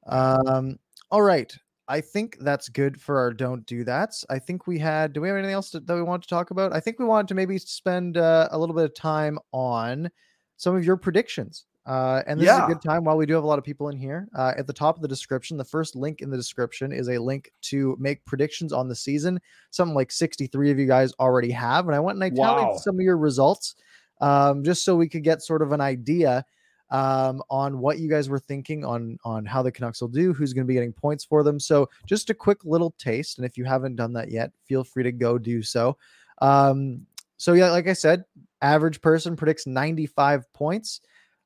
Um, 0.08 0.78
all 1.10 1.22
right. 1.22 1.54
I 1.90 2.02
think 2.02 2.36
that's 2.40 2.68
good 2.68 3.00
for 3.00 3.18
our 3.18 3.32
don't 3.32 3.64
do 3.64 3.82
that's. 3.82 4.24
I 4.28 4.38
think 4.38 4.66
we 4.66 4.78
had. 4.78 5.14
Do 5.14 5.22
we 5.22 5.28
have 5.28 5.38
anything 5.38 5.54
else 5.54 5.70
to, 5.70 5.80
that 5.80 5.94
we 5.94 6.02
want 6.02 6.22
to 6.22 6.28
talk 6.28 6.50
about? 6.50 6.74
I 6.74 6.80
think 6.80 6.98
we 6.98 7.06
wanted 7.06 7.28
to 7.28 7.34
maybe 7.34 7.56
spend 7.58 8.18
uh, 8.18 8.48
a 8.50 8.58
little 8.58 8.74
bit 8.74 8.84
of 8.84 8.94
time 8.94 9.38
on 9.52 10.10
some 10.58 10.76
of 10.76 10.84
your 10.84 10.98
predictions. 10.98 11.64
Uh, 11.86 12.22
and 12.26 12.38
this 12.38 12.50
is 12.50 12.58
a 12.58 12.66
good 12.66 12.82
time 12.82 13.04
while 13.04 13.16
we 13.16 13.24
do 13.24 13.32
have 13.32 13.44
a 13.44 13.46
lot 13.46 13.58
of 13.58 13.64
people 13.64 13.88
in 13.88 13.96
here. 13.96 14.28
Uh, 14.36 14.52
at 14.58 14.66
the 14.66 14.72
top 14.74 14.96
of 14.96 15.00
the 15.00 15.08
description, 15.08 15.56
the 15.56 15.64
first 15.64 15.96
link 15.96 16.20
in 16.20 16.28
the 16.28 16.36
description 16.36 16.92
is 16.92 17.08
a 17.08 17.16
link 17.16 17.50
to 17.62 17.96
make 17.98 18.22
predictions 18.26 18.74
on 18.74 18.88
the 18.88 18.94
season. 18.94 19.40
Something 19.70 19.94
like 19.94 20.12
63 20.12 20.70
of 20.70 20.78
you 20.78 20.86
guys 20.86 21.14
already 21.18 21.50
have. 21.52 21.86
And 21.86 21.94
I 21.94 22.00
went 22.00 22.16
and 22.16 22.24
I 22.24 22.28
tallied 22.28 22.66
Wow. 22.66 22.76
some 22.76 22.96
of 22.96 23.00
your 23.00 23.16
results 23.16 23.76
um, 24.20 24.62
just 24.62 24.84
so 24.84 24.96
we 24.96 25.08
could 25.08 25.24
get 25.24 25.40
sort 25.40 25.62
of 25.62 25.72
an 25.72 25.80
idea 25.80 26.44
um, 26.90 27.42
on 27.50 27.78
what 27.78 27.98
you 27.98 28.08
guys 28.08 28.28
were 28.28 28.38
thinking 28.38 28.84
on 28.84 29.18
on 29.24 29.44
how 29.44 29.62
the 29.62 29.70
Canucks 29.72 30.00
will 30.00 30.08
do, 30.08 30.32
who's 30.32 30.52
going 30.52 30.64
to 30.64 30.68
be 30.68 30.74
getting 30.74 30.92
points 30.92 31.24
for 31.24 31.42
them. 31.42 31.60
So 31.60 31.88
just 32.06 32.30
a 32.30 32.34
quick 32.34 32.64
little 32.64 32.94
taste, 32.98 33.38
and 33.38 33.44
if 33.46 33.56
you 33.58 33.64
haven't 33.64 33.96
done 33.96 34.12
that 34.14 34.30
yet, 34.30 34.52
feel 34.66 34.84
free 34.84 35.02
to 35.02 35.12
go 35.12 35.38
do 35.38 35.62
so. 35.62 35.96
Um, 36.40 37.06
so 37.36 37.52
yeah, 37.52 37.70
like 37.70 37.88
I 37.88 37.92
said, 37.92 38.24
average 38.62 39.00
person 39.00 39.36
predicts 39.36 39.66
95 39.66 40.52
points. 40.52 41.00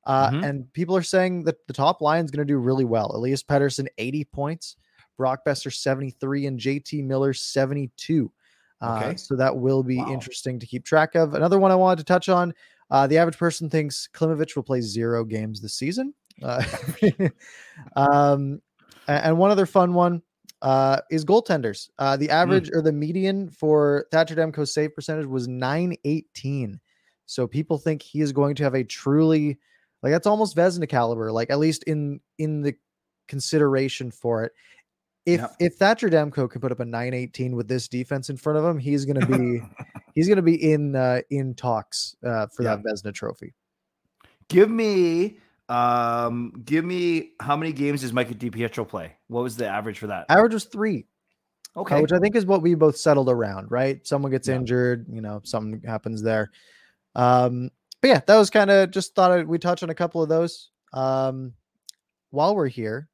Uh, 0.04 0.30
Mhm. 0.30 0.44
And 0.48 0.72
people 0.72 0.96
are 0.96 1.02
saying 1.02 1.44
that 1.44 1.64
the 1.66 1.72
top 1.72 2.00
line 2.00 2.24
is 2.24 2.30
going 2.30 2.44
to 2.46 2.50
do 2.52 2.58
really 2.58 2.84
well. 2.84 3.12
Elias 3.14 3.42
Pettersson, 3.42 3.86
80 3.98 4.24
points, 4.24 4.76
Brock 5.16 5.40
Boeser, 5.46 5.72
73, 5.72 6.46
and 6.46 6.58
JT 6.58 7.02
Miller, 7.02 7.32
72. 7.32 8.32
Uh, 8.80 8.96
Okay. 8.96 9.16
so 9.16 9.36
that 9.36 9.56
will 9.56 9.82
be 9.84 9.98
Wow. 9.98 10.08
interesting 10.08 10.58
to 10.58 10.66
keep 10.66 10.84
track 10.84 11.14
of. 11.14 11.34
Another 11.34 11.58
one 11.60 11.70
I 11.70 11.76
wanted 11.76 11.98
to 11.98 12.04
touch 12.04 12.28
on 12.28 12.52
uh, 12.92 13.06
the 13.06 13.16
average 13.16 13.38
person 13.38 13.70
thinks 13.70 14.06
Klimovich 14.14 14.54
will 14.54 14.62
play 14.62 14.82
zero 14.82 15.24
games 15.24 15.62
this 15.62 15.74
season. 15.74 16.12
Uh, 16.42 16.62
um, 17.96 18.60
and 19.08 19.38
one 19.38 19.50
other 19.50 19.64
fun 19.64 19.94
one 19.94 20.20
uh, 20.60 20.98
is 21.10 21.24
goaltenders. 21.24 21.88
Uh, 21.98 22.18
the 22.18 22.28
average 22.28 22.70
or 22.70 22.82
the 22.82 22.92
median 22.92 23.48
for 23.48 24.06
Thatcher 24.12 24.36
Demko's 24.36 24.74
save 24.74 24.94
percentage 24.94 25.24
was 25.24 25.48
918. 25.48 26.78
So 27.24 27.46
people 27.46 27.78
think 27.78 28.02
he 28.02 28.20
is 28.20 28.30
going 28.30 28.56
to 28.56 28.62
have 28.64 28.74
a 28.74 28.84
truly 28.84 29.58
like 30.02 30.12
that's 30.12 30.26
almost 30.26 30.54
Vezina 30.54 30.86
caliber, 30.86 31.32
like 31.32 31.50
at 31.50 31.58
least 31.58 31.84
in 31.84 32.20
in 32.38 32.60
the 32.60 32.74
consideration 33.26 34.10
for 34.10 34.44
it. 34.44 34.52
If 35.26 35.40
if 35.60 35.74
Thatcher 35.76 36.08
Demko 36.08 36.50
can 36.50 36.60
put 36.60 36.72
up 36.72 36.80
a 36.80 36.84
918 36.84 37.54
with 37.54 37.68
this 37.68 37.86
defense 37.88 38.28
in 38.30 38.36
front 38.36 38.58
of 38.58 38.64
him, 38.64 38.78
he's 38.78 39.04
gonna 39.04 39.24
be 39.26 39.60
he's 40.14 40.28
gonna 40.28 40.42
be 40.42 40.72
in 40.72 40.96
uh 40.96 41.20
in 41.30 41.54
talks 41.54 42.16
uh 42.26 42.46
for 42.48 42.64
that 42.64 42.82
Vezina 42.82 43.14
trophy. 43.14 43.54
Give 44.48 44.68
me 44.70 45.38
um 45.68 46.52
give 46.64 46.84
me 46.84 47.32
how 47.40 47.56
many 47.56 47.72
games 47.72 48.00
does 48.00 48.12
Micah 48.12 48.34
DiPietro 48.34 48.86
play? 48.86 49.16
What 49.28 49.42
was 49.42 49.56
the 49.56 49.68
average 49.68 49.98
for 49.98 50.08
that? 50.08 50.26
Average 50.28 50.54
was 50.54 50.64
three. 50.64 51.06
uh, 51.76 51.80
Okay. 51.80 52.02
which 52.02 52.12
I 52.12 52.18
think 52.18 52.34
is 52.36 52.44
what 52.44 52.60
we 52.60 52.74
both 52.74 52.96
settled 52.98 53.30
around, 53.30 53.70
right? 53.70 54.04
Someone 54.06 54.30
gets 54.30 54.48
Yeah. 54.48 54.56
injured, 54.56 55.06
you 55.08 55.20
know, 55.22 55.40
something 55.44 55.80
happens 55.88 56.20
there. 56.22 56.50
Um, 57.14 57.70
but 58.02 58.08
yeah, 58.08 58.20
that 58.26 58.36
was 58.36 58.50
kind 58.50 58.70
of 58.70 58.90
just 58.90 59.14
thought 59.14 59.46
we 59.46 59.58
touch 59.58 59.82
on 59.82 59.88
a 59.88 59.94
couple 59.94 60.22
of 60.22 60.28
those. 60.28 60.70
Um, 60.92 61.54
while 62.30 62.54
we're 62.54 62.68
here, 62.68 63.08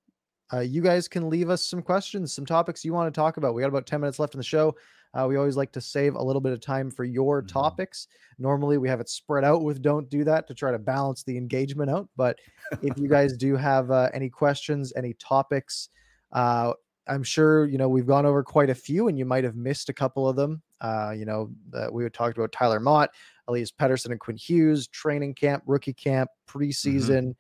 uh, 0.53 0.61
you 0.61 0.81
guys 0.83 1.09
can 1.09 1.29
leave 1.29 1.51
us 1.51 1.65
some 1.65 1.83
questions, 1.83 2.33
some 2.33 2.47
topics 2.47 2.85
you 2.85 2.93
want 2.93 3.13
to 3.13 3.19
talk 3.19 3.37
about. 3.37 3.55
We 3.55 3.63
got 3.63 3.69
about 3.69 3.87
10 3.87 4.01
minutes 4.01 4.19
left 4.19 4.35
in 4.35 4.39
the 4.39 4.45
show. 4.45 4.75
Uh, 5.15 5.27
we 5.27 5.37
always 5.37 5.57
like 5.57 5.73
to 5.73 5.81
save 5.81 6.15
a 6.15 6.23
little 6.23 6.41
bit 6.41 6.53
of 6.53 6.61
time 6.61 6.91
for 6.91 7.05
your 7.05 7.43
Mhm. 7.43 7.49
topics. 7.49 8.09
Normally, 8.39 8.77
we 8.79 8.89
have 8.89 9.01
it 9.01 9.09
spread 9.09 9.43
out 9.45 9.63
with 9.63 9.81
Don't 9.83 10.09
Do 10.11 10.23
That 10.25 10.47
to 10.49 10.55
try 10.55 10.71
to 10.71 10.79
balance 10.79 11.23
the 11.23 11.37
engagement 11.37 11.91
out. 11.91 12.09
But 12.17 12.39
if 12.83 12.99
you 12.99 13.09
guys 13.09 13.37
do 13.37 13.57
have 13.57 13.91
uh, 13.91 14.11
any 14.13 14.29
questions, 14.29 14.93
any 14.97 15.15
topics, 15.15 15.89
uh, 16.33 16.75
I'm 17.07 17.23
sure 17.23 17.65
you 17.65 17.79
know 17.79 17.89
we've 17.89 18.07
gone 18.07 18.27
over 18.27 18.43
quite 18.45 18.69
a 18.69 18.75
few, 18.75 19.09
and 19.09 19.19
you 19.19 19.25
might 19.25 19.45
have 19.45 19.57
missed 19.57 19.89
a 19.89 19.95
couple 19.95 20.29
of 20.29 20.37
them. 20.37 20.61
Uh, 20.83 21.15
you 21.17 21.25
know, 21.25 21.51
uh, 21.73 21.89
we 21.91 22.05
had 22.05 22.13
talked 22.13 22.37
about 22.37 22.53
Tyler 22.53 22.79
Motte, 22.79 23.11
Elias 23.49 23.73
Pettersson, 23.73 24.11
and 24.11 24.21
Quinn 24.21 24.37
Hughes, 24.37 24.87
training 24.89 25.35
camp, 25.35 25.63
rookie 25.67 25.95
camp, 25.95 26.31
preseason, 26.47 27.35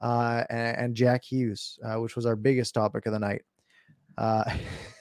uh, 0.00 0.44
and, 0.50 0.76
and 0.76 0.94
Jack 0.94 1.24
Hughes, 1.24 1.78
uh, 1.84 1.96
which 1.96 2.16
was 2.16 2.26
our 2.26 2.36
biggest 2.36 2.74
topic 2.74 3.06
of 3.06 3.12
the 3.12 3.18
night. 3.18 3.42
Uh, 4.16 4.44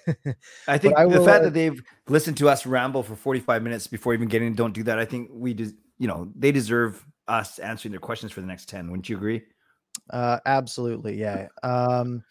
I 0.68 0.78
think 0.78 0.98
I 0.98 1.06
the 1.06 1.24
fact 1.24 1.42
uh, 1.42 1.44
that 1.46 1.54
they've 1.54 1.82
listened 2.08 2.38
to 2.38 2.50
us 2.50 2.66
ramble 2.66 3.04
for 3.04 3.16
45 3.16 3.64
minutes 3.64 3.88
before 3.88 4.14
even 4.14 4.28
getting 4.28 4.54
don't 4.54 4.74
do 4.74 4.84
that. 4.84 5.00
I 5.00 5.06
think 5.06 5.30
we 5.32 5.54
des- 5.54 5.74
you 6.00 6.08
know, 6.08 6.32
they 6.36 6.52
deserve 6.52 7.06
us 7.28 7.60
answering 7.60 7.92
their 7.92 8.00
questions 8.00 8.32
for 8.32 8.42
the 8.42 8.48
next 8.48 8.68
10. 8.70 8.90
Wouldn't 8.90 9.08
you 9.08 9.16
agree? 9.16 9.44
Uh, 10.10 10.40
absolutely, 10.46 11.20
yeah. 11.20 11.48
Um, 11.62 12.24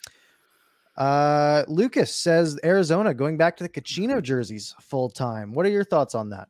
uh, 0.96 1.64
Lucas 1.68 2.14
says 2.14 2.58
Arizona 2.64 3.14
going 3.14 3.38
back 3.38 3.56
to 3.56 3.64
the 3.64 3.68
Kachina 3.68 4.22
jerseys 4.22 4.74
full 4.80 5.08
time. 5.08 5.54
What 5.54 5.64
are 5.64 5.70
your 5.70 5.84
thoughts 5.84 6.14
on 6.14 6.30
that? 6.30 6.48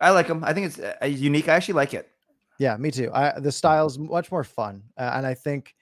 I 0.00 0.10
like 0.10 0.28
them. 0.28 0.44
I 0.44 0.52
think 0.52 0.66
it's 0.66 0.78
uh, 0.78 1.06
unique. 1.06 1.48
I 1.48 1.54
actually 1.54 1.74
like 1.74 1.94
it. 1.94 2.11
Yeah, 2.58 2.76
me 2.76 2.90
too. 2.90 3.10
I 3.12 3.38
the 3.40 3.52
style's 3.52 3.98
much 3.98 4.30
more 4.30 4.44
fun, 4.44 4.82
uh, 4.96 5.12
and 5.14 5.26
I 5.26 5.34
think, 5.34 5.74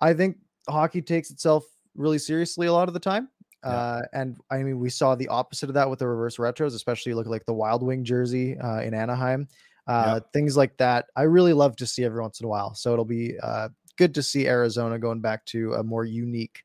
I 0.00 0.14
think 0.14 0.38
hockey 0.68 1.02
takes 1.02 1.30
itself 1.30 1.64
really 1.94 2.18
seriously 2.18 2.66
a 2.66 2.72
lot 2.72 2.88
of 2.88 2.94
the 2.94 3.00
time. 3.00 3.28
Yeah. 3.64 3.70
Uh, 3.70 4.02
and 4.12 4.36
I 4.50 4.62
mean, 4.62 4.78
we 4.78 4.90
saw 4.90 5.14
the 5.14 5.28
opposite 5.28 5.68
of 5.68 5.74
that 5.74 5.90
with 5.90 5.98
the 5.98 6.06
reverse 6.06 6.36
retros, 6.36 6.74
especially 6.74 7.14
look 7.14 7.26
like 7.26 7.44
the 7.46 7.54
Wild 7.54 7.82
Wing 7.82 8.04
jersey 8.04 8.58
uh, 8.58 8.80
in 8.80 8.94
Anaheim. 8.94 9.48
Uh, 9.86 10.20
Things 10.32 10.56
like 10.56 10.76
that, 10.78 11.06
I 11.16 11.22
really 11.22 11.52
love 11.52 11.76
to 11.76 11.86
see 11.86 12.04
every 12.04 12.20
once 12.20 12.40
in 12.40 12.46
a 12.46 12.48
while. 12.48 12.74
So 12.74 12.92
it'll 12.92 13.04
be 13.04 13.38
uh, 13.40 13.68
good 13.96 14.14
to 14.14 14.22
see 14.22 14.46
Arizona 14.46 14.98
going 14.98 15.20
back 15.20 15.44
to 15.46 15.74
a 15.74 15.82
more 15.82 16.04
unique 16.04 16.64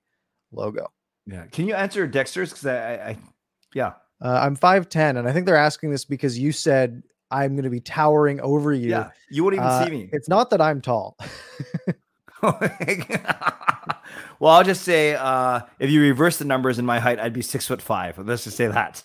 logo. 0.51 0.91
Yeah. 1.25 1.45
Can 1.51 1.67
you 1.67 1.75
answer 1.75 2.07
Dexter's? 2.07 2.49
Because 2.49 2.65
I, 2.65 2.75
I, 2.75 3.09
I, 3.09 3.17
yeah. 3.73 3.93
Uh, 4.23 4.39
I'm 4.43 4.55
5'10, 4.55 5.17
and 5.17 5.27
I 5.27 5.33
think 5.33 5.45
they're 5.45 5.55
asking 5.55 5.91
this 5.91 6.05
because 6.05 6.37
you 6.37 6.51
said 6.51 7.01
I'm 7.31 7.55
going 7.55 7.63
to 7.63 7.69
be 7.69 7.79
towering 7.79 8.39
over 8.41 8.73
you. 8.73 8.89
Yeah. 8.89 9.11
You 9.29 9.43
wouldn't 9.43 9.61
even 9.61 9.71
Uh, 9.71 9.85
see 9.85 9.91
me. 9.91 10.09
It's 10.11 10.29
not 10.29 10.49
that 10.49 10.61
I'm 10.61 10.81
tall. 10.81 11.17
well, 12.43 14.51
I'll 14.51 14.63
just 14.63 14.83
say 14.83 15.15
uh, 15.15 15.61
if 15.79 15.89
you 15.89 16.01
reverse 16.01 16.37
the 16.37 16.45
numbers 16.45 16.79
in 16.79 16.85
my 16.85 16.99
height, 16.99 17.19
I'd 17.19 17.33
be 17.33 17.41
six 17.41 17.67
foot 17.67 17.81
five. 17.81 18.17
Let's 18.17 18.43
just 18.43 18.57
say 18.57 18.67
that. 18.67 19.03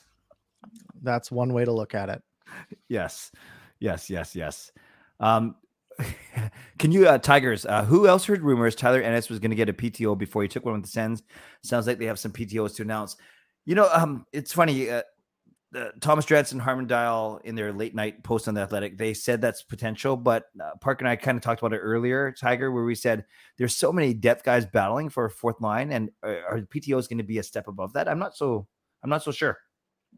That's 1.02 1.30
one 1.30 1.52
way 1.52 1.64
to 1.64 1.72
look 1.72 1.94
at 1.94 2.08
it. 2.08 2.22
Yes. 2.88 3.30
Yes. 3.78 4.10
Yes. 4.10 4.34
Yes. 4.34 4.72
Um, 5.20 5.56
can 6.78 6.92
you, 6.92 7.08
uh, 7.08 7.18
Tigers? 7.18 7.64
Uh, 7.64 7.84
who 7.84 8.06
else 8.06 8.24
heard 8.24 8.42
rumors 8.42 8.74
Tyler 8.74 9.00
Ennis 9.00 9.30
was 9.30 9.38
going 9.38 9.50
to 9.50 9.56
get 9.56 9.68
a 9.68 9.72
PTO 9.72 10.16
before 10.18 10.42
he 10.42 10.48
took 10.48 10.64
one 10.64 10.74
with 10.74 10.84
the 10.84 10.90
Sens? 10.90 11.22
Sounds 11.62 11.86
like 11.86 11.98
they 11.98 12.06
have 12.06 12.18
some 12.18 12.32
PTOs 12.32 12.76
to 12.76 12.82
announce. 12.82 13.16
You 13.64 13.74
know, 13.74 13.88
um, 13.92 14.26
it's 14.32 14.52
funny. 14.52 14.90
Uh, 14.90 15.02
uh, 15.74 15.88
Thomas 16.00 16.24
Drance 16.24 16.52
and 16.52 16.60
Harman 16.62 16.86
Dayal 16.86 17.40
in 17.42 17.54
their 17.54 17.72
late 17.72 17.94
night 17.94 18.22
post 18.22 18.48
on 18.48 18.54
the 18.54 18.60
Athletic, 18.60 18.96
they 18.98 19.14
said 19.14 19.40
that's 19.40 19.62
potential. 19.62 20.16
But 20.16 20.44
uh, 20.62 20.70
Park 20.80 21.00
and 21.00 21.08
I 21.08 21.16
kind 21.16 21.36
of 21.36 21.42
talked 21.42 21.60
about 21.60 21.72
it 21.72 21.78
earlier, 21.78 22.32
Tiger, 22.32 22.70
where 22.70 22.84
we 22.84 22.94
said 22.94 23.24
there's 23.58 23.76
so 23.76 23.92
many 23.92 24.14
depth 24.14 24.44
guys 24.44 24.64
battling 24.64 25.08
for 25.08 25.24
a 25.24 25.30
fourth 25.30 25.60
line, 25.60 25.92
and 25.92 26.10
uh, 26.22 26.36
are 26.48 26.60
the 26.60 26.66
PTOs 26.66 27.08
going 27.08 27.18
to 27.18 27.24
be 27.24 27.38
a 27.38 27.42
step 27.42 27.68
above 27.68 27.92
that? 27.94 28.08
I'm 28.08 28.18
not 28.18 28.36
so. 28.36 28.66
I'm 29.02 29.10
not 29.10 29.22
so 29.22 29.32
sure. 29.32 29.58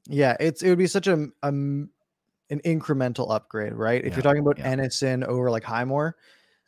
Yeah, 0.07 0.37
it's 0.39 0.63
it 0.63 0.69
would 0.69 0.79
be 0.79 0.87
such 0.87 1.07
a 1.07 1.29
um 1.43 1.91
an 2.51 2.61
incremental 2.65 3.31
upgrade, 3.31 3.75
right? 3.75 4.01
If 4.01 4.11
Yeah, 4.11 4.17
you're 4.17 4.23
talking 4.23 4.41
about 4.43 4.59
yeah. 4.59 4.71
Ennison 4.71 5.25
over 5.25 5.51
like 5.51 5.65
Highmore, 5.65 6.17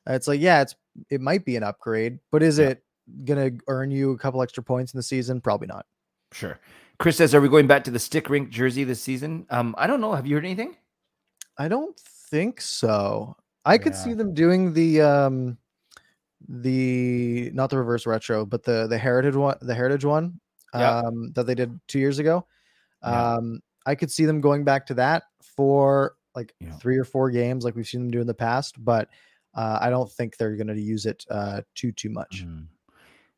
uh, 0.08 0.14
it's 0.14 0.28
like 0.28 0.40
yeah, 0.40 0.62
it's 0.62 0.74
it 1.10 1.20
might 1.20 1.44
be 1.44 1.56
an 1.56 1.62
upgrade, 1.62 2.18
but 2.30 2.42
is 2.42 2.58
Yeah. 2.58 2.70
it 2.70 2.84
gonna 3.24 3.50
earn 3.68 3.90
you 3.90 4.12
a 4.12 4.18
couple 4.18 4.42
extra 4.42 4.62
points 4.62 4.92
in 4.92 4.98
the 4.98 5.02
season? 5.02 5.40
Probably 5.40 5.66
not. 5.66 5.86
Sure. 6.32 6.58
Chris 7.00 7.16
says, 7.16 7.34
"Are 7.34 7.40
we 7.40 7.48
going 7.48 7.66
back 7.66 7.82
to 7.84 7.90
the 7.90 7.98
stick 7.98 8.28
rink 8.28 8.50
jersey 8.50 8.84
this 8.84 9.00
season?" 9.00 9.46
Um, 9.48 9.74
I 9.78 9.86
don't 9.86 10.02
know. 10.02 10.12
Have 10.12 10.26
you 10.26 10.36
heard 10.36 10.44
anything? 10.44 10.76
I 11.58 11.66
don't 11.66 11.98
think 11.98 12.60
so. 12.60 13.36
I 13.64 13.78
could 13.78 13.94
see 13.94 14.12
them 14.12 14.34
doing 14.34 14.72
the 14.74 15.00
um 15.00 15.58
the 16.48 17.50
not 17.54 17.70
the 17.70 17.78
reverse 17.78 18.06
retro, 18.06 18.44
but 18.44 18.62
the 18.64 18.86
the 18.86 18.98
heritage 18.98 19.34
one, 19.34 19.56
the 19.62 19.74
heritage 19.74 20.04
one 20.04 20.40
Yeah. 20.74 20.98
um 20.98 21.32
that 21.32 21.46
they 21.46 21.54
did 21.54 21.78
2 21.88 21.98
years 21.98 22.18
ago. 22.18 22.46
Yeah. 23.02 23.34
Um 23.34 23.60
I 23.86 23.94
could 23.94 24.10
see 24.10 24.26
them 24.26 24.40
going 24.42 24.64
back 24.64 24.84
to 24.86 24.94
that 24.94 25.24
for 25.40 26.16
like 26.34 26.54
Yeah. 26.60 26.76
3 26.76 26.98
or 26.98 27.04
4 27.04 27.30
games 27.30 27.64
like 27.64 27.76
we've 27.76 27.88
seen 27.88 28.02
them 28.02 28.10
do 28.10 28.20
in 28.20 28.26
the 28.26 28.34
past, 28.34 28.82
but 28.84 29.08
uh, 29.54 29.78
I 29.80 29.90
don't 29.90 30.10
think 30.12 30.36
they're 30.36 30.54
going 30.54 30.68
to 30.68 30.80
use 30.80 31.06
it 31.06 31.24
uh 31.30 31.62
too 31.74 31.92
too 31.92 32.10
much. 32.10 32.44
Mm. 32.46 32.66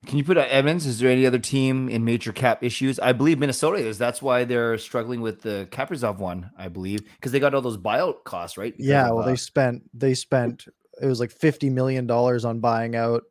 Can 0.06 0.18
you 0.18 0.24
put 0.24 0.36
uh, 0.36 0.46
Evans? 0.48 0.84
Is 0.86 0.98
there 0.98 1.10
any 1.10 1.26
other 1.26 1.38
team 1.38 1.88
in 1.88 2.04
major 2.04 2.32
cap 2.32 2.64
issues? 2.64 2.98
I 2.98 3.12
believe 3.12 3.38
Minnesota 3.38 3.76
is. 3.76 3.98
That's 3.98 4.20
why 4.20 4.44
they're 4.44 4.76
struggling 4.78 5.20
with 5.20 5.42
the 5.42 5.68
Kaprizov 5.70 6.18
one. 6.18 6.50
I 6.58 6.68
believe 6.68 7.04
because 7.04 7.30
they 7.30 7.38
got 7.38 7.54
all 7.54 7.62
those 7.62 7.78
buyout 7.78 8.24
costs, 8.24 8.58
right? 8.58 8.72
Because 8.72 8.86
Yeah, 8.86 9.08
of, 9.08 9.16
well 9.16 9.24
uh, 9.24 9.26
they 9.26 9.36
spent 9.36 9.82
they 9.94 10.14
spent 10.14 10.66
it 11.00 11.06
was 11.06 11.20
like 11.20 11.30
50 11.30 11.70
million 11.70 12.06
dollars 12.06 12.44
on 12.44 12.58
buying 12.60 12.96
out 12.96 13.22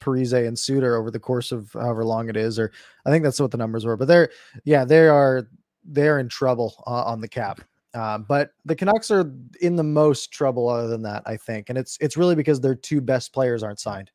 Parise 0.00 0.46
and 0.46 0.58
Suter 0.58 0.96
over 0.96 1.10
the 1.10 1.20
course 1.20 1.52
of 1.52 1.70
however 1.74 2.04
long 2.04 2.28
it 2.28 2.36
is 2.36 2.58
or 2.58 2.72
I 3.06 3.10
think 3.10 3.22
that's 3.22 3.40
what 3.40 3.50
the 3.50 3.58
numbers 3.58 3.84
were. 3.84 3.96
But 3.96 4.08
they're 4.08 4.30
yeah, 4.64 4.84
they 4.84 5.06
are 5.06 5.46
they're 5.84 6.18
in 6.18 6.28
trouble 6.28 6.82
uh, 6.86 7.04
on 7.04 7.20
the 7.20 7.28
cap. 7.28 7.60
Uh, 7.92 8.18
but 8.18 8.50
the 8.64 8.74
Canucks 8.74 9.10
are 9.10 9.32
in 9.60 9.76
the 9.76 9.84
most 9.84 10.32
trouble 10.32 10.68
other 10.68 10.88
than 10.88 11.02
that, 11.02 11.22
I 11.26 11.36
think. 11.36 11.68
And 11.68 11.78
it's 11.78 11.96
it's 12.00 12.16
really 12.16 12.34
because 12.34 12.60
their 12.60 12.74
two 12.74 13.00
best 13.00 13.32
players 13.32 13.62
aren't 13.62 13.78
signed. 13.78 14.10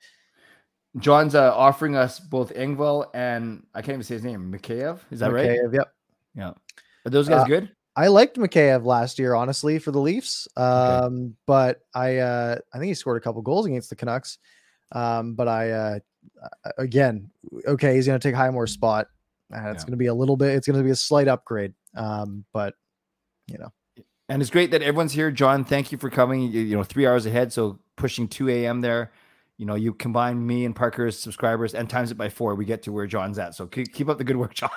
John's 0.97 1.35
uh, 1.35 1.55
offering 1.55 1.95
us 1.95 2.19
both 2.19 2.53
Engvall 2.53 3.07
and 3.13 3.65
I 3.73 3.81
can't 3.81 3.93
even 3.93 4.03
say 4.03 4.15
his 4.15 4.23
name. 4.23 4.51
Mikheyev, 4.51 4.99
is 5.11 5.19
that 5.19 5.31
right? 5.31 5.49
Mikheyev, 5.49 5.73
Yep. 5.73 5.93
Yeah. 6.35 6.53
Are 7.05 7.09
those 7.09 7.29
guys 7.29 7.43
Uh, 7.43 7.45
good? 7.45 7.69
I 7.95 8.07
liked 8.07 8.37
Mikheyev 8.37 8.85
last 8.85 9.19
year, 9.19 9.33
honestly, 9.35 9.77
for 9.77 9.91
the 9.91 9.99
Leafs. 9.99 10.47
Um, 10.55 11.35
but 11.45 11.81
I 11.93 12.17
uh, 12.17 12.57
I 12.73 12.77
think 12.77 12.87
he 12.87 12.93
scored 12.93 13.17
a 13.17 13.19
couple 13.23 13.41
goals 13.41 13.65
against 13.65 13.89
the 13.89 13.95
Canucks. 13.95 14.37
Um, 14.91 15.33
but 15.35 15.47
I 15.47 15.71
uh, 15.71 15.99
again, 16.77 17.29
okay, 17.67 17.95
he's 17.95 18.07
gonna 18.07 18.19
take 18.19 18.35
Highmore's 18.35 18.71
spot. 18.71 19.07
Uh, 19.53 19.71
it's 19.71 19.83
Yeah. 19.83 19.87
gonna 19.87 19.97
be 19.97 20.07
a 20.07 20.13
little 20.13 20.37
bit. 20.37 20.55
It's 20.55 20.67
gonna 20.67 20.83
be 20.83 20.91
a 20.91 20.95
slight 20.95 21.27
upgrade. 21.27 21.73
Um, 21.95 22.45
but 22.53 22.75
you 23.47 23.57
know, 23.57 23.73
And 24.29 24.41
it's 24.41 24.51
great 24.51 24.71
that 24.71 24.81
everyone's 24.81 25.11
here. 25.13 25.31
John, 25.31 25.65
thank 25.65 25.91
you 25.91 25.97
for 25.97 26.09
coming. 26.09 26.41
You, 26.43 26.61
you 26.61 26.77
know, 26.77 26.83
three 26.83 27.05
hours 27.07 27.25
ahead, 27.25 27.51
so 27.51 27.79
pushing 27.95 28.27
2 28.27 28.47
a.m. 28.49 28.81
there. 28.81 29.11
You 29.59 29.65
know, 29.65 29.75
you 29.75 29.93
combine 29.93 30.47
me 30.47 30.63
and 30.63 30.73
Parker's 30.73 31.19
subscribers 31.19 31.75
and 31.75 31.89
times 31.89 32.11
it 32.11 32.15
by 32.17 32.29
four, 32.29 32.55
we 32.55 32.63
get 32.63 32.81
to 32.83 32.93
where 32.93 33.05
John's 33.05 33.37
at. 33.37 33.55
So 33.55 33.67
keep, 33.67 34.07
up 34.07 34.17
the 34.17 34.23
good 34.23 34.37
work, 34.37 34.53
John. 34.53 34.69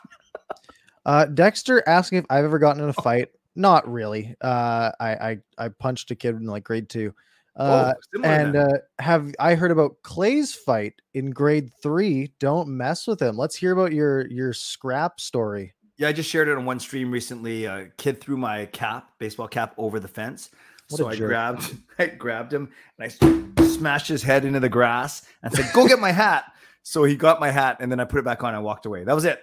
uh, 1.06 1.26
Dexter 1.26 1.84
asking 1.86 2.18
if 2.18 2.24
I've 2.28 2.44
ever 2.44 2.58
gotten 2.58 2.82
in 2.82 2.88
a 2.88 2.92
fight. 2.94 3.28
Not 3.54 3.90
really. 3.90 4.34
Uh, 4.40 4.90
I 4.98 5.14
I 5.14 5.38
I 5.56 5.68
punched 5.68 6.10
a 6.10 6.16
kid 6.16 6.34
in 6.34 6.46
like 6.46 6.64
grade 6.64 6.88
two. 6.88 7.14
Uh, 7.54 7.92
oh, 8.16 8.22
and 8.24 8.56
uh, 8.56 8.78
have 8.98 9.32
I 9.38 9.54
heard 9.54 9.70
about 9.70 10.02
Clay's 10.02 10.52
fight 10.52 10.94
in 11.14 11.30
grade 11.30 11.70
three? 11.80 12.32
Don't 12.40 12.68
mess 12.68 13.06
with 13.06 13.22
him. 13.22 13.36
Let's 13.36 13.54
hear 13.54 13.72
about 13.72 13.92
your 13.92 14.26
your 14.32 14.52
scrap 14.52 15.20
story. 15.20 15.74
yeah, 15.96 16.08
I 16.08 16.12
just 16.12 16.28
shared 16.28 16.48
it 16.48 16.56
on 16.56 16.64
one 16.64 16.80
stream 16.80 17.12
recently. 17.12 17.66
A 17.66 17.88
kid 17.98 18.20
threw 18.20 18.36
my 18.36 18.66
cap, 18.66 19.12
baseball 19.18 19.46
cap, 19.46 19.74
over 19.76 20.00
the 20.00 20.08
fence. 20.08 20.50
What 20.92 20.98
so 20.98 21.08
I 21.08 21.14
jerk. 21.16 21.28
grabbed, 21.28 21.74
I 21.98 22.06
grabbed 22.06 22.52
him 22.52 22.70
and 22.98 23.12
I 23.60 23.64
smashed 23.64 24.08
his 24.08 24.22
head 24.22 24.44
into 24.44 24.60
the 24.60 24.68
grass 24.68 25.22
and 25.42 25.52
said, 25.52 25.70
"Go 25.74 25.86
get 25.88 25.98
my 25.98 26.12
hat." 26.12 26.44
So 26.84 27.04
he 27.04 27.16
got 27.16 27.40
my 27.40 27.50
hat 27.50 27.78
and 27.80 27.90
then 27.90 28.00
I 28.00 28.04
put 28.04 28.18
it 28.18 28.24
back 28.24 28.42
on 28.44 28.54
and 28.54 28.62
walked 28.64 28.86
away. 28.86 29.04
That 29.04 29.14
was 29.14 29.24
it. 29.24 29.40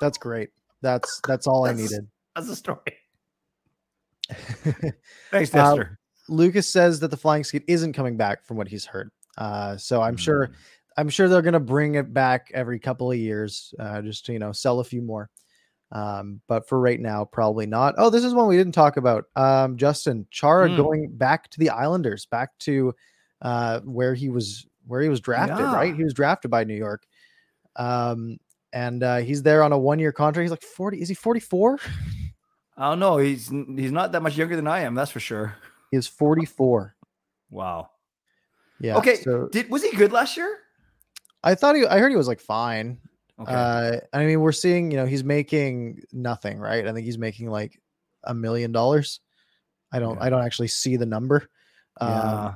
That's 0.00 0.18
great. 0.18 0.50
That's 0.82 1.20
that's 1.26 1.46
all 1.46 1.66
I 1.66 1.72
needed. 1.72 2.06
That's 2.34 2.48
the 2.48 2.56
story. 2.56 2.78
Thanks, 5.30 5.54
Uh, 5.54 5.84
Lucas 6.28 6.68
says 6.68 7.00
that 7.00 7.10
the 7.10 7.16
flying 7.16 7.44
skate 7.44 7.64
isn't 7.66 7.94
coming 7.94 8.16
back 8.16 8.44
from 8.44 8.56
what 8.56 8.68
he's 8.68 8.84
heard. 8.84 9.10
Uh, 9.38 9.76
so 9.76 10.02
I'm 10.02 10.16
sure 10.16 10.48
Mm. 10.48 10.54
I'm 10.98 11.08
sure 11.08 11.28
they're 11.28 11.42
gonna 11.42 11.60
bring 11.60 11.94
it 11.94 12.12
back 12.12 12.50
every 12.52 12.80
couple 12.80 13.10
of 13.10 13.16
years, 13.16 13.72
uh, 13.78 14.02
just 14.02 14.26
to 14.26 14.32
you 14.32 14.38
know 14.40 14.50
sell 14.52 14.80
a 14.80 14.84
few 14.84 15.00
more. 15.00 15.30
Um, 15.90 16.40
but 16.48 16.68
for 16.68 16.78
right 16.78 17.00
now, 17.00 17.24
probably 17.24 17.66
not. 17.66 17.94
Oh, 17.96 18.10
this 18.10 18.24
is 18.24 18.34
one 18.34 18.46
we 18.46 18.56
didn't 18.56 18.74
talk 18.74 18.96
about. 18.96 19.24
Um, 19.36 19.76
Justin 19.76 20.26
Chara 20.30 20.68
Mm. 20.68 20.76
going 20.76 21.10
back 21.12 21.48
to 21.50 21.58
the 21.58 21.70
Islanders, 21.70 22.26
back 22.26 22.50
to 22.60 22.94
uh, 23.40 23.80
where 23.80 24.14
he 24.14 24.28
was 24.28 24.66
where 24.86 25.00
he 25.00 25.08
was 25.08 25.20
drafted. 25.20 25.64
Right, 25.66 25.94
he 25.94 26.04
was 26.04 26.14
drafted 26.14 26.50
by 26.50 26.64
New 26.64 26.74
York. 26.74 27.06
Um, 27.76 28.38
and 28.72 29.02
uh, 29.02 29.18
he's 29.18 29.42
there 29.42 29.62
on 29.62 29.72
a 29.72 29.78
one 29.78 29.98
year 29.98 30.12
contract. 30.12 30.44
He's 30.44 30.50
like 30.50 30.62
40. 30.62 31.00
Is 31.00 31.08
he 31.08 31.14
44? 31.14 31.78
I 32.76 32.90
don't 32.90 32.98
know. 32.98 33.16
He's 33.16 33.48
he's 33.48 33.92
not 33.92 34.12
that 34.12 34.22
much 34.22 34.36
younger 34.36 34.56
than 34.56 34.66
I 34.66 34.80
am. 34.80 34.94
That's 34.94 35.10
for 35.10 35.20
sure. 35.20 35.56
He 35.90 35.96
is 35.96 36.06
44. 36.06 36.94
Wow. 37.50 37.90
Yeah. 38.80 38.96
okay. 38.98 39.16
So 39.16 39.48
Did 39.50 39.70
was 39.70 39.82
he 39.82 39.96
good 39.96 40.12
last 40.12 40.36
year? 40.36 40.58
I 41.42 41.54
thought 41.54 41.76
he, 41.76 41.86
I 41.86 41.98
heard 41.98 42.10
he 42.10 42.16
was 42.16 42.28
like 42.28 42.40
fine. 42.40 42.98
Okay. 43.40 43.52
Uh, 43.54 43.96
I 44.12 44.24
mean, 44.24 44.40
we're 44.40 44.52
seeing, 44.52 44.90
you 44.90 44.96
know, 44.96 45.06
he's 45.06 45.22
making 45.24 46.02
nothing, 46.12 46.58
right? 46.58 46.86
I 46.86 46.92
think 46.92 47.04
he's 47.04 47.18
making 47.18 47.50
like 47.50 47.80
a 48.24 48.34
million 48.34 48.72
dollars. 48.72 49.20
I 49.92 50.00
don't, 50.00 50.16
Yeah. 50.16 50.24
I 50.24 50.30
don't 50.30 50.42
actually 50.44 50.68
see 50.68 50.96
the 50.96 51.06
number. 51.06 51.48
Um, 52.00 52.10
yeah. 52.10 52.54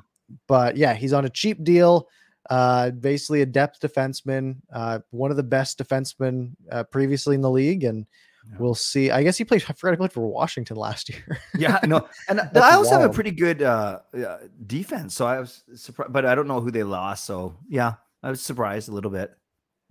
but 0.48 0.76
yeah, 0.76 0.94
he's 0.94 1.12
on 1.12 1.24
a 1.24 1.30
cheap 1.30 1.62
deal. 1.64 2.08
Uh, 2.50 2.90
basically 2.90 3.42
a 3.42 3.46
depth 3.46 3.78
defenseman, 3.80 4.56
uh, 4.72 4.98
one 5.10 5.30
of 5.30 5.36
the 5.36 5.42
best 5.44 5.78
defensemen 5.78 6.50
uh, 6.72 6.82
previously 6.84 7.36
in 7.36 7.40
the 7.40 7.50
league, 7.50 7.84
and 7.84 8.04
Yeah. 8.50 8.56
we'll 8.58 8.74
see. 8.74 9.12
I 9.12 9.22
guess 9.22 9.38
he 9.38 9.44
played. 9.44 9.62
I 9.68 9.72
forgot 9.74 9.92
he 9.92 9.96
played 9.98 10.12
for 10.12 10.26
Washington 10.26 10.76
last 10.76 11.08
year. 11.10 11.38
Yeah, 11.56 11.78
no, 11.84 12.08
and 12.28 12.38
the 12.52 12.60
Isles 12.60 12.90
have 12.90 13.02
a 13.02 13.08
pretty 13.08 13.30
good 13.30 13.62
uh, 13.62 14.00
defense. 14.66 15.14
So 15.14 15.24
I 15.26 15.38
was 15.38 15.62
surprised, 15.76 16.12
but 16.12 16.26
I 16.26 16.34
don't 16.34 16.48
know 16.48 16.60
who 16.60 16.72
they 16.72 16.82
lost. 16.82 17.24
So 17.24 17.56
yeah, 17.68 17.94
I 18.24 18.30
was 18.30 18.42
surprised 18.42 18.88
a 18.88 18.92
little 18.92 19.12
bit. 19.12 19.32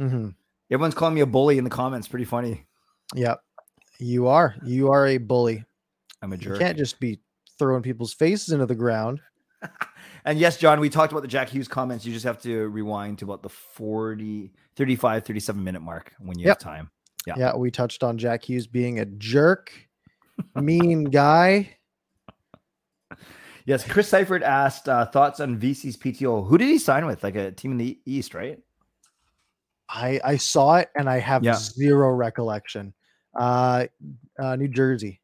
Mhm. 0.02 0.36
Everyone's 0.72 0.96
calling 0.96 1.16
me 1.16 1.22
a 1.22 1.26
bully 1.26 1.58
in 1.58 1.64
the 1.64 1.70
comments. 1.70 2.08
Pretty 2.08 2.26
funny. 2.26 2.66
Yep, 3.14 3.40
you 4.00 4.28
are. 4.28 4.56
You 4.64 4.92
are 4.92 5.06
a 5.08 5.18
bully. 5.18 5.66
I'm 6.22 6.32
a 6.34 6.38
jerk. 6.38 6.54
You 6.54 6.60
can't 6.66 6.78
just 6.78 7.00
be 7.00 7.20
throwing 7.60 7.84
people's 7.84 8.14
faces 8.14 8.50
into 8.54 8.66
the 8.66 8.76
ground. 8.76 9.20
And 10.24 10.38
yes, 10.38 10.58
John, 10.58 10.80
we 10.80 10.88
talked 10.90 11.12
about 11.12 11.24
the 11.24 11.28
Jack 11.28 11.50
Hughes 11.50 11.68
comments. 11.68 12.06
You 12.06 12.14
just 12.14 12.26
have 12.26 12.40
to 12.44 12.68
rewind 12.68 13.18
to 13.20 13.26
about 13.26 13.42
the 13.42 13.50
40, 13.50 14.52
35, 14.76 15.26
37 15.26 15.64
minute 15.64 15.82
mark 15.82 16.14
when 16.20 16.38
you 16.38 16.46
Yep. 16.46 16.58
have 16.62 16.64
time. 16.64 16.92
Yeah. 17.26 17.34
Yeah, 17.38 17.56
we 17.56 17.72
touched 17.72 18.04
on 18.04 18.20
Jack 18.20 18.48
Hughes 18.48 18.68
being 18.68 19.00
a 19.00 19.06
jerk, 19.06 19.72
mean 20.56 21.06
guy. 21.06 21.76
Yes, 23.66 23.84
Chris 23.88 24.08
Seifert 24.10 24.44
asked 24.44 24.88
uh, 24.88 25.06
thoughts 25.08 25.40
on 25.40 25.58
Vesey's 25.58 25.98
PTO. 25.98 26.48
Who 26.48 26.58
did 26.60 26.68
he 26.68 26.78
sign 26.78 27.08
with? 27.08 27.24
Like 27.24 27.36
a 27.36 27.52
team 27.52 27.72
in 27.72 27.78
the 27.78 28.00
East, 28.06 28.36
right? 28.36 28.60
I 29.94 30.20
I 30.24 30.38
saw 30.38 30.76
it 30.76 30.90
and 30.96 31.10
I 31.10 31.20
have 31.20 31.44
Yeah. 31.44 31.56
zero 31.56 32.12
recollection. 32.12 32.94
Uh, 33.38 33.88
uh, 34.40 34.56
New 34.56 34.68
Jersey. 34.68 35.22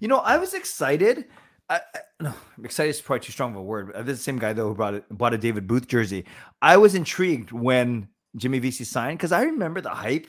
You 0.00 0.08
know, 0.08 0.18
I 0.18 0.36
was 0.38 0.54
excited. 0.54 1.26
I, 1.68 1.80
I, 1.94 2.00
no, 2.20 2.34
excited 2.62 2.90
is 2.90 3.00
probably 3.00 3.24
too 3.26 3.32
strong 3.32 3.52
of 3.52 3.56
a 3.56 3.62
word. 3.62 3.92
This 3.94 4.12
is 4.14 4.18
the 4.18 4.24
same 4.24 4.38
guy 4.38 4.52
though 4.52 4.68
who 4.68 4.74
brought 4.74 4.94
it, 4.94 5.04
bought 5.10 5.34
a 5.34 5.38
David 5.38 5.66
Booth 5.66 5.88
jersey. 5.88 6.24
I 6.62 6.76
was 6.76 6.94
intrigued 6.94 7.50
when 7.52 8.08
Jimmy 8.36 8.58
Vesey 8.58 8.84
signed 8.84 9.18
because 9.18 9.32
I 9.32 9.42
remember 9.44 9.80
the 9.80 9.90
hype 9.90 10.26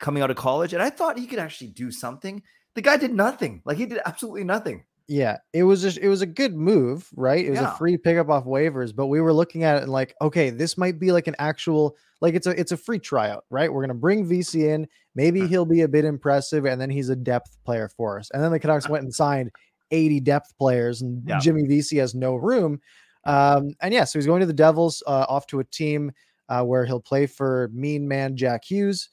coming 0.00 0.22
out 0.22 0.30
of 0.30 0.36
college, 0.36 0.72
and 0.72 0.82
I 0.82 0.90
thought 0.90 1.18
he 1.18 1.26
could 1.26 1.38
actually 1.38 1.68
do 1.68 1.90
something. 1.90 2.42
The 2.74 2.82
guy 2.82 2.96
did 2.96 3.14
nothing. 3.14 3.62
Like 3.64 3.76
he 3.76 3.86
did 3.86 4.00
absolutely 4.04 4.44
nothing. 4.44 4.84
Yeah, 5.06 5.36
it 5.52 5.64
was 5.64 5.82
just 5.82 5.98
it 5.98 6.08
was 6.08 6.22
a 6.22 6.26
good 6.26 6.54
move, 6.54 7.08
right? 7.14 7.44
It 7.44 7.50
was 7.50 7.60
Yeah. 7.60 7.74
a 7.74 7.76
free 7.76 7.98
pickup 7.98 8.30
off 8.30 8.44
waivers, 8.44 8.94
but 8.94 9.06
we 9.08 9.20
were 9.20 9.34
looking 9.34 9.62
at 9.62 9.76
it 9.76 9.82
and 9.82 9.92
like, 9.92 10.14
okay, 10.22 10.48
this 10.50 10.78
might 10.78 10.98
be 10.98 11.12
like 11.12 11.26
an 11.26 11.36
actual 11.38 11.96
like 12.22 12.34
it's 12.34 12.46
a 12.46 12.58
it's 12.58 12.72
a 12.72 12.76
free 12.76 12.98
tryout, 12.98 13.44
right? 13.50 13.70
We're 13.70 13.82
gonna 13.82 13.92
bring 13.94 14.26
Vesey 14.26 14.68
in, 14.70 14.88
maybe 15.14 15.40
Huh. 15.40 15.48
he'll 15.48 15.66
be 15.66 15.82
a 15.82 15.88
bit 15.88 16.06
impressive, 16.06 16.64
and 16.64 16.80
then 16.80 16.88
he's 16.88 17.10
a 17.10 17.16
depth 17.16 17.58
player 17.66 17.88
for 17.88 18.18
us. 18.18 18.30
And 18.32 18.42
then 18.42 18.50
the 18.50 18.58
Canucks 18.58 18.88
went 18.88 19.04
and 19.04 19.14
signed 19.14 19.50
80 19.90 20.20
depth 20.20 20.56
players, 20.58 21.02
and 21.02 21.22
Yeah. 21.26 21.38
Jimmy 21.38 21.66
Vesey 21.66 21.98
has 21.98 22.14
no 22.14 22.36
room. 22.36 22.80
Um, 23.24 23.74
and 23.82 23.92
yeah, 23.92 24.04
so 24.04 24.18
he's 24.18 24.26
going 24.26 24.40
to 24.40 24.46
the 24.46 24.52
Devils, 24.54 25.02
uh, 25.06 25.26
off 25.28 25.46
to 25.48 25.60
a 25.60 25.64
team 25.64 26.12
uh, 26.48 26.62
where 26.62 26.84
he'll 26.86 27.00
play 27.00 27.26
for 27.26 27.70
Mean 27.74 28.08
Man 28.08 28.36
Jack 28.36 28.64
Hughes. 28.64 29.08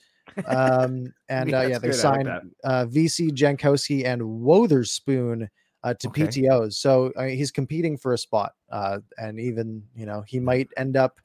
Um, 0.46 1.14
and 1.30 1.50
Yeah, 1.50 1.60
uh, 1.60 1.64
yeah, 1.64 1.78
they. 1.80 1.88
I 1.88 1.92
like 1.92 2.00
signed 2.00 2.52
uh, 2.64 2.86
Vesey 2.86 3.32
Jankowski 3.32 4.06
and 4.06 4.22
Wotherspoon 4.22 5.50
uh, 5.84 5.94
to 5.96 6.08
Okay. 6.08 6.24
PTOs. 6.24 6.74
So 6.74 7.12
he's 7.20 7.52
competing 7.52 7.98
for 7.98 8.14
a 8.14 8.18
spot, 8.18 8.54
uh, 8.72 9.00
and 9.18 9.40
even 9.40 9.84
you 9.96 10.06
know 10.06 10.22
he 10.28 10.40
might 10.40 10.70
end 10.78 10.96
up 10.98 11.20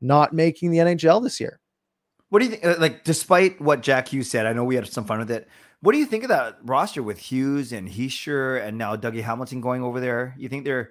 not 0.00 0.32
making 0.32 0.70
the 0.70 0.78
NHL 0.78 1.22
this 1.22 1.40
year. 1.40 1.60
What 2.30 2.38
do 2.38 2.44
you 2.46 2.52
think? 2.52 2.64
uh, 2.64 2.76
Like, 2.78 3.04
despite 3.04 3.60
what 3.60 3.82
Jack 3.82 4.08
Hughes 4.08 4.30
said, 4.30 4.46
I 4.46 4.52
know 4.52 4.64
we 4.64 4.76
had 4.76 4.86
some 4.86 5.04
fun 5.04 5.18
with 5.18 5.30
it. 5.30 5.48
What 5.82 5.92
do 5.92 5.98
you 5.98 6.06
think 6.06 6.22
of 6.24 6.28
that 6.28 6.58
roster 6.62 7.02
with 7.02 7.18
Hughes 7.18 7.72
and 7.72 7.88
Hischier 7.88 8.62
and 8.64 8.78
now 8.78 8.94
Dougie 8.96 9.22
Hamilton 9.22 9.60
going 9.60 9.82
over 9.82 9.98
there? 9.98 10.34
You 10.38 10.48
think 10.48 10.64
they're 10.64 10.90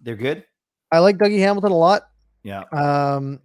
they're 0.00 0.16
good? 0.16 0.44
I 0.90 0.98
like 1.00 1.18
Dougie 1.18 1.38
Hamilton 1.40 1.72
a 1.72 1.76
lot. 1.76 2.02
Yeah. 2.42 2.62
Um, 2.72 3.40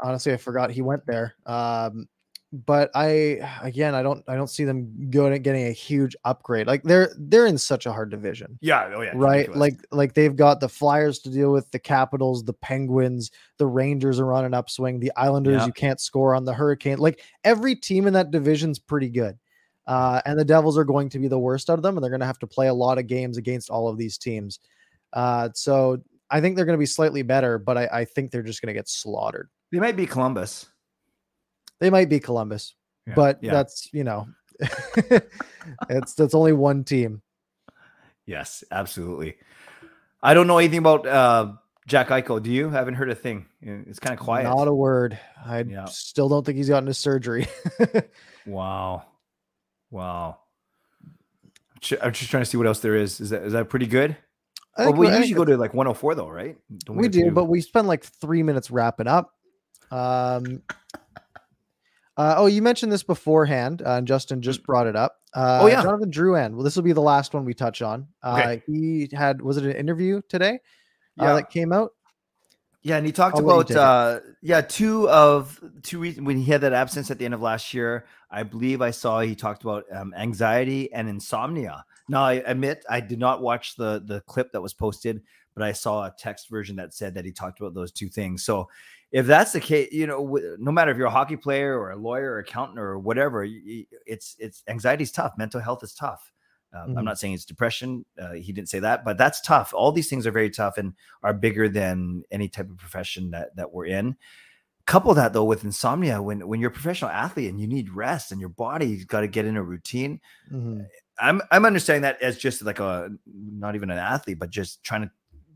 honestly, 0.00 0.32
I 0.32 0.36
forgot 0.36 0.70
he 0.70 0.82
went 0.82 1.06
there. 1.06 1.34
Um, 1.46 2.08
but 2.52 2.90
I 2.94 3.40
again, 3.62 3.94
I 3.94 4.02
don't, 4.02 4.24
I 4.26 4.34
don't 4.34 4.48
see 4.48 4.64
them 4.64 5.10
going 5.10 5.34
and 5.34 5.44
getting 5.44 5.66
a 5.66 5.72
huge 5.72 6.16
upgrade. 6.24 6.66
Like 6.66 6.82
they're 6.82 7.12
they're 7.18 7.46
in 7.46 7.58
such 7.58 7.84
a 7.84 7.92
hard 7.92 8.10
division. 8.10 8.58
Yeah. 8.62 8.90
Oh 8.94 9.02
yeah. 9.02 9.12
right 9.14 9.54
like 9.54 9.76
like 9.92 10.14
they've 10.14 10.34
got 10.34 10.60
the 10.60 10.68
flyers 10.68 11.18
to 11.20 11.30
deal 11.30 11.52
with 11.52 11.70
the 11.72 11.78
capitals 11.78 12.44
the 12.44 12.54
penguins 12.54 13.30
the 13.58 13.66
rangers 13.66 14.18
are 14.18 14.32
on 14.32 14.44
an 14.44 14.54
upswing 14.54 14.98
the 14.98 15.12
islanders 15.16 15.60
Yeah. 15.60 15.66
you 15.66 15.72
can't 15.72 16.00
score 16.00 16.34
on 16.34 16.44
the 16.44 16.54
hurricane 16.54 16.98
like 16.98 17.22
every 17.44 17.74
team 17.76 18.06
in 18.06 18.14
that 18.14 18.30
division's 18.30 18.78
pretty 18.78 19.08
good 19.10 19.36
uh, 19.86 20.20
and 20.26 20.38
the 20.38 20.44
devils 20.44 20.76
are 20.78 20.84
going 20.84 21.08
to 21.10 21.18
be 21.18 21.28
the 21.28 21.38
worst 21.38 21.68
out 21.70 21.78
of 21.78 21.82
them 21.82 21.96
and 21.96 22.04
they're 22.04 22.10
going 22.10 22.20
to 22.20 22.26
have 22.26 22.38
to 22.38 22.46
play 22.46 22.68
a 22.68 22.74
lot 22.74 22.98
of 22.98 23.06
games 23.06 23.36
against 23.36 23.68
all 23.70 23.88
of 23.88 23.98
these 23.98 24.16
teams 24.16 24.58
uh, 25.12 25.48
so 25.54 25.98
i 26.30 26.40
think 26.40 26.56
they're 26.56 26.64
going 26.66 26.76
to 26.76 26.80
be 26.80 26.86
slightly 26.86 27.22
better 27.22 27.58
but 27.58 27.76
I, 27.76 27.88
I 27.92 28.04
think 28.04 28.30
they're 28.30 28.42
just 28.42 28.62
going 28.62 28.72
to 28.72 28.78
get 28.78 28.88
slaughtered 28.88 29.48
they 29.72 29.78
might 29.80 29.96
be 29.96 30.06
Columbus. 30.06 30.66
They 31.80 31.90
might 31.90 32.08
be 32.08 32.20
columbus 32.20 32.74
Yeah, 33.06 33.14
but 33.14 33.38
yeah. 33.42 33.52
that's 33.52 33.88
you 33.92 34.04
know 34.04 34.26
it's 35.88 36.14
that's 36.14 36.34
only 36.34 36.52
one 36.52 36.84
team 36.84 37.22
Yes, 38.26 38.62
absolutely. 38.70 39.36
I 40.22 40.34
don't 40.34 40.46
know 40.46 40.58
anything 40.58 40.80
about 40.80 41.06
uh, 41.06 41.52
Jack 41.86 42.08
Eichel. 42.08 42.42
Do 42.42 42.50
you? 42.50 42.68
haven't 42.68 42.92
heard 42.96 43.08
a 43.08 43.14
thing. 43.14 43.46
It's 43.62 43.98
kind 43.98 44.12
of 44.12 44.22
quiet. 44.22 44.44
not 44.44 44.68
a 44.68 44.74
word 44.74 45.18
i 45.46 45.60
Yeah. 45.60 45.86
still 45.86 46.28
don't 46.28 46.44
think 46.44 46.58
he's 46.58 46.68
gotten 46.68 46.86
his 46.88 46.98
surgery 46.98 47.46
wow. 48.46 49.04
Wow. 49.90 50.40
I'm 52.02 52.12
just 52.12 52.30
trying 52.30 52.42
to 52.42 52.44
see 52.44 52.58
what 52.58 52.66
else 52.66 52.80
there 52.80 52.96
is. 52.96 53.18
Is 53.20 53.30
that 53.30 53.42
is 53.44 53.52
that 53.54 53.70
pretty 53.70 53.86
good? 53.86 54.14
I 54.76 54.84
Well, 54.86 54.92
we 54.94 55.08
I 55.08 55.16
usually 55.18 55.32
go 55.34 55.44
to 55.46 55.56
like 55.56 55.72
104 55.72 56.14
though, 56.14 56.28
right? 56.28 56.58
Don't 56.84 56.96
we 56.96 57.08
do, 57.08 57.24
to 57.26 57.30
but 57.30 57.44
we 57.46 57.62
spend 57.62 57.88
like 57.88 58.04
three 58.04 58.42
minutes 58.42 58.70
wrapping 58.70 59.06
up. 59.06 59.32
Um, 59.90 60.60
uh, 62.18 62.34
oh, 62.36 62.46
you 62.46 62.60
mentioned 62.60 62.90
this 62.92 63.04
beforehand, 63.04 63.80
uh, 63.80 63.92
and 63.92 64.06
Justin 64.06 64.42
just 64.42 64.64
brought 64.64 64.86
it 64.86 64.96
up. 64.96 65.16
Uh, 65.32 65.60
Oh, 65.62 65.66
yeah. 65.66 65.82
Jonathan 65.82 66.10
Drouin. 66.10 66.54
Well, 66.54 66.64
this 66.64 66.74
will 66.76 66.82
be 66.82 66.92
the 66.92 67.00
last 67.00 67.32
one 67.32 67.44
we 67.44 67.54
touch 67.54 67.80
on. 67.80 68.08
Uh, 68.22 68.38
Okay. 68.38 68.62
he 68.66 69.08
had 69.12 69.40
was 69.40 69.56
it 69.56 69.64
an 69.64 69.72
interview 69.72 70.20
today 70.28 70.60
uh, 71.20 71.24
Yeah. 71.24 71.34
that 71.34 71.50
came 71.50 71.72
out? 71.72 71.92
Yeah, 72.82 72.96
and 72.96 73.04
he 73.04 73.12
talked 73.12 73.36
I'll 73.36 73.44
about 73.44 73.70
uh 73.72 74.20
yeah, 74.40 74.60
two 74.60 75.08
of 75.10 75.60
two 75.82 75.98
reasons 75.98 76.26
when 76.26 76.38
he 76.38 76.50
had 76.50 76.60
that 76.62 76.72
absence 76.72 77.10
at 77.10 77.18
the 77.18 77.24
end 77.24 77.34
of 77.34 77.42
last 77.42 77.74
year. 77.74 78.06
I 78.30 78.44
believe 78.44 78.80
I 78.80 78.92
saw 78.92 79.20
he 79.20 79.34
talked 79.34 79.62
about 79.62 79.84
um, 79.92 80.14
anxiety 80.16 80.92
and 80.92 81.08
insomnia. 81.08 81.84
Now 82.08 82.22
I 82.22 82.34
admit 82.34 82.84
I 82.88 83.00
did 83.00 83.18
not 83.18 83.42
watch 83.42 83.76
the 83.76 84.02
the 84.04 84.20
clip 84.22 84.52
that 84.52 84.60
was 84.62 84.74
posted, 84.74 85.22
but 85.54 85.64
I 85.64 85.72
saw 85.72 86.04
a 86.04 86.14
text 86.16 86.48
version 86.48 86.76
that 86.76 86.94
said 86.94 87.14
that 87.14 87.24
he 87.24 87.32
talked 87.32 87.60
about 87.60 87.74
those 87.74 87.90
two 87.92 88.08
things. 88.08 88.44
So 88.44 88.68
if 89.10 89.26
that's 89.26 89.52
the 89.52 89.60
case, 89.60 89.90
you 89.92 90.06
know, 90.06 90.38
no 90.58 90.70
matter 90.70 90.90
if 90.90 90.96
you're 90.96 91.06
a 91.06 91.10
hockey 91.10 91.36
player 91.36 91.78
or 91.78 91.90
a 91.90 91.96
lawyer 91.96 92.32
or 92.32 92.38
accountant 92.40 92.78
or 92.78 92.98
whatever, 92.98 93.46
it's 93.46 94.36
it's 94.38 94.62
anxiety 94.68 95.04
is 95.04 95.12
tough. 95.12 95.32
Mental 95.38 95.60
health 95.60 95.82
is 95.82 95.94
tough. 95.94 96.32
Um, 96.74 96.90
Mhm. 96.90 96.98
I'm 96.98 97.04
not 97.06 97.18
saying 97.18 97.32
it's 97.32 97.46
depression. 97.46 98.04
Uh, 98.20 98.32
he 98.32 98.52
didn't 98.52 98.68
say 98.68 98.78
that, 98.80 99.02
but 99.04 99.16
that's 99.16 99.40
tough. 99.40 99.72
All 99.72 99.90
these 99.90 100.10
things 100.10 100.26
are 100.26 100.30
very 100.30 100.50
tough 100.50 100.76
and 100.76 100.92
are 101.22 101.32
bigger 101.32 101.66
than 101.70 102.22
any 102.30 102.48
type 102.48 102.68
of 102.68 102.76
profession 102.76 103.30
that 103.30 103.56
that 103.56 103.72
we're 103.72 103.86
in. 103.86 104.16
Couple 104.86 105.12
that 105.14 105.32
though 105.34 105.44
with 105.44 105.64
insomnia, 105.64 106.20
when 106.20 106.46
when 106.46 106.60
you're 106.60 106.70
a 106.70 106.72
professional 106.72 107.10
athlete 107.10 107.50
and 107.50 107.60
you 107.60 107.66
need 107.66 107.90
rest 107.90 108.32
and 108.32 108.40
your 108.40 108.50
body's 108.50 109.04
got 109.04 109.20
to 109.20 109.28
get 109.28 109.44
in 109.46 109.56
a 109.56 109.62
routine. 109.62 110.20
Mhm. 110.52 110.86
I'm 111.18 111.42
I'm 111.50 111.64
understanding 111.66 112.02
that 112.02 112.20
as 112.22 112.36
just 112.38 112.62
like 112.62 112.80
a 112.80 113.10
not 113.26 113.74
even 113.74 113.90
an 113.90 113.98
athlete, 113.98 114.38
but 114.38 114.50
just 114.50 114.82
trying 114.84 115.02
to 115.02 115.10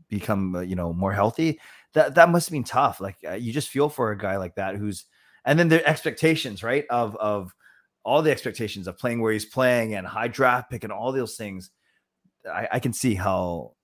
become 0.09 0.55
uh, 0.55 0.61
you 0.61 0.75
know 0.75 0.93
more 0.93 1.13
healthy. 1.13 1.59
That 1.93 2.15
that 2.15 2.29
must 2.29 2.47
have 2.47 2.53
been 2.53 2.63
tough. 2.63 2.99
Like 2.99 3.17
uh, 3.27 3.33
you 3.33 3.53
just 3.53 3.69
feel 3.69 3.89
for 3.89 4.11
a 4.11 4.17
guy 4.17 4.37
like 4.37 4.55
that 4.55 4.75
who's 4.75 5.05
and 5.45 5.59
then 5.59 5.69
the 5.69 5.85
expectations, 5.87 6.63
right? 6.63 6.85
Of 6.89 7.15
of 7.17 7.53
all 8.03 8.21
the 8.21 8.31
expectations 8.31 8.87
of 8.87 8.97
playing 8.97 9.21
where 9.21 9.31
he's 9.31 9.45
playing 9.45 9.95
and 9.95 10.05
high 10.05 10.27
draft 10.27 10.69
pick 10.69 10.83
and 10.83 10.91
all 10.91 11.11
those 11.11 11.35
things. 11.35 11.69
I, 12.49 12.67
I 12.73 12.79
can 12.79 12.91
see 12.91 13.15
how 13.15 13.75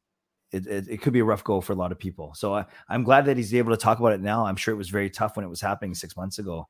it, 0.52 0.68
it, 0.68 0.88
it 0.90 1.02
could 1.02 1.14
be 1.14 1.20
a 1.20 1.26
rough 1.26 1.44
go 1.44 1.62
for 1.62 1.74
a 1.74 1.76
lot 1.76 1.92
of 1.92 2.00
people. 2.00 2.34
So 2.36 2.54
I, 2.54 2.66
I'm 2.90 3.04
glad 3.04 3.26
that 3.26 3.38
he's 3.38 3.54
able 3.54 3.72
to 3.72 3.78
talk 3.78 4.00
about 4.00 4.14
it 4.14 4.22
now. 4.22 4.46
I'm 4.46 4.56
sure 4.56 4.74
it 4.74 4.78
was 4.78 4.90
very 4.90 5.10
tough 5.10 5.36
when 5.36 5.46
it 5.46 5.50
was 5.50 5.62
happening 5.62 5.96
six 5.96 6.18
months 6.18 6.40
ago. 6.40 6.68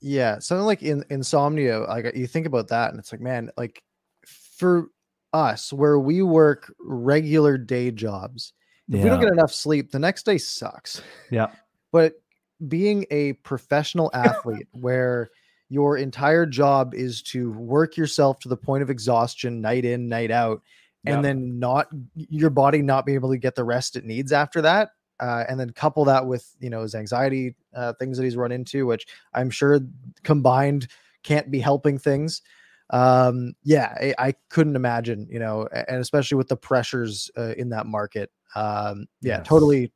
Yeah, 0.00 0.38
something 0.38 0.64
like 0.64 0.82
in 0.82 1.04
insomnia, 1.10 1.80
like 1.80 2.14
you 2.14 2.28
think 2.28 2.46
about 2.46 2.68
that, 2.68 2.90
and 2.90 3.00
it's 3.00 3.10
like, 3.10 3.20
man, 3.20 3.50
like 3.56 3.82
for 4.24 4.86
us, 5.32 5.72
where 5.72 5.98
we 5.98 6.22
work 6.22 6.72
regular 6.78 7.58
day 7.58 7.90
jobs, 7.90 8.52
if 8.90 9.02
we 9.02 9.08
don't 9.08 9.20
get 9.20 9.32
enough 9.32 9.52
sleep, 9.52 9.90
the 9.90 9.98
next 9.98 10.24
day 10.24 10.38
sucks. 10.38 11.02
Yeah. 11.30 11.48
But 11.90 12.20
being 12.68 13.06
a 13.10 13.32
professional 13.32 14.10
athlete, 14.14 14.68
where 14.72 15.30
your 15.70 15.96
entire 15.96 16.44
job 16.44 16.94
is 16.94 17.22
to 17.22 17.50
work 17.52 17.96
yourself 17.96 18.38
to 18.40 18.48
the 18.48 18.58
point 18.58 18.82
of 18.82 18.90
exhaustion, 18.90 19.62
night 19.62 19.86
in, 19.86 20.06
night 20.08 20.30
out, 20.30 20.62
and 21.06 21.16
Yeah. 21.16 21.22
then 21.22 21.58
not 21.58 21.88
your 22.14 22.50
body 22.50 22.82
not 22.82 23.06
be 23.06 23.14
able 23.14 23.30
to 23.30 23.38
get 23.38 23.54
the 23.54 23.64
rest 23.64 23.96
it 23.96 24.04
needs 24.04 24.32
after 24.32 24.60
that. 24.62 24.90
Uh, 25.18 25.44
and 25.48 25.58
then 25.58 25.70
couple 25.70 26.04
that 26.04 26.26
with 26.26 26.54
you 26.60 26.68
know 26.70 26.82
his 26.82 26.94
anxiety 26.94 27.56
uh, 27.74 27.92
things 27.94 28.18
that 28.18 28.24
he's 28.24 28.36
run 28.36 28.52
into, 28.52 28.84
which 28.86 29.06
I'm 29.32 29.48
sure 29.50 29.80
combined 30.22 30.88
can't 31.22 31.50
be 31.50 31.58
helping 31.58 31.98
things. 31.98 32.42
Um, 32.90 33.54
yeah, 33.64 33.94
I, 34.00 34.14
I 34.18 34.34
couldn't 34.48 34.76
imagine, 34.76 35.26
you 35.30 35.38
know, 35.38 35.66
and 35.72 36.00
especially 36.00 36.36
with 36.36 36.48
the 36.48 36.56
pressures 36.56 37.30
uh, 37.36 37.54
in 37.56 37.70
that 37.70 37.86
market. 37.86 38.30
Um, 38.58 39.06
yeah, 39.20 39.38
Yes. 39.38 39.46
totally. 39.46 39.92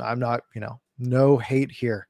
I'm 0.00 0.18
not, 0.18 0.42
you 0.54 0.60
know, 0.60 0.80
no 0.98 1.36
hate 1.36 1.70
here. 1.70 2.08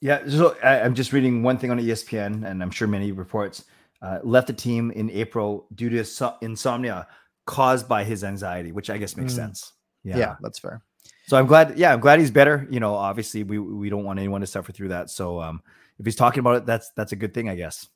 Yeah, 0.00 0.20
so 0.28 0.56
I, 0.62 0.80
I'm 0.82 0.94
just 0.94 1.12
reading 1.12 1.42
one 1.42 1.58
thing 1.58 1.70
on 1.70 1.78
ESPN, 1.78 2.44
and 2.48 2.62
I'm 2.62 2.70
sure 2.70 2.86
many 2.86 3.10
reports 3.12 3.64
uh, 4.02 4.20
left 4.22 4.46
the 4.46 4.52
team 4.52 4.90
in 4.92 5.10
April 5.10 5.66
due 5.74 5.90
to 5.90 6.34
insomnia 6.40 7.08
caused 7.46 7.88
by 7.88 8.04
his 8.04 8.22
anxiety, 8.22 8.70
which 8.70 8.90
I 8.90 8.98
guess 8.98 9.16
makes 9.16 9.32
Mm. 9.32 9.36
sense. 9.36 9.72
Yeah. 10.04 10.36
that's 10.40 10.58
fair. 10.58 10.82
So 11.26 11.36
I'm 11.36 11.46
glad. 11.46 11.76
Yeah, 11.78 11.92
I'm 11.92 12.00
glad 12.00 12.20
he's 12.20 12.30
better. 12.30 12.66
You 12.70 12.80
know, 12.80 12.94
obviously 12.94 13.42
we 13.42 13.58
we 13.58 13.90
don't 13.90 14.04
want 14.04 14.18
anyone 14.18 14.40
to 14.40 14.46
suffer 14.46 14.72
through 14.72 14.88
that. 14.88 15.10
So 15.10 15.42
um, 15.42 15.62
if 15.98 16.06
he's 16.06 16.16
talking 16.16 16.40
about 16.40 16.56
it, 16.56 16.66
that's 16.66 16.90
that's 16.96 17.12
a 17.12 17.16
good 17.16 17.34
thing, 17.34 17.48
I 17.50 17.54
guess. 17.56 17.88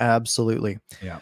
Absolutely. 0.00 0.78
Yeah. 1.02 1.20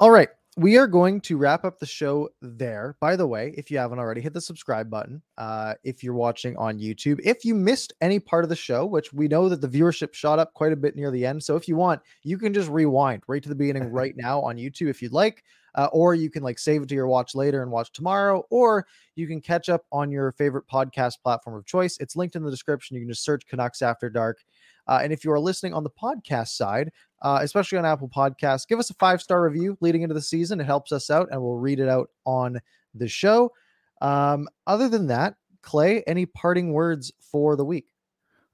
All 0.00 0.10
right. 0.10 0.28
We 0.58 0.76
are 0.76 0.86
going 0.86 1.22
to 1.22 1.38
wrap 1.38 1.64
up 1.64 1.78
the 1.78 1.86
show 1.86 2.28
there. 2.42 2.94
By 3.00 3.16
the 3.16 3.26
way, 3.26 3.54
if 3.56 3.70
you 3.70 3.78
haven't 3.78 3.98
already, 3.98 4.20
hit 4.20 4.34
the 4.34 4.40
subscribe 4.40 4.90
button. 4.90 5.22
Uh, 5.38 5.74
if 5.82 6.04
you're 6.04 6.12
watching 6.12 6.58
on 6.58 6.78
YouTube, 6.78 7.20
if 7.24 7.42
you 7.42 7.54
missed 7.54 7.94
any 8.02 8.18
part 8.18 8.44
of 8.44 8.50
the 8.50 8.56
show, 8.56 8.84
which 8.84 9.14
we 9.14 9.28
know 9.28 9.48
that 9.48 9.62
the 9.62 9.68
viewership 9.68 10.12
shot 10.12 10.38
up 10.38 10.52
quite 10.52 10.72
a 10.72 10.76
bit 10.76 10.94
near 10.94 11.10
the 11.10 11.24
end. 11.24 11.42
So 11.42 11.56
if 11.56 11.66
you 11.68 11.76
want, 11.76 12.02
you 12.22 12.36
can 12.36 12.52
just 12.52 12.68
rewind 12.68 13.22
right 13.28 13.42
to 13.42 13.48
the 13.48 13.54
beginning 13.54 13.84
right 13.92 14.14
now 14.14 14.42
on 14.42 14.56
YouTube 14.56 14.90
if 14.90 15.00
you'd 15.00 15.12
like. 15.12 15.42
Uh, 15.74 15.88
or 15.90 16.14
you 16.14 16.28
can 16.28 16.42
like 16.42 16.58
save 16.58 16.82
it 16.82 16.88
to 16.90 16.94
your 16.94 17.06
watch 17.06 17.34
later 17.34 17.62
and 17.62 17.70
watch 17.70 17.90
tomorrow, 17.92 18.44
or 18.50 18.86
you 19.14 19.26
can 19.26 19.40
catch 19.40 19.70
up 19.70 19.86
on 19.90 20.10
your 20.10 20.32
favorite 20.32 20.68
podcast 20.70 21.14
platform 21.22 21.56
of 21.56 21.64
choice. 21.64 21.96
It's 21.98 22.14
linked 22.14 22.36
in 22.36 22.42
the 22.42 22.50
description. 22.50 22.94
You 22.94 23.00
can 23.00 23.08
just 23.08 23.24
search 23.24 23.46
Canucks 23.46 23.80
After 23.80 24.10
Dark. 24.10 24.44
Uh, 24.86 25.00
and 25.02 25.12
if 25.12 25.24
you 25.24 25.32
are 25.32 25.40
listening 25.40 25.72
on 25.74 25.84
the 25.84 25.90
podcast 25.90 26.48
side, 26.48 26.90
uh, 27.22 27.38
especially 27.40 27.78
on 27.78 27.86
Apple 27.86 28.08
Podcasts, 28.08 28.68
give 28.68 28.78
us 28.78 28.90
a 28.90 28.94
five 28.94 29.22
star 29.22 29.42
review 29.42 29.78
leading 29.80 30.02
into 30.02 30.14
the 30.14 30.20
season. 30.20 30.60
It 30.60 30.64
helps 30.66 30.92
us 30.92 31.08
out, 31.10 31.28
and 31.30 31.40
we'll 31.40 31.56
read 31.56 31.80
it 31.80 31.88
out 31.88 32.10
on 32.24 32.60
the 32.94 33.08
show. 33.08 33.52
Um, 34.00 34.48
other 34.66 34.88
than 34.88 35.06
that, 35.06 35.36
Clay, 35.62 36.02
any 36.06 36.26
parting 36.26 36.72
words 36.72 37.12
for 37.20 37.56
the 37.56 37.64
week? 37.64 37.86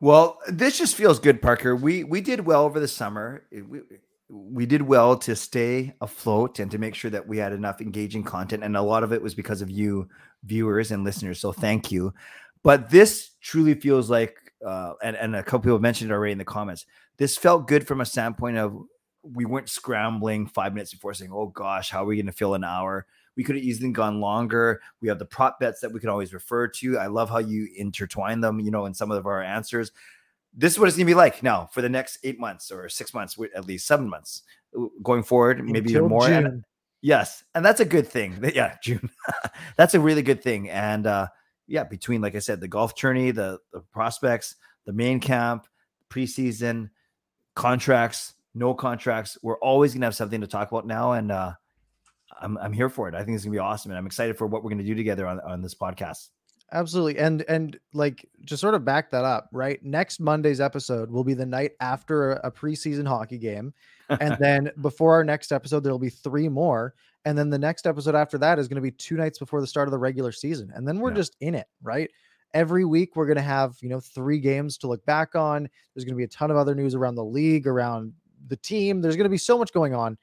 Well, 0.01 0.39
this 0.47 0.79
just 0.79 0.95
feels 0.95 1.19
good, 1.19 1.43
Parker. 1.43 1.75
We 1.75 2.05
we 2.05 2.21
did 2.21 2.47
well 2.47 2.65
over 2.65 2.79
the 2.79 2.87
summer. 2.87 3.45
We, 3.51 3.81
we 4.29 4.67
did 4.67 4.83
well 4.83 5.17
to 5.17 5.35
stay 5.35 5.95
afloat 6.03 6.59
and 6.59 6.71
to 6.71 6.79
make 6.79 6.95
sure 6.95 7.11
that 7.11 7.27
we 7.27 7.39
had 7.39 7.53
enough 7.53 7.81
engaging 7.81 8.23
content, 8.23 8.63
and 8.63 8.77
a 8.77 8.83
lot 8.83 9.03
of 9.03 9.13
it 9.13 9.23
was 9.23 9.35
because 9.35 9.63
of 9.63 9.71
you, 9.71 10.09
viewers 10.45 10.91
and 10.93 11.03
listeners. 11.03 11.41
So 11.41 11.51
thank 11.53 11.91
you. 11.91 12.13
But 12.63 12.91
this 12.91 13.31
truly 13.41 13.75
feels 13.75 14.11
like, 14.11 14.37
uh, 14.65 14.93
and 15.03 15.17
and 15.17 15.35
a 15.35 15.43
couple 15.43 15.61
people 15.61 15.79
mentioned 15.81 16.11
it 16.11 16.15
already 16.15 16.33
in 16.33 16.39
the 16.39 16.45
comments. 16.45 16.85
This 17.19 17.37
felt 17.37 17.69
good 17.69 17.87
from 17.87 18.01
a 18.01 18.07
standpoint 18.07 18.57
of 18.57 18.77
we 19.23 19.45
weren't 19.45 19.69
scrambling 19.69 20.47
five 20.47 20.73
minutes 20.73 20.93
before 20.93 21.15
saying, 21.15 21.33
"Oh 21.33 21.49
gosh, 21.49 21.91
how 21.91 22.05
are 22.05 22.07
we 22.07 22.17
going 22.17 22.27
to 22.27 22.33
fill 22.33 22.55
an 22.55 22.65
hour?" 22.65 23.07
We 23.37 23.45
could 23.45 23.57
have 23.57 23.65
easily 23.65 23.93
gone 23.93 24.21
longer. 24.21 24.81
We 25.01 25.09
have 25.09 25.19
the 25.19 25.25
prop 25.25 25.61
bets 25.61 25.81
that 25.81 25.93
we 25.93 26.01
can 26.01 26.09
always 26.09 26.35
refer 26.35 26.67
to. 26.69 26.99
I 26.99 27.07
love 27.07 27.31
how 27.31 27.39
you 27.39 27.69
intertwine 27.77 28.41
them, 28.41 28.59
you 28.59 28.73
know, 28.73 28.87
in 28.87 28.95
some 28.95 29.13
of 29.13 29.27
our 29.27 29.43
answers 29.43 29.93
this 30.59 30.73
is 30.73 30.79
what 30.79 30.89
it's 30.89 30.97
going 30.97 31.07
to 31.07 31.11
be 31.11 31.15
like 31.15 31.43
now 31.43 31.67
for 31.73 31.83
the 31.83 31.89
next 31.89 32.19
eight 32.25 32.39
months 32.39 32.71
or 32.71 32.89
six 32.89 33.15
months, 33.15 33.39
at 33.55 33.67
least 33.67 33.87
seven 33.87 34.09
months 34.09 34.43
going 35.03 35.23
forward, 35.23 35.65
maybe 35.65 35.79
Until 35.79 35.97
even 35.97 36.09
more. 36.09 36.29
And- 36.29 36.65
yes, 37.01 37.45
and 37.55 37.65
that's 37.65 37.81
a 37.81 37.85
good 37.85 38.07
thing. 38.07 38.39
Yeah, 38.55 38.77
June. 38.83 39.09
that's 39.77 39.95
a 39.95 40.01
really 40.01 40.23
good 40.23 40.43
thing. 40.43 40.69
And 40.69 41.07
uh, 41.07 41.29
yeah, 41.67 41.85
between 41.85 42.21
like 42.21 42.35
I 42.35 42.41
said, 42.41 42.61
the 42.61 42.69
golf 42.69 42.95
tourney, 42.95 43.31
the 43.31 43.61
the 43.73 43.81
prospects, 43.93 44.57
the 44.85 44.93
main 44.93 45.21
camp, 45.21 45.67
preseason, 46.11 46.91
contracts, 47.59 48.35
no 48.55 48.73
contracts, 48.73 49.37
we're 49.43 49.59
always 49.59 49.93
going 49.93 50.01
to 50.03 50.07
have 50.07 50.15
something 50.15 50.41
to 50.41 50.47
talk 50.47 50.71
about 50.71 50.87
now. 50.87 51.13
And 51.13 51.33
uh, 51.33 51.53
I'm 52.41 52.57
I'm 52.59 52.73
here 52.73 52.89
for 52.89 53.09
it. 53.09 53.15
I 53.15 53.25
think 53.25 53.35
it's 53.35 53.45
going 53.45 53.53
to 53.53 53.57
be 53.57 53.59
awesome, 53.59 53.91
and 53.91 53.99
I'm 53.99 54.07
excited 54.07 54.39
for 54.39 54.47
what 54.47 54.63
we're 54.63 54.71
going 54.71 54.79
to 54.79 54.85
do 54.85 54.95
together 54.95 55.27
on 55.27 55.41
on 55.41 55.61
this 55.61 55.75
podcast. 55.75 56.29
Absolutely. 56.71 57.19
And 57.19 57.43
and 57.49 57.79
like 57.95 58.29
to 58.47 58.57
sort 58.57 58.75
of 58.75 58.85
back 58.85 59.11
that 59.11 59.25
up, 59.25 59.49
right? 59.53 59.83
Next 59.83 60.21
Monday's 60.21 60.61
episode 60.61 61.11
will 61.11 61.25
be 61.25 61.35
the 61.35 61.47
night 61.47 61.73
after 61.81 62.33
a, 62.33 62.53
preseason 62.53 63.09
hockey 63.09 63.39
game. 63.39 63.73
And 64.21 64.37
then 64.41 64.71
before 64.83 65.15
our 65.15 65.25
next 65.25 65.51
episode, 65.51 65.83
there'll 65.83 65.99
be 65.99 66.11
three 66.11 66.49
more. 66.49 66.95
And 67.25 67.39
then 67.39 67.49
the 67.49 67.59
next 67.59 67.87
episode 67.87 68.15
after 68.15 68.37
that 68.39 68.59
is 68.59 68.69
going 68.69 68.77
to 68.77 68.83
be 68.83 68.91
two 68.91 69.17
nights 69.17 69.39
before 69.39 69.63
the 69.63 69.67
start 69.67 69.89
of 69.89 69.93
the 69.93 69.99
regular 69.99 70.31
season. 70.31 70.71
And 70.75 70.87
then 70.87 70.99
we're 71.01 71.11
Yeah. 71.11 71.17
just 71.17 71.37
in 71.41 71.55
it, 71.55 71.69
right? 71.83 72.11
Every 72.55 72.85
week 72.85 73.15
we're 73.15 73.27
going 73.27 73.37
to 73.37 73.43
have, 73.43 73.77
you 73.83 73.89
know, 73.89 74.01
three 74.01 74.39
games 74.39 74.79
to 74.79 74.87
look 74.87 75.05
back 75.05 75.35
on. 75.35 75.69
There's 75.95 76.05
going 76.05 76.15
to 76.15 76.19
be 76.19 76.25
a 76.25 76.29
ton 76.29 76.51
of 76.51 76.57
other 76.57 76.75
news 76.75 76.95
around 76.95 77.15
the 77.15 77.25
league, 77.25 77.67
around 77.67 78.13
the 78.47 78.57
team. 78.57 79.01
There's 79.01 79.17
going 79.17 79.25
to 79.25 79.31
be 79.31 79.39
so 79.39 79.59
much 79.59 79.73
going 79.73 79.95
on. 79.95 80.17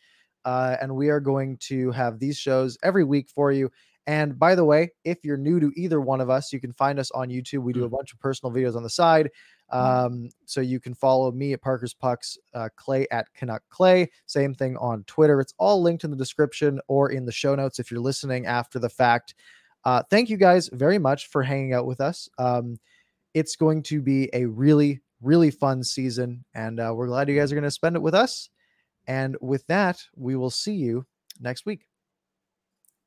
Uh, 0.43 0.77
and 0.79 0.95
we 0.95 1.09
are 1.09 1.19
going 1.19 1.57
to 1.57 1.91
have 1.91 2.19
these 2.19 2.37
shows 2.37 2.77
every 2.83 3.03
week 3.03 3.29
for 3.29 3.51
you. 3.51 3.69
And 4.07 4.37
by 4.37 4.53
the 4.53 4.63
way, 4.63 4.91
if 5.03 5.23
you're 5.23 5.37
new 5.37 5.59
to 5.59 5.71
either 5.75 5.99
one 5.99 6.21
of 6.21 6.29
us, 6.29 6.53
you 6.53 6.59
can 6.59 6.71
find 6.73 6.99
us 6.99 7.09
on 7.11 7.29
YouTube. 7.29 7.63
We 7.63 7.73
do 7.73 7.85
a 7.85 7.89
bunch 7.89 8.13
of 8.13 8.19
personal 8.19 8.53
videos 8.53 8.75
on 8.75 8.83
the 8.83 8.89
side. 8.89 9.31
Um, 9.71 10.29
so 10.45 10.61
you 10.61 10.79
can 10.79 10.93
follow 10.93 11.31
me 11.31 11.53
at 11.53 11.61
Parker's 11.61 11.95
Pucks, 11.95 12.37
uh, 12.53 12.69
Clay 12.75 13.07
at 13.09 13.33
Canuck 13.33 13.63
Clay. 13.69 14.11
Same 14.27 14.53
thing 14.53 14.77
on 14.77 15.03
Twitter. 15.05 15.41
It's 15.41 15.55
all 15.57 15.81
linked 15.81 16.03
in 16.03 16.11
the 16.11 16.17
description 16.17 16.79
or 16.87 17.11
in 17.11 17.25
the 17.25 17.31
show 17.31 17.55
notes 17.55 17.79
if 17.79 17.89
you're 17.89 17.99
listening 17.99 18.45
after 18.45 18.77
the 18.77 18.89
fact. 18.89 19.33
Uh, 19.85 20.01
thank 20.09 20.29
you 20.29 20.37
guys 20.37 20.69
very 20.73 20.97
much 20.97 21.27
for 21.27 21.43
hanging 21.43 21.73
out 21.73 21.85
with 21.85 22.01
us. 22.01 22.27
Um, 22.39 22.79
it's 23.33 23.55
going 23.55 23.83
to 23.83 24.01
be 24.01 24.29
a 24.33 24.45
really, 24.45 25.01
really 25.21 25.51
fun 25.51 25.83
season, 25.83 26.43
and 26.53 26.79
uh, 26.79 26.91
we're 26.95 27.07
glad 27.07 27.29
you 27.29 27.37
guys 27.37 27.51
are 27.51 27.55
going 27.55 27.63
to 27.63 27.71
spend 27.71 27.95
it 27.95 28.01
with 28.01 28.15
us. 28.15 28.49
And 29.07 29.37
with 29.41 29.67
that, 29.67 30.01
we 30.15 30.35
will 30.35 30.49
see 30.49 30.73
you 30.73 31.05
next 31.39 31.65
week. 31.65 31.85